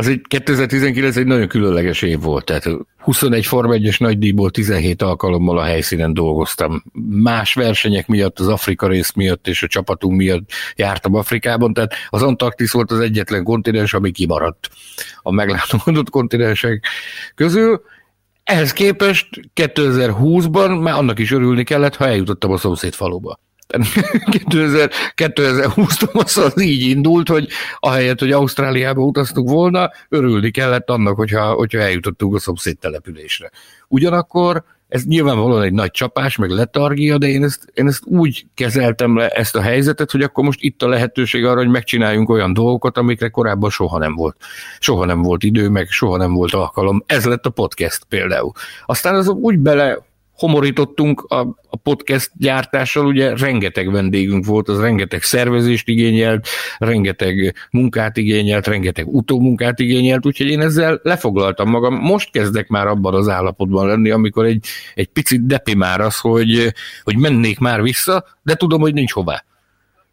az 0.01 0.07
egy 0.07 0.21
2019 0.27 1.15
egy 1.15 1.25
nagyon 1.25 1.47
különleges 1.47 2.01
év 2.01 2.21
volt, 2.21 2.45
tehát 2.45 2.69
21 2.97 3.45
Forma 3.45 3.73
1-es 3.77 3.99
nagydíjból 3.99 4.51
17 4.51 5.01
alkalommal 5.01 5.57
a 5.57 5.63
helyszínen 5.63 6.13
dolgoztam. 6.13 6.83
Más 7.09 7.53
versenyek 7.53 8.07
miatt, 8.07 8.39
az 8.39 8.47
Afrika 8.47 8.87
rész 8.87 9.11
miatt 9.11 9.47
és 9.47 9.63
a 9.63 9.67
csapatunk 9.67 10.17
miatt 10.17 10.49
jártam 10.75 11.15
Afrikában, 11.15 11.73
tehát 11.73 11.93
az 12.09 12.21
Antarktisz 12.23 12.73
volt 12.73 12.91
az 12.91 12.99
egyetlen 12.99 13.43
kontinens, 13.43 13.93
ami 13.93 14.11
kimaradt 14.11 14.69
a 15.21 15.31
meglátogatott 15.31 16.09
kontinensek 16.09 16.85
közül. 17.35 17.81
Ehhez 18.43 18.73
képest 18.73 19.27
2020-ban 19.55 20.81
már 20.81 20.93
annak 20.93 21.19
is 21.19 21.31
örülni 21.31 21.63
kellett, 21.63 21.95
ha 21.95 22.07
eljutottam 22.07 22.51
a 22.51 22.57
szomszéd 22.57 22.93
faluba. 22.93 23.39
2020 25.13 25.97
tavasz 25.97 26.37
az 26.37 26.61
így 26.61 26.81
indult, 26.81 27.27
hogy 27.27 27.47
ahelyett, 27.79 28.19
hogy 28.19 28.31
Ausztráliába 28.31 29.01
utaztuk 29.01 29.49
volna, 29.49 29.89
örülni 30.09 30.51
kellett 30.51 30.89
annak, 30.89 31.15
hogyha, 31.15 31.53
hogyha 31.53 31.79
eljutottunk 31.79 32.35
a 32.35 32.39
szomszéd 32.39 32.77
településre. 32.77 33.51
Ugyanakkor 33.87 34.63
ez 34.91 35.05
nyilvánvalóan 35.05 35.63
egy 35.63 35.73
nagy 35.73 35.91
csapás, 35.91 36.35
meg 36.35 36.49
letargia, 36.49 37.17
de 37.17 37.27
én 37.27 37.43
ezt, 37.43 37.71
én 37.73 37.87
ezt 37.87 38.03
úgy 38.05 38.45
kezeltem 38.53 39.17
le 39.17 39.27
ezt 39.27 39.55
a 39.55 39.61
helyzetet, 39.61 40.11
hogy 40.11 40.21
akkor 40.21 40.43
most 40.43 40.61
itt 40.61 40.81
a 40.81 40.87
lehetőség 40.87 41.45
arra, 41.45 41.59
hogy 41.59 41.69
megcsináljunk 41.69 42.29
olyan 42.29 42.53
dolgokat, 42.53 42.97
amikre 42.97 43.29
korábban 43.29 43.69
soha 43.69 43.97
nem 43.97 44.15
volt. 44.15 44.35
Soha 44.79 45.05
nem 45.05 45.21
volt 45.21 45.43
idő, 45.43 45.69
meg 45.69 45.87
soha 45.89 46.17
nem 46.17 46.33
volt 46.33 46.53
alkalom. 46.53 47.03
Ez 47.05 47.25
lett 47.25 47.45
a 47.45 47.49
podcast 47.49 48.03
például. 48.03 48.51
Aztán 48.85 49.15
az 49.15 49.27
úgy 49.27 49.57
bele 49.57 49.97
homorítottunk 50.41 51.21
a, 51.21 51.39
a 51.69 51.75
podcast 51.83 52.31
gyártással, 52.37 53.05
ugye 53.05 53.35
rengeteg 53.35 53.91
vendégünk 53.91 54.45
volt, 54.45 54.69
az 54.69 54.79
rengeteg 54.79 55.21
szervezést 55.21 55.87
igényelt, 55.87 56.47
rengeteg 56.77 57.55
munkát 57.71 58.17
igényelt, 58.17 58.67
rengeteg 58.67 59.07
utómunkát 59.07 59.79
igényelt, 59.79 60.25
úgyhogy 60.25 60.47
én 60.47 60.61
ezzel 60.61 60.99
lefoglaltam 61.03 61.69
magam. 61.69 61.93
Most 61.93 62.31
kezdek 62.31 62.67
már 62.67 62.87
abban 62.87 63.13
az 63.13 63.27
állapotban 63.27 63.87
lenni, 63.87 64.09
amikor 64.09 64.45
egy, 64.45 64.65
egy 64.95 65.07
picit 65.07 65.45
depi 65.45 65.75
már 65.75 66.01
az, 66.01 66.19
hogy, 66.19 66.73
hogy 67.03 67.17
mennék 67.17 67.59
már 67.59 67.81
vissza, 67.81 68.25
de 68.43 68.55
tudom, 68.55 68.81
hogy 68.81 68.93
nincs 68.93 69.11
hová. 69.11 69.43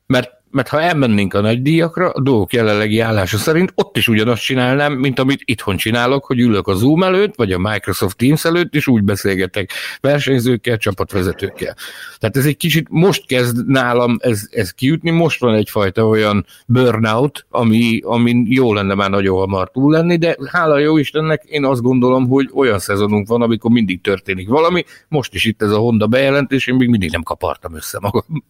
Mert 0.06 0.30
mert 0.50 0.68
ha 0.68 0.80
elmennénk 0.80 1.34
a 1.34 1.40
nagy 1.40 1.62
díjakra, 1.62 2.10
a 2.10 2.20
dolgok 2.20 2.52
jelenlegi 2.52 3.00
állása 3.00 3.36
szerint 3.36 3.72
ott 3.74 3.96
is 3.96 4.08
ugyanazt 4.08 4.42
csinálnám, 4.42 4.92
mint 4.92 5.18
amit 5.18 5.42
itthon 5.44 5.76
csinálok, 5.76 6.24
hogy 6.24 6.38
ülök 6.38 6.66
a 6.66 6.74
Zoom 6.74 7.02
előtt, 7.02 7.34
vagy 7.36 7.52
a 7.52 7.58
Microsoft 7.58 8.16
Teams 8.16 8.44
előtt, 8.44 8.74
és 8.74 8.86
úgy 8.86 9.02
beszélgetek 9.02 9.70
versenyzőkkel, 10.00 10.76
csapatvezetőkkel. 10.76 11.76
Tehát 12.18 12.36
ez 12.36 12.46
egy 12.46 12.56
kicsit 12.56 12.86
most 12.90 13.26
kezd 13.26 13.66
nálam 13.66 14.16
ez, 14.20 14.48
ez 14.50 14.70
kiütni, 14.70 15.10
most 15.10 15.40
van 15.40 15.54
egyfajta 15.54 16.06
olyan 16.06 16.46
burnout, 16.66 17.46
ami, 17.50 18.00
ami 18.04 18.44
jó 18.46 18.74
lenne 18.74 18.94
már 18.94 19.10
nagyon 19.10 19.38
hamar 19.38 19.70
túl 19.70 19.92
lenni, 19.92 20.16
de 20.16 20.36
hála 20.50 20.78
jó 20.78 20.98
Istennek 20.98 21.44
én 21.44 21.64
azt 21.64 21.82
gondolom, 21.82 22.28
hogy 22.28 22.50
olyan 22.54 22.78
szezonunk 22.78 23.28
van, 23.28 23.42
amikor 23.42 23.70
mindig 23.70 24.00
történik 24.00 24.48
valami, 24.48 24.84
most 25.08 25.34
is 25.34 25.44
itt 25.44 25.62
ez 25.62 25.70
a 25.70 25.78
Honda 25.78 26.06
bejelentés, 26.06 26.66
én 26.66 26.74
még 26.74 26.88
mindig 26.88 27.10
nem 27.10 27.22
kapartam 27.22 27.74
össze 27.74 27.98
magam 28.00 28.44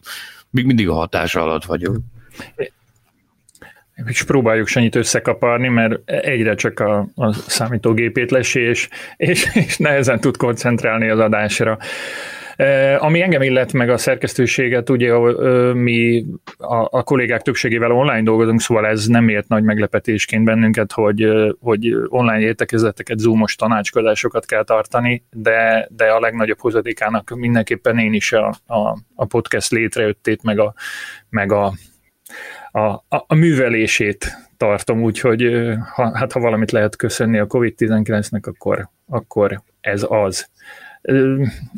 még 0.51 0.67
mindig 0.67 0.89
a 0.89 0.95
hatása 0.95 1.43
alatt 1.43 1.65
vagyok. 1.65 1.97
és 4.07 4.23
próbáljuk 4.23 4.67
Sanyit 4.67 4.95
összekaparni, 4.95 5.69
mert 5.69 6.11
egyre 6.11 6.55
csak 6.55 6.81
a, 6.81 7.09
a 7.15 7.33
számítógépét 7.33 8.31
lesi, 8.31 8.61
és, 8.61 8.89
és, 9.17 9.55
és 9.55 9.77
nehezen 9.77 10.21
tud 10.21 10.37
koncentrálni 10.37 11.09
az 11.09 11.19
adásra. 11.19 11.79
Ami 12.99 13.23
engem 13.23 13.43
illet 13.43 13.73
meg 13.73 13.91
a 13.91 13.97
szerkesztőséget, 13.97 14.91
ugye 14.91 15.19
mi 15.73 16.25
a, 16.57 16.99
a 16.99 17.03
kollégák 17.03 17.43
többségével 17.43 17.93
online 17.93 18.23
dolgozunk, 18.23 18.61
szóval 18.61 18.87
ez 18.87 19.07
nem 19.07 19.29
ért 19.29 19.49
nagy 19.49 19.63
meglepetésként 19.63 20.45
bennünket, 20.45 20.93
hogy, 20.93 21.29
hogy 21.61 21.95
online 22.09 22.41
értekezeteket, 22.41 23.19
zoomos 23.19 23.55
tanácskozásokat 23.55 24.47
kell 24.47 24.65
tartani, 24.65 25.25
de, 25.31 25.89
de 25.91 26.05
a 26.05 26.21
legnagyobb 26.21 26.61
hozadékának 26.61 27.31
mindenképpen 27.37 27.99
én 27.99 28.13
is 28.13 28.33
a, 28.33 28.47
a, 28.67 28.99
a 29.15 29.25
podcast 29.25 29.71
létrejöttét, 29.71 30.43
meg 30.43 30.59
a, 30.59 30.75
meg 31.29 31.53
a, 31.53 31.73
a, 32.71 32.81
a, 32.81 33.25
a 33.27 33.35
művelését 33.35 34.37
tartom, 34.57 35.03
úgyhogy 35.03 35.73
ha, 35.95 36.17
hát 36.17 36.33
ha 36.33 36.41
valamit 36.41 36.71
lehet 36.71 36.97
köszönni 36.97 37.39
a 37.39 37.47
COVID-19-nek, 37.47 38.47
akkor, 38.47 38.89
akkor 39.09 39.63
ez 39.81 40.07
az. 40.09 40.51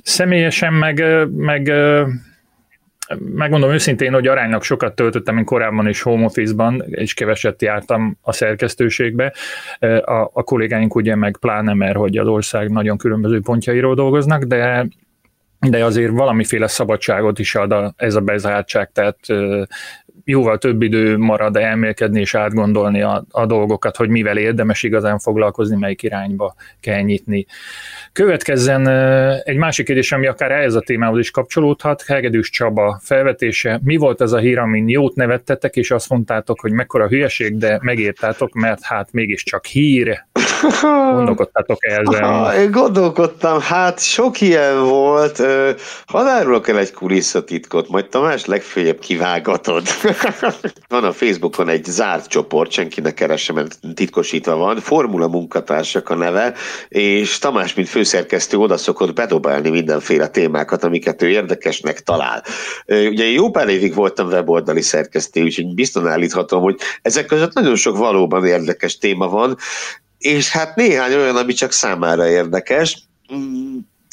Személyesen 0.02 0.72
meg, 0.72 1.04
meg 1.36 1.72
megmondom 3.34 3.70
őszintén, 3.70 4.12
hogy 4.12 4.26
aránylag 4.26 4.62
sokat 4.62 4.94
töltöttem 4.94 5.38
én 5.38 5.44
korábban 5.44 5.88
is 5.88 6.02
home 6.02 6.24
office-ban, 6.24 6.84
és 6.86 7.14
keveset 7.14 7.62
jártam 7.62 8.18
a 8.20 8.32
szerkesztőségbe. 8.32 9.32
A, 10.04 10.30
a 10.32 10.42
kollégáink 10.42 10.94
ugye 10.94 11.14
meg 11.14 11.36
pláne, 11.40 11.74
mert 11.74 11.96
hogy 11.96 12.16
az 12.16 12.26
ország 12.26 12.70
nagyon 12.70 12.98
különböző 12.98 13.40
pontjairól 13.40 13.94
dolgoznak, 13.94 14.42
de 14.42 14.88
de 15.68 15.84
azért 15.84 16.12
valamiféle 16.12 16.66
szabadságot 16.66 17.38
is 17.38 17.54
ad 17.54 17.72
a, 17.72 17.94
ez 17.96 18.14
a 18.14 18.20
bezártság, 18.20 18.90
tehát 18.92 19.18
jóval 20.30 20.58
több 20.58 20.82
idő 20.82 21.16
marad 21.16 21.56
elmélkedni 21.56 22.20
és 22.20 22.34
átgondolni 22.34 23.02
a, 23.02 23.24
a 23.30 23.46
dolgokat, 23.46 23.96
hogy 23.96 24.08
mivel 24.08 24.36
érdemes 24.36 24.82
igazán 24.82 25.18
foglalkozni, 25.18 25.76
melyik 25.76 26.02
irányba 26.02 26.54
kell 26.80 27.00
nyitni. 27.00 27.46
Következzen 28.12 28.88
egy 29.44 29.56
másik 29.56 29.86
kérdés, 29.86 30.12
ami 30.12 30.26
akár 30.26 30.50
ehhez 30.50 30.74
a 30.74 30.80
témához 30.80 31.18
is 31.18 31.30
kapcsolódhat, 31.30 32.02
Hegedűs 32.06 32.50
Csaba 32.50 33.00
felvetése. 33.02 33.80
Mi 33.84 33.96
volt 33.96 34.20
ez 34.20 34.32
a 34.32 34.38
hír, 34.38 34.58
amin 34.58 34.88
jót 34.88 35.14
nevettetek, 35.14 35.76
és 35.76 35.90
azt 35.90 36.08
mondtátok, 36.08 36.60
hogy 36.60 36.72
mekkora 36.72 37.08
hülyeség, 37.08 37.58
de 37.58 37.78
megértátok, 37.82 38.52
mert 38.52 38.82
hát 38.82 39.12
mégiscsak 39.12 39.66
hír. 39.66 40.24
Gondolkodtátok 41.14 41.84
ezzel? 41.84 42.54
Én 42.54 42.70
gondolkodtam, 42.70 43.60
hát 43.60 44.02
sok 44.02 44.40
ilyen 44.40 44.82
volt. 44.84 45.42
Hadd 46.06 46.26
árulok 46.26 46.68
el 46.68 46.78
egy 46.78 46.92
kulisszatitkot, 46.92 47.88
majd 47.88 48.08
Tamás 48.08 48.44
legfőjebb 48.44 48.98
kivágatod. 48.98 49.86
van 50.88 51.04
a 51.04 51.12
Facebookon 51.12 51.68
egy 51.68 51.84
zárt 51.84 52.26
csoport, 52.26 52.70
senkinek 52.70 53.14
keresem, 53.14 53.54
mert 53.54 53.78
titkosítva 53.94 54.56
van, 54.56 54.76
Formula 54.80 55.28
munkatársak 55.28 56.08
a 56.08 56.14
neve, 56.14 56.54
és 56.88 57.38
Tamás, 57.38 57.74
mint 57.74 57.88
főszerkesztő 57.88 58.56
oda 58.56 58.76
szokott 58.76 59.14
bedobálni 59.14 59.70
mindenféle 59.70 60.28
témákat, 60.28 60.84
amiket 60.84 61.22
ő 61.22 61.28
érdekesnek 61.28 62.00
talál. 62.00 62.44
Ugye 62.86 63.24
jó 63.24 63.50
pár 63.50 63.68
évig 63.68 63.94
voltam 63.94 64.26
weboldali 64.26 64.82
szerkesztő, 64.82 65.42
úgyhogy 65.42 65.74
biztosan 65.74 66.10
állíthatom, 66.10 66.62
hogy 66.62 66.76
ezek 67.02 67.26
között 67.26 67.52
nagyon 67.52 67.76
sok 67.76 67.96
valóban 67.96 68.46
érdekes 68.46 68.98
téma 68.98 69.28
van, 69.28 69.56
és 70.20 70.50
hát 70.50 70.76
néhány 70.76 71.14
olyan, 71.14 71.36
ami 71.36 71.52
csak 71.52 71.72
számára 71.72 72.28
érdekes. 72.28 73.02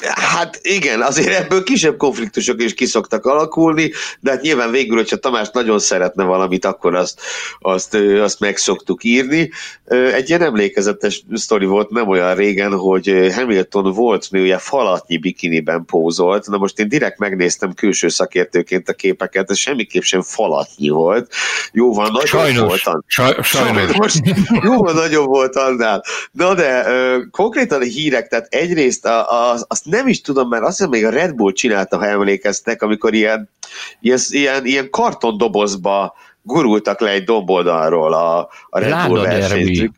Hát 0.05 0.59
igen, 0.61 1.01
azért 1.01 1.39
ebből 1.39 1.63
kisebb 1.63 1.97
konfliktusok 1.97 2.61
is 2.61 2.73
kiszoktak 2.73 3.25
alakulni, 3.25 3.91
de 4.19 4.31
hát 4.31 4.41
nyilván 4.41 4.71
végül, 4.71 4.95
hogyha 4.95 5.15
Tamás 5.15 5.49
nagyon 5.53 5.79
szeretne 5.79 6.23
valamit, 6.23 6.65
akkor 6.65 6.95
azt, 6.95 7.21
azt, 7.59 7.95
azt 7.95 8.39
meg 8.39 8.57
szoktuk 8.57 9.03
írni. 9.03 9.51
Egy 10.13 10.29
ilyen 10.29 10.41
emlékezetes 10.41 11.23
sztori 11.33 11.65
volt 11.65 11.89
nem 11.89 12.07
olyan 12.07 12.35
régen, 12.35 12.71
hogy 12.73 13.31
Hamilton 13.33 13.91
volt 13.93 14.27
nője 14.29 14.57
falatnyi 14.57 15.17
bikiniben 15.17 15.85
pózolt. 15.85 16.47
Na 16.47 16.57
most 16.57 16.79
én 16.79 16.89
direkt 16.89 17.19
megnéztem 17.19 17.73
külső 17.73 18.07
szakértőként 18.07 18.89
a 18.89 18.93
képeket, 18.93 19.49
ez 19.49 19.57
semmiképp 19.57 20.01
sem 20.01 20.21
falatnyi 20.21 20.89
volt. 20.89 21.31
Jóval 21.71 22.07
nagyobb 22.07 22.25
sajnos, 22.25 22.83
volt. 22.83 23.03
Saj, 23.05 23.35
sajnos. 23.41 23.95
Most 23.95 24.19
jóval 24.63 24.93
nagyobb 24.93 25.27
volt 25.27 25.55
annál. 25.55 26.03
Na 26.31 26.53
de 26.53 26.85
konkrétan 27.31 27.81
a 27.81 27.85
hírek, 27.85 28.27
tehát 28.27 28.47
egyrészt 28.49 29.05
a, 29.05 29.51
a, 29.51 29.57
azt 29.67 29.85
nem 29.89 30.07
is 30.07 30.21
tudom, 30.21 30.49
mert 30.49 30.63
azt 30.63 30.77
hiszem 30.77 30.91
még 30.91 31.05
a 31.05 31.09
Red 31.09 31.35
Bull 31.35 31.51
csinálta, 31.51 31.97
ha 31.97 32.05
emlékeztek, 32.05 32.81
amikor 32.81 33.13
ilyen, 33.13 33.49
ilyen, 33.99 34.19
ilyen, 34.29 34.65
ilyen 34.65 34.89
kartondobozba 34.89 36.15
gurultak 36.41 36.99
le 36.99 37.09
egy 37.09 37.23
domboldalról 37.23 38.13
a, 38.13 38.49
a 38.69 38.79
Red 38.79 39.07
Bull 39.07 39.21
versenyzők. 39.21 39.91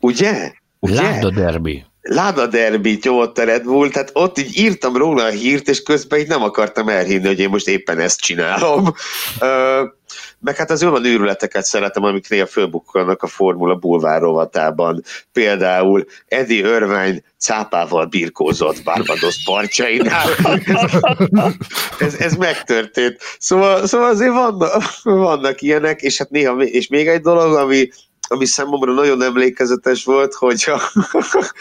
Ugye? 0.00 0.52
Ugye? 0.78 1.02
Láda 1.02 1.30
derbi. 1.30 1.84
Láda 2.00 2.46
derbi 2.46 2.98
nyomott 3.02 3.38
a 3.38 3.44
Red 3.44 3.62
Bull, 3.62 3.90
tehát 3.90 4.10
ott 4.12 4.38
így 4.38 4.58
írtam 4.58 4.96
róla 4.96 5.24
a 5.24 5.30
hírt, 5.30 5.68
és 5.68 5.82
közben 5.82 6.18
így 6.18 6.28
nem 6.28 6.42
akartam 6.42 6.88
elhinni, 6.88 7.26
hogy 7.26 7.40
én 7.40 7.48
most 7.48 7.68
éppen 7.68 7.98
ezt 7.98 8.20
csinálom. 8.20 8.94
Uh, 9.40 9.96
meg 10.40 10.56
hát 10.56 10.70
az 10.70 10.82
olyan 10.82 11.04
őrületeket 11.04 11.64
szeretem, 11.64 12.02
amik 12.02 12.28
néha 12.28 12.46
fölbukkolnak 12.46 13.22
a 13.22 13.26
Formula 13.26 13.74
Bulvár 13.74 14.20
rovatában. 14.20 15.02
Például 15.32 16.04
Eddie 16.28 16.76
Irvine 16.76 17.22
cápával 17.38 18.06
birkózott 18.06 18.82
Barbados 18.82 19.42
partjainál. 19.44 20.28
ez, 21.98 22.14
ez 22.14 22.34
megtörtént. 22.34 23.16
Szóval, 23.38 23.86
szóval 23.86 24.08
azért 24.08 24.32
vannak, 24.32 24.82
vannak 25.02 25.62
ilyenek, 25.62 26.02
és 26.02 26.18
hát 26.18 26.30
néha, 26.30 26.62
és 26.62 26.86
még 26.86 27.08
egy 27.08 27.20
dolog, 27.20 27.54
ami, 27.54 27.88
ami 28.28 28.46
számomra 28.46 28.92
nagyon 28.92 29.22
emlékezetes 29.22 30.04
volt, 30.04 30.34
hogy 30.34 30.64
a 30.66 30.80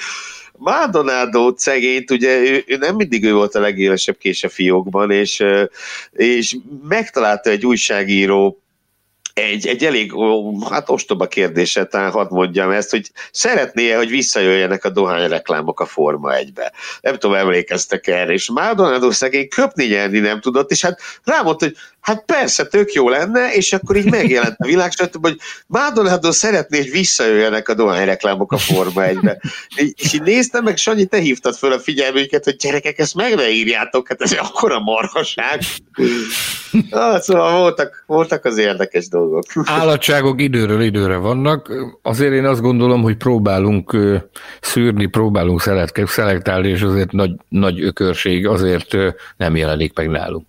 Maldonado 0.58 1.54
szegényt, 1.56 2.12
ugye 2.12 2.38
ő, 2.40 2.64
ő 2.68 2.78
nem 2.78 2.96
mindig 2.96 3.24
ő 3.24 3.34
volt 3.34 3.56
a 3.56 3.60
legélesebb 3.60 4.18
kés 4.18 4.44
a 4.44 4.50
fiókban, 4.50 5.12
és, 5.12 5.44
és 6.12 6.58
megtalálta 6.88 7.50
egy 7.50 7.66
újságíró 7.66 8.62
egy, 9.38 9.68
egy 9.68 9.86
elég 9.86 10.12
hát 10.70 10.90
ostoba 10.90 11.28
kérdése, 11.28 11.86
talán 11.86 12.12
hadd 12.12 12.28
mondjam 12.30 12.72
ezt, 12.72 12.90
hogy 12.90 13.12
szeretné 13.32 13.92
hogy 13.92 14.10
visszajöjjenek 14.10 14.86
a 14.86 14.90
dohányreklámok 14.90 15.80
a 15.80 15.86
Forma 15.86 16.36
egybe. 16.36 16.72
Nem 17.02 17.14
tudom, 17.18 17.36
emlékeztek 17.36 18.08
erre, 18.08 18.34
és 18.34 18.50
Maldonado 18.50 19.12
szegény 19.12 19.48
köpni 19.48 19.86
nyerni 19.86 20.20
nem 20.20 20.42
tudott, 20.42 20.72
és 20.72 20.82
hát 20.82 21.00
rámondta, 21.24 21.66
hogy 21.66 21.76
hát 22.08 22.24
persze, 22.26 22.66
tök 22.66 22.92
jó 22.92 23.10
lenne, 23.10 23.54
és 23.54 23.74
akkor 23.74 23.96
így 23.96 24.10
megjelent 24.10 24.56
a 24.58 24.66
világ, 24.66 24.92
hogy 25.22 25.38
Maldonado 25.68 26.32
szeretné, 26.32 26.78
hogy 26.78 26.92
visszajöjjenek 26.92 27.70
a 27.70 27.74
dohányreklámok 27.74 28.52
a 28.52 28.58
Forma 28.58 29.04
egybe. 29.04 29.42
És 29.76 30.14
így 30.14 30.22
néztem 30.22 30.64
meg, 30.64 30.78
Sanyi, 30.78 31.06
te 31.06 31.18
hívtad 31.18 31.56
föl 31.56 31.72
a 31.72 31.80
figyelmüket, 31.80 32.44
hogy 32.44 32.56
gyerekek, 32.56 33.00
ezt 33.00 33.16
meg 33.16 33.36
ne 33.36 33.50
írjátok, 33.50 34.08
hát 34.08 34.22
ez 34.22 34.32
akkora 34.32 34.80
marhaság. 34.80 35.60
Ah, 36.90 37.20
szóval 37.20 37.60
voltak, 37.60 38.04
voltak 38.06 38.46
az 38.46 38.58
érdekes 38.58 39.08
dolgok. 39.08 39.44
Állatságok 39.66 40.42
időről 40.42 40.82
időre 40.82 41.16
vannak, 41.16 41.72
azért 42.02 42.34
én 42.34 42.46
azt 42.46 42.62
gondolom, 42.62 43.02
hogy 43.02 43.18
próbálunk 43.18 43.98
szűrni, 44.62 45.06
próbálunk 45.06 45.62
szelektálni, 46.06 46.70
és 46.70 46.82
azért 46.82 47.12
nagy, 47.12 47.32
nagy 47.50 47.82
ökörség 47.82 48.48
azért 48.48 48.96
nem 49.38 49.56
jelenik 49.56 49.96
meg 49.96 50.10
nálunk. 50.10 50.46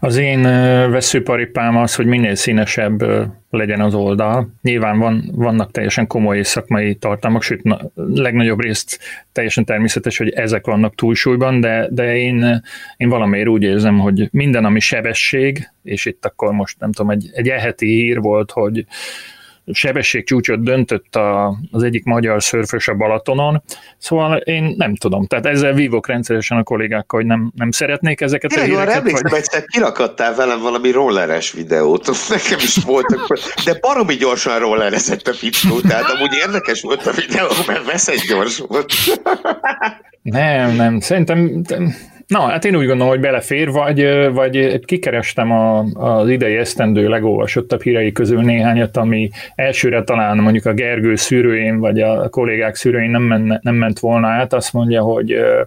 Az 0.00 0.16
én 0.16 0.42
veszőparipám 0.90 1.76
az, 1.76 1.94
hogy 1.94 2.06
minél 2.06 2.34
színesebb 2.34 3.04
legyen 3.50 3.80
az 3.80 3.94
oldal. 3.94 4.48
Nyilván 4.62 4.98
van, 4.98 5.30
vannak 5.32 5.70
teljesen 5.70 6.06
komoly 6.06 6.42
szakmai 6.42 6.94
tartalmak, 6.94 7.42
sőt, 7.42 7.62
na, 7.62 7.80
legnagyobb 7.94 8.60
részt 8.60 8.98
teljesen 9.32 9.64
természetes, 9.64 10.18
hogy 10.18 10.28
ezek 10.28 10.66
vannak 10.66 10.94
túlsúlyban, 10.94 11.60
de, 11.60 11.88
de 11.90 12.16
én, 12.16 12.62
én 12.96 13.08
valamiért 13.08 13.48
úgy 13.48 13.62
érzem, 13.62 13.98
hogy 13.98 14.28
minden, 14.30 14.64
ami 14.64 14.80
sebesség, 14.80 15.70
és 15.82 16.04
itt 16.04 16.24
akkor 16.24 16.52
most 16.52 16.78
nem 16.78 16.92
tudom, 16.92 17.10
egy, 17.10 17.30
egy 17.32 17.48
eheti 17.48 17.86
hír 17.86 18.20
volt, 18.20 18.50
hogy 18.50 18.84
sebességcsúcsot 19.72 20.62
döntött 20.62 21.16
a, 21.16 21.58
az 21.70 21.82
egyik 21.82 22.04
magyar 22.04 22.42
szörfös 22.42 22.88
a 22.88 22.94
Balatonon, 22.94 23.62
szóval 23.98 24.36
én 24.36 24.74
nem 24.76 24.94
tudom, 24.94 25.26
tehát 25.26 25.46
ezzel 25.46 25.72
vívok 25.72 26.06
rendszeresen 26.06 26.58
a 26.58 26.62
kollégákkal, 26.62 27.20
hogy 27.20 27.28
nem, 27.28 27.52
nem 27.54 27.70
szeretnék 27.70 28.20
ezeket 28.20 28.50
Tényleg, 28.50 28.70
a 28.70 28.72
híreket. 28.72 28.96
Emlékszem, 28.96 29.30
vagy... 29.30 29.38
egyszer 29.38 29.64
kirakadtál 29.64 30.34
velem 30.34 30.60
valami 30.60 30.90
rolleres 30.90 31.52
videót, 31.52 32.06
nekem 32.28 32.58
is 32.58 32.76
voltak, 32.76 33.38
de 33.64 33.78
baromi 33.80 34.14
gyorsan 34.14 34.58
rollerezett 34.58 35.26
a 35.26 35.32
fickó, 35.32 35.80
tehát 35.80 36.10
amúgy 36.10 36.34
érdekes 36.46 36.82
volt 36.82 37.06
a 37.06 37.12
videó, 37.12 37.48
mert 37.66 37.86
veszett 37.86 38.26
gyors 38.28 38.58
volt. 38.58 38.92
nem, 40.22 40.74
nem, 40.74 41.00
szerintem 41.00 41.62
Na, 42.28 42.40
hát 42.40 42.64
én 42.64 42.76
úgy 42.76 42.86
gondolom, 42.86 43.08
hogy 43.08 43.20
belefér, 43.20 43.70
vagy, 43.70 44.30
vagy 44.32 44.84
kikerestem 44.84 45.50
a, 45.52 45.78
az 45.94 46.28
idei 46.28 46.56
esztendő 46.56 47.08
legolvasottabb 47.08 47.82
hírei 47.82 48.12
közül 48.12 48.42
néhányat, 48.42 48.96
ami 48.96 49.30
elsőre 49.54 50.02
talán 50.02 50.38
mondjuk 50.38 50.66
a 50.66 50.72
Gergő 50.72 51.14
szűrőjén, 51.16 51.78
vagy 51.78 52.00
a 52.00 52.28
kollégák 52.28 52.74
szűrőjén 52.74 53.10
nem, 53.10 53.22
menne, 53.22 53.60
nem 53.62 53.74
ment 53.74 53.98
volna 53.98 54.28
át, 54.28 54.52
azt 54.52 54.72
mondja, 54.72 55.02
hogy 55.02 55.32
ö, 55.32 55.62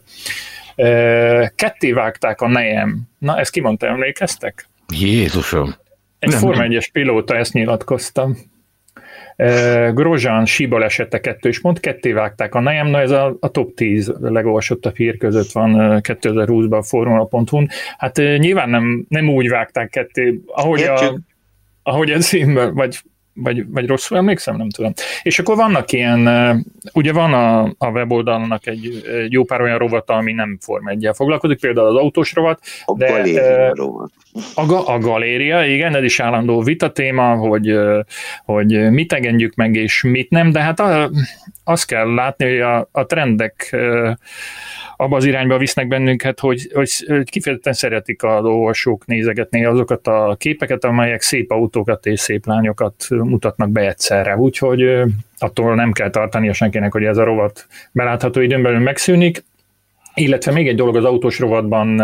ö, 0.76 1.44
ketté 1.56 1.92
vágták 1.92 2.42
a 2.42 2.48
nejem. 2.48 3.02
Na, 3.18 3.40
ezt 3.40 3.52
kimondta, 3.52 3.88
emlékeztek? 3.88 4.68
Jézusom! 4.94 5.76
Egy 6.20 6.34
Forma 6.34 6.66
1-es 6.68 6.88
pilóta 6.92 7.36
ezt 7.36 7.54
nyilatkoztam. 7.54 8.38
Grozsán 9.94 10.46
síbalesete 10.46 11.20
kettős 11.20 11.62
pont, 11.62 11.80
ketté 11.80 12.12
vágták 12.12 12.56
a 12.56 12.60
nejem, 12.60 12.88
na 12.88 13.00
ez 13.00 13.12
a, 13.12 13.38
a 13.40 13.50
top 13.50 13.74
10 13.74 14.14
legolvasottabb 14.20 14.96
hír 14.96 15.18
között 15.18 15.52
van 15.52 16.00
2020-ban 16.04 16.78
a 16.78 16.84
formula.hu-n. 16.84 17.70
Hát 17.98 18.18
nyilván 18.18 18.70
nem, 18.70 19.06
nem 19.10 19.30
úgy 19.30 19.50
vágták 19.50 19.90
ketté, 19.90 20.42
ahogy 20.46 20.82
a, 20.82 21.20
ahogy 21.84 22.12
a 22.12 22.18
címben, 22.18 22.74
vagy 22.74 23.00
vagy, 23.44 23.72
vagy 23.72 23.88
rosszul 23.88 24.18
emlékszem, 24.18 24.58
nem 24.58 24.70
tudom. 24.70 24.94
És 25.24 25.40
akkor 25.40 25.56
vannak 25.56 25.92
ilyen, 25.92 26.30
ugye 26.94 27.14
van 27.14 27.34
a, 27.34 27.64
a 27.78 27.90
weboldalnak 27.90 28.68
egy, 28.68 29.04
egy 29.24 29.32
jó 29.32 29.44
pár 29.44 29.62
olyan 29.62 29.78
rovata, 29.78 30.14
ami 30.14 30.32
nem 30.32 30.58
Form 30.62 30.88
1 30.88 31.10
foglalkozik, 31.14 31.60
például 31.60 31.88
az 31.88 31.96
autós 31.96 32.34
rovat. 32.34 32.60
A 32.86 32.98
de, 32.98 33.08
galéria 33.08 33.76
rovat. 33.76 34.12
A, 34.56 34.94
a 34.94 35.00
galéria, 35.00 35.66
igen, 35.66 35.96
ez 35.96 36.04
is 36.04 36.20
állandó 36.20 36.62
vita 36.62 36.92
téma, 36.92 37.36
hogy, 37.36 37.80
hogy 38.46 38.92
mit 38.92 39.14
engedjük 39.14 39.56
meg 39.56 39.76
és 39.76 40.02
mit 40.02 40.30
nem, 40.30 40.52
de 40.52 40.60
hát 40.60 40.80
a, 40.80 41.10
azt 41.64 41.86
kell 41.86 42.14
látni, 42.14 42.46
hogy 42.50 42.60
a, 42.60 42.90
a 42.92 43.06
trendek 43.06 43.76
abba 45.02 45.16
az 45.16 45.26
irányba 45.26 45.58
visznek 45.58 45.88
bennünket, 45.88 46.40
hogy, 46.40 46.72
hogy, 46.74 46.90
kifejezetten 47.24 47.74
szeretik 47.74 48.24
az 48.24 48.44
olvasók 48.44 49.06
nézegetni 49.06 49.66
azokat 49.66 50.08
a 50.08 50.36
képeket, 50.40 50.84
amelyek 50.84 51.22
szép 51.22 51.52
autókat 51.52 52.06
és 52.06 52.20
szép 52.20 52.46
lányokat 52.46 53.06
mutatnak 53.10 53.70
be 53.70 53.88
egyszerre. 53.88 54.38
Úgyhogy 54.38 55.02
attól 55.38 55.76
nem 55.76 55.92
kell 55.92 56.10
tartani 56.10 56.50
a 56.50 56.54
senkinek, 56.54 56.92
hogy 56.92 57.04
ez 57.04 57.18
a 57.18 57.24
rovat 57.24 57.68
belátható 57.92 58.40
időn 58.40 58.62
belül 58.62 58.80
megszűnik. 58.80 59.44
Illetve 60.14 60.52
még 60.52 60.68
egy 60.68 60.76
dolog 60.76 60.96
az 60.96 61.04
autós 61.04 61.40
rovatban, 61.40 62.00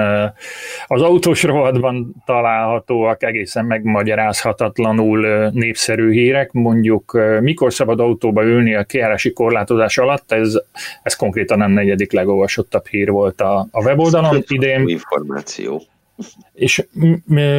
az 0.88 1.02
autós 1.02 1.44
rovatban 1.44 2.16
találhatóak 2.26 3.24
egészen 3.24 3.66
megmagyarázhatatlanul 3.66 5.50
népszerű 5.50 6.12
hírek, 6.12 6.52
mondjuk 6.52 7.20
mikor 7.42 7.74
szabad 7.74 8.00
autóba 8.00 8.44
ülni 8.44 8.76
a 8.76 8.84
kiárási 8.84 9.34
korlátozás 9.34 9.98
alatt, 9.98 10.32
ez, 10.32 10.60
ez 11.04 11.16
konkrétan 11.16 11.62
a 11.62 11.68
negyedik 11.68 12.12
legolvasottabb 12.12 12.86
hír 12.88 13.10
volt 13.10 13.42
a, 13.42 13.68
a 13.72 13.84
weboldalon 13.84 14.44
idén. 14.48 14.88
Információ 14.88 15.82
és 16.54 16.86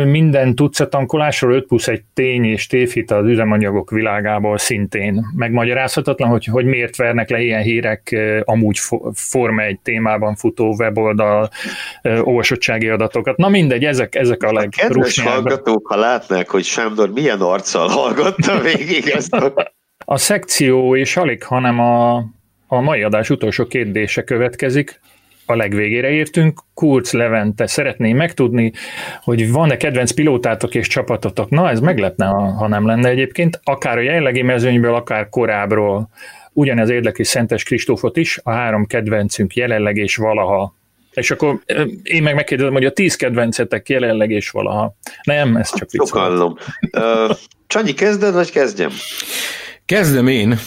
minden 0.05 0.55
tankolásról 0.89 1.53
5 1.53 1.67
plusz 1.67 1.89
egy 1.89 2.03
tény 2.15 2.45
és 2.45 2.67
tévhit 2.67 3.11
az 3.11 3.27
üzemanyagok 3.27 3.91
világából 3.91 4.59
szintén 4.59 5.27
megmagyarázhatatlan, 5.37 6.29
hogy, 6.29 6.45
hogy 6.45 6.65
miért 6.65 6.97
vernek 6.97 7.31
le 7.31 7.41
ilyen 7.41 7.63
hírek 7.63 8.17
amúgy 8.45 8.79
Forma 9.13 9.63
egy 9.63 9.79
témában 9.81 10.35
futó 10.35 10.75
weboldal 10.79 11.51
olvasottsági 12.03 12.89
adatokat. 12.89 13.37
Na 13.37 13.49
mindegy, 13.49 13.85
ezek, 13.85 14.15
ezek 14.15 14.43
a 14.43 14.53
leg. 14.53 14.69
Kedves 14.69 15.21
hallgatók, 15.21 15.87
ha 15.87 15.97
látnák, 15.97 16.49
hogy 16.51 16.65
Sándor 16.65 17.11
milyen 17.11 17.41
arccal 17.41 17.89
hallgatta 17.89 18.61
végig 18.61 19.07
ezt 19.07 19.33
a... 19.33 19.53
A 20.05 20.17
szekció 20.17 20.97
és 20.97 21.17
alig, 21.17 21.43
hanem 21.43 21.81
a, 21.81 22.17
a 22.67 22.81
mai 22.81 23.03
adás 23.03 23.31
utolsó 23.31 23.67
kérdése 23.67 24.23
következik 24.23 25.01
a 25.51 25.57
legvégére 25.57 26.11
értünk. 26.11 26.61
Kurz 26.75 27.13
Levente 27.13 27.67
szeretné 27.67 28.13
megtudni, 28.13 28.73
hogy 29.23 29.51
van-e 29.51 29.77
kedvenc 29.77 30.11
pilótátok 30.11 30.75
és 30.75 30.87
csapatotok. 30.87 31.51
Na, 31.51 31.71
ez 31.71 31.81
meglepne, 31.81 32.27
ha 32.27 32.69
nem 32.69 32.87
lenne 32.87 33.09
egyébként. 33.09 33.61
Akár 33.65 33.97
a 33.99 34.01
jelenlegi 34.01 34.43
mezőnyből, 34.43 34.95
akár 34.95 35.29
korábbról. 35.29 36.09
Ugyanez 36.53 36.89
érdekli 36.89 37.25
Szentes 37.25 37.63
Kristófot 37.63 38.17
is, 38.17 38.41
a 38.43 38.51
három 38.51 38.87
kedvencünk 38.87 39.55
jelenleg 39.55 39.97
és 39.97 40.17
valaha. 40.17 40.75
És 41.11 41.31
akkor 41.31 41.61
én 42.03 42.23
meg 42.23 42.35
megkérdezem, 42.35 42.73
hogy 42.73 42.85
a 42.85 42.93
tíz 42.93 43.17
kedvencetek 43.17 43.89
jelenleg 43.89 44.31
és 44.31 44.51
valaha. 44.51 44.97
Nem, 45.23 45.57
ez 45.57 45.75
csak 45.75 45.91
vicc. 45.91 46.07
Sokallom. 46.07 46.57
Csanyi, 47.67 47.93
kezded, 47.93 48.35
vagy 48.35 48.51
kezdjem? 48.51 48.91
Kezdem 49.85 50.27
én. 50.27 50.59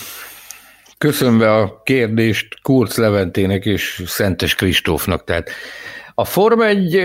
Köszönve 1.02 1.56
a 1.56 1.82
kérdést 1.84 2.48
Kurz 2.62 2.98
Leventének 2.98 3.66
és 3.66 4.04
Szentes 4.06 4.56
Kristófnak. 4.56 5.24
Tehát 5.24 5.50
a 6.14 6.26
Forma 6.26 6.66
egy 6.66 7.02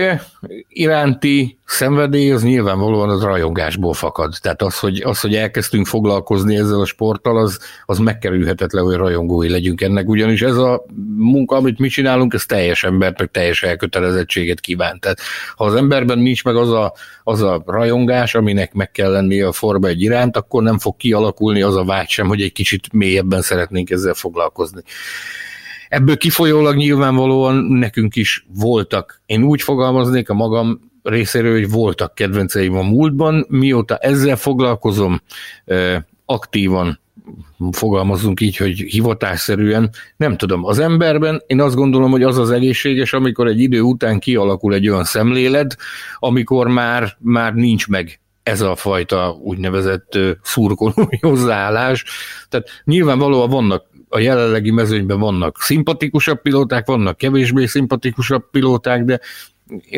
iránti 0.67 1.59
szenvedély 1.65 2.31
az 2.31 2.43
nyilvánvalóan 2.43 3.09
az 3.09 3.21
rajongásból 3.21 3.93
fakad. 3.93 4.33
Tehát 4.41 4.61
az, 4.61 4.79
hogy, 4.79 5.01
az, 5.01 5.19
hogy 5.19 5.35
elkezdtünk 5.35 5.87
foglalkozni 5.87 6.55
ezzel 6.55 6.79
a 6.79 6.85
sporttal, 6.85 7.37
az, 7.37 7.59
az 7.85 7.97
megkerülhetetlen, 7.97 8.83
hogy 8.83 8.95
rajongói 8.95 9.49
legyünk 9.49 9.81
ennek, 9.81 10.07
ugyanis 10.07 10.41
ez 10.41 10.57
a 10.57 10.85
munka, 11.17 11.55
amit 11.55 11.79
mi 11.79 11.87
csinálunk, 11.87 12.33
ez 12.33 12.45
teljes 12.45 12.83
embert, 12.83 13.19
meg 13.19 13.31
teljes 13.31 13.63
elkötelezettséget 13.63 14.59
kíván. 14.59 14.99
Tehát 14.99 15.19
ha 15.55 15.65
az 15.65 15.75
emberben 15.75 16.19
nincs 16.19 16.43
meg 16.43 16.55
az 16.55 16.71
a, 16.71 16.93
az 17.23 17.41
a 17.41 17.63
rajongás, 17.65 18.35
aminek 18.35 18.73
meg 18.73 18.91
kell 18.91 19.11
lennie 19.11 19.47
a 19.47 19.51
Forma 19.51 19.87
egy 19.87 20.01
iránt, 20.01 20.37
akkor 20.37 20.63
nem 20.63 20.79
fog 20.79 20.97
kialakulni 20.97 21.61
az 21.61 21.75
a 21.75 21.83
vágy 21.83 22.09
sem, 22.09 22.27
hogy 22.27 22.41
egy 22.41 22.53
kicsit 22.53 22.93
mélyebben 22.93 23.41
szeretnénk 23.41 23.89
ezzel 23.89 24.13
foglalkozni. 24.13 24.81
Ebből 25.89 26.17
kifolyólag 26.17 26.75
nyilvánvalóan 26.75 27.55
nekünk 27.55 28.15
is 28.15 28.45
voltak, 28.55 29.21
én 29.25 29.43
úgy 29.43 29.61
fogalmaznék 29.61 30.29
a 30.29 30.33
magam 30.33 30.91
részéről, 31.03 31.51
hogy 31.51 31.69
voltak 31.69 32.15
kedvenceim 32.15 32.75
a 32.75 32.81
múltban, 32.81 33.45
mióta 33.49 33.97
ezzel 33.97 34.35
foglalkozom, 34.35 35.21
aktívan 36.25 36.99
fogalmazunk 37.71 38.41
így, 38.41 38.57
hogy 38.57 38.79
hivatásszerűen, 38.79 39.89
nem 40.17 40.37
tudom, 40.37 40.65
az 40.65 40.79
emberben 40.79 41.43
én 41.47 41.61
azt 41.61 41.75
gondolom, 41.75 42.11
hogy 42.11 42.23
az 42.23 42.37
az 42.37 42.51
egészséges, 42.51 43.13
amikor 43.13 43.47
egy 43.47 43.59
idő 43.59 43.81
után 43.81 44.19
kialakul 44.19 44.73
egy 44.73 44.89
olyan 44.89 45.03
szemlélet, 45.03 45.77
amikor 46.19 46.67
már, 46.67 47.17
már 47.19 47.53
nincs 47.53 47.87
meg 47.87 48.19
ez 48.43 48.61
a 48.61 48.75
fajta 48.75 49.37
úgynevezett 49.41 50.17
szurkolói 50.41 51.17
hozzáállás. 51.29 52.05
Tehát 52.49 52.81
nyilvánvalóan 52.83 53.49
vannak 53.49 53.85
a 54.09 54.19
jelenlegi 54.19 54.71
mezőnyben 54.71 55.19
vannak 55.19 55.61
szimpatikusabb 55.61 56.41
pilóták, 56.41 56.85
vannak 56.85 57.17
kevésbé 57.17 57.65
szimpatikusabb 57.65 58.49
pilóták, 58.51 59.03
de 59.03 59.19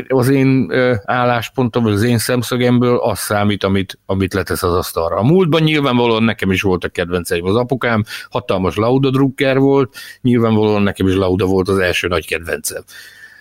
az 0.08 0.30
én 0.30 0.72
álláspontom, 1.06 1.86
az 1.86 2.04
én 2.04 2.18
szemszögemből 2.18 2.98
az 2.98 3.20
számít, 3.20 3.64
amit, 3.64 4.00
amit 4.06 4.34
letesz 4.34 4.64
az 4.64 4.74
asztalra. 4.74 5.16
A 5.16 5.24
múltban 5.24 5.62
nyilvánvalóan 5.62 6.24
nekem 6.24 6.52
is 6.52 6.62
voltak 6.62 6.92
kedvenceim. 6.92 7.46
Az 7.46 7.56
apukám 7.56 8.04
hatalmas 8.30 8.76
Lauda 8.76 9.10
drukker 9.10 9.60
volt, 9.60 9.96
nyilvánvalóan 10.22 10.82
nekem 10.82 11.08
is 11.08 11.16
Lauda 11.16 11.46
volt 11.46 11.68
az 11.68 11.78
első 11.78 12.08
nagy 12.08 12.28
kedvencem. 12.28 12.84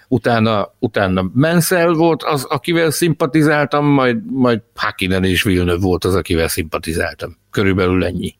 Utána, 0.08 0.74
utána 0.78 1.30
Mansell 1.32 1.92
volt 1.92 2.22
az, 2.22 2.44
akivel 2.44 2.90
szimpatizáltam, 2.90 3.86
majd, 3.86 4.32
majd 4.32 4.60
Hakinen 4.74 5.24
és 5.24 5.42
Villeneuve 5.42 5.86
volt 5.86 6.04
az, 6.04 6.14
akivel 6.14 6.48
szimpatizáltam. 6.48 7.36
Körülbelül 7.50 8.04
ennyi. 8.04 8.36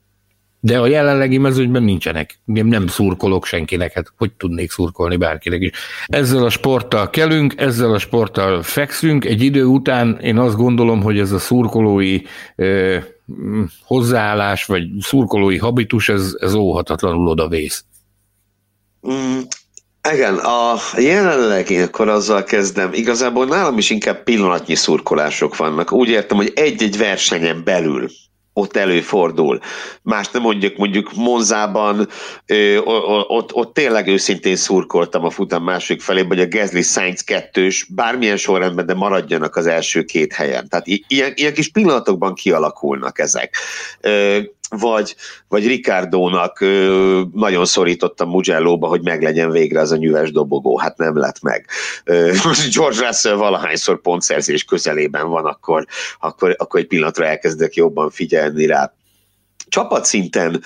De 0.61 0.79
a 0.79 0.87
jelenlegi 0.87 1.39
mezőnyben 1.39 1.83
nincsenek. 1.83 2.39
Én 2.55 2.67
nem 2.67 2.87
szurkolok 2.87 3.47
senkinek, 3.47 3.93
hát 3.93 4.13
hogy 4.17 4.33
tudnék 4.33 4.71
szurkolni 4.71 5.17
bárkinek 5.17 5.61
is. 5.61 5.71
Ezzel 6.07 6.45
a 6.45 6.51
sporttal 6.51 7.11
kelünk, 7.11 7.55
ezzel 7.57 7.93
a 7.93 7.99
sporttal 7.99 8.63
fekszünk. 8.63 9.25
Egy 9.25 9.43
idő 9.43 9.65
után 9.65 10.19
én 10.23 10.39
azt 10.39 10.57
gondolom, 10.57 11.03
hogy 11.03 11.19
ez 11.19 11.33
a 11.33 11.39
szurkolói 11.39 12.21
eh, 12.57 13.05
hozzáállás, 13.85 14.65
vagy 14.65 14.85
szurkolói 15.01 15.59
habitus, 15.59 16.09
ez, 16.09 16.37
ez 16.41 16.55
óhatatlanul 16.55 17.29
odavész. 17.29 17.85
Mm, 19.09 19.39
igen, 20.13 20.35
a 20.35 20.75
jelenleg 20.97 21.67
akkor 21.71 22.09
azzal 22.09 22.43
kezdem. 22.43 22.93
Igazából 22.93 23.47
nálam 23.47 23.79
is 23.79 23.91
inkább 23.91 24.23
pillanatnyi 24.23 24.75
szurkolások 24.75 25.57
vannak. 25.57 25.93
Úgy 25.93 26.09
értem, 26.09 26.37
hogy 26.37 26.53
egy-egy 26.55 26.97
versenyen 26.97 27.65
belül 27.65 28.09
ott 28.59 28.77
előfordul. 28.77 29.61
Más 30.03 30.31
nem 30.31 30.43
mondjuk, 30.43 30.77
mondjuk 30.77 31.13
Monzában, 31.15 32.09
ö, 32.47 32.77
ott, 33.27 33.55
ott 33.55 33.75
tényleg 33.75 34.07
őszintén 34.07 34.57
szurkoltam 34.57 35.25
a 35.25 35.31
futam 35.31 35.65
másik 35.65 36.01
felé, 36.01 36.23
hogy 36.23 36.41
a 36.41 36.47
Gezli 36.47 36.83
Sainz 36.83 37.21
kettős, 37.21 37.87
bármilyen 37.95 38.37
sorrendben, 38.37 38.87
de 38.87 38.95
maradjanak 38.95 39.57
az 39.57 39.67
első 39.67 40.05
két 40.05 40.33
helyen. 40.33 40.69
Tehát 40.69 40.87
ilyen, 40.87 41.33
ilyen 41.35 41.53
kis 41.53 41.69
pillanatokban 41.69 42.35
kialakulnak 42.35 43.19
ezek. 43.19 43.57
Ö, 44.01 44.39
vagy, 44.71 45.17
vagy 45.49 45.67
Ricardo-nak 45.67 46.61
ö, 46.61 47.23
nagyon 47.33 47.65
szorítottam 47.65 48.29
Mugello-ba, 48.29 48.87
hogy 48.87 49.03
meglegyen 49.03 49.51
végre 49.51 49.81
az 49.81 49.93
a 49.93 49.97
nyüves 49.97 50.33
dobogó, 50.33 50.79
hát 50.79 50.97
nem 50.97 51.17
lett 51.17 51.43
meg. 51.43 51.67
Ö, 52.05 52.33
George 52.75 53.07
Russell 53.07 53.35
valahányszor 53.35 54.01
pontszerzés 54.01 54.65
közelében 54.65 55.29
van, 55.29 55.45
akkor, 55.45 55.87
akkor, 56.21 56.55
akkor 56.59 56.81
egy 56.81 56.87
pillanatra 56.87 57.25
elkezdek 57.25 57.75
jobban 57.75 58.11
figyelni 58.11 58.67
rá 58.67 58.93
csapatszinten 59.69 60.63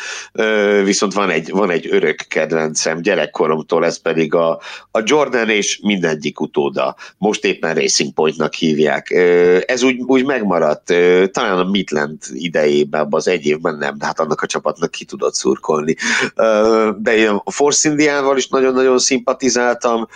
viszont 0.85 1.13
van 1.13 1.31
egy, 1.31 1.51
van 1.51 1.71
egy 1.71 1.89
örök 1.91 2.25
kedvencem 2.29 3.03
gyerekkoromtól, 3.03 3.85
ez 3.85 3.99
pedig 3.99 4.35
a, 4.35 4.61
a 4.91 5.01
Jordan 5.05 5.49
és 5.49 5.79
mindegyik 5.83 6.41
utóda. 6.41 6.97
Most 7.19 7.45
éppen 7.45 7.75
Racing 7.75 8.13
Pointnak 8.13 8.55
hívják. 8.55 9.11
Ez 9.67 9.83
úgy, 9.83 10.01
úgy 10.01 10.25
megmaradt, 10.25 10.85
talán 11.31 11.59
a 11.59 11.71
Midland 11.71 12.19
idejében, 12.33 13.07
az 13.11 13.29
egy 13.29 13.47
évben 13.47 13.77
nem, 13.77 13.99
de 13.99 14.07
hát 14.07 14.21
annak 14.21 14.41
a 14.41 14.47
csapatnak 14.47 14.91
ki 14.91 15.05
tudott 15.05 15.35
szurkolni. 15.35 15.97
De 16.99 17.17
én 17.17 17.41
a 17.45 17.51
Force 17.51 17.89
Indiával 17.89 18.37
is 18.37 18.49
nagyon-nagyon 18.49 18.99
szimpatizáltam, 18.99 20.09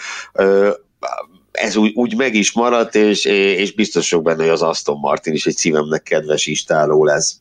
ez 1.57 1.77
úgy, 1.77 1.93
úgy 1.95 2.17
meg 2.17 2.35
is 2.35 2.53
maradt, 2.53 2.95
és, 2.95 3.25
és 3.25 3.75
biztos 3.75 4.07
sok 4.07 4.23
benne, 4.23 4.43
hogy 4.43 4.53
az 4.53 4.63
Aston 4.63 4.99
Martin 4.99 5.33
is 5.33 5.47
egy 5.47 5.57
szívemnek 5.57 6.03
kedves 6.03 6.47
istáló 6.47 7.05
lesz. 7.05 7.41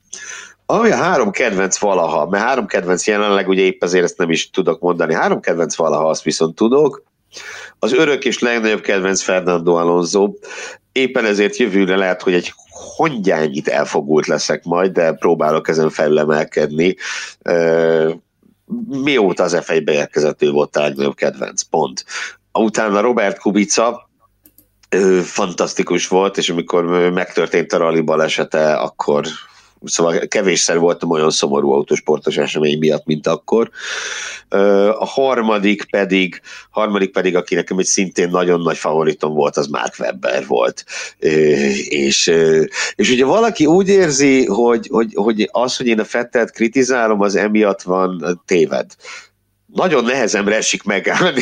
Ami 0.65 0.91
a 0.91 0.95
három 0.95 1.31
kedvenc 1.31 1.77
valaha, 1.77 2.29
mert 2.29 2.43
három 2.43 2.65
kedvenc 2.65 3.07
jelenleg, 3.07 3.47
ugye 3.47 3.61
épp 3.61 3.83
ezért 3.83 4.03
ezt 4.03 4.17
nem 4.17 4.31
is 4.31 4.49
tudok 4.49 4.79
mondani, 4.79 5.13
három 5.13 5.39
kedvenc 5.39 5.75
valaha, 5.75 6.09
azt 6.09 6.23
viszont 6.23 6.55
tudok. 6.55 7.03
Az 7.79 7.93
örök 7.93 8.25
és 8.25 8.39
legnagyobb 8.39 8.81
kedvenc 8.81 9.21
Fernando 9.21 9.75
Alonso, 9.75 10.33
éppen 10.91 11.25
ezért 11.25 11.57
jövőre 11.57 11.95
lehet, 11.95 12.21
hogy 12.21 12.33
egy 12.33 12.53
hongyányit 12.95 13.67
elfogult 13.67 14.27
leszek 14.27 14.63
majd, 14.63 14.91
de 14.91 15.11
próbálok 15.11 15.67
ezen 15.67 15.89
felülemelkedni. 15.89 16.95
Mióta 18.89 19.43
az 19.43 19.57
F1 19.59 19.81
beérkezett, 19.85 20.41
ő 20.41 20.51
volt 20.51 20.75
a 20.75 20.81
legnagyobb 20.81 21.15
kedvenc, 21.15 21.61
pont. 21.61 22.05
Utána 22.53 23.01
Robert 23.01 23.39
Kubica, 23.39 24.09
fantasztikus 25.23 26.07
volt, 26.07 26.37
és 26.37 26.49
amikor 26.49 26.83
megtörtént 27.11 27.73
a 27.73 27.77
rally 27.77 28.01
balesete, 28.01 28.73
akkor 28.73 29.25
szóval 29.83 30.19
kevésszer 30.27 30.79
voltam 30.79 31.09
olyan 31.09 31.29
szomorú 31.29 31.71
autósportos 31.71 32.37
esemény 32.37 32.77
miatt, 32.77 33.05
mint 33.05 33.27
akkor. 33.27 33.69
A 34.99 35.05
harmadik 35.05 35.89
pedig, 35.89 36.41
harmadik 36.69 37.11
pedig, 37.11 37.35
aki 37.35 37.55
nekem 37.55 37.77
egy 37.77 37.85
szintén 37.85 38.29
nagyon 38.29 38.61
nagy 38.61 38.77
favoritom 38.77 39.33
volt, 39.33 39.57
az 39.57 39.67
Mark 39.67 39.95
Webber 39.99 40.47
volt. 40.47 40.85
És, 41.89 42.31
és 42.95 43.09
ugye 43.09 43.25
valaki 43.25 43.65
úgy 43.65 43.87
érzi, 43.87 44.45
hogy, 44.45 44.87
hogy, 44.91 45.11
hogy 45.15 45.49
az, 45.51 45.77
hogy 45.77 45.87
én 45.87 45.99
a 45.99 46.05
Fettelt 46.05 46.51
kritizálom, 46.51 47.21
az 47.21 47.35
emiatt 47.35 47.81
van 47.81 48.41
téved 48.45 48.85
nagyon 49.73 50.03
nehezemre 50.03 50.55
esik 50.55 50.83
megállni, 50.83 51.41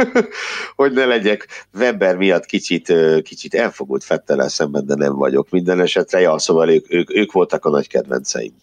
hogy 0.76 0.92
ne 0.92 1.04
legyek 1.04 1.66
Weber 1.78 2.16
miatt 2.16 2.46
kicsit, 2.46 2.92
kicsit 3.22 3.54
elfogult 3.54 4.04
Fettelel 4.04 4.48
szemben, 4.48 4.86
de 4.86 4.94
nem 4.94 5.14
vagyok. 5.14 5.50
Minden 5.50 5.80
esetre, 5.80 6.20
ja, 6.20 6.38
szóval 6.38 6.70
ők, 6.70 6.92
ők, 6.92 7.16
ők 7.16 7.32
voltak 7.32 7.64
a 7.64 7.70
nagy 7.70 7.88
kedvenceim. 7.88 8.54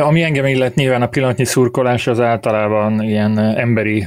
Ami 0.00 0.22
engem 0.22 0.46
illet, 0.46 0.74
nyilván 0.74 1.02
a 1.02 1.08
pillanatnyi 1.08 1.44
szurkolás 1.44 2.06
az 2.06 2.20
általában 2.20 3.02
ilyen 3.02 3.38
emberi 3.38 4.06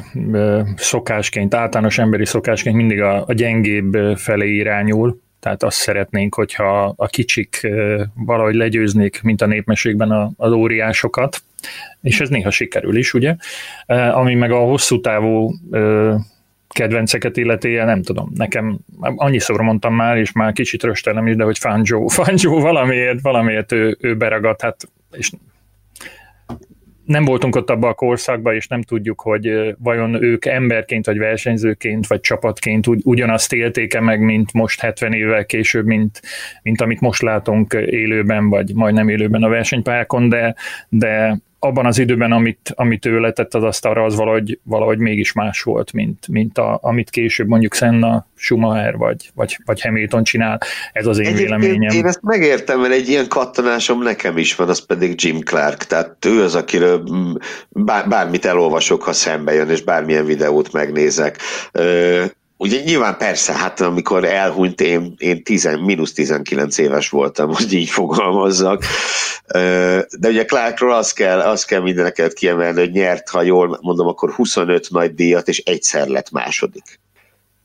szokásként, 0.75 1.53
általános 1.53 1.97
emberi 1.97 2.25
szokásként 2.25 2.75
mindig 2.75 3.01
a, 3.01 3.23
a 3.27 3.33
gyengébb 3.33 3.97
felé 4.15 4.49
irányul, 4.49 5.21
tehát 5.39 5.63
azt 5.63 5.77
szeretnénk, 5.77 6.35
hogyha 6.35 6.93
a 6.95 7.05
kicsik 7.05 7.67
valahogy 8.15 8.55
legyőznék, 8.55 9.21
mint 9.21 9.41
a 9.41 9.45
népmeségben 9.45 10.33
az 10.37 10.51
óriásokat, 10.51 11.43
és 12.01 12.19
ez 12.19 12.29
néha 12.29 12.51
sikerül 12.51 12.97
is, 12.97 13.13
ugye? 13.13 13.35
Ami 14.11 14.35
meg 14.35 14.51
a 14.51 14.57
hosszú 14.57 15.01
távú 15.01 15.53
kedvenceket 16.69 17.37
illeti, 17.37 17.73
nem 17.73 18.01
tudom, 18.01 18.31
nekem 18.35 18.77
annyiszor 18.99 19.61
mondtam 19.61 19.95
már, 19.95 20.17
és 20.17 20.31
már 20.31 20.53
kicsit 20.53 20.83
röstelem 20.83 21.27
is, 21.27 21.35
de 21.35 21.43
hogy 21.43 21.57
Fangio, 21.57 22.07
Fangio 22.07 22.59
valamiért, 22.59 23.21
valamiért 23.21 23.71
ő, 23.71 23.97
ő 24.01 24.15
beragadt, 24.15 24.61
hát 24.61 24.87
és 25.11 25.31
nem 27.09 27.25
voltunk 27.25 27.55
ott 27.55 27.69
abban 27.69 27.89
a 27.89 27.93
korszakban, 27.93 28.55
és 28.55 28.67
nem 28.67 28.81
tudjuk, 28.81 29.21
hogy 29.21 29.75
vajon 29.77 30.23
ők 30.23 30.45
emberként, 30.45 31.05
vagy 31.05 31.17
versenyzőként, 31.17 32.07
vagy 32.07 32.19
csapatként 32.19 32.87
ugy, 32.87 33.01
ugyanazt 33.03 33.53
élték-e 33.53 33.99
meg, 33.99 34.21
mint 34.21 34.53
most 34.53 34.79
70 34.79 35.13
évvel 35.13 35.45
később, 35.45 35.85
mint, 35.85 36.21
mint 36.61 36.81
amit 36.81 36.99
most 36.99 37.21
látunk 37.21 37.73
élőben, 37.73 38.49
vagy 38.49 38.73
majdnem 38.73 39.09
élőben 39.09 39.43
a 39.43 39.49
versenypályákon, 39.49 40.29
de, 40.29 40.55
de 40.89 41.39
abban 41.59 41.85
az 41.85 41.97
időben, 41.97 42.31
amit, 42.31 42.71
amit 42.75 43.05
ő 43.05 43.19
letett 43.19 43.53
az 43.53 43.63
asztalra, 43.63 44.03
az 44.03 44.15
valahogy, 44.15 44.59
valahogy 44.63 44.97
mégis 44.97 45.33
más 45.33 45.61
volt, 45.61 45.93
mint, 45.93 46.27
mint 46.27 46.57
a, 46.57 46.79
amit 46.81 47.09
később 47.09 47.47
mondjuk 47.47 47.73
Senna, 47.73 48.27
Schumacher 48.35 48.97
vagy, 48.97 49.31
vagy, 49.35 49.57
vagy 49.65 49.81
Hamilton 49.81 50.23
csinál. 50.23 50.59
Ez 50.93 51.05
az 51.05 51.19
én 51.19 51.25
Egyébként 51.25 51.61
véleményem. 51.61 51.95
Én 51.95 52.05
ezt 52.05 52.21
megértem, 52.21 52.79
mert 52.79 52.93
egy 52.93 53.09
ilyen 53.09 53.27
kattanásom 53.27 54.01
nekem 54.01 54.37
is 54.37 54.55
van, 54.55 54.69
az 54.69 54.85
pedig 54.85 55.23
Jim 55.23 55.39
Clark. 55.39 55.83
Tehát 55.83 56.25
ő 56.25 56.43
az, 56.43 56.55
akiről 56.55 57.03
bár, 57.69 58.07
bármit 58.07 58.45
elolvasok, 58.45 59.03
ha 59.03 59.13
szembe 59.13 59.53
jön, 59.53 59.69
és 59.69 59.81
bármilyen 59.81 60.25
videót 60.25 60.71
megnézek. 60.71 61.37
Ugye 62.61 62.81
nyilván 62.83 63.17
persze, 63.17 63.53
hát 63.53 63.79
amikor 63.79 64.23
elhunyt, 64.23 64.81
én, 64.81 65.13
én 65.17 65.43
10, 65.43 65.69
mínusz 65.81 66.13
19 66.13 66.77
éves 66.77 67.09
voltam, 67.09 67.53
hogy 67.55 67.73
így 67.73 67.89
fogalmazzak. 67.89 68.83
De 70.19 70.27
ugye 70.27 70.45
Clarkról 70.45 70.93
azt 70.93 71.15
kell, 71.15 71.39
azt 71.39 71.65
kell 71.65 71.81
mindeneket 71.81 72.33
kiemelni, 72.33 72.79
hogy 72.79 72.91
nyert, 72.91 73.29
ha 73.29 73.41
jól 73.41 73.79
mondom, 73.81 74.07
akkor 74.07 74.33
25 74.33 74.89
nagy 74.89 75.13
díjat, 75.13 75.47
és 75.47 75.57
egyszer 75.57 76.07
lett 76.07 76.31
második. 76.31 76.99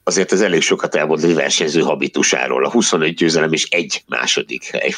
Azért 0.04 0.32
ez 0.32 0.40
elég 0.40 0.62
sokat 0.62 0.94
elmond 0.94 1.24
egy 1.24 1.34
versenyző 1.34 1.80
habitusáról. 1.80 2.64
A 2.64 2.70
25 2.70 3.14
győzelem 3.14 3.52
és 3.52 3.68
egy 3.70 4.02
második 4.06 4.64
hely. 4.64 4.94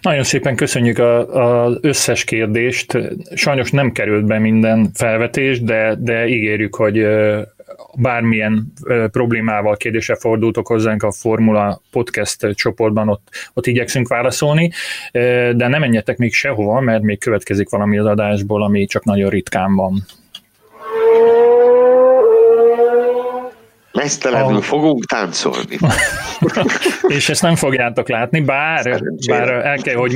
Nagyon 0.00 0.24
szépen 0.24 0.56
köszönjük 0.56 0.98
az 0.98 1.78
összes 1.80 2.24
kérdést. 2.24 2.98
Sajnos 3.34 3.70
nem 3.70 3.92
került 3.92 4.26
be 4.26 4.38
minden 4.38 4.90
felvetés, 4.94 5.62
de, 5.62 5.96
de 5.98 6.26
ígérjük, 6.26 6.74
hogy 6.74 7.06
bármilyen 7.94 8.72
problémával, 9.10 9.76
kérdése 9.76 10.14
fordultok 10.14 10.66
hozzánk 10.66 11.02
a 11.02 11.12
Formula 11.12 11.80
Podcast 11.90 12.46
csoportban, 12.54 13.08
ott, 13.08 13.28
ott 13.54 13.66
igyekszünk 13.66 14.08
válaszolni, 14.08 14.70
de 15.52 15.68
nem 15.68 15.80
menjetek 15.80 16.16
még 16.16 16.32
sehova, 16.32 16.80
mert 16.80 17.02
még 17.02 17.18
következik 17.18 17.68
valami 17.68 17.98
az 17.98 18.06
adásból, 18.06 18.62
ami 18.62 18.86
csak 18.86 19.04
nagyon 19.04 19.30
ritkán 19.30 19.74
van. 19.74 20.04
Mesztelenül 23.92 24.56
a... 24.56 24.60
fogunk 24.60 25.04
táncolni. 25.04 25.78
és 27.16 27.28
ezt 27.28 27.42
nem 27.42 27.54
fogjátok 27.54 28.08
látni, 28.08 28.40
bár, 28.40 29.02
bár 29.26 29.48
el 29.48 29.76
kell, 29.76 29.94
hogy 29.94 30.12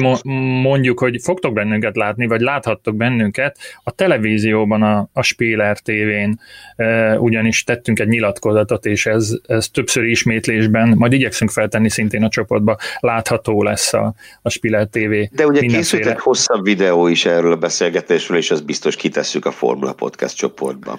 mondjuk, 0.63 0.99
hogy 0.99 1.21
fogtok 1.23 1.53
bennünket 1.53 1.97
látni, 1.97 2.27
vagy 2.27 2.41
láthattok 2.41 2.97
bennünket 2.97 3.59
a 3.83 3.91
televízióban, 3.91 4.83
a, 4.83 5.09
a 5.13 5.23
Spéler 5.23 5.79
TV-n, 5.79 6.39
e, 6.77 7.19
ugyanis 7.19 7.65
tettünk 7.65 7.99
egy 7.99 8.09
nyilatkozatot, 8.09 8.87
és 8.87 9.07
ez, 9.07 9.31
ez 9.47 9.69
többször 9.69 10.05
ismétlésben, 10.05 10.89
majd 10.97 11.13
igyekszünk 11.13 11.51
feltenni 11.51 11.91
szintén 11.91 12.25
a 12.25 12.29
csoportba, 12.29 12.77
látható 13.01 13.63
lesz 13.63 13.93
a, 13.93 14.15
a 14.43 14.49
Spéler 14.49 14.87
TV. 14.87 15.13
De 15.31 15.47
ugye 15.47 15.61
készült 15.61 16.07
egy 16.07 16.21
hosszabb 16.21 16.65
videó 16.65 17.07
is 17.07 17.25
erről 17.25 17.53
a 17.53 17.57
beszélgetésről, 17.57 18.37
és 18.37 18.51
azt 18.51 18.65
biztos 18.65 18.97
kitesszük 18.97 19.47
a 19.47 19.51
Formula 19.51 19.93
Podcast 19.93 20.37
csoportba. 20.37 20.99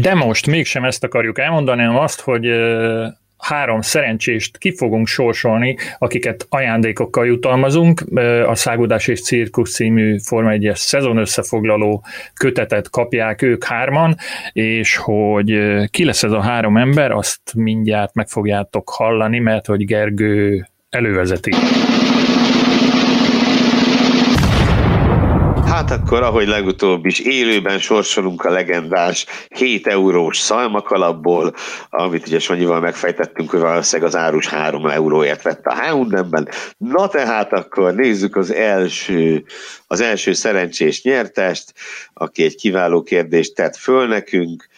De 0.00 0.14
most 0.14 0.46
mégsem 0.46 0.84
ezt 0.84 1.04
akarjuk 1.04 1.38
elmondani, 1.38 1.82
hanem 1.82 2.00
azt, 2.00 2.20
hogy 2.20 2.46
három 3.40 3.80
szerencsést 3.80 4.58
ki 4.58 4.74
fogunk 4.76 5.06
sorsolni, 5.06 5.76
akiket 5.98 6.46
ajándékokkal 6.48 7.26
jutalmazunk. 7.26 8.04
A 8.46 8.54
Szágudás 8.54 9.06
és 9.06 9.22
Cirkusz 9.22 9.74
című 9.74 10.18
Forma 10.18 10.50
1-es 10.52 10.76
szezon 10.76 11.16
összefoglaló 11.16 12.04
kötetet 12.34 12.90
kapják 12.90 13.42
ők 13.42 13.64
hárman, 13.64 14.16
és 14.52 14.96
hogy 14.96 15.58
ki 15.90 16.04
lesz 16.04 16.22
ez 16.22 16.32
a 16.32 16.40
három 16.40 16.76
ember, 16.76 17.10
azt 17.10 17.54
mindjárt 17.54 18.14
meg 18.14 18.28
fogjátok 18.28 18.90
hallani, 18.90 19.38
mert 19.38 19.66
hogy 19.66 19.84
Gergő 19.84 20.66
elővezeti. 20.90 21.52
Hát 25.80 25.90
akkor, 25.90 26.22
ahogy 26.22 26.46
legutóbb 26.46 27.06
is 27.06 27.18
élőben 27.18 27.78
sorsolunk 27.78 28.44
a 28.44 28.50
legendás 28.50 29.26
7 29.48 29.86
eurós 29.86 30.38
szalmakalapból, 30.38 31.54
amit 31.90 32.26
ugye 32.26 32.38
Sanyival 32.38 32.80
megfejtettünk, 32.80 33.50
hogy 33.50 33.60
valószínűleg 33.60 34.08
az 34.08 34.16
árus 34.16 34.48
3 34.48 34.86
euróért 34.86 35.42
vett 35.42 35.66
a 35.66 35.74
Houndenben. 35.86 36.48
Na 36.76 37.08
tehát 37.08 37.52
akkor 37.52 37.94
nézzük 37.94 38.36
az 38.36 38.52
első, 38.52 39.44
az 39.86 40.00
első 40.00 40.32
szerencsés 40.32 41.02
nyertest, 41.02 41.72
aki 42.14 42.42
egy 42.42 42.54
kiváló 42.56 43.02
kérdést 43.02 43.54
tett 43.54 43.76
föl 43.76 44.06
nekünk 44.06 44.68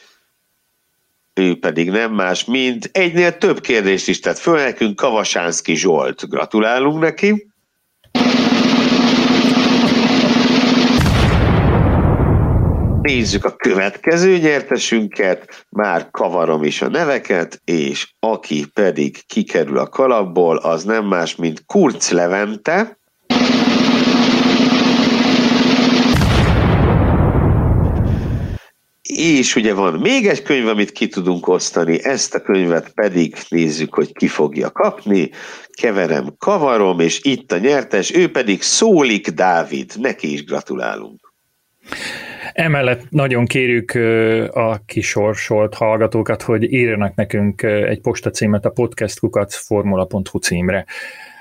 ő 1.34 1.58
pedig 1.58 1.90
nem 1.90 2.12
más, 2.12 2.44
mint 2.44 2.88
egynél 2.92 3.38
több 3.38 3.60
kérdést 3.60 4.08
is 4.08 4.20
tett 4.20 4.38
föl 4.38 4.56
nekünk, 4.56 4.96
Kavasánszki 4.96 5.74
Zsolt. 5.76 6.28
Gratulálunk 6.28 7.00
neki! 7.00 7.51
Nézzük 13.02 13.44
a 13.44 13.56
következő 13.56 14.38
nyertesünket, 14.38 15.66
már 15.70 16.10
kavarom 16.10 16.62
is 16.62 16.82
a 16.82 16.88
neveket, 16.88 17.60
és 17.64 18.14
aki 18.20 18.64
pedig 18.72 19.26
kikerül 19.26 19.78
a 19.78 19.88
kalapból, 19.88 20.56
az 20.56 20.84
nem 20.84 21.04
más, 21.04 21.36
mint 21.36 21.64
Kurz 21.66 22.10
Levente. 22.10 22.98
És 29.02 29.56
ugye 29.56 29.74
van 29.74 30.00
még 30.00 30.26
egy 30.26 30.42
könyv, 30.42 30.66
amit 30.66 30.92
ki 30.92 31.08
tudunk 31.08 31.48
osztani, 31.48 32.04
ezt 32.04 32.34
a 32.34 32.42
könyvet 32.42 32.92
pedig 32.94 33.36
nézzük, 33.48 33.94
hogy 33.94 34.12
ki 34.12 34.26
fogja 34.26 34.70
kapni. 34.70 35.30
Keverem, 35.70 36.34
kavarom, 36.38 37.00
és 37.00 37.20
itt 37.22 37.52
a 37.52 37.58
nyertes, 37.58 38.14
ő 38.14 38.30
pedig 38.30 38.62
Szólik 38.62 39.28
Dávid. 39.28 39.92
Neki 39.98 40.32
is 40.32 40.44
gratulálunk. 40.44 41.32
Emellett 42.52 43.10
nagyon 43.10 43.44
kérjük 43.44 43.90
a 44.54 44.82
kisorsolt 44.86 45.74
hallgatókat, 45.74 46.42
hogy 46.42 46.72
írjanak 46.72 47.14
nekünk 47.14 47.62
egy 47.62 48.00
postacímet 48.00 48.64
a 48.64 48.70
podcastkukacformula.hu 48.70 50.38
címre. 50.38 50.84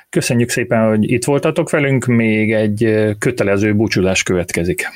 Köszönjük 0.10 0.50
szépen, 0.50 0.88
hogy 0.88 1.12
itt 1.12 1.26
voltatok 1.26 1.70
velünk, 1.70 2.06
még 2.06 2.54
egy 2.54 3.14
kötelező 3.20 3.74
búcsúzás 3.74 4.24
következik. 4.24 4.88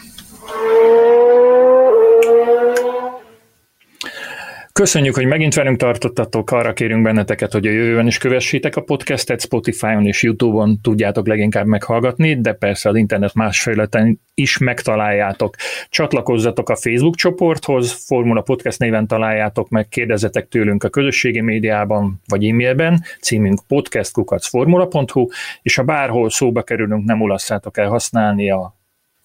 Köszönjük, 4.80 5.16
hogy 5.16 5.26
megint 5.26 5.54
velünk 5.54 5.78
tartottatok, 5.78 6.52
arra 6.52 6.74
kérünk 6.74 7.04
benneteket, 7.04 7.52
hogy 7.52 7.68
a 7.68 7.72
jövőben 7.72 8.08
is 8.08 8.18
kövessétek 8.18 8.76
a 8.76 8.82
podcastet, 8.82 9.42
Spotify-on 9.42 10.06
és 10.06 10.24
YouTube-on 10.24 10.82
tudjátok 10.82 11.28
leginkább 11.28 11.66
meghallgatni, 11.66 12.42
de 12.42 12.54
persze 12.54 12.90
az 12.90 12.96
internet 12.96 13.34
más 13.34 13.62
felületen 13.62 14.20
is 14.34 14.58
megtaláljátok. 14.58 15.56
Csatlakozzatok 15.90 16.70
a 16.70 16.76
Facebook 16.76 17.16
csoporthoz, 17.16 18.06
Formula 18.06 18.42
Podcast 18.42 18.80
néven 18.80 19.08
találjátok 19.08 19.70
meg, 19.70 19.88
kérdezzetek 19.88 20.48
tőlünk 20.48 20.84
a 20.84 20.90
közösségi 20.90 21.42
médiában 21.42 22.22
vagy 22.28 22.46
e-mailben, 22.46 23.04
címünk 23.22 23.60
podcastkukacformula.hu, 23.68 25.28
és 25.62 25.76
ha 25.76 25.84
bárhol 25.84 26.30
szóba 26.30 26.64
kerülünk, 26.64 27.06
nem 27.06 27.22
ulasszátok 27.22 27.78
el 27.78 27.88
használni 27.88 28.52
a 28.52 28.75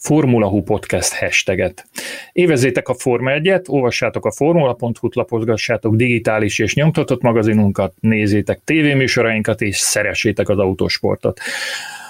Formula 0.00 0.46
Hu 0.46 0.62
Podcast 0.62 1.12
hashtaget. 1.12 1.86
Évezzétek 2.32 2.88
a 2.88 2.94
Forma 2.94 3.30
1-et, 3.34 3.68
olvassátok 3.68 4.26
a 4.26 4.32
formula.hu-t, 4.32 5.14
lapozgassátok 5.14 5.94
digitális 5.94 6.58
és 6.58 6.74
nyomtatott 6.74 7.22
magazinunkat, 7.22 7.94
nézzétek 8.00 8.60
tévéműsorainkat 8.64 9.60
és 9.60 9.76
szeressétek 9.76 10.48
az 10.48 10.58
autósportot. 10.58 11.40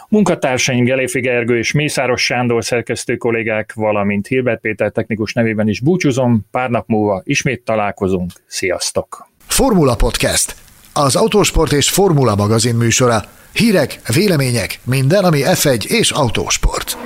Munkatársaim 0.09 0.85
Geléfi 0.85 1.21
Gergő 1.21 1.59
és 1.59 1.73
Mészáros 1.73 2.23
Sándor 2.23 2.65
szerkesztő 2.65 3.17
kollégák, 3.17 3.73
valamint 3.75 4.27
Hilbert 4.27 4.61
Péter 4.61 4.91
technikus 4.91 5.33
nevében 5.33 5.69
is 5.69 5.81
búcsúzom, 5.81 6.47
pár 6.51 6.71
nap 6.71 6.89
múlva 6.89 7.23
ismét 7.25 7.65
találkozunk. 7.65 8.31
Sziasztok! 8.47 9.29
Formula 9.47 9.97
Podcast, 9.97 10.55
az 10.93 11.17
autósport 11.17 11.73
és 11.73 11.91
formula 11.91 12.35
magazin 12.35 12.75
műsora. 12.75 13.23
Hírek, 13.53 14.01
vélemények, 14.15 14.81
minden, 14.85 15.25
ami 15.25 15.41
F1 15.45 15.85
és 15.87 16.11
autósport. 16.11 16.97